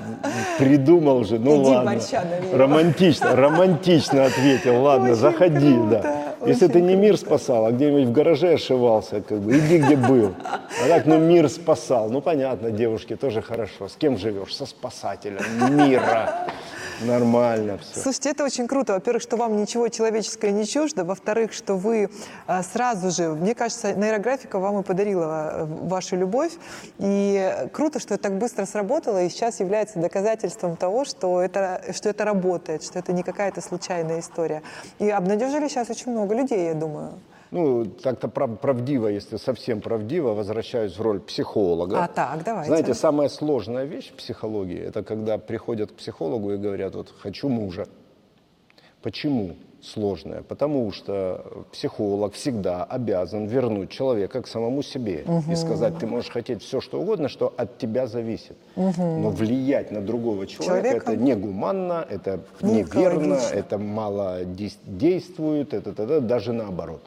придумал 0.57 1.23
же, 1.25 1.37
ну 1.37 1.61
Иди 1.61 1.69
ладно. 1.71 1.91
борща. 1.91 2.23
Романтично, 2.53 3.35
романтично 3.35 4.25
ответил, 4.25 4.81
ладно, 4.81 5.11
Очень 5.11 5.15
заходи, 5.21 5.73
круто, 5.75 5.89
да. 6.01 6.28
Если 6.45 6.67
ты 6.67 6.81
не 6.81 6.95
мир 6.95 7.17
спасал, 7.17 7.65
а 7.65 7.71
где-нибудь 7.71 8.05
в 8.05 8.11
гараже 8.11 8.53
ошивался, 8.53 9.21
как 9.21 9.39
бы, 9.39 9.57
иди 9.57 9.77
где 9.77 9.95
был. 9.95 10.33
А 10.43 10.87
так, 10.87 11.05
ну 11.05 11.19
мир 11.19 11.49
спасал. 11.49 12.09
Ну 12.09 12.21
понятно, 12.21 12.71
девушке 12.71 13.15
тоже 13.15 13.41
хорошо. 13.41 13.87
С 13.87 13.95
кем 13.95 14.17
живешь? 14.17 14.55
Со 14.55 14.65
спасателем 14.65 15.43
мира. 15.75 16.47
Нормально 17.01 17.77
все. 17.77 18.01
Слушайте, 18.01 18.29
это 18.29 18.43
очень 18.43 18.67
круто. 18.67 18.93
Во-первых, 18.93 19.21
что 19.21 19.37
вам 19.37 19.55
ничего 19.57 19.87
человеческое 19.87 20.51
не 20.51 20.65
чуждо. 20.65 21.03
Во-вторых, 21.03 21.53
что 21.53 21.75
вы 21.75 22.09
а, 22.47 22.63
сразу 22.63 23.11
же, 23.11 23.29
мне 23.29 23.55
кажется, 23.55 23.93
нейрографика 23.93 24.59
вам 24.59 24.79
и 24.79 24.83
подарила 24.83 25.51
э, 25.53 25.65
вашу 25.65 26.15
любовь. 26.15 26.53
И 26.97 27.69
круто, 27.71 27.99
что 27.99 28.15
это 28.15 28.23
так 28.23 28.37
быстро 28.37 28.65
сработало 28.65 29.23
и 29.23 29.29
сейчас 29.29 29.59
является 29.59 29.99
доказательством 29.99 30.75
того, 30.75 31.05
что 31.05 31.41
это, 31.41 31.81
что 31.93 32.09
это 32.09 32.25
работает, 32.25 32.83
что 32.83 32.99
это 32.99 33.13
не 33.13 33.23
какая-то 33.23 33.61
случайная 33.61 34.19
история. 34.19 34.61
И 34.99 35.09
обнадежили 35.09 35.67
сейчас 35.67 35.89
очень 35.89 36.11
много 36.11 36.35
людей, 36.35 36.67
я 36.67 36.73
думаю. 36.73 37.13
Ну, 37.51 37.85
так-то 37.85 38.27
прав- 38.27 38.59
правдиво, 38.59 39.07
если 39.07 39.37
совсем 39.37 39.81
правдиво, 39.81 40.33
возвращаюсь 40.33 40.95
в 40.97 41.01
роль 41.01 41.19
психолога. 41.19 42.03
А, 42.03 42.07
так, 42.07 42.43
давайте. 42.43 42.67
Знаете, 42.69 42.93
самая 42.93 43.29
сложная 43.29 43.85
вещь 43.85 44.11
в 44.11 44.15
психологии, 44.17 44.79
это 44.79 45.03
когда 45.03 45.37
приходят 45.37 45.91
к 45.91 45.95
психологу 45.95 46.51
и 46.53 46.57
говорят, 46.57 46.95
вот, 46.95 47.13
хочу 47.19 47.49
мужа. 47.49 47.87
Почему 49.01 49.55
сложная? 49.81 50.43
Потому 50.43 50.91
что 50.91 51.65
психолог 51.71 52.33
всегда 52.33 52.83
обязан 52.83 53.47
вернуть 53.47 53.89
человека 53.89 54.41
к 54.41 54.47
самому 54.47 54.83
себе 54.83 55.25
и 55.49 55.55
сказать, 55.55 55.97
ты 55.97 56.05
можешь 56.05 56.29
хотеть 56.29 56.61
все, 56.61 56.81
что 56.81 56.99
угодно, 57.01 57.29
что 57.29 57.51
от 57.57 57.77
тебя 57.77 58.05
зависит. 58.05 58.57
Но 58.75 59.29
влиять 59.31 59.91
на 59.91 60.01
другого 60.01 60.45
человека, 60.47 60.81
Человека? 60.87 61.11
это 61.13 61.21
негуманно, 61.21 62.05
это 62.09 62.41
Не 62.61 62.83
неверно, 62.83 63.35
это 63.53 63.77
мало 63.79 64.43
действует, 64.43 65.73
это, 65.73 65.91
это 65.91 66.21
даже 66.21 66.53
наоборот. 66.53 67.01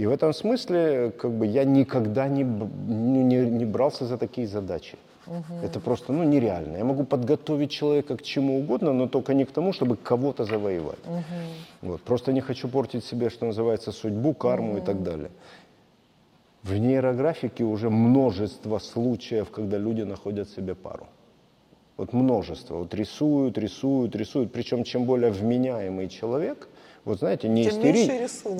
И 0.00 0.06
в 0.06 0.10
этом 0.10 0.32
смысле 0.32 1.10
как 1.10 1.30
бы 1.30 1.46
я 1.46 1.64
никогда 1.64 2.26
не, 2.26 2.42
ну, 2.42 3.22
не, 3.22 3.36
не 3.36 3.66
брался 3.66 4.06
за 4.06 4.16
такие 4.16 4.46
задачи. 4.46 4.96
Это 5.62 5.78
просто 5.78 6.12
ну, 6.12 6.24
нереально. 6.24 6.78
Я 6.78 6.84
могу 6.84 7.04
подготовить 7.04 7.70
человека 7.70 8.16
к 8.16 8.22
чему 8.22 8.60
угодно, 8.60 8.94
но 8.94 9.08
только 9.08 9.34
не 9.34 9.44
к 9.44 9.50
тому, 9.50 9.74
чтобы 9.74 9.96
кого-то 9.96 10.44
завоевать. 10.44 10.98
Вот. 11.82 12.00
Просто 12.00 12.32
не 12.32 12.40
хочу 12.40 12.68
портить 12.68 13.04
себе, 13.04 13.28
что 13.28 13.44
называется, 13.44 13.92
судьбу, 13.92 14.32
карму 14.32 14.78
и 14.78 14.80
так 14.80 15.02
далее. 15.02 15.30
В 16.62 16.78
нейрографике 16.78 17.64
уже 17.64 17.90
множество 17.90 18.78
случаев, 18.78 19.50
когда 19.50 19.76
люди 19.76 20.02
находят 20.02 20.48
себе 20.48 20.74
пару. 20.74 21.06
Вот 21.98 22.14
множество. 22.14 22.76
Вот 22.78 22.94
рисуют, 22.94 23.58
рисуют, 23.58 24.16
рисуют. 24.16 24.50
Причем 24.50 24.84
чем 24.84 25.04
более 25.04 25.30
вменяемый 25.30 26.08
человек, 26.08 26.68
вот 27.04 27.18
знаете, 27.18 27.48
не, 27.48 27.66
истери- 27.66 28.06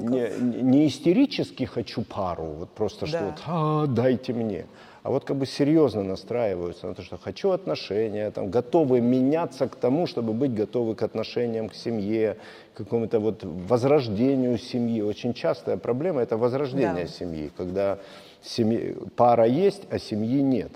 не, 0.00 0.62
не- 0.62 0.86
истерически 0.86 1.64
хочу 1.64 2.02
пару, 2.02 2.44
вот 2.44 2.70
просто 2.70 3.06
что 3.06 3.18
Да. 3.18 3.24
вот 3.26 3.34
«А, 3.46 3.86
дайте 3.86 4.32
мне. 4.32 4.66
А 5.02 5.10
вот 5.10 5.24
как 5.24 5.36
бы 5.38 5.46
серьезно 5.46 6.02
настраиваются 6.02 6.86
на 6.86 6.94
то, 6.94 7.02
что 7.02 7.16
хочу 7.16 7.50
отношения, 7.52 8.30
там, 8.30 8.50
готовы 8.50 9.00
меняться 9.00 9.66
к 9.66 9.76
тому, 9.76 10.06
чтобы 10.06 10.34
быть 10.34 10.52
готовы 10.52 10.94
к 10.94 11.02
отношениям, 11.02 11.70
к 11.70 11.74
семье, 11.74 12.36
к 12.74 12.78
какому-то 12.78 13.18
вот 13.18 13.42
возрождению 13.42 14.58
семьи. 14.58 15.00
Очень 15.00 15.32
частая 15.32 15.78
проблема– 15.78 16.20
это 16.22 16.36
возрождение 16.36 17.04
Да. 17.06 17.10
семьи, 17.10 17.50
когда 17.56 17.98
семьи, 18.42 18.94
пара 19.16 19.46
есть, 19.46 19.82
а 19.90 19.98
семьи 19.98 20.42
нет. 20.42 20.72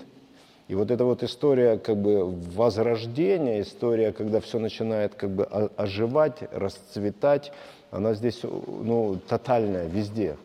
И 0.67 0.73
вот 0.73 0.89
эта 0.89 1.05
вот 1.05 1.21
история 1.21 1.77
как 1.77 1.97
бы 1.97 2.25
возрождения, 2.25 3.61
история, 3.61 4.11
когда 4.11 4.39
все 4.39 4.57
начинает 4.57 5.13
как 5.13 5.29
бы 5.29 5.45
оживать, 5.45 6.39
расцветать, 6.51 7.51
она 7.91 8.13
здесь 8.13 8.41
ну, 8.43 9.19
тотальная 9.27 9.87
везде. 9.87 10.37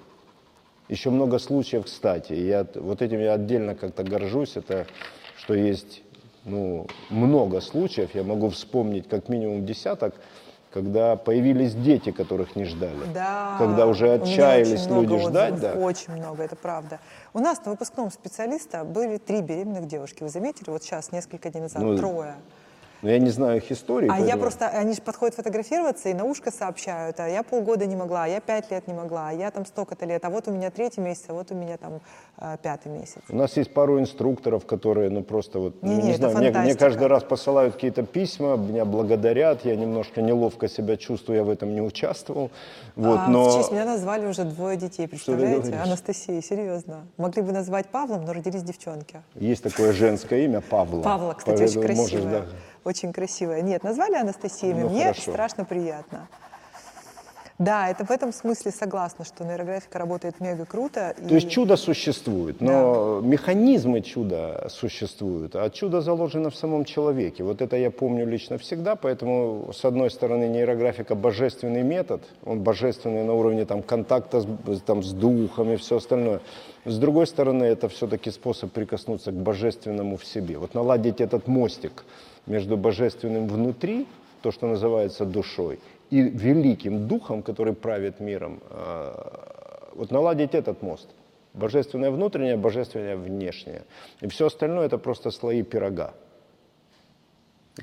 Еще 0.88 1.10
много 1.10 1.38
случаев, 1.38 1.84
кстати. 1.86 2.32
И 2.32 2.46
я, 2.46 2.66
вот 2.74 3.00
этим 3.00 3.20
я 3.20 3.34
отдельно 3.34 3.74
как-то 3.74 4.02
горжусь, 4.02 4.56
это 4.56 4.86
что 5.38 5.54
есть 5.54 6.02
ну, 6.44 6.86
много 7.08 7.60
случаев, 7.60 8.14
я 8.14 8.22
могу 8.22 8.50
вспомнить 8.50 9.08
как 9.08 9.28
минимум 9.28 9.64
десяток, 9.64 10.14
когда 10.72 11.16
появились 11.16 11.74
дети, 11.74 12.12
которых 12.12 12.54
не 12.56 12.64
ждали. 12.64 13.12
Да. 13.12 13.56
Когда 13.58 13.86
уже 13.86 14.12
отчаялись 14.12 14.86
очень 14.86 14.94
люди 14.94 15.18
ждать, 15.18 15.54
отзывов, 15.54 15.74
да. 15.74 15.80
Очень 15.80 16.12
много, 16.14 16.42
это 16.44 16.56
правда. 16.56 17.00
У 17.32 17.40
нас 17.40 17.64
на 17.64 17.72
выпускном 17.72 18.10
специалиста 18.10 18.84
были 18.84 19.18
три 19.18 19.42
беременных 19.42 19.86
девушки. 19.86 20.22
Вы 20.22 20.28
заметили? 20.28 20.70
Вот 20.70 20.82
сейчас, 20.82 21.12
несколько 21.12 21.50
дней 21.50 21.62
назад, 21.62 21.82
Ну, 21.82 21.96
трое. 21.96 22.34
Но 23.02 23.10
я 23.10 23.18
не 23.18 23.30
знаю 23.30 23.58
их 23.58 23.70
истории. 23.72 24.08
А 24.10 24.14
я 24.14 24.20
поэтому- 24.20 24.42
просто, 24.42 24.68
они 24.68 24.92
же 24.94 25.00
подходят 25.02 25.34
фотографироваться 25.34 26.08
и 26.08 26.14
на 26.14 26.24
ушко 26.24 26.50
сообщают, 26.50 27.18
а 27.20 27.28
я 27.28 27.42
полгода 27.42 27.86
не 27.86 27.96
могла, 27.96 28.24
а 28.24 28.26
я 28.28 28.40
пять 28.40 28.70
лет 28.70 28.86
не 28.86 28.94
могла, 28.94 29.28
а 29.28 29.32
я 29.32 29.50
там 29.50 29.64
столько-то 29.64 30.04
лет, 30.06 30.24
а 30.24 30.30
вот 30.30 30.48
у 30.48 30.50
меня 30.50 30.70
третий 30.70 31.00
месяц, 31.00 31.24
а 31.28 31.32
вот 31.32 31.50
у 31.50 31.54
меня 31.54 31.76
там 31.78 32.00
э, 32.38 32.56
пятый 32.62 32.88
месяц. 32.92 33.22
У 33.28 33.36
нас 33.36 33.56
есть 33.56 33.72
пару 33.72 33.98
инструкторов, 34.00 34.66
которые, 34.66 35.08
ну, 35.10 35.22
просто 35.22 35.58
вот, 35.58 35.82
ну, 35.82 35.88
Не-не, 35.92 36.02
не 36.02 36.10
это 36.12 36.30
знаю, 36.30 36.36
мне, 36.52 36.60
мне 36.60 36.74
каждый 36.74 37.06
раз 37.06 37.22
посылают 37.22 37.74
какие-то 37.74 38.02
письма, 38.02 38.56
меня 38.56 38.84
благодарят, 38.84 39.64
я 39.64 39.76
немножко 39.76 40.20
неловко 40.22 40.68
себя 40.68 40.96
чувствую, 40.96 41.38
я 41.38 41.44
в 41.44 41.50
этом 41.50 41.74
не 41.74 41.80
участвовал. 41.80 42.50
Вот, 42.96 43.18
А 43.20 43.28
но... 43.28 43.48
В 43.50 43.56
честь 43.56 43.72
меня 43.72 43.84
назвали 43.84 44.26
уже 44.26 44.44
двое 44.44 44.76
детей, 44.76 45.08
представляете? 45.08 45.74
Анастасия, 45.74 46.42
серьезно. 46.42 47.06
Могли 47.16 47.42
бы 47.42 47.52
назвать 47.52 47.86
Павлом, 47.88 48.24
но 48.24 48.32
родились 48.32 48.62
девчонки. 48.62 49.22
Есть 49.34 49.62
такое 49.62 49.92
женское 49.92 50.44
имя 50.44 50.60
Павла. 50.60 51.02
Павла, 51.02 51.32
кстати, 51.34 51.62
очень 51.62 51.74
Поэтому 51.80 51.96
можешь, 51.96 52.12
красивая. 52.12 52.40
да. 52.40 52.46
Очень 52.84 53.12
красивая. 53.12 53.62
Нет, 53.62 53.84
назвали 53.84 54.14
Анастасиями. 54.14 54.82
Ну, 54.82 54.90
Мне 54.90 55.04
хорошо. 55.04 55.32
страшно 55.32 55.64
приятно. 55.64 56.28
Да, 57.60 57.90
это 57.90 58.06
в 58.06 58.10
этом 58.10 58.32
смысле 58.32 58.70
согласна, 58.70 59.22
что 59.26 59.44
нейрографика 59.44 59.98
работает 59.98 60.40
мега 60.40 60.64
круто. 60.64 61.14
То 61.14 61.28
и... 61.28 61.34
есть 61.34 61.50
чудо 61.50 61.76
существует, 61.76 62.62
но 62.62 63.20
да. 63.20 63.28
механизмы 63.28 64.00
чуда 64.00 64.66
существуют, 64.70 65.54
а 65.54 65.68
чудо 65.68 66.00
заложено 66.00 66.48
в 66.48 66.56
самом 66.56 66.86
человеке. 66.86 67.44
Вот 67.44 67.60
это 67.60 67.76
я 67.76 67.90
помню 67.90 68.26
лично 68.26 68.56
всегда, 68.56 68.96
поэтому, 68.96 69.72
с 69.74 69.84
одной 69.84 70.10
стороны, 70.10 70.48
нейрографика– 70.48 71.14
божественный 71.14 71.82
метод, 71.82 72.22
он 72.46 72.62
божественный 72.62 73.24
на 73.24 73.34
уровне 73.34 73.66
там, 73.66 73.82
контакта 73.82 74.40
с, 74.40 74.80
там, 74.86 75.02
с 75.02 75.12
духом 75.12 75.70
и 75.70 75.76
все 75.76 75.98
остальное. 75.98 76.40
С 76.86 76.96
другой 76.96 77.26
стороны, 77.26 77.64
это 77.64 77.90
все-таки 77.90 78.30
способ 78.30 78.72
прикоснуться 78.72 79.32
к 79.32 79.34
божественному 79.34 80.16
в 80.16 80.24
себе. 80.24 80.56
Вот 80.56 80.72
наладить 80.72 81.20
этот 81.20 81.46
мостик 81.46 82.04
между 82.50 82.76
божественным 82.76 83.46
внутри, 83.46 84.06
то, 84.42 84.50
что 84.50 84.66
называется 84.66 85.24
душой, 85.24 85.78
и 86.10 86.20
великим 86.20 87.06
духом, 87.06 87.42
который 87.42 87.72
правит 87.72 88.20
миром, 88.20 88.60
а, 88.70 89.92
вот 89.94 90.10
наладить 90.10 90.54
этот 90.54 90.82
мост. 90.82 91.08
Божественное 91.54 92.10
внутреннее, 92.10 92.56
божественное 92.56 93.16
внешнее. 93.16 93.82
И 94.20 94.28
все 94.28 94.46
остальное 94.46 94.86
это 94.86 94.98
просто 94.98 95.30
слои 95.30 95.62
пирога. 95.62 96.12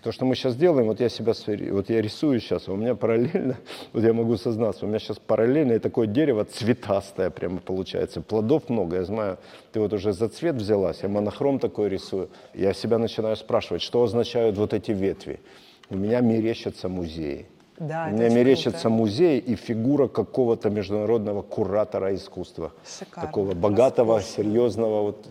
То, 0.04 0.12
что 0.12 0.26
мы 0.26 0.36
сейчас 0.36 0.56
делаем, 0.56 0.88
вот 0.88 1.00
я 1.00 1.10
себя, 1.10 1.34
вот 1.72 1.90
я 1.90 2.02
рисую 2.02 2.40
сейчас, 2.40 2.68
а 2.68 2.74
у 2.74 2.76
меня 2.76 2.94
параллельно, 2.94 3.58
вот 3.94 4.04
я 4.04 4.14
могу 4.14 4.38
сознаться, 4.38 4.86
у 4.86 4.88
меня 4.90 5.00
сейчас 5.00 5.18
параллельно 5.18 5.74
и 5.74 5.80
такое 5.80 6.08
дерево 6.08 6.44
цветастое 6.44 7.30
прямо 7.30 7.60
получается, 7.60 8.22
плодов 8.22 8.70
много, 8.70 8.98
я 8.98 9.06
знаю, 9.06 9.38
ты 9.72 9.80
вот 9.80 9.94
уже 9.94 10.12
за 10.14 10.28
цвет 10.28 10.56
взялась, 10.56 11.00
я 11.04 11.10
монохром 11.10 11.58
такой 11.58 11.90
рисую, 11.90 12.30
я 12.54 12.74
себя 12.74 12.98
начинаю 12.98 13.36
спрашивать, 13.38 13.82
что 13.82 14.04
означают 14.04 14.58
вот 14.58 14.74
эти 14.74 14.92
ветви. 14.92 15.40
У 15.90 15.96
меня 15.96 16.20
мерещатся 16.20 16.90
музеи. 16.90 17.48
Да, 17.80 18.10
У 18.12 18.16
меня 18.16 18.30
мерещится 18.30 18.72
круто. 18.72 18.90
музей 18.90 19.40
и 19.40 19.56
фигура 19.56 20.08
какого-то 20.08 20.70
международного 20.70 21.44
куратора 21.44 22.14
искусства. 22.14 22.74
Шикарно. 22.86 23.28
Такого 23.28 23.54
богатого, 23.54 24.16
Роскошно. 24.16 24.44
серьезного. 24.44 25.02
Вот. 25.04 25.28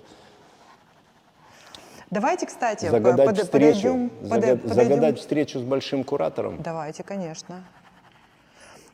Давайте, 2.11 2.47
кстати, 2.47 2.89
загадать 2.89 3.27
под, 3.27 3.39
встречу, 3.39 3.83
подойдем, 3.83 4.11
загад, 4.23 4.63
подойдем. 4.63 4.75
загадать 4.75 5.19
встречу 5.19 5.59
с 5.59 5.63
большим 5.63 6.05
куратором. 6.05 6.63
Давайте, 6.63 7.03
конечно. 7.03 7.65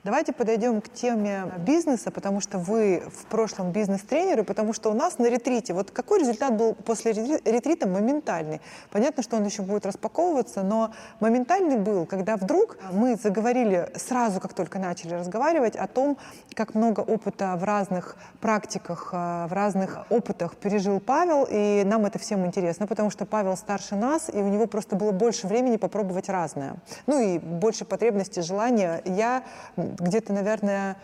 Давайте 0.05 0.33
подойдем 0.33 0.81
к 0.81 0.89
теме 0.89 1.45
бизнеса, 1.59 2.11
потому 2.11 2.41
что 2.41 2.59
вы 2.59 3.05
в 3.07 3.27
прошлом 3.27 3.70
бизнес-тренеры, 3.70 4.43
потому 4.43 4.73
что 4.73 4.91
у 4.91 4.95
нас 4.95 5.19
на 5.19 5.27
ретрите, 5.27 5.74
вот 5.74 5.93
какой 5.93 6.19
результат 6.19 6.57
был 6.57 6.74
после 6.74 7.12
ретрита 7.12 7.87
моментальный? 7.87 8.61
Понятно, 8.91 9.23
что 9.23 9.37
он 9.37 9.45
еще 9.45 9.62
будет 9.62 9.87
распаковываться, 9.87 10.65
но 10.65 10.93
моментальный 11.20 11.77
был, 11.79 12.05
когда 12.05 12.37
вдруг 12.37 12.79
мы 12.91 13.15
заговорили 13.15 13.93
сразу, 13.95 14.41
как 14.41 14.55
только 14.55 14.81
начали 14.81 15.15
разговаривать, 15.15 15.77
о 15.77 15.87
том, 15.87 16.19
как 16.53 16.74
много 16.74 16.99
опыта 16.99 17.55
в 17.57 17.62
разных 17.62 18.16
практиках, 18.41 19.11
э, 19.12 19.47
в 19.49 19.53
разных 19.53 20.05
опытах 20.11 20.57
пережил 20.57 20.99
Павел, 20.99 21.47
и 21.49 21.85
нам 21.85 22.07
это 22.07 22.19
всем 22.19 22.45
интересно, 22.45 22.89
потому 22.89 23.11
что 23.11 23.24
Павел 23.24 23.57
старше 23.57 23.95
нас, 23.95 24.29
и 24.35 24.39
у 24.39 24.49
него 24.49 24.66
просто 24.66 24.97
было 24.97 25.12
больше 25.12 25.47
времени 25.47 25.77
попробовать 25.77 26.29
разное. 26.29 26.74
Ну 27.07 27.20
и 27.20 27.39
больше 27.39 27.85
потребности, 27.85 28.41
желания. 28.41 29.01
Я 29.05 29.45
где-то, 29.98 30.32
наверное, 30.32 30.97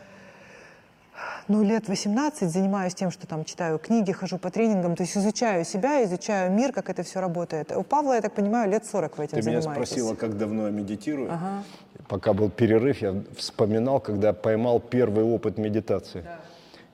ну, 1.48 1.62
лет 1.62 1.89
18 1.89 2.51
занимаюсь 2.51 2.94
тем, 2.94 3.10
что 3.10 3.27
там 3.27 3.44
читаю 3.44 3.78
книги, 3.78 4.12
хожу 4.12 4.39
по 4.39 4.51
тренингам, 4.51 4.97
то 4.97 5.02
есть 5.02 5.16
изучаю 5.16 5.65
себя, 5.65 6.05
изучаю 6.05 6.52
мир, 6.52 6.73
как 6.73 6.90
это 6.90 7.02
все 7.02 7.20
работает. 7.20 7.73
У 7.73 7.82
Павла, 7.82 8.15
я 8.15 8.20
так 8.20 8.35
понимаю, 8.35 8.70
лет 8.70 8.85
40 8.85 9.19
в 9.19 9.20
этом 9.20 9.36
Ты 9.39 9.43
занимаетесь. 9.43 9.66
меня 9.66 9.74
спросила, 9.74 10.15
как 10.15 10.36
давно 10.36 10.66
я 10.66 10.70
медитирую. 10.70 11.32
Ага. 11.32 11.65
Пока 12.09 12.32
был 12.32 12.51
перерыв, 12.51 13.02
я 13.02 13.15
вспоминал, 13.36 14.01
когда 14.01 14.32
поймал 14.32 14.81
первый 14.81 15.24
опыт 15.24 15.59
медитации. 15.59 16.20
Да. 16.20 16.39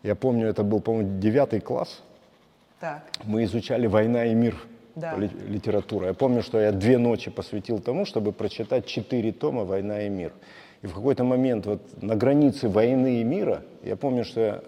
Я 0.02 0.14
помню, 0.14 0.48
это 0.48 0.62
был, 0.62 0.80
по-моему, 0.80 1.18
девятый 1.18 1.60
класс. 1.60 2.02
Так. 2.80 3.02
Мы 3.24 3.44
изучали 3.44 3.86
«Война 3.86 4.26
и 4.26 4.34
мир» 4.34 4.56
да. 4.94 5.16
литература. 5.16 6.08
Я 6.08 6.14
помню, 6.14 6.42
что 6.42 6.60
я 6.60 6.72
две 6.72 6.98
ночи 6.98 7.30
посвятил 7.30 7.78
тому, 7.78 8.04
чтобы 8.04 8.32
прочитать 8.32 8.86
четыре 8.86 9.32
тома 9.32 9.64
«Война 9.64 10.02
и 10.02 10.08
мир». 10.08 10.32
И 10.84 10.86
в 10.86 10.92
какой-то 10.92 11.24
момент 11.24 11.64
вот 11.64 11.80
на 12.02 12.14
границе 12.14 12.68
войны 12.68 13.22
и 13.22 13.24
мира, 13.24 13.62
я 13.82 13.96
помню, 13.96 14.22
что 14.22 14.40
я 14.40 14.62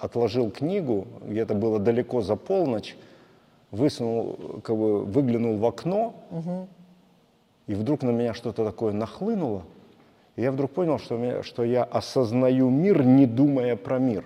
отложил 0.00 0.50
книгу, 0.50 1.06
где-то 1.22 1.54
было 1.54 1.78
далеко 1.78 2.22
за 2.22 2.36
полночь, 2.36 2.96
высунул, 3.70 4.62
как 4.64 4.74
бы 4.74 5.04
выглянул 5.04 5.58
в 5.58 5.66
окно, 5.66 6.14
угу. 6.30 6.68
и 7.66 7.74
вдруг 7.74 8.02
на 8.02 8.08
меня 8.08 8.32
что-то 8.32 8.64
такое 8.64 8.94
нахлынуло. 8.94 9.62
И 10.36 10.42
я 10.42 10.52
вдруг 10.52 10.70
понял, 10.70 10.98
что, 10.98 11.18
меня, 11.18 11.42
что 11.42 11.64
я 11.64 11.84
осознаю 11.84 12.70
мир, 12.70 13.04
не 13.04 13.26
думая 13.26 13.76
про 13.76 13.98
мир. 13.98 14.24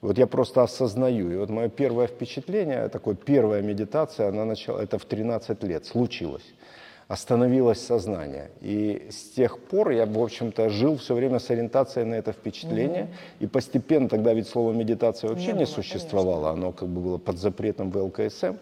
Вот 0.00 0.16
я 0.16 0.28
просто 0.28 0.62
осознаю. 0.62 1.32
И 1.32 1.36
вот 1.38 1.50
мое 1.50 1.68
первое 1.68 2.06
впечатление, 2.06 2.88
такое 2.88 3.16
первая 3.16 3.62
медитация, 3.62 4.28
она 4.28 4.44
начала, 4.44 4.80
это 4.80 4.96
в 4.96 5.06
13 5.06 5.64
лет 5.64 5.86
случилось 5.86 6.54
остановилось 7.08 7.80
сознание. 7.80 8.50
И 8.60 9.08
с 9.10 9.30
тех 9.30 9.58
пор 9.60 9.90
я, 9.90 10.06
в 10.06 10.18
общем-то, 10.18 10.68
жил 10.70 10.96
все 10.96 11.14
время 11.14 11.38
с 11.38 11.50
ориентацией 11.50 12.04
на 12.04 12.14
это 12.14 12.32
впечатление. 12.32 13.04
Угу. 13.04 13.10
И 13.40 13.46
постепенно, 13.46 14.08
тогда 14.08 14.34
ведь 14.34 14.48
слово 14.48 14.72
медитация 14.72 15.30
вообще 15.30 15.52
не, 15.52 15.60
не 15.60 15.64
было, 15.64 15.74
существовало, 15.74 16.48
конечно. 16.48 16.66
оно 16.66 16.72
как 16.72 16.88
бы 16.88 17.00
было 17.00 17.18
под 17.18 17.38
запретом 17.38 17.90
в 17.90 17.96
ЛКСМ. 17.96 18.56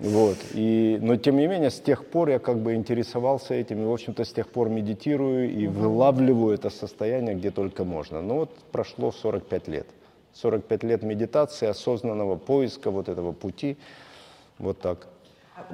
Вот. 0.00 0.38
И, 0.54 0.98
но 1.00 1.16
тем 1.16 1.36
не 1.36 1.46
менее, 1.46 1.70
с 1.70 1.78
тех 1.78 2.06
пор 2.06 2.30
я 2.30 2.38
как 2.38 2.58
бы 2.58 2.74
интересовался 2.74 3.54
этим, 3.54 3.82
и, 3.82 3.84
в 3.84 3.92
общем-то, 3.92 4.24
с 4.24 4.32
тех 4.32 4.48
пор 4.48 4.68
медитирую 4.68 5.52
и 5.52 5.68
угу. 5.68 5.80
вылавливаю 5.80 6.54
это 6.54 6.70
состояние 6.70 7.36
где 7.36 7.50
только 7.52 7.84
можно. 7.84 8.20
Ну 8.20 8.34
вот 8.36 8.50
прошло 8.72 9.12
45 9.12 9.68
лет. 9.68 9.86
45 10.32 10.82
лет 10.84 11.02
медитации, 11.02 11.68
осознанного 11.68 12.36
поиска 12.36 12.90
вот 12.90 13.08
этого 13.08 13.32
пути. 13.32 13.76
Вот 14.58 14.80
так. 14.80 15.06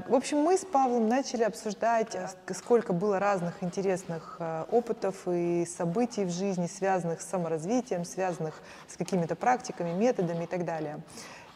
В 0.09 0.15
общем, 0.15 0.39
мы 0.39 0.57
с 0.57 0.65
Павлом 0.65 1.09
начали 1.09 1.43
обсуждать, 1.43 2.15
э, 2.15 2.29
сколько 2.55 2.93
было 2.93 3.19
разных 3.19 3.63
интересных 3.63 4.37
э, 4.39 4.65
опытов 4.71 5.17
и 5.27 5.67
событий 5.67 6.25
в 6.25 6.31
жизни, 6.31 6.67
связанных 6.67 7.21
с 7.21 7.27
саморазвитием, 7.27 8.05
связанных 8.05 8.55
с 8.89 8.97
какими-то 8.97 9.37
практиками, 9.37 9.93
методами 9.93 10.45
и 10.45 10.47
так 10.47 10.65
далее. 10.65 11.01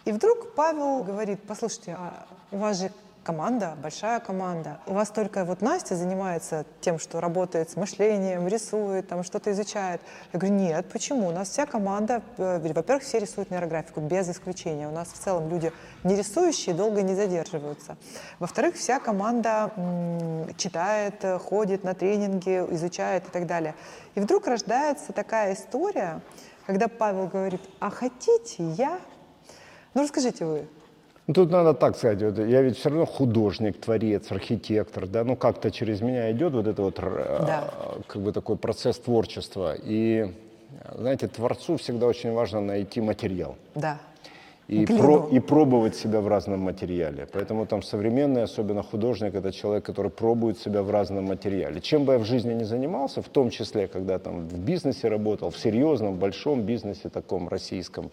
И 0.05 0.12
вдруг 0.12 0.55
Павел 0.55 1.02
говорит, 1.02 1.40
послушайте, 1.47 1.97
а 1.98 2.27
у 2.51 2.59
вас 2.59 2.78
же 2.78 2.90
команда, 3.22 3.76
большая 3.82 4.20
команда. 4.20 4.80
У 4.86 4.94
вас 4.94 5.10
только 5.10 5.44
вот 5.44 5.62
Настя 5.62 5.97
занимается 5.97 6.64
тем, 6.80 6.98
что 6.98 7.20
работает 7.20 7.70
с 7.70 7.76
мышлением, 7.76 8.48
рисует, 8.48 9.09
там 9.09 9.24
что-то 9.24 9.52
изучает. 9.52 10.01
Я 10.32 10.38
говорю, 10.38 10.56
нет, 10.56 10.86
почему? 10.90 11.28
У 11.28 11.30
нас 11.30 11.51
вся 11.51 11.66
команда, 11.66 12.22
э, 12.38 12.59
во-первых, 12.59 13.02
все 13.02 13.18
рисуют 13.18 13.51
нейрографику, 13.51 14.01
без 14.01 14.28
исключения. 14.28 14.88
У 14.88 14.92
нас 14.92 15.09
в 15.09 15.18
целом 15.18 15.48
люди 15.48 15.72
не 16.05 16.16
рисующие 16.16 16.74
долго 16.74 17.02
не 17.02 17.14
задерживаются. 17.14 17.97
Во-вторых, 18.38 18.76
вся 18.76 18.98
команда 19.01 19.70
читает, 20.56 21.24
ходит 21.42 21.84
на 21.84 21.94
тренинги, 21.94 22.64
изучает 22.74 23.26
и 23.28 23.30
так 23.30 23.47
далее. 23.47 23.74
И 24.14 24.20
вдруг 24.20 24.47
рождается 24.47 25.12
такая 25.12 25.55
история, 25.55 26.20
когда 26.66 26.88
Павел 26.88 27.26
говорит, 27.26 27.60
а 27.78 27.90
хотите 27.90 28.64
я? 28.70 29.01
Ну 29.94 30.02
расскажите 30.02 30.44
вы, 30.44 30.68
ну, 31.31 31.35
тут 31.35 31.52
надо 31.52 31.74
так 31.74 31.97
сказать, 31.97 32.20
вот, 32.23 32.39
я 32.39 32.61
ведь 32.61 32.77
все 32.77 32.89
равно 32.89 33.07
художник, 33.07 33.81
творец, 33.81 34.32
архитектор, 34.32 35.07
да, 35.07 35.23
ну 35.23 35.36
как-то 35.36 35.70
через 35.70 36.01
меня 36.01 36.32
идет 36.32 36.52
вот 36.55 36.66
это 36.66 36.82
вот 36.82 36.97
да. 36.97 37.70
как 38.09 38.20
бы 38.20 38.32
такой 38.32 38.57
процесс 38.57 38.98
творчества. 38.98 39.77
И, 39.81 40.32
знаете, 40.93 41.28
творцу 41.28 41.77
всегда 41.77 42.09
очень 42.09 42.32
важно 42.32 42.61
найти 42.61 43.01
материал. 43.01 43.55
Да. 43.77 43.98
И, 44.66 44.86
про, 44.86 45.28
и 45.31 45.39
пробовать 45.39 45.94
себя 45.94 46.20
в 46.20 46.27
разном 46.27 46.61
материале. 46.61 47.28
Поэтому 47.32 47.65
там 47.65 47.82
современный, 47.82 48.43
особенно 48.43 48.82
художник, 48.82 49.35
это 49.35 49.52
человек, 49.52 49.85
который 49.85 50.11
пробует 50.11 50.59
себя 50.59 50.82
в 50.82 50.90
разном 50.90 51.27
материале. 51.27 51.81
Чем 51.81 52.07
бы 52.07 52.15
я 52.15 52.19
в 52.19 52.24
жизни 52.24 52.55
не 52.55 52.65
занимался, 52.65 53.23
в 53.23 53.28
том 53.28 53.51
числе, 53.51 53.86
когда 53.86 54.19
там 54.19 54.48
в 54.48 54.59
бизнесе 54.59 55.09
работал, 55.09 55.51
в 55.51 55.59
серьезном, 55.59 56.16
большом 56.16 56.62
бизнесе 56.62 57.09
таком 57.09 57.48
российском, 57.48 58.11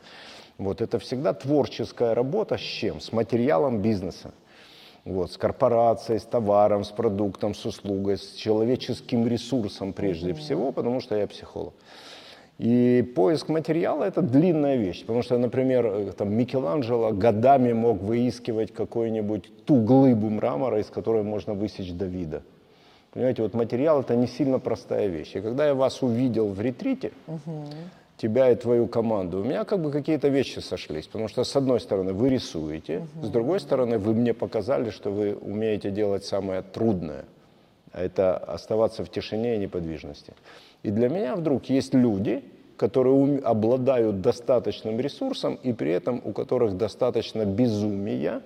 вот 0.57 0.81
это 0.81 0.97
всегда 0.99 1.33
творческая 1.33 2.13
работа 2.13 2.57
с 2.57 2.61
чем? 2.61 2.99
С 2.99 3.11
материалом 3.11 3.81
бизнеса. 3.81 4.31
Вот, 5.05 5.31
с 5.31 5.37
корпорацией, 5.37 6.19
с 6.19 6.23
товаром, 6.23 6.83
с 6.83 6.91
продуктом, 6.91 7.53
с 7.53 7.65
услугой, 7.65 8.17
с 8.17 8.33
человеческим 8.33 9.25
ресурсом 9.25 9.93
прежде 9.93 10.31
mm-hmm. 10.31 10.35
всего, 10.35 10.71
потому 10.73 10.99
что 10.99 11.15
я 11.15 11.27
психолог. 11.27 11.73
И 12.57 13.09
поиск 13.15 13.47
материала– 13.47 14.03
это 14.05 14.21
длинная 14.21 14.75
вещь, 14.75 15.01
потому 15.01 15.21
что, 15.21 15.37
например, 15.37 15.85
э, 15.85 16.11
там, 16.11 16.33
Микеланджело 16.33 17.11
годами 17.11 17.71
мог 17.71 18.01
выискивать 18.01 18.73
какую-нибудь 18.73 19.65
ту 19.65 19.79
глыбу 19.81 20.29
мрамора, 20.29 20.81
из 20.81 20.87
которой 20.87 21.23
можно 21.23 21.53
высечь 21.53 21.93
Давида. 21.93 22.41
Понимаете, 23.13 23.43
вот 23.43 23.53
материал– 23.53 23.99
это 24.01 24.15
не 24.15 24.27
сильно 24.27 24.59
простая 24.59 25.07
вещь. 25.07 25.35
И 25.35 25.41
когда 25.41 25.67
я 25.67 25.75
вас 25.75 26.01
увидел 26.01 26.49
в 26.49 26.59
ретрите, 26.59 27.11
угу 27.27 27.65
тебя 28.17 28.51
и 28.51 28.55
твою 28.55 28.87
команду, 28.87 29.39
у 29.39 29.43
меня 29.43 29.63
как 29.63 29.79
бы 29.79 29.91
какие-то 29.91 30.27
вещи 30.27 30.59
сошлись. 30.59 31.05
Потому 31.05 31.27
что, 31.27 31.43
с 31.43 31.55
одной 31.55 31.79
стороны, 31.79 32.13
вы 32.13 32.29
рисуете, 32.29 33.07
угу. 33.15 33.27
с 33.27 33.29
другой 33.29 33.59
стороны, 33.59 33.99
вы 33.99 34.13
мне 34.13 34.33
показали, 34.33 34.89
что 34.89 35.11
вы 35.11 35.35
умеете 35.35 35.91
делать 35.91 36.25
самое 36.25 36.61
трудное. 36.61 37.25
А 37.91 38.03
это 38.03 38.37
оставаться 38.37 39.03
в 39.05 39.09
тишине 39.09 39.55
и 39.55 39.59
неподвижности. 39.59 40.33
И 40.83 40.91
для 40.91 41.09
меня 41.09 41.35
вдруг 41.35 41.65
есть 41.65 41.93
люди, 41.93 42.43
которые 42.75 43.39
обладают 43.39 44.21
достаточным 44.21 44.99
ресурсом 44.99 45.55
и 45.63 45.73
при 45.73 45.91
этом 45.91 46.21
у 46.23 46.31
которых 46.31 46.77
достаточно 46.77 47.45
безумия. 47.45 48.41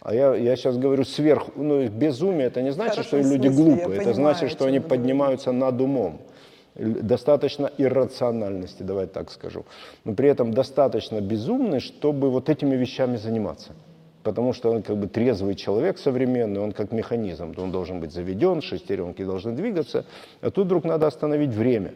А 0.00 0.14
я, 0.14 0.34
я 0.34 0.56
сейчас 0.56 0.76
говорю 0.76 1.04
сверх, 1.04 1.48
ну, 1.56 1.88
безумие 1.88 2.46
это 2.48 2.60
не 2.60 2.72
значит, 2.72 3.06
что 3.06 3.16
хорошем 3.16 3.32
люди 3.32 3.48
смысле, 3.48 3.64
глупые, 3.64 4.00
это 4.00 4.10
понимаю, 4.12 4.14
значит, 4.14 4.50
что 4.50 4.66
они 4.66 4.80
поднимаются 4.80 5.52
над 5.52 5.80
умом. 5.80 6.20
Достаточно 6.74 7.70
иррациональности, 7.78 8.82
давай 8.82 9.06
так 9.06 9.30
скажу. 9.30 9.64
Но 10.04 10.14
при 10.14 10.28
этом 10.28 10.52
достаточно 10.52 11.20
безумный, 11.20 11.78
чтобы 11.78 12.30
вот 12.30 12.48
этими 12.48 12.74
вещами 12.74 13.16
заниматься. 13.16 13.72
Потому 14.24 14.52
что 14.52 14.70
он 14.72 14.82
как 14.82 14.96
бы 14.96 15.06
трезвый 15.06 15.54
человек 15.54 15.98
современный, 15.98 16.60
он 16.60 16.72
как 16.72 16.90
механизм. 16.90 17.54
Он 17.56 17.70
должен 17.70 18.00
быть 18.00 18.12
заведен, 18.12 18.60
шестеренки 18.60 19.24
должны 19.24 19.52
двигаться. 19.52 20.04
А 20.40 20.50
тут 20.50 20.66
вдруг 20.66 20.84
надо 20.84 21.06
остановить 21.06 21.50
время. 21.50 21.92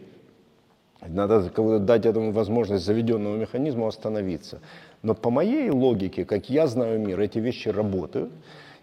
Надо 1.01 1.51
дать 1.79 2.07
этому 2.07 2.33
возможность 2.33 2.85
заведенному 2.85 3.37
механизму 3.37 3.87
остановиться. 3.87 4.61
Но 5.03 5.15
по 5.15 5.31
моей 5.31 5.71
логике, 5.71 6.25
как 6.25 6.51
я 6.51 6.67
знаю 6.67 7.01
мир, 7.01 7.19
эти 7.21 7.39
вещи 7.39 7.69
работают. 7.69 8.31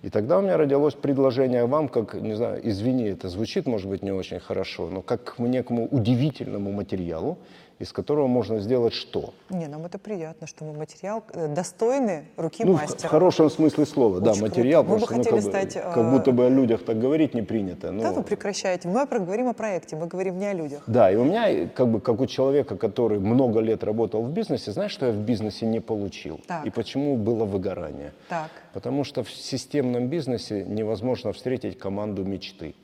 И 0.02 0.10
тогда 0.10 0.38
у 0.38 0.42
меня 0.42 0.58
родилось 0.58 0.94
предложение 0.94 1.66
вам, 1.66 1.90
как, 1.90 2.14
не 2.14 2.36
знаю, 2.36 2.60
извини, 2.64 3.06
это 3.06 3.30
звучит, 3.30 3.66
может 3.66 3.90
быть, 3.90 4.04
не 4.04 4.12
очень 4.12 4.40
хорошо, 4.40 4.90
но 4.90 5.02
как 5.02 5.36
к 5.36 5.40
некому 5.40 5.88
удивительному 5.88 6.72
материалу, 6.72 7.38
из 7.80 7.92
которого 7.92 8.28
можно 8.28 8.60
сделать 8.60 8.94
что? 8.94 9.34
Не, 9.50 9.68
нам 9.68 9.86
это 9.86 9.98
приятно, 10.00 10.48
что 10.48 10.64
мы 10.66 10.74
материал 10.74 11.24
э, 11.34 11.48
достойный 11.48 12.26
руки 12.38 12.64
Ну, 12.64 12.74
в, 12.74 12.78
в 12.78 12.82
мастера. 12.82 13.10
хорошем 13.10 13.50
смысле 13.50 13.86
слова, 13.86 14.22
да, 14.22 14.32
Очень 14.32 14.42
материал, 14.44 14.84
круто. 14.84 14.94
Мы 14.94 15.00
бы 15.00 15.06
потому 15.08 15.24
что, 15.24 15.32
ну, 15.34 15.42
хотели 15.42 15.52
как, 15.52 15.64
бы, 15.64 15.70
стать, 15.70 15.84
как 15.94 15.98
э, 15.98 16.12
будто 16.12 16.32
бы 16.32 16.46
о 16.46 16.50
людях 16.50 16.86
так 16.86 17.00
говорить 17.00 17.34
не 17.34 17.42
принято. 17.42 17.88
Да, 17.88 17.92
ну, 17.92 18.14
вы 18.14 18.24
прекращаете. 18.24 18.88
Мы 18.88 19.06
говорим 19.06 19.48
о 19.50 19.54
проекте, 19.54 19.96
мы 19.96 20.08
говорим 20.08 20.38
не 20.38 20.46
о 20.46 20.54
людях. 20.54 20.84
Да, 20.88 21.12
и 21.12 21.16
у 21.16 21.24
меня, 21.26 21.50
э, 21.50 21.68
как 21.68 21.88
бы, 21.88 22.00
как 22.00 22.22
у 22.22 22.28
человека, 22.28 22.78
который 22.78 23.20
много 23.20 23.60
лет 23.60 23.84
работал 23.84 24.22
в 24.24 24.32
бизнесе, 24.32 24.72
знаешь, 24.72 24.92
что 24.92 25.08
я 25.08 25.12
в 25.12 25.18
бизнесе 25.18 25.66
не 25.66 25.82
получил? 25.82 26.40
Так. 26.48 26.66
И 26.66 26.70
почему 26.70 27.18
было 27.18 27.46
выгорание? 27.46 28.14
Так. 28.30 28.50
Потому 28.74 29.04
что 29.04 29.24
в 29.24 29.30
системном 29.30 30.08
бизнесе 30.08 30.64
невозможно 30.64 31.34
встретить 31.34 31.78
команду 31.78 32.24
мечты. 32.24 32.76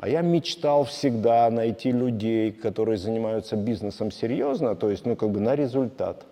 А 0.00 0.08
я 0.08 0.22
мечтал 0.22 0.84
всегда 0.84 1.50
найти 1.50 1.92
людей, 1.92 2.52
которые 2.52 2.96
занимаются 2.96 3.54
бизнесом 3.54 4.10
серьезно, 4.10 4.74
то 4.74 4.90
есть, 4.90 5.04
ну, 5.04 5.14
как 5.14 5.28
бы 5.28 5.40
на 5.40 5.54
результат, 5.54 6.24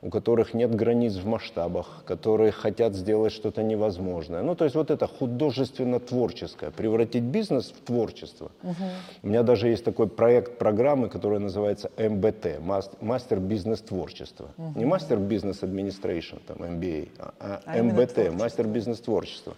у 0.00 0.10
которых 0.10 0.54
нет 0.54 0.72
границ 0.72 1.14
в 1.14 1.26
масштабах, 1.26 2.04
которые 2.06 2.52
хотят 2.52 2.94
сделать 2.94 3.32
что-то 3.32 3.64
невозможное. 3.64 4.42
Ну, 4.42 4.54
то 4.54 4.62
есть 4.62 4.76
вот 4.76 4.92
это 4.92 5.08
художественно-творческое, 5.08 6.70
превратить 6.70 7.24
бизнес 7.24 7.72
в 7.72 7.84
творчество. 7.84 8.52
У 9.24 9.26
меня 9.26 9.42
даже 9.42 9.66
есть 9.66 9.84
такой 9.84 10.06
проект 10.06 10.58
программы, 10.58 11.08
который 11.08 11.40
называется 11.40 11.90
МБТ, 11.98 12.60
мас- 12.60 12.92
мастер 13.00 13.40
бизнес 13.40 13.80
творчества. 13.80 14.50
Не 14.76 14.84
мастер 14.84 15.18
бизнес 15.18 15.64
администрейшн, 15.64 16.36
там 16.46 16.58
MBA, 16.58 17.08
а, 17.18 17.32
а 17.40 17.60
А 17.66 17.82
МБТ, 17.82 18.32
мастер 18.38 18.68
бизнес 18.68 19.00
творчества. 19.00 19.56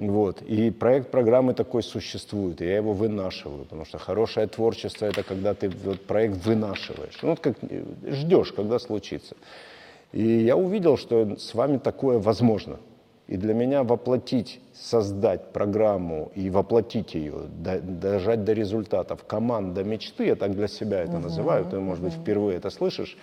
Вот. 0.00 0.40
И 0.42 0.70
проект 0.70 1.10
программы 1.10 1.52
такой 1.52 1.82
существует, 1.82 2.62
и 2.62 2.64
я 2.64 2.76
его 2.76 2.94
вынашиваю, 2.94 3.64
потому 3.64 3.84
что 3.84 3.98
хорошее 3.98 4.46
творчество 4.46 5.04
это 5.04 5.22
когда 5.22 5.52
ты 5.52 5.68
вот 5.84 6.00
проект 6.06 6.46
вынашиваешь. 6.46 7.18
Ну, 7.22 7.30
вот 7.30 7.40
как 7.40 7.56
э, 7.62 7.84
ждешь, 8.06 8.52
когда 8.52 8.78
случится. 8.78 9.36
И 10.12 10.22
я 10.22 10.56
увидел, 10.56 10.96
что 10.96 11.36
с 11.36 11.54
вами 11.54 11.76
такое 11.76 12.18
возможно. 12.18 12.78
И 13.28 13.36
для 13.36 13.52
меня 13.52 13.82
воплотить, 13.84 14.60
создать 14.74 15.52
программу 15.52 16.32
и 16.34 16.48
воплотить 16.48 17.14
ее, 17.14 17.34
до- 17.62 17.80
дожать 17.80 18.42
до 18.44 18.54
результатов, 18.54 19.24
команда 19.26 19.84
мечты, 19.84 20.24
я 20.28 20.34
так 20.34 20.54
для 20.56 20.66
себя 20.66 21.02
это 21.02 21.18
называю, 21.18 21.66
ты, 21.66 21.78
может 21.78 22.02
быть, 22.02 22.14
впервые 22.14 22.56
это 22.56 22.70
слышишь. 22.70 23.18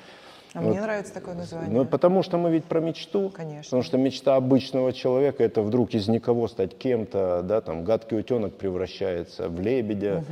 А 0.57 0.61
Вот. 0.61 0.71
мне 0.71 0.81
нравится 0.81 1.13
такое 1.13 1.35
название. 1.35 1.69
Ну, 1.69 1.85
потому 1.85 2.23
что 2.23 2.37
мы 2.37 2.49
ведь 2.49 2.65
про 2.65 2.79
мечту. 2.79 3.29
Конечно. 3.29 3.63
Потому 3.63 3.83
что 3.83 3.97
мечта 3.97 4.35
обычного 4.35 4.91
человека 4.91 5.43
это 5.43 5.61
вдруг 5.61 5.93
из 5.93 6.07
никого 6.07 6.47
стать 6.47 6.75
кем-то, 6.75 7.43
да, 7.43 7.61
там 7.61 7.83
гадкий 7.83 8.17
утенок 8.17 8.55
превращается 8.55 9.49
в 9.49 9.61
лебедя, 9.61 10.23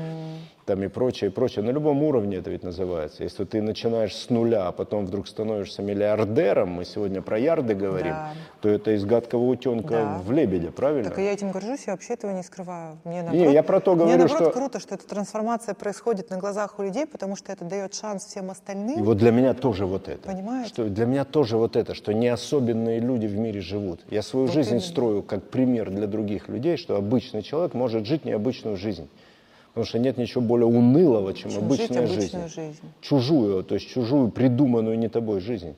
там 0.66 0.82
и 0.84 0.88
прочее, 0.88 1.30
и 1.30 1.34
прочее. 1.34 1.64
На 1.64 1.70
любом 1.70 2.02
уровне 2.04 2.38
это 2.38 2.50
ведь 2.50 2.64
называется. 2.64 3.24
Если 3.24 3.44
ты 3.46 3.62
начинаешь 3.62 4.16
с 4.16 4.30
нуля, 4.32 4.68
а 4.68 4.72
потом 4.72 5.06
вдруг 5.06 5.28
становишься 5.28 5.84
миллиардером, 5.84 6.70
мы 6.70 6.86
сегодня 6.86 7.22
про 7.22 7.38
ярды 7.38 7.76
говорим, 7.76 8.14
Да. 8.14 8.30
то 8.62 8.70
это 8.70 8.92
из 8.96 9.06
гадкого 9.06 9.44
утенка 9.44 9.90
Да. 9.94 10.22
в 10.26 10.32
лебедя, 10.32 10.72
правильно? 10.72 11.10
Так 11.10 11.20
и 11.20 11.24
я 11.24 11.34
этим 11.34 11.52
горжусь, 11.52 11.84
я 11.86 11.94
вообще 11.94 12.14
этого 12.14 12.32
не 12.32 12.42
скрываю. 12.42 12.98
Мне 13.04 13.22
Не, 13.32 13.54
я 13.54 13.62
про 13.62 13.80
то 13.80 13.94
мне 13.94 14.06
говорю, 14.06 14.18
наоборот 14.24 14.42
что- 14.54 14.60
круто, 14.60 14.80
что 14.80 14.96
эта 14.96 15.08
трансформация 15.08 15.76
происходит 15.76 16.32
на 16.32 16.38
глазах 16.38 16.80
у 16.80 16.84
людей, 16.84 17.06
потому 17.06 17.36
что 17.36 17.52
это 17.52 17.64
дает 17.64 17.94
шанс 17.94 18.26
всем 18.26 18.50
остальным. 18.50 19.00
И 19.00 19.02
вот 19.04 19.18
для 19.18 19.32
меня 19.32 19.54
тоже 19.54 19.86
вот 19.86 20.08
это. 20.08 20.28
Понимаете? 20.28 20.70
Что 20.70 20.86
для 20.90 21.06
меня 21.06 21.26
тоже 21.26 21.58
вот 21.58 21.76
это, 21.76 21.94
что 21.94 22.12
не 22.12 22.28
особенные 22.28 23.00
люди 23.00 23.28
в 23.28 23.38
мире 23.38 23.62
живут. 23.62 24.02
Я 24.10 24.24
свою 24.24 24.48
жизнь 24.48 24.70
именно. 24.72 24.82
строю 24.82 25.22
как 25.22 25.44
пример 25.44 25.92
для 25.92 26.08
других 26.08 26.50
людей, 26.50 26.78
что 26.78 26.96
обычный 26.96 27.44
человек 27.44 27.76
может 27.76 28.06
жить 28.08 28.26
необычную 28.26 28.78
жизнь. 28.78 29.08
Потому 29.76 29.88
что 29.88 30.00
нет 30.00 30.18
ничего 30.18 30.40
более 30.42 30.68
унылого, 30.68 31.34
чем, 31.34 31.52
Чем 31.52 31.66
обычная 31.66 32.08
жить 32.08 32.22
жизнь. 32.22 32.38
обычную 32.38 32.50
жизнь. 32.50 32.80
Чужую, 33.02 33.62
то 33.66 33.76
есть 33.76 33.90
чужую, 33.90 34.30
придуманную 34.32 34.98
не 34.98 35.10
тобой 35.10 35.42
жизнь. 35.42 35.76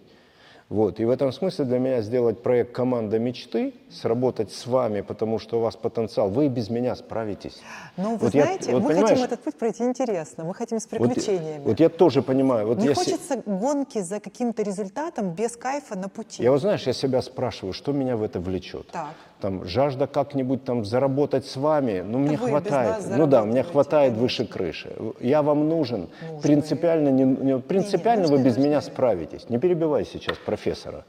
Вот. 0.70 1.00
И 1.00 1.06
в 1.06 1.10
этом 1.10 1.32
смысле 1.32 1.66
для 1.66 1.80
меня 1.80 2.02
сделать 2.02 2.44
проект 2.44 2.74
«Команда 2.76 3.18
мечты», 3.18 3.74
сработать 3.90 4.52
с 4.52 4.68
вами, 4.68 5.02
потому 5.02 5.40
что 5.40 5.58
у 5.58 5.62
вас 5.62 5.76
потенциал, 5.76 6.30
вы 6.30 6.46
и 6.46 6.50
без 6.50 6.70
меня 6.70 6.96
справитесь. 6.96 7.60
Но 7.96 8.12
вы 8.12 8.18
Вот 8.18 8.36
я- 8.36 8.44
знаете, 8.44 8.72
вот 8.74 8.84
мы 8.84 8.90
понимаешь, 8.90 9.10
хотим 9.10 9.24
этот 9.24 9.40
путь 9.40 9.56
пройти 9.56 9.84
интересно, 9.84 10.44
мы 10.44 10.54
хотим 10.54 10.80
с 10.80 10.88
вот- 10.92 11.02
приключениями. 11.02 11.64
Вот, 11.64 11.80
я 11.80 11.90
тоже 11.90 12.22
понимаю. 12.22 12.68
Вот 12.68 12.78
Не 12.78 12.88
я 12.90 12.94
хочется 12.94 13.42
гонки 13.48 14.00
за 14.02 14.20
каким-то 14.20 14.62
результатом 14.62 15.32
без 15.32 15.56
кайфа 15.56 15.98
на 15.98 16.08
пути. 16.10 16.44
Я 16.44 16.52
вот 16.52 16.62
знаешь, 16.62 16.86
я 16.86 16.94
себя 16.94 17.22
спрашиваю, 17.24 17.74
что 17.74 17.94
меня 17.94 18.16
в 18.16 18.22
это 18.22 18.40
влечет. 18.42 18.88
Так. 18.92 19.16
Там 19.40 19.66
жажда 19.66 20.08
как-нибудь 20.08 20.64
там 20.64 20.84
заработать 20.84 21.46
с 21.46 21.58
вами, 21.58 22.02
ну 22.02 22.18
мне 22.18 22.38
вы 22.38 22.50
хватает. 22.50 23.04
Ну 23.08 23.28
да, 23.28 23.46
мне 23.46 23.62
хватает 23.62 24.14
выше 24.14 24.48
крыши. 24.48 24.96
Я 25.20 25.44
вам 25.44 25.70
нужен. 25.70 26.10
Нужны. 26.22 26.42
Принципиально, 26.42 27.10
не, 27.10 27.24
не- 27.24 27.60
принципиально 27.60 28.26
вы 28.28 28.38
нужны, 28.38 28.46
без 28.46 28.58
меня 28.58 28.82
справитесь. 28.82 29.48
Не 29.50 29.60
перебивай 29.60 30.06
сейчас 30.06 30.38
профессора. 30.38 31.06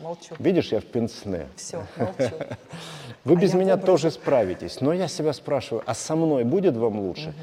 Молчу. 0.00 0.34
Видишь, 0.40 0.72
я 0.72 0.80
в 0.80 0.84
пенсне. 0.84 1.46
Все, 1.56 1.82
молчу. 1.96 2.34
Вы 3.24 3.34
А 3.34 3.36
без 3.36 3.54
меня 3.54 3.76
тоже 3.76 4.10
справитесь. 4.10 4.80
Но 4.80 4.92
я 4.92 5.08
себя 5.08 5.32
спрашиваю, 5.32 5.82
а 5.86 5.94
со 5.94 6.14
мной 6.14 6.44
будет 6.44 6.76
вам 6.76 7.00
лучше? 7.00 7.34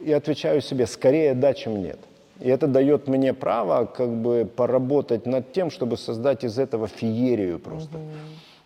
И 0.00 0.12
отвечаю 0.12 0.60
себе, 0.60 0.86
скорее 0.86 1.34
да, 1.34 1.54
чем 1.54 1.82
нет. 1.82 1.98
И 2.40 2.48
это 2.50 2.66
дает 2.66 3.08
мне 3.08 3.32
право 3.32 3.86
как 3.86 4.10
бы 4.10 4.44
поработать 4.44 5.26
над 5.26 5.52
тем, 5.52 5.70
чтобы 5.70 5.96
создать 5.96 6.44
из 6.44 6.58
этого 6.58 6.86
феерию 6.86 7.58
просто. 7.58 7.98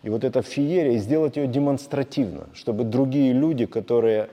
И 0.03 0.09
вот 0.09 0.23
эта 0.23 0.41
феерия, 0.41 0.97
сделать 0.97 1.37
ее 1.37 1.47
демонстративно, 1.47 2.47
чтобы 2.53 2.83
другие 2.83 3.33
люди, 3.33 3.65
которые, 3.65 4.29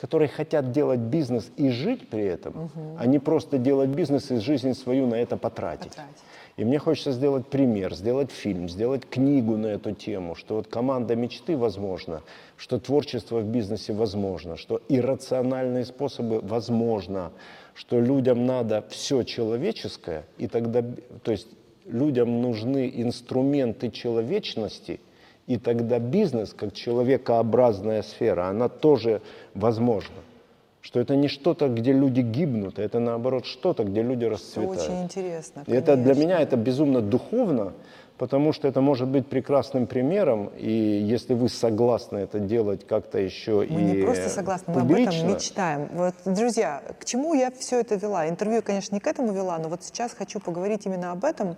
которые 0.00 0.28
хотят 0.28 0.72
делать 0.72 1.00
бизнес 1.00 1.50
и 1.56 1.70
жить 1.70 2.08
при 2.08 2.24
этом, 2.24 2.70
а 2.98 3.06
не 3.06 3.18
просто 3.18 3.58
делать 3.58 3.90
бизнес 3.90 4.30
и 4.30 4.38
жизнь 4.38 4.74
свою 4.74 5.06
на 5.06 5.14
это 5.14 5.36
потратить. 5.36 5.90
Потратить. 5.90 6.22
И 6.58 6.64
мне 6.64 6.80
хочется 6.80 7.12
сделать 7.12 7.46
пример, 7.46 7.94
сделать 7.94 8.32
фильм, 8.32 8.68
сделать 8.68 9.08
книгу 9.08 9.56
на 9.56 9.68
эту 9.68 9.92
тему, 9.92 10.34
что 10.34 10.56
вот 10.56 10.66
команда 10.66 11.14
мечты 11.14 11.56
возможно, 11.56 12.22
что 12.56 12.80
творчество 12.80 13.38
в 13.38 13.44
бизнесе 13.44 13.92
возможно, 13.92 14.56
что 14.56 14.82
иррациональные 14.88 15.84
способы 15.84 16.40
возможно, 16.40 17.30
что 17.74 18.00
людям 18.00 18.44
надо 18.44 18.84
все 18.90 19.22
человеческое, 19.22 20.24
и 20.36 20.48
тогда, 20.48 20.82
то 21.22 21.30
есть 21.30 21.46
людям 21.88 22.40
нужны 22.42 22.90
инструменты 22.94 23.90
человечности, 23.90 25.00
и 25.46 25.56
тогда 25.56 25.98
бизнес, 25.98 26.52
как 26.52 26.74
человекообразная 26.74 28.02
сфера, 28.02 28.48
она 28.48 28.68
тоже 28.68 29.22
возможна. 29.54 30.16
Что 30.80 31.00
это 31.00 31.16
не 31.16 31.28
что-то, 31.28 31.68
где 31.68 31.92
люди 31.92 32.20
гибнут, 32.20 32.78
а 32.78 32.82
это 32.82 33.00
наоборот 33.00 33.46
что-то, 33.46 33.84
где 33.84 34.02
люди 34.02 34.24
расцветают. 34.24 34.80
очень 34.80 35.02
интересно. 35.02 35.64
И 35.66 35.72
это 35.72 35.96
для 35.96 36.14
конечно. 36.14 36.22
меня 36.22 36.40
это 36.40 36.56
безумно 36.56 37.00
духовно, 37.00 37.72
потому 38.18 38.52
что 38.52 38.68
это 38.68 38.80
может 38.80 39.08
быть 39.08 39.26
прекрасным 39.26 39.86
примером, 39.86 40.50
и 40.56 40.70
если 40.70 41.34
вы 41.34 41.48
согласны 41.48 42.18
это 42.18 42.40
делать 42.40 42.86
как-то 42.86 43.18
еще 43.18 43.58
Мы 43.58 43.64
и 43.64 43.74
не 43.74 44.02
просто 44.02 44.28
согласны, 44.28 44.74
мы 44.74 44.80
об 44.80 44.88
публично, 44.88 45.10
этом 45.12 45.34
мечтаем. 45.34 45.88
Вот, 45.92 46.14
друзья, 46.24 46.82
к 47.00 47.04
чему 47.04 47.34
я 47.34 47.50
все 47.52 47.80
это 47.80 47.94
вела? 47.94 48.28
Интервью, 48.28 48.62
конечно, 48.62 48.94
не 48.94 49.00
к 49.00 49.06
этому 49.06 49.32
вела, 49.32 49.58
но 49.58 49.68
вот 49.68 49.84
сейчас 49.84 50.12
хочу 50.12 50.40
поговорить 50.40 50.84
именно 50.84 51.12
об 51.12 51.24
этом, 51.24 51.56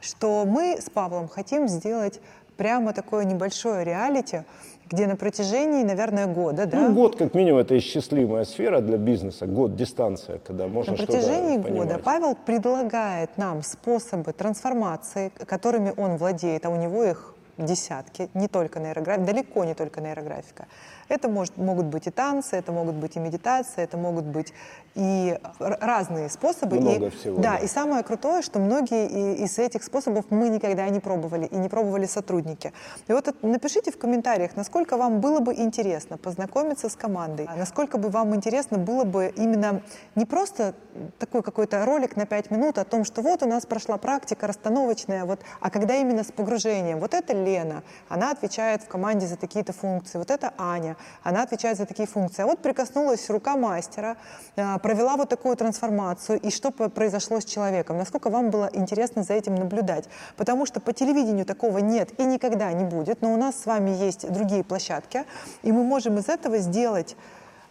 что 0.00 0.44
мы 0.46 0.78
с 0.80 0.90
Павлом 0.90 1.28
хотим 1.28 1.66
сделать 1.66 2.20
прямо 2.56 2.92
такое 2.92 3.24
небольшое 3.24 3.84
реалити, 3.84 4.44
где 4.90 5.06
на 5.06 5.16
протяжении, 5.16 5.84
наверное, 5.84 6.26
года, 6.26 6.66
да, 6.66 6.88
Ну, 6.88 6.94
год 6.94 7.16
как 7.16 7.34
минимум 7.34 7.60
это 7.60 7.74
и 7.74 7.80
счастливая 7.80 8.44
сфера 8.44 8.80
для 8.80 8.98
бизнеса, 8.98 9.46
год 9.46 9.74
дистанция, 9.76 10.38
когда 10.38 10.66
можно 10.66 10.92
на 10.92 10.98
протяжении 10.98 11.56
года 11.56 11.68
понимать. 11.68 12.02
Павел 12.02 12.34
предлагает 12.34 13.38
нам 13.38 13.62
способы 13.62 14.32
трансформации, 14.32 15.30
которыми 15.46 15.92
он 15.96 16.16
владеет, 16.16 16.66
а 16.66 16.70
у 16.70 16.76
него 16.76 17.04
их 17.04 17.34
десятки, 17.62 18.28
не 18.34 18.48
только 18.48 18.80
нейрографика, 18.80 19.26
далеко 19.26 19.64
не 19.64 19.74
только 19.74 20.00
нейрографика. 20.00 20.66
Это 21.08 21.28
может, 21.28 21.56
могут 21.56 21.86
быть 21.86 22.06
и 22.06 22.10
танцы, 22.10 22.56
это 22.56 22.72
могут 22.72 22.94
быть 22.94 23.16
и 23.16 23.20
медитация, 23.20 23.84
это 23.84 23.96
могут 23.98 24.24
быть 24.24 24.52
и 24.94 25.38
разные 25.58 26.28
способы. 26.30 26.80
Много 26.80 27.06
и, 27.06 27.10
всего. 27.10 27.36
Да, 27.36 27.52
Да, 27.52 27.56
и 27.58 27.66
самое 27.66 28.02
крутое, 28.02 28.42
что 28.42 28.58
многие 28.58 29.06
и- 29.08 29.44
из 29.44 29.58
этих 29.58 29.82
способов 29.84 30.26
мы 30.30 30.48
никогда 30.48 30.88
не 30.88 31.00
пробовали, 31.00 31.46
и 31.46 31.56
не 31.56 31.68
пробовали 31.68 32.06
сотрудники. 32.06 32.72
И 33.08 33.12
вот 33.12 33.34
напишите 33.42 33.90
в 33.90 33.98
комментариях, 33.98 34.56
насколько 34.56 34.96
вам 34.96 35.20
было 35.20 35.40
бы 35.40 35.54
интересно 35.54 36.16
познакомиться 36.16 36.88
с 36.88 36.96
командой, 36.96 37.46
а 37.48 37.56
насколько 37.56 37.98
бы 37.98 38.08
вам 38.08 38.34
интересно 38.34 38.78
было 38.78 39.04
бы 39.04 39.32
именно 39.36 39.82
не 40.14 40.24
просто 40.24 40.74
такой 41.18 41.42
какой-то 41.42 41.84
ролик 41.84 42.16
на 42.16 42.26
5 42.26 42.50
минут 42.50 42.78
о 42.78 42.84
том, 42.84 43.04
что 43.04 43.22
вот 43.22 43.42
у 43.42 43.46
нас 43.46 43.66
прошла 43.66 43.96
практика 43.98 44.46
расстановочная, 44.46 45.24
вот, 45.24 45.40
а 45.60 45.70
когда 45.70 45.96
именно 45.96 46.22
с 46.24 46.32
погружением. 46.32 47.00
Вот 47.00 47.14
это 47.14 47.34
Лена, 47.52 47.82
она 48.08 48.30
отвечает 48.30 48.82
в 48.82 48.88
команде 48.88 49.26
за 49.26 49.36
такие-то 49.36 49.72
функции, 49.72 50.18
вот 50.18 50.30
это 50.30 50.52
Аня, 50.58 50.96
она 51.22 51.42
отвечает 51.42 51.76
за 51.76 51.86
такие 51.86 52.08
функции. 52.08 52.42
А 52.42 52.46
вот 52.46 52.60
прикоснулась 52.60 53.30
рука 53.30 53.56
мастера, 53.56 54.16
а, 54.56 54.78
провела 54.78 55.16
вот 55.16 55.28
такую 55.28 55.56
трансформацию, 55.56 56.40
и 56.40 56.50
что 56.50 56.70
произошло 56.70 57.40
с 57.40 57.44
человеком. 57.44 57.98
Насколько 57.98 58.30
вам 58.30 58.50
было 58.50 58.70
интересно 58.72 59.22
за 59.22 59.34
этим 59.34 59.54
наблюдать? 59.54 60.08
Потому 60.36 60.66
что 60.66 60.80
по 60.80 60.92
телевидению 60.92 61.44
такого 61.44 61.78
нет 61.78 62.08
и 62.18 62.24
никогда 62.24 62.72
не 62.72 62.84
будет, 62.84 63.22
но 63.22 63.32
у 63.32 63.36
нас 63.36 63.60
с 63.60 63.66
вами 63.66 63.90
есть 63.90 64.30
другие 64.32 64.64
площадки, 64.64 65.24
и 65.62 65.72
мы 65.72 65.84
можем 65.84 66.18
из 66.18 66.28
этого 66.28 66.58
сделать, 66.58 67.16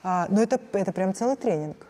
а, 0.04 0.28
ну 0.30 0.42
это, 0.42 0.60
это 0.74 0.92
прям 0.92 1.14
целый 1.14 1.36
тренинг. 1.36 1.88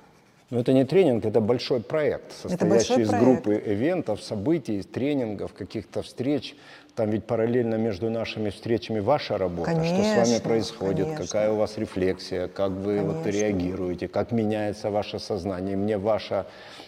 Но 0.52 0.60
это 0.60 0.74
не 0.74 0.84
тренинг, 0.84 1.24
это 1.26 1.40
большой 1.40 1.80
проект, 1.80 2.34
состоящий 2.34 2.66
большой 2.68 3.02
из 3.04 3.08
проект. 3.08 3.26
группы 3.26 3.64
ивентов, 3.66 4.22
событий, 4.22 4.84
тренингов, 4.84 5.54
каких-то 5.54 6.02
встреч. 6.02 6.58
Там 6.96 7.10
ведь 7.10 7.24
параллельно 7.24 7.76
между 7.76 8.10
нашими 8.10 8.50
встречами 8.50 9.00
ваша 9.00 9.38
работа, 9.38 9.72
что 9.72 9.80
с 9.82 9.90
вами 9.90 10.14
Конечно, 10.14 10.40
происходит, 10.42 11.06
конечно. 11.06 11.26
какая 11.26 11.52
у 11.52 11.56
вас 11.56 11.78
рефлексия, 11.78 12.48
как 12.48 12.72
вы 12.72 13.00
вот 13.02 13.24
Конечно. 13.24 13.40
реагируете, 13.40 14.08
как 14.10 14.32
меняется 14.32 14.92
ваше 14.92 15.18
сознание. 15.20 15.78
Мне 15.78 15.98
ваша, 15.98 16.46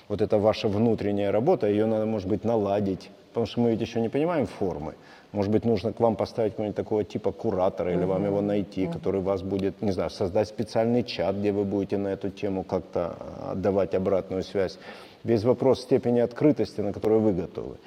вот 0.10 0.22
эта 0.22 0.38
ваша 0.38 0.68
внутренняя 0.68 1.32
работа, 1.32 1.68
ее 1.68 1.86
надо, 1.86 2.06
может 2.06 2.28
быть, 2.28 2.44
наладить, 2.44 3.10
потому 3.30 3.46
что 3.46 3.62
мы 3.62 3.72
ведь 3.72 3.82
еще 3.82 4.02
не 4.02 4.10
понимаем 4.10 4.46
формы. 4.46 4.96
Может 5.32 5.52
быть, 5.52 5.66
нужно 5.66 5.94
к 5.94 6.00
вам 6.00 6.16
поставить 6.16 6.52
какого-нибудь 6.52 6.76
такого 6.76 7.04
типа 7.04 7.32
куратора 7.32 7.92
или 7.92 8.04
вам 8.04 8.26
его 8.26 8.42
найти, 8.42 8.88
который 8.88 9.22
вас 9.22 9.42
будет, 9.42 9.82
не 9.82 9.92
знаю, 9.92 10.10
создать 10.10 10.48
специальный 10.48 11.04
чат, 11.04 11.38
где 11.38 11.52
вы 11.52 11.64
будете 11.64 11.98
на 11.98 12.10
эту 12.10 12.30
тему 12.30 12.64
как-то 12.64 13.16
а, 13.20 13.52
отдавать 13.54 13.96
обратную 13.96 14.44
связь. 14.44 14.78
Весь 15.24 15.44
вопрос 15.44 15.82
степени 15.82 16.20
открытости, 16.20 16.82
на 16.82 16.94
которую 16.94 17.22
вы 17.22 17.34
готовы. 17.34 17.78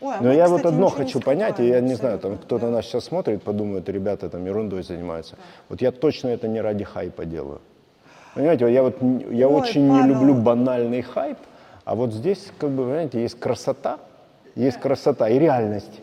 Ой, 0.00 0.14
а 0.16 0.20
Но 0.20 0.28
мы, 0.28 0.34
я 0.34 0.48
вот 0.48 0.58
кстати, 0.58 0.74
одно 0.74 0.86
ничего 0.86 0.98
не 1.00 1.06
хочу 1.06 1.20
понять, 1.20 1.60
и 1.60 1.66
я 1.66 1.80
не 1.80 1.94
знаю, 1.94 2.18
там 2.18 2.36
кто-то 2.36 2.66
да. 2.66 2.72
нас 2.72 2.84
сейчас 2.86 3.04
смотрит, 3.04 3.42
подумает, 3.42 3.88
ребята 3.88 4.28
там 4.28 4.44
ерундой 4.44 4.82
занимаются. 4.82 5.36
Вот 5.68 5.80
я 5.80 5.92
точно 5.92 6.28
это 6.28 6.48
не 6.48 6.60
ради 6.60 6.84
хайпа 6.84 7.24
делаю. 7.24 7.60
Понимаете, 8.34 8.64
вот 8.64 8.70
я 8.70 8.82
вот 8.82 8.96
я 9.30 9.48
Ой, 9.48 9.60
очень 9.60 9.84
не 9.84 10.00
Павел. 10.00 10.14
люблю 10.14 10.34
банальный 10.34 11.02
хайп, 11.02 11.38
а 11.84 11.94
вот 11.94 12.12
здесь, 12.12 12.50
как 12.58 12.70
бы, 12.70 12.84
понимаете, 12.84 13.22
есть 13.22 13.38
красота, 13.38 13.98
есть 14.56 14.78
красота 14.80 15.28
и 15.28 15.38
реальность. 15.38 16.00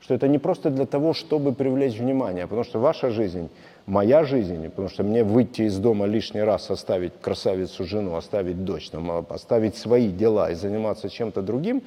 Что 0.00 0.12
это 0.14 0.28
не 0.28 0.38
просто 0.38 0.68
для 0.68 0.84
того, 0.84 1.14
чтобы 1.14 1.54
привлечь 1.54 1.98
внимание, 1.98 2.44
потому 2.44 2.62
что 2.64 2.78
ваша 2.78 3.08
жизнь, 3.08 3.48
моя 3.86 4.24
жизнь, 4.24 4.68
потому 4.68 4.90
что 4.90 5.02
мне 5.02 5.24
выйти 5.24 5.62
из 5.62 5.78
дома 5.78 6.04
лишний 6.04 6.42
раз, 6.42 6.70
оставить 6.70 7.14
красавицу 7.22 7.84
жену, 7.84 8.14
оставить 8.14 8.64
дочь, 8.64 8.90
там, 8.90 9.10
а, 9.10 9.24
оставить 9.30 9.76
свои 9.76 10.08
дела 10.08 10.50
и 10.50 10.54
заниматься 10.54 11.08
чем-то 11.08 11.40
другим, 11.40 11.82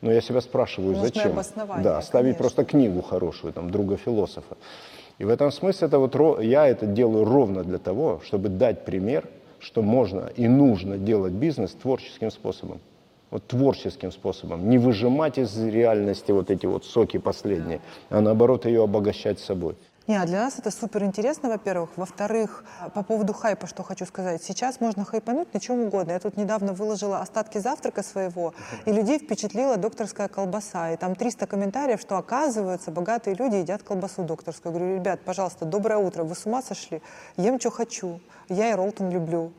но 0.00 0.12
я 0.12 0.20
себя 0.20 0.40
спрашиваю, 0.40 0.92
Нужно 0.92 1.06
зачем? 1.06 1.32
обоснование, 1.32 1.84
да, 1.84 1.98
оставить 1.98 2.36
конечно. 2.36 2.38
просто 2.38 2.64
книгу 2.64 3.02
хорошую, 3.02 3.52
там, 3.52 3.70
друга 3.70 3.96
философа. 3.96 4.56
И 5.18 5.24
в 5.24 5.28
этом 5.28 5.52
смысле 5.52 5.88
это 5.88 5.98
вот, 5.98 6.42
я 6.42 6.66
это 6.66 6.86
делаю 6.86 7.24
ровно 7.24 7.62
для 7.62 7.78
того, 7.78 8.20
чтобы 8.24 8.48
дать 8.48 8.84
пример, 8.84 9.28
что 9.58 9.82
можно 9.82 10.30
и 10.34 10.48
нужно 10.48 10.96
делать 10.96 11.34
бизнес 11.34 11.72
творческим 11.72 12.30
способом. 12.30 12.80
Вот 13.30 13.46
творческим 13.46 14.10
способом. 14.10 14.68
Не 14.68 14.78
выжимать 14.78 15.38
из 15.38 15.56
реальности 15.56 16.32
вот 16.32 16.50
эти 16.50 16.66
вот 16.66 16.84
соки 16.84 17.18
последние, 17.18 17.80
а 18.08 18.20
наоборот 18.20 18.66
ее 18.66 18.82
обогащать 18.82 19.38
собой. 19.38 19.76
Не, 20.06 20.16
а 20.16 20.24
для 20.26 20.40
нас 20.40 20.58
это 20.58 20.70
супер 20.72 21.04
интересно, 21.04 21.48
во-первых. 21.50 21.90
Во-вторых, 21.96 22.64
по 22.94 23.02
поводу 23.04 23.32
хайпа, 23.32 23.66
что 23.68 23.84
хочу 23.84 24.06
сказать. 24.06 24.42
Сейчас 24.42 24.80
можно 24.80 25.04
хайпануть 25.04 25.52
на 25.54 25.60
чем 25.60 25.80
угодно. 25.82 26.12
Я 26.12 26.18
тут 26.18 26.36
недавно 26.36 26.72
выложила 26.72 27.20
остатки 27.20 27.58
завтрака 27.58 28.02
своего, 28.02 28.52
и 28.86 28.92
людей 28.92 29.18
впечатлила 29.20 29.76
докторская 29.76 30.26
колбаса. 30.26 30.90
И 30.90 30.96
там 30.96 31.14
300 31.14 31.46
комментариев, 31.46 32.00
что 32.00 32.16
оказывается, 32.16 32.90
богатые 32.90 33.36
люди 33.36 33.56
едят 33.56 33.82
колбасу 33.84 34.22
докторскую. 34.24 34.72
Я 34.72 34.78
говорю, 34.80 34.96
ребят, 34.96 35.20
пожалуйста, 35.24 35.64
доброе 35.64 35.98
утро, 35.98 36.24
вы 36.24 36.34
с 36.34 36.44
ума 36.44 36.60
сошли? 36.62 37.02
Ем, 37.36 37.60
что 37.60 37.70
хочу. 37.70 38.20
Я 38.48 38.70
и 38.70 38.74
Ролтон 38.74 39.10
люблю. 39.10 39.52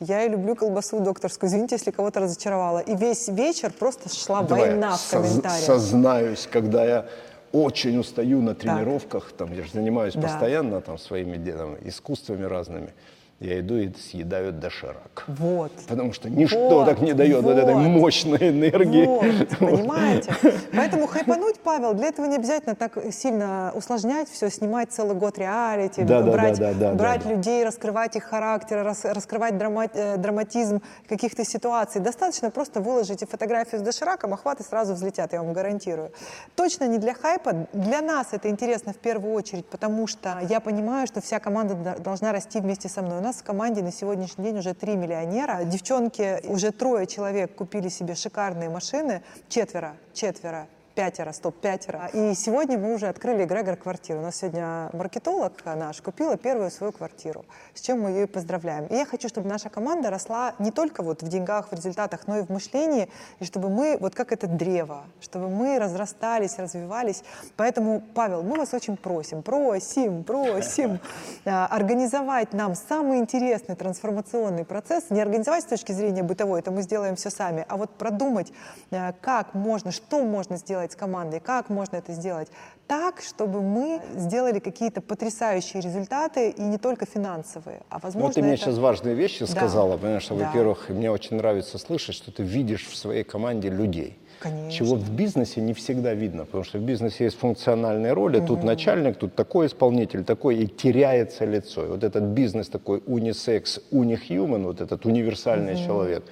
Я 0.00 0.24
и 0.24 0.28
люблю 0.28 0.56
колбасу 0.56 0.98
докторскую. 0.98 1.48
Извините, 1.48 1.76
если 1.76 1.92
кого-то 1.92 2.18
разочаровала. 2.18 2.80
И 2.80 2.96
весь 2.96 3.28
вечер 3.28 3.70
просто 3.72 4.08
шла 4.08 4.42
Давай 4.42 4.70
война 4.70 4.96
в 4.96 5.00
соз- 5.00 5.10
комментариях. 5.28 5.64
сознаюсь, 5.64 6.48
когда 6.50 6.84
я 6.84 7.06
очень 7.52 7.98
устаю 7.98 8.40
на 8.42 8.54
тренировках, 8.54 9.32
там, 9.32 9.52
я 9.52 9.62
же 9.62 9.70
занимаюсь 9.70 10.14
Да. 10.14 10.22
постоянно 10.22 10.80
там, 10.80 10.98
своими 10.98 11.36
там, 11.36 11.76
искусствами 11.84 12.44
разными, 12.44 12.92
я 13.40 13.58
иду 13.58 13.76
и 13.76 13.92
съедаю 13.94 14.52
доширак. 14.52 15.24
Вот. 15.26 15.72
Потому 15.88 16.12
что 16.12 16.30
ничто 16.30 16.68
Вот, 16.68 16.86
так 16.86 17.00
не 17.00 17.12
дает 17.12 17.42
вот, 17.42 17.56
этой 17.58 17.74
вот. 17.74 17.80
мощной 17.82 18.50
энергии. 18.50 19.04
Вот, 19.04 19.48
понимаете? 19.58 20.32
Поэтому 20.72 21.08
хайпануть, 21.08 21.58
Павел, 21.58 21.94
для 21.94 22.06
этого 22.08 22.26
не 22.26 22.36
обязательно 22.36 22.76
так 22.76 22.96
сильно 23.12 23.72
усложнять 23.74 24.28
все, 24.30 24.48
снимать 24.48 24.92
целый 24.92 25.16
год 25.16 25.38
реалити, 25.38 26.02
Да, 26.04 26.20
брать, 26.22 26.58
да, 26.60 26.72
да, 26.72 26.90
да, 26.90 26.94
брать 26.94 27.24
да. 27.24 27.30
людей, 27.30 27.64
раскрывать 27.64 28.14
их 28.14 28.22
характер, 28.24 28.84
рас- 28.84 29.04
раскрывать 29.04 29.54
драма- 29.56 29.90
э, 29.92 30.16
драматизм 30.18 30.80
каких-то 31.08 31.44
ситуаций. 31.44 32.00
Достаточно 32.00 32.50
просто 32.50 32.80
выложите 32.80 33.26
фотографию 33.26 33.80
с 33.80 33.82
дошираком, 33.82 34.34
охваты 34.34 34.62
сразу 34.62 34.94
взлетят, 34.94 35.32
я 35.32 35.42
вам 35.42 35.52
гарантирую. 35.52 36.12
Точно 36.54 36.84
не 36.86 36.98
для 36.98 37.12
хайпа. 37.14 37.66
Для 37.72 38.02
нас 38.02 38.28
это 38.30 38.48
интересно 38.48 38.92
в 38.92 38.98
первую 38.98 39.34
очередь, 39.34 39.66
потому 39.66 40.06
что 40.06 40.38
я 40.48 40.60
понимаю, 40.60 41.08
что 41.08 41.20
вся 41.20 41.40
команда 41.40 41.96
должна 41.98 42.30
расти 42.32 42.60
вместе 42.60 42.88
со 42.88 43.02
мной. 43.02 43.18
У 43.18 43.20
нас 43.20 43.31
в 43.36 43.42
команде 43.42 43.82
на 43.82 43.92
сегодняшний 43.92 44.44
день 44.44 44.58
уже 44.58 44.74
три 44.74 44.96
миллионера. 44.96 45.64
Девчонки, 45.64 46.40
уже 46.46 46.72
трое 46.72 47.06
человек 47.06 47.54
купили 47.54 47.88
себе 47.88 48.14
шикарные 48.14 48.68
машины. 48.68 49.22
Четверо, 49.48 49.96
четверо 50.12 50.66
пятеро, 50.94 51.32
стоп, 51.32 51.56
пятеро. 51.60 52.10
И 52.12 52.34
сегодня 52.34 52.78
мы 52.78 52.94
уже 52.94 53.08
открыли 53.08 53.44
Грегор 53.44 53.76
квартиру. 53.76 54.20
У 54.20 54.22
нас 54.22 54.36
сегодня 54.36 54.90
маркетолог 54.92 55.52
наш 55.64 56.00
купила 56.02 56.36
первую 56.36 56.70
свою 56.70 56.92
квартиру, 56.92 57.44
с 57.74 57.80
чем 57.80 58.02
мы 58.02 58.10
ее 58.10 58.24
и 58.24 58.26
поздравляем. 58.26 58.86
И 58.86 58.94
я 58.94 59.04
хочу, 59.04 59.28
чтобы 59.28 59.48
наша 59.48 59.68
команда 59.68 60.10
росла 60.10 60.54
не 60.58 60.70
только 60.70 61.02
вот 61.02 61.22
в 61.22 61.28
деньгах, 61.28 61.68
в 61.70 61.74
результатах, 61.74 62.26
но 62.26 62.38
и 62.38 62.42
в 62.42 62.50
мышлении, 62.50 63.08
и 63.40 63.44
чтобы 63.44 63.68
мы, 63.68 63.96
вот 63.98 64.14
как 64.14 64.32
это 64.32 64.46
древо, 64.46 65.04
чтобы 65.20 65.48
мы 65.48 65.78
разрастались, 65.78 66.58
развивались. 66.58 67.22
Поэтому, 67.56 68.02
Павел, 68.14 68.42
мы 68.42 68.56
вас 68.56 68.74
очень 68.74 68.96
просим, 68.96 69.42
просим, 69.42 70.24
просим 70.24 71.00
а, 71.44 71.66
организовать 71.66 72.52
нам 72.52 72.74
самый 72.74 73.18
интересный 73.18 73.76
трансформационный 73.76 74.64
процесс, 74.64 75.10
не 75.10 75.20
организовать 75.20 75.64
с 75.64 75.66
точки 75.66 75.92
зрения 75.92 76.22
бытовой, 76.22 76.60
это 76.60 76.70
мы 76.70 76.82
сделаем 76.82 77.16
все 77.16 77.30
сами, 77.30 77.64
а 77.68 77.76
вот 77.76 77.90
продумать, 77.90 78.52
а, 78.90 79.14
как 79.20 79.54
можно, 79.54 79.90
что 79.90 80.22
можно 80.22 80.56
сделать 80.56 80.81
с 80.90 80.96
командой, 80.96 81.38
как 81.38 81.70
можно 81.70 81.96
это 81.96 82.12
сделать 82.12 82.48
так, 82.88 83.20
чтобы 83.20 83.62
мы 83.62 84.02
сделали 84.16 84.58
какие-то 84.58 85.00
потрясающие 85.00 85.80
результаты 85.80 86.50
и 86.50 86.60
не 86.62 86.78
только 86.78 87.06
финансовые, 87.06 87.82
а 87.88 88.00
возможно 88.00 88.26
Вот 88.26 88.34
ты 88.34 88.42
мне 88.42 88.54
это- 88.54 88.64
сейчас 88.64 88.78
важные 88.78 89.14
вещи 89.14 89.40
Да. 89.40 89.46
сказала, 89.46 89.96
понимаешь, 89.96 90.24
что, 90.24 90.34
Да. 90.34 90.46
во-первых, 90.46 90.88
мне 90.88 91.10
очень 91.10 91.36
нравится 91.36 91.78
слышать, 91.78 92.16
что 92.16 92.32
ты 92.32 92.42
видишь 92.42 92.88
в 92.88 92.96
своей 92.96 93.22
команде 93.22 93.68
людей. 93.70 94.18
Конечно. 94.40 94.72
Чего 94.72 94.96
в 94.96 95.08
бизнесе 95.10 95.60
не 95.60 95.72
всегда 95.72 96.14
видно, 96.14 96.44
потому 96.46 96.64
что 96.64 96.78
в 96.78 96.82
бизнесе 96.82 97.24
есть 97.24 97.38
функциональные 97.38 98.12
роли, 98.12 98.40
тут 98.44 98.64
начальник, 98.64 99.16
тут 99.16 99.36
такой 99.36 99.66
исполнитель, 99.66 100.24
такой, 100.24 100.56
и 100.56 100.66
теряется 100.66 101.44
лицо. 101.44 101.84
И 101.84 101.88
вот 101.88 102.02
этот 102.02 102.24
бизнес 102.24 102.68
такой 102.68 103.02
унисекс, 103.06 103.80
унихьюман, 103.92 104.64
вот 104.64 104.80
этот 104.80 105.06
универсальный 105.06 105.76
человек, 105.76 106.24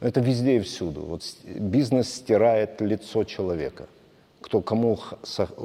это 0.00 0.20
везде 0.20 0.56
и 0.56 0.60
всюду. 0.60 1.02
Вот 1.02 1.22
бизнес 1.44 2.08
стирает 2.14 2.80
лицо 2.80 3.24
человека. 3.24 3.86
Кто, 4.40 4.60
кому, 4.62 4.98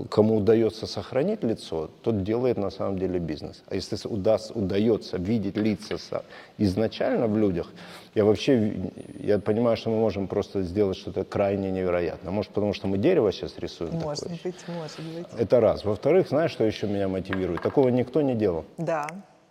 кому 0.09 0.37
удается 0.37 0.87
сохранить 0.87 1.43
лицо, 1.43 1.89
тот 2.01 2.23
делает 2.23 2.57
на 2.57 2.71
самом 2.71 2.97
деле 2.97 3.19
бизнес. 3.19 3.63
А 3.69 3.75
если 3.75 3.95
с- 3.95 4.05
удаст, 4.07 4.51
удается 4.55 5.17
видеть 5.17 5.55
лица 5.57 6.23
изначально 6.57 7.27
в 7.27 7.37
людях, 7.37 7.71
я 8.15 8.25
вообще 8.25 8.73
я 9.19 9.37
понимаю, 9.39 9.77
что 9.77 9.91
мы 9.91 9.97
можем 9.99 10.27
просто 10.27 10.63
сделать 10.63 10.97
что-то 10.97 11.23
крайне 11.23 11.69
невероятное. 11.71 12.31
Может, 12.31 12.51
потому 12.51 12.73
что 12.73 12.87
мы 12.87 12.97
дерево 12.97 13.31
сейчас 13.31 13.57
рисуем 13.59 13.93
Может 13.93 14.23
такое? 14.23 14.39
быть, 14.43 14.55
может 14.67 14.99
быть. 15.15 15.27
Это 15.39 15.59
раз. 15.59 15.85
Во-вторых, 15.85 16.29
знаешь, 16.29 16.51
что 16.51 16.63
еще 16.63 16.87
меня 16.87 17.07
мотивирует? 17.07 17.61
Такого 17.61 17.89
никто 17.89 18.21
не 18.21 18.33
делал. 18.35 18.65
Да. 18.77 19.07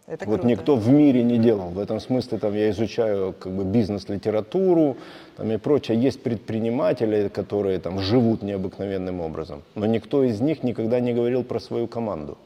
Это 0.07 0.27
вот 0.27 0.41
круто. 0.41 0.47
никто 0.49 0.77
в 0.77 0.89
мире 0.89 1.23
не 1.23 1.39
делал. 1.39 1.71
В 1.71 1.79
этом 1.79 2.01
смысле 2.01 2.39
там, 2.39 2.55
я 2.55 2.71
изучаю 2.71 3.33
как 3.39 3.53
бы, 3.53 3.65
бизнес-литературу 3.65 4.97
там, 5.37 5.51
и 5.53 5.59
прочее. 5.59 6.01
Есть 6.01 6.23
предприниматели, 6.23 7.29
которые 7.29 7.79
там, 7.79 8.01
живут 8.01 8.43
необыкновенным 8.43 9.21
образом, 9.21 9.63
но 9.75 9.87
никто 9.87 10.25
из 10.25 10.41
них 10.41 10.65
никогда 10.65 10.99
не 11.01 11.13
говорил 11.13 11.45
про 11.45 11.61
свою 11.61 11.87
команду. 11.87 12.37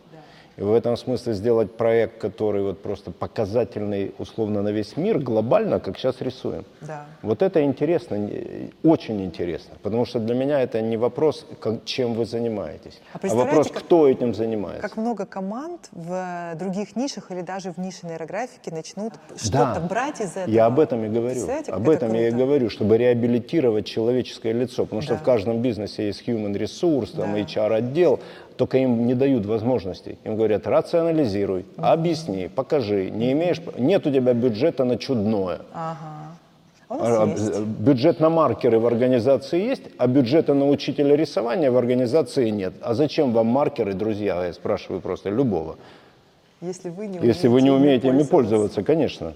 И 0.57 0.63
в 0.63 0.73
этом 0.73 0.97
смысле 0.97 1.35
сделать 1.35 1.77
проект, 1.77 2.19
который 2.19 2.63
вот 2.63 2.81
просто 2.83 3.11
показательный 3.11 4.15
условно 4.19 4.63
на 4.63 4.71
весь 4.71 4.97
мир, 4.97 5.19
глобально, 5.19 5.81
как 5.81 5.99
сейчас 5.99 6.23
рисуем. 6.23 6.65
Да. 6.81 7.05
Вот 7.23 7.43
это 7.43 7.63
интересно, 7.63 8.17
очень 8.83 9.23
интересно, 9.23 9.75
потому 9.83 10.07
что 10.07 10.19
для 10.19 10.35
меня 10.35 10.61
это 10.63 10.81
не 10.81 10.97
вопрос, 10.97 11.47
как- 11.61 11.85
чем 11.85 12.15
вы 12.15 12.25
занимаетесь, 12.25 12.99
А 13.13 13.19
а, 13.23 13.35
вопрос, 13.35 13.69
как- 13.71 13.83
кто 13.83 14.09
этим 14.09 14.35
занимается. 14.35 14.81
Как 14.81 14.97
много 14.97 15.27
команд 15.27 15.89
в 15.93 16.13
э, 16.13 16.57
других 16.59 16.97
нишах 16.97 17.31
или 17.31 17.43
даже 17.43 17.73
в 17.73 17.79
нише 17.79 18.07
нейрографики 18.07 18.71
начнут 18.71 19.13
что-то 19.37 19.81
брать 19.91 20.21
из 20.23 20.37
этого. 20.37 20.51
Я 20.51 20.67
об 20.67 20.81
этом 20.81 21.05
и 21.05 21.09
говорю. 21.09 21.43
Об 21.69 21.89
это 21.89 22.07
этом 22.07 22.15
я 22.15 22.29
и 22.29 22.31
говорю, 22.31 22.71
чтобы 22.71 22.97
реабилитировать 22.97 23.85
человеческое 23.85 24.53
лицо. 24.55 24.85
Потому 24.85 25.03
что 25.03 25.15
Да. 25.15 25.19
в 25.21 25.23
каждом 25.23 25.61
бизнесе 25.61 26.07
есть 26.07 26.27
human 26.27 26.55
resource, 26.55 27.15
там 27.15 27.33
Да. 27.35 27.39
HR-отдел, 27.41 28.21
только 28.57 28.79
им 28.79 29.07
не 29.07 29.15
дают 29.15 29.47
возможностей. 29.47 30.19
Им 30.25 30.37
говорят, 30.37 30.67
рационализируй, 30.67 31.65
объясни, 31.77 32.49
покажи. 32.55 33.11
Не 33.11 33.33
имеешь, 33.33 33.61
нет 33.79 34.07
у 34.07 34.11
тебя 34.11 34.35
бюджета 34.35 34.85
на 34.85 34.97
чудное. 34.97 35.61
Ага. 35.73 36.27
А 36.89 37.25
А, 37.25 37.27
э, 37.27 37.65
Бюджет 37.65 38.21
на 38.21 38.31
маркеры 38.31 38.79
в 38.79 38.87
организации 38.87 39.61
есть, 39.61 39.83
а 39.99 40.07
бюджета 40.07 40.55
на 40.55 40.69
учителя 40.69 41.17
рисования 41.17 41.71
в 41.71 41.77
организации 41.77 42.51
нет. 42.51 42.75
А 42.81 42.95
зачем 42.95 43.33
вам 43.33 43.47
маркеры, 43.47 43.93
друзья? 43.93 44.45
Я 44.45 44.53
спрашиваю 44.53 45.01
просто 45.01 45.31
любого. 45.31 45.77
Если 46.61 46.89
вы 46.89 47.09
не 47.09 47.19
Если 47.19 47.49
вы 47.49 47.61
не 47.61 47.71
умеете 47.71 48.09
ими 48.09 48.23
пользоваться, 48.23 48.83
конечно. 48.83 49.35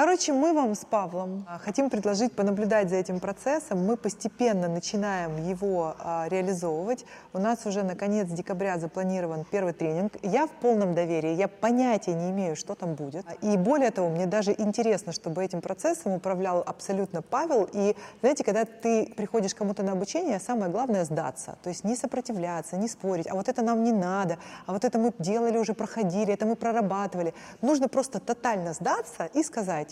Короче, 0.00 0.32
мы 0.32 0.52
вам 0.52 0.76
с 0.76 0.84
Павлом 0.84 1.44
а, 1.48 1.58
хотим 1.58 1.90
предложить 1.90 2.32
понаблюдать 2.32 2.88
за 2.88 2.94
этим 2.94 3.18
процессом. 3.18 3.84
Мы 3.84 3.96
постепенно 3.96 4.68
начинаем 4.68 5.44
его 5.44 5.96
а, 5.98 6.28
реализовывать. 6.28 7.04
У 7.32 7.40
нас 7.40 7.66
уже 7.66 7.82
на 7.82 7.96
конец 7.96 8.28
декабря 8.28 8.78
запланирован 8.78 9.44
первый 9.50 9.72
тренинг. 9.72 10.12
Я 10.22 10.46
в 10.46 10.50
полном 10.50 10.94
доверии, 10.94 11.34
я 11.34 11.48
понятия 11.48 12.14
не 12.14 12.30
имею, 12.30 12.54
что 12.54 12.76
там 12.76 12.94
будет. 12.94 13.26
И 13.42 13.56
более 13.56 13.90
того, 13.90 14.08
мне 14.08 14.26
даже 14.26 14.54
интересно, 14.56 15.10
чтобы 15.10 15.44
этим 15.44 15.60
процессом 15.60 16.12
управлял 16.12 16.62
абсолютно 16.64 17.20
Павел. 17.20 17.68
И 17.72 17.96
знаете, 18.20 18.44
когда 18.44 18.66
ты 18.66 19.12
приходишь 19.16 19.52
кому-то 19.52 19.82
на 19.82 19.90
обучение, 19.90 20.38
самое 20.38 20.70
главное 20.70 21.04
сдаться. 21.06 21.58
То 21.64 21.70
есть 21.70 21.82
не 21.82 21.96
сопротивляться, 21.96 22.76
не 22.76 22.86
спорить. 22.86 23.26
А 23.26 23.34
вот 23.34 23.48
это 23.48 23.62
нам 23.62 23.82
не 23.82 23.90
надо, 23.90 24.38
а 24.66 24.74
вот 24.74 24.84
это 24.84 24.96
мы 24.96 25.12
делали 25.18 25.58
уже, 25.58 25.74
проходили, 25.74 26.32
это 26.32 26.46
мы 26.46 26.54
прорабатывали. 26.54 27.34
Нужно 27.62 27.88
просто 27.88 28.20
тотально 28.20 28.74
сдаться 28.74 29.28
и 29.34 29.42
сказать, 29.42 29.87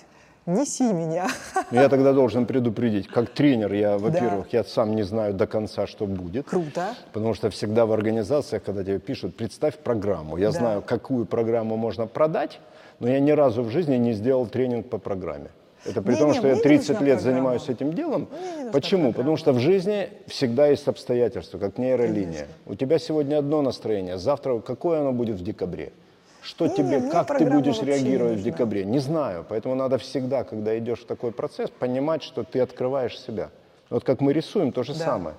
неси 0.46 0.84
меня. 0.92 1.28
Но 1.70 1.80
я 1.80 1.88
тогда 1.88 2.12
должен 2.12 2.46
предупредить, 2.46 3.08
как 3.08 3.30
тренер, 3.30 3.72
я, 3.72 3.98
во-первых, 3.98 4.52
я 4.52 4.64
сам 4.64 4.94
не 4.94 5.02
знаю 5.02 5.34
до 5.34 5.46
конца, 5.46 5.86
что 5.86 6.06
будет. 6.06 6.46
Круто. 6.48 6.94
Потому 7.12 7.34
что 7.34 7.50
всегда 7.50 7.84
в 7.86 7.92
организациях, 7.92 8.62
когда 8.62 8.84
тебе 8.84 8.98
пишут, 8.98 9.36
представь 9.36 9.76
программу. 9.78 10.36
Я 10.36 10.52
Да. 10.52 10.58
знаю, 10.58 10.82
какую 10.82 11.26
программу 11.26 11.76
можно 11.76 12.06
продать, 12.06 12.60
но 13.00 13.08
я 13.08 13.18
ни 13.20 13.32
разу 13.32 13.62
в 13.62 13.70
жизни 13.70 13.96
не 13.96 14.12
сделал 14.12 14.46
тренинг 14.46 14.88
по 14.88 14.98
программе. 14.98 15.48
Это 15.84 16.02
при 16.02 16.14
том, 16.16 16.28
Не-не, 16.30 16.38
что 16.38 16.48
я 16.48 16.54
мне 16.54 16.62
не 16.62 16.68
30 16.68 16.88
нужна 16.90 17.06
лет 17.06 17.16
программа. 17.16 17.36
занимаюсь 17.36 17.68
этим 17.68 17.92
делом. 17.92 18.28
Не 18.64 18.70
Почему? 18.70 19.02
программа. 19.02 19.12
Потому 19.14 19.36
что 19.36 19.52
в 19.52 19.60
жизни 19.60 20.08
всегда 20.26 20.66
есть 20.68 20.88
обстоятельства, 20.88 21.58
как 21.58 21.78
нейролиния. 21.78 22.46
У 22.66 22.74
тебя 22.74 22.98
сегодня 22.98 23.38
одно 23.38 23.62
настроение, 23.62 24.18
завтра 24.18 24.58
какое 24.60 25.00
оно 25.00 25.12
будет 25.12 25.36
в 25.36 25.44
декабре? 25.44 25.92
Что 26.46 26.66
Не-не, 26.66 26.76
тебе, 26.76 26.98
мне 27.00 27.10
как 27.10 27.38
ты 27.38 27.44
будешь 27.44 27.80
не 27.80 27.86
реагировать 27.86 28.38
в 28.38 28.42
декабре? 28.42 28.84
Не 28.84 29.00
знаю. 29.00 29.44
Поэтому 29.48 29.74
надо 29.74 29.98
всегда, 29.98 30.44
когда 30.44 30.78
идешь 30.78 31.00
в 31.00 31.06
такой 31.06 31.32
процесс, 31.32 31.70
понимать, 31.70 32.22
что 32.22 32.44
ты 32.44 32.60
открываешь 32.60 33.18
себя. 33.20 33.50
Вот 33.90 34.04
как 34.04 34.20
мы 34.20 34.32
рисуем, 34.32 34.70
то 34.70 34.84
же 34.84 34.92
Да. 34.92 35.00
самое. 35.04 35.34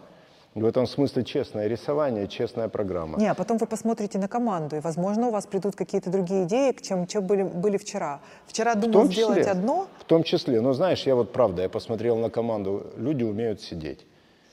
В 0.54 0.66
этом 0.66 0.86
смысле 0.88 1.24
честное 1.24 1.68
рисование, 1.68 2.28
честная 2.28 2.68
программа. 2.68 3.18
Не, 3.20 3.28
а 3.28 3.36
потом 3.36 3.58
вы 3.58 3.68
посмотрите 3.68 4.18
на 4.18 4.28
команду, 4.28 4.76
и, 4.76 4.80
возможно, 4.80 5.28
у 5.28 5.32
вас 5.32 5.46
придут 5.46 5.76
какие-то 5.76 6.10
другие 6.10 6.44
идеи, 6.46 6.76
чем, 6.82 7.06
чем 7.08 7.26
были, 7.26 7.44
были 7.44 7.78
вчера. 7.78 8.20
Вчера 8.48 8.74
думал 8.76 8.94
том 9.04 9.12
сделать 9.12 9.38
числе. 9.38 9.52
одно, 9.52 9.88
В 10.00 10.04
том 10.06 10.24
числе. 10.24 10.60
Но 10.60 10.74
знаешь, 10.74 11.04
я 11.04 11.16
вот 11.16 11.32
правда, 11.32 11.62
я 11.62 11.70
посмотрел 11.70 12.18
на 12.18 12.30
команду, 12.30 12.88
люди 12.98 13.24
умеют 13.24 13.62
сидеть. 13.62 14.06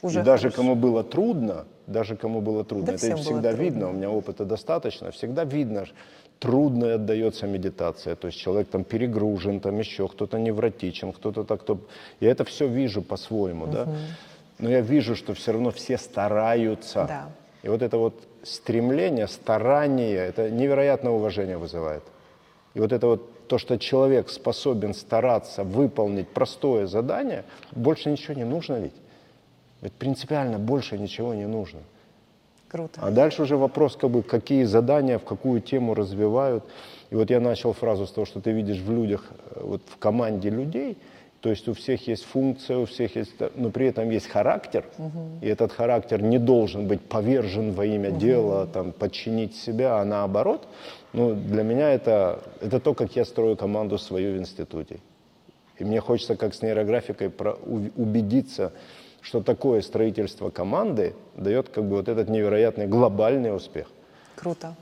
Уже 0.02 0.20
и 0.20 0.22
даже 0.22 0.50
хорошо. 0.50 0.56
кому 0.58 0.74
было 0.74 1.02
трудно, 1.02 1.64
даже 1.86 2.16
кому 2.16 2.42
было 2.42 2.64
трудно, 2.64 2.86
Да 2.88 2.92
это 2.92 2.98
всем 3.00 3.14
было 3.14 3.22
всегда 3.24 3.48
трудно. 3.50 3.62
видно, 3.64 3.88
у 3.88 3.92
меня 3.92 4.10
опыта 4.10 4.44
достаточно, 4.44 5.10
всегда 5.10 5.44
видно, 5.44 5.86
ш- 5.86 5.92
трудно 6.38 6.94
отдается 6.94 7.46
медитация, 7.46 8.16
то 8.16 8.26
есть 8.26 8.38
человек 8.38 8.68
там 8.68 8.84
перегружен, 8.84 9.60
там 9.60 9.78
еще 9.78 10.08
кто-то 10.08 10.38
невротичен, 10.38 11.12
кто-то 11.12 11.44
так, 11.44 11.62
кто... 11.62 11.78
Я 12.20 12.30
это 12.30 12.44
все 12.44 12.66
вижу 12.66 13.02
по-своему, 13.02 13.66
да, 13.66 13.88
но 14.58 14.70
я 14.70 14.80
вижу, 14.80 15.16
что 15.16 15.34
все 15.34 15.52
равно 15.52 15.70
все 15.70 15.98
стараются. 15.98 17.04
Да. 17.08 17.28
И 17.62 17.68
вот 17.68 17.82
это 17.82 17.96
вот 17.96 18.14
стремление, 18.42 19.26
старание, 19.26 20.16
это 20.16 20.50
невероятное 20.50 21.12
уважение 21.12 21.56
вызывает. 21.56 22.02
И 22.74 22.80
вот 22.80 22.92
это 22.92 23.06
вот 23.06 23.46
то, 23.48 23.58
что 23.58 23.78
человек 23.78 24.28
способен 24.28 24.94
стараться 24.94 25.64
выполнить 25.64 26.28
простое 26.28 26.86
задание, 26.86 27.44
больше 27.72 28.10
ничего 28.10 28.34
не 28.34 28.44
нужно 28.44 28.74
ведь. 28.76 28.94
Ведь 29.80 29.92
принципиально 29.92 30.58
больше 30.58 30.98
ничего 30.98 31.34
не 31.34 31.46
нужно. 31.46 31.80
Круто. 32.74 33.00
А 33.00 33.10
дальше 33.10 33.42
уже 33.42 33.56
вопрос, 33.56 33.96
как 33.96 34.10
бы, 34.10 34.22
какие 34.22 34.64
задания, 34.64 35.18
в 35.18 35.24
какую 35.24 35.60
тему 35.60 35.94
развивают. 35.94 36.64
И 37.10 37.14
вот 37.14 37.30
я 37.30 37.40
начал 37.40 37.72
фразу 37.72 38.06
с 38.06 38.10
того, 38.10 38.26
что 38.26 38.40
ты 38.40 38.52
видишь 38.52 38.80
в 38.80 38.90
людях, 38.90 39.30
э, 39.30 39.60
вот 39.62 39.82
в 39.86 39.96
команде 39.98 40.50
людей, 40.50 40.96
то 41.40 41.50
есть 41.50 41.68
у 41.68 41.72
всех 41.74 42.08
есть 42.08 42.24
функция, 42.24 42.78
у 42.78 42.84
всех 42.84 43.16
есть, 43.16 43.34
э, 43.38 43.50
но 43.54 43.70
при 43.70 43.86
этом 43.86 44.10
есть 44.10 44.26
характер, 44.26 44.84
и 45.42 45.46
этот 45.46 45.72
характер 45.72 46.22
не 46.22 46.38
должен 46.38 46.88
быть 46.88 47.00
повержен 47.00 47.72
во 47.72 47.84
имя 47.84 48.10
дела, 48.10 48.66
там, 48.66 48.92
подчинить 48.92 49.54
себя, 49.54 50.00
а 50.00 50.04
наоборот. 50.04 50.66
Ну, 51.12 51.34
для 51.34 51.62
меня 51.62 51.90
это, 51.90 52.40
это 52.60 52.80
то, 52.80 52.94
как 52.94 53.16
я 53.16 53.24
строю 53.24 53.56
команду 53.56 53.98
свою 53.98 54.34
в 54.34 54.38
институте. 54.38 54.98
И 55.80 55.84
мне 55.84 56.00
хочется, 56.00 56.34
как 56.36 56.54
с 56.54 56.62
нейрографикой, 56.62 57.28
про- 57.30 57.58
убедиться, 57.96 58.72
что 59.24 59.42
такое 59.42 59.80
строительство 59.80 60.50
команды 60.50 61.14
дает 61.34 61.70
как 61.70 61.84
бы 61.84 61.96
вот 61.96 62.08
этот 62.08 62.28
невероятный 62.28 62.86
глобальный 62.86 63.56
успех. 63.56 63.88
Круто. 64.36 64.76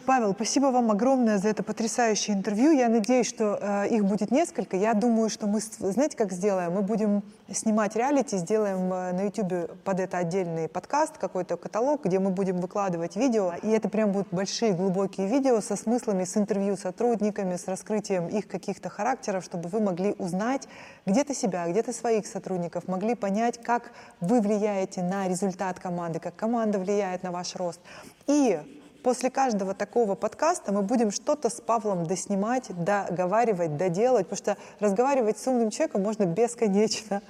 Павел, 0.00 0.34
спасибо 0.34 0.66
вам 0.66 0.90
огромное 0.90 1.38
за 1.38 1.48
это 1.48 1.62
потрясающее 1.62 2.36
интервью. 2.36 2.72
Я 2.72 2.88
надеюсь, 2.88 3.28
что 3.28 3.58
э, 3.60 3.88
их 3.88 4.04
будет 4.04 4.30
несколько. 4.30 4.76
Я 4.76 4.94
думаю, 4.94 5.30
что 5.30 5.46
мы, 5.46 5.60
знаете, 5.60 6.16
как 6.16 6.32
сделаем? 6.32 6.72
Мы 6.72 6.82
будем 6.82 7.22
снимать 7.50 7.94
реалити, 7.94 8.36
сделаем 8.36 8.92
э, 8.92 9.12
на 9.12 9.22
YouTube 9.22 9.70
под 9.84 10.00
это 10.00 10.18
отдельный 10.18 10.68
подкаст, 10.68 11.18
какой-то 11.18 11.56
каталог, 11.56 12.04
где 12.04 12.18
мы 12.18 12.30
будем 12.30 12.60
выкладывать 12.60 13.14
видео. 13.14 13.52
И 13.62 13.68
это 13.68 13.88
прям 13.88 14.10
будут 14.10 14.28
большие, 14.32 14.72
глубокие 14.72 15.28
видео 15.28 15.60
со 15.60 15.76
смыслами, 15.76 16.24
с 16.24 16.36
интервью 16.36 16.76
сотрудниками, 16.76 17.56
с 17.56 17.68
раскрытием 17.68 18.26
их 18.28 18.48
каких-то 18.48 18.88
характеров, 18.88 19.44
чтобы 19.44 19.68
вы 19.68 19.80
могли 19.80 20.14
узнать 20.18 20.66
где-то 21.06 21.34
себя, 21.34 21.68
где-то 21.68 21.92
своих 21.92 22.26
сотрудников, 22.26 22.88
могли 22.88 23.14
понять, 23.14 23.62
как 23.62 23.92
вы 24.20 24.40
влияете 24.40 25.02
на 25.02 25.28
результат 25.28 25.78
команды, 25.78 26.18
как 26.18 26.34
команда 26.34 26.78
влияет 26.78 27.22
на 27.22 27.30
ваш 27.30 27.54
рост. 27.54 27.80
И 28.26 28.58
После 29.04 29.28
каждого 29.28 29.74
такого 29.74 30.14
подкаста 30.14 30.72
мы 30.72 30.80
будем 30.80 31.10
что-то 31.10 31.50
с 31.50 31.60
Павлом 31.60 32.06
доснимать, 32.06 32.70
договаривать, 32.74 33.76
доделать, 33.76 34.26
потому 34.28 34.38
что 34.38 34.56
разговаривать 34.80 35.36
с 35.36 35.46
умным 35.46 35.68
человеком 35.68 36.02
можно 36.02 36.24
бесконечно. 36.24 37.20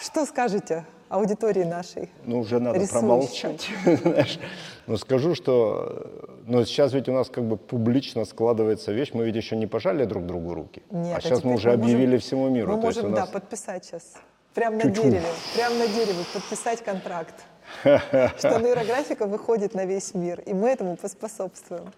Что 0.00 0.24
скажете 0.24 0.84
аудитории 1.08 1.64
нашей? 1.64 2.10
Ну, 2.24 2.38
уже 2.38 2.60
надо 2.60 2.78
Рисующий. 2.78 3.00
промолчать. 3.00 3.68
Но 4.86 4.96
скажу, 4.96 5.34
что 5.34 6.30
но 6.46 6.64
сейчас 6.64 6.92
ведь 6.92 7.08
у 7.08 7.12
нас 7.12 7.28
как 7.28 7.44
бы 7.44 7.56
публично 7.56 8.24
складывается 8.24 8.92
вещь, 8.92 9.10
мы 9.12 9.24
ведь 9.24 9.34
еще 9.34 9.56
не 9.56 9.66
пожали 9.66 10.04
друг 10.04 10.26
другу 10.26 10.54
руки. 10.54 10.82
Нет, 10.90 11.16
а 11.16 11.20
сейчас 11.20 11.38
теперь 11.38 11.50
мы 11.50 11.56
уже 11.56 11.72
объявили 11.72 12.18
всему 12.18 12.48
миру. 12.48 12.76
Мы 12.76 12.80
То 12.80 12.86
есть 12.86 13.02
можем, 13.02 13.14
да, 13.14 13.26
подписать 13.26 13.84
сейчас. 13.84 14.14
Прямо 14.54 14.76
на 14.76 14.90
дереве, 14.90 15.22
прямо 15.54 15.74
на 15.76 15.86
дереве 15.86 16.24
подписать 16.32 16.82
контракт, 16.82 17.34
что 17.82 18.58
нейрографика 18.60 19.26
выходит 19.26 19.74
на 19.74 19.84
весь 19.84 20.14
мир, 20.14 20.40
и 20.40 20.52
мы 20.52 20.68
этому 20.68 20.96
поспособствуем. 20.96 21.92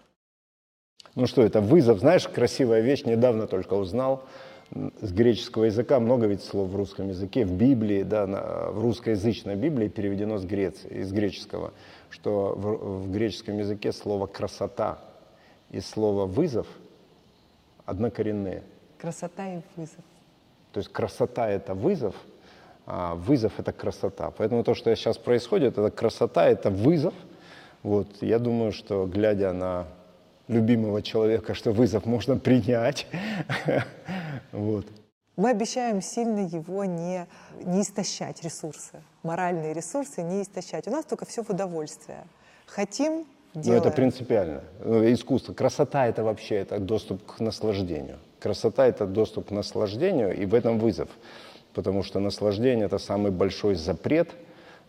Ну 1.15 1.27
что, 1.27 1.43
это 1.43 1.61
вызов, 1.61 1.99
знаешь, 1.99 2.27
красивая 2.27 2.81
вещь, 2.81 3.03
недавно 3.05 3.47
только 3.47 3.73
узнал. 3.73 4.23
С 5.01 5.11
греческого 5.11 5.65
языка 5.65 5.99
много 5.99 6.25
ведь 6.25 6.43
слов 6.43 6.69
в 6.69 6.75
русском 6.75 7.09
языке, 7.09 7.45
в 7.45 7.51
Библии, 7.51 8.01
да, 8.01 8.25
на- 8.25 8.71
в 8.71 8.81
русскоязычной 8.81 9.55
Библии 9.55 9.87
переведено 9.87 10.39
с, 10.39 10.45
Греции, 10.45 10.89
из 11.01 11.11
греческого, 11.11 11.73
что 12.09 12.55
в, 12.55 13.03
в 13.03 13.11
греческом 13.11 13.59
языке 13.59 13.91
слово 13.91 14.25
«красота» 14.25 14.97
и 15.69 15.79
слово 15.79 16.25
«вызов» 16.25 16.65
однокоренные. 17.85 18.63
Красота 18.97 19.53
и 19.53 19.61
вызов. 19.75 20.03
То 20.71 20.79
есть 20.79 20.91
красота– 20.91 21.49
это 21.49 21.75
вызов, 21.75 22.15
вызов– 22.85 23.53
это 23.59 23.71
красота. 23.71 24.31
Поэтому 24.31 24.63
то, 24.63 24.73
что 24.73 24.93
сейчас 24.95 25.17
происходит, 25.17 25.77
это 25.77 25.89
красота, 25.89 26.47
это 26.47 26.69
вызов. 26.69 27.13
Вот, 27.81 28.07
я 28.21 28.39
думаю, 28.39 28.71
что 28.71 29.05
глядя 29.05 29.53
на 29.53 29.87
любимого 30.47 31.01
человека, 31.01 31.53
что 31.53 31.71
вызов 31.71 32.05
можно 32.05 32.37
принять. 32.37 33.07
Вот. 34.51 34.85
Мы 35.35 35.49
обещаем 35.49 35.99
сильно 35.99 36.45
его 36.45 36.85
не, 36.85 37.25
не 37.63 37.81
истощать, 37.81 38.43
ресурсы, 38.43 39.01
моральные 39.23 39.73
ресурсы 39.73 40.21
не 40.21 40.43
истощать. 40.43 40.87
У 40.87 40.91
нас 40.91 41.05
только 41.05 41.25
все 41.25 41.43
в 41.43 41.49
удовольствие. 41.49 42.25
Хотим, 42.67 43.25
Но 43.55 43.61
делаем. 43.61 43.81
это 43.81 43.89
принципиально. 43.91 44.61
Ну, 44.85 45.11
Искусство. 45.11 45.53
Красота 45.53 46.05
это 46.05 46.23
вообще 46.23 46.57
это 46.57 46.77
доступ 46.77 47.25
к 47.25 47.39
наслаждению. 47.39 48.19
Красота 48.39 48.85
это 48.85 49.07
доступ 49.07 49.47
к 49.47 49.51
наслаждению, 49.51 50.37
и 50.39 50.45
в 50.45 50.53
этом 50.53 50.77
вызов. 50.77 51.09
Потому 51.73 52.03
что 52.03 52.19
наслаждение 52.19 52.85
это 52.85 52.97
самый 52.97 53.31
большой 53.31 53.75
запрет 53.75 54.29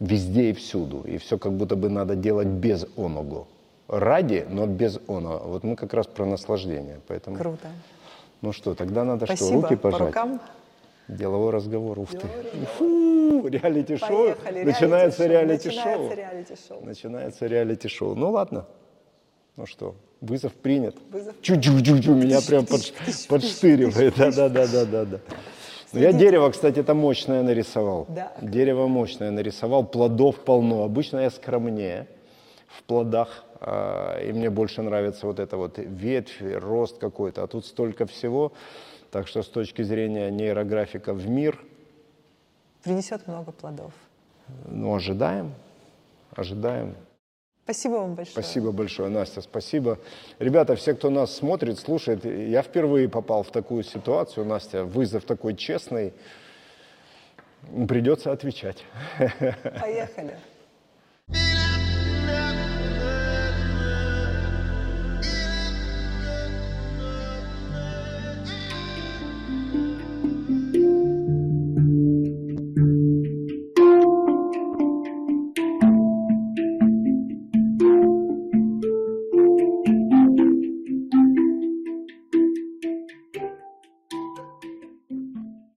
везде 0.01 0.51
и 0.51 0.53
всюду. 0.53 1.03
И 1.03 1.19
все 1.19 1.39
как 1.39 1.53
будто 1.53 1.77
бы 1.77 1.89
надо 1.89 2.15
делать 2.15 2.49
без 2.49 2.87
оного. 2.97 3.47
Ради, 3.89 4.47
но 4.49 4.67
без 4.67 4.99
оного. 5.09 5.39
Вот 5.47 5.65
мы 5.65 5.77
как 5.77 5.95
раз 5.95 6.07
про 6.07 6.27
наслаждение. 6.27 7.01
Поэтому, 7.07 7.37
Круто. 7.37 7.69
ну 8.41 8.53
что, 8.53 8.75
тогда 8.75 9.05
надо 9.05 9.27
что, 9.27 9.37
Спасибо. 9.37 9.63
руки 9.63 9.77
По 9.77 9.91
пожать? 9.91 10.09
рукам. 10.09 10.41
Деловой 11.07 11.51
разговор, 11.53 11.99
ух 11.99 12.11
ты. 12.11 12.27
Фу, 12.79 13.47
реалити-шоу. 13.47 14.35
Начинается 14.65 15.27
реалити-шоу. 15.27 16.11
Начинается 16.83 17.47
реалити-шоу. 17.47 18.15
Ну 18.15 18.31
ладно. 18.31 18.67
Ну 19.57 19.67
что, 19.67 19.95
вызов 20.21 20.53
принят. 20.55 20.97
Вызов 21.11 21.35
Чу-чу-чу-чу, 21.43 22.15
меня 22.15 22.41
прям 22.41 22.67
под, 22.67 22.93
подштыривает. 23.29 24.17
Да-да-да-да-да. 24.17 25.21
Ну, 25.95 26.01
я 26.01 26.13
дерево, 26.13 26.51
кстати, 26.51 26.81
это 26.81 26.95
мощное 26.95 27.43
нарисовал. 27.43 28.07
Да. 28.09 28.33
Дерево 28.41 28.87
мощное 28.89 29.31
нарисовал, 29.31 29.85
плодов 29.87 30.37
полно. 30.45 30.83
Обычно 30.85 31.19
я 31.21 31.31
скромнее 31.31 32.07
в 32.67 32.83
плодах, 32.83 33.45
а, 33.61 34.19
и 34.21 34.33
мне 34.33 34.51
больше 34.51 34.83
нравится 34.83 35.27
вот 35.27 35.39
это 35.39 35.57
вот 35.57 35.79
ветвь, 35.79 36.43
рост 36.43 36.99
какой-то. 36.99 37.45
А 37.45 37.47
тут 37.47 37.65
столько 37.65 38.07
всего. 38.07 38.53
Так 39.11 39.29
что 39.29 39.43
с 39.43 39.49
точки 39.49 39.83
зрения 39.83 40.31
нейрографика 40.31 41.15
в 41.15 41.29
мир, 41.29 41.61
Принесет 42.83 43.27
много 43.27 43.53
плодов. 43.53 43.93
ну, 44.67 44.95
ожидаем, 44.95 45.55
ожидаем. 46.37 46.97
Спасибо 47.65 47.95
вам 47.95 48.15
большое. 48.15 48.33
Спасибо 48.33 48.73
большое, 48.73 49.09
Настя, 49.09 49.41
спасибо. 49.41 49.99
Ребята, 50.39 50.77
все, 50.77 50.93
кто 50.95 51.09
нас 51.09 51.35
смотрит, 51.35 51.79
слушает, 51.79 52.25
я 52.25 52.61
впервые 52.61 53.09
попал 53.09 53.43
в 53.43 53.51
такую 53.51 53.83
ситуацию, 53.85 54.45
Настя, 54.45 54.85
вызов 54.85 55.25
такой 55.25 55.57
честный, 55.57 56.13
придется 57.89 58.33
отвечать. 58.33 58.85
Поехали. 59.81 60.39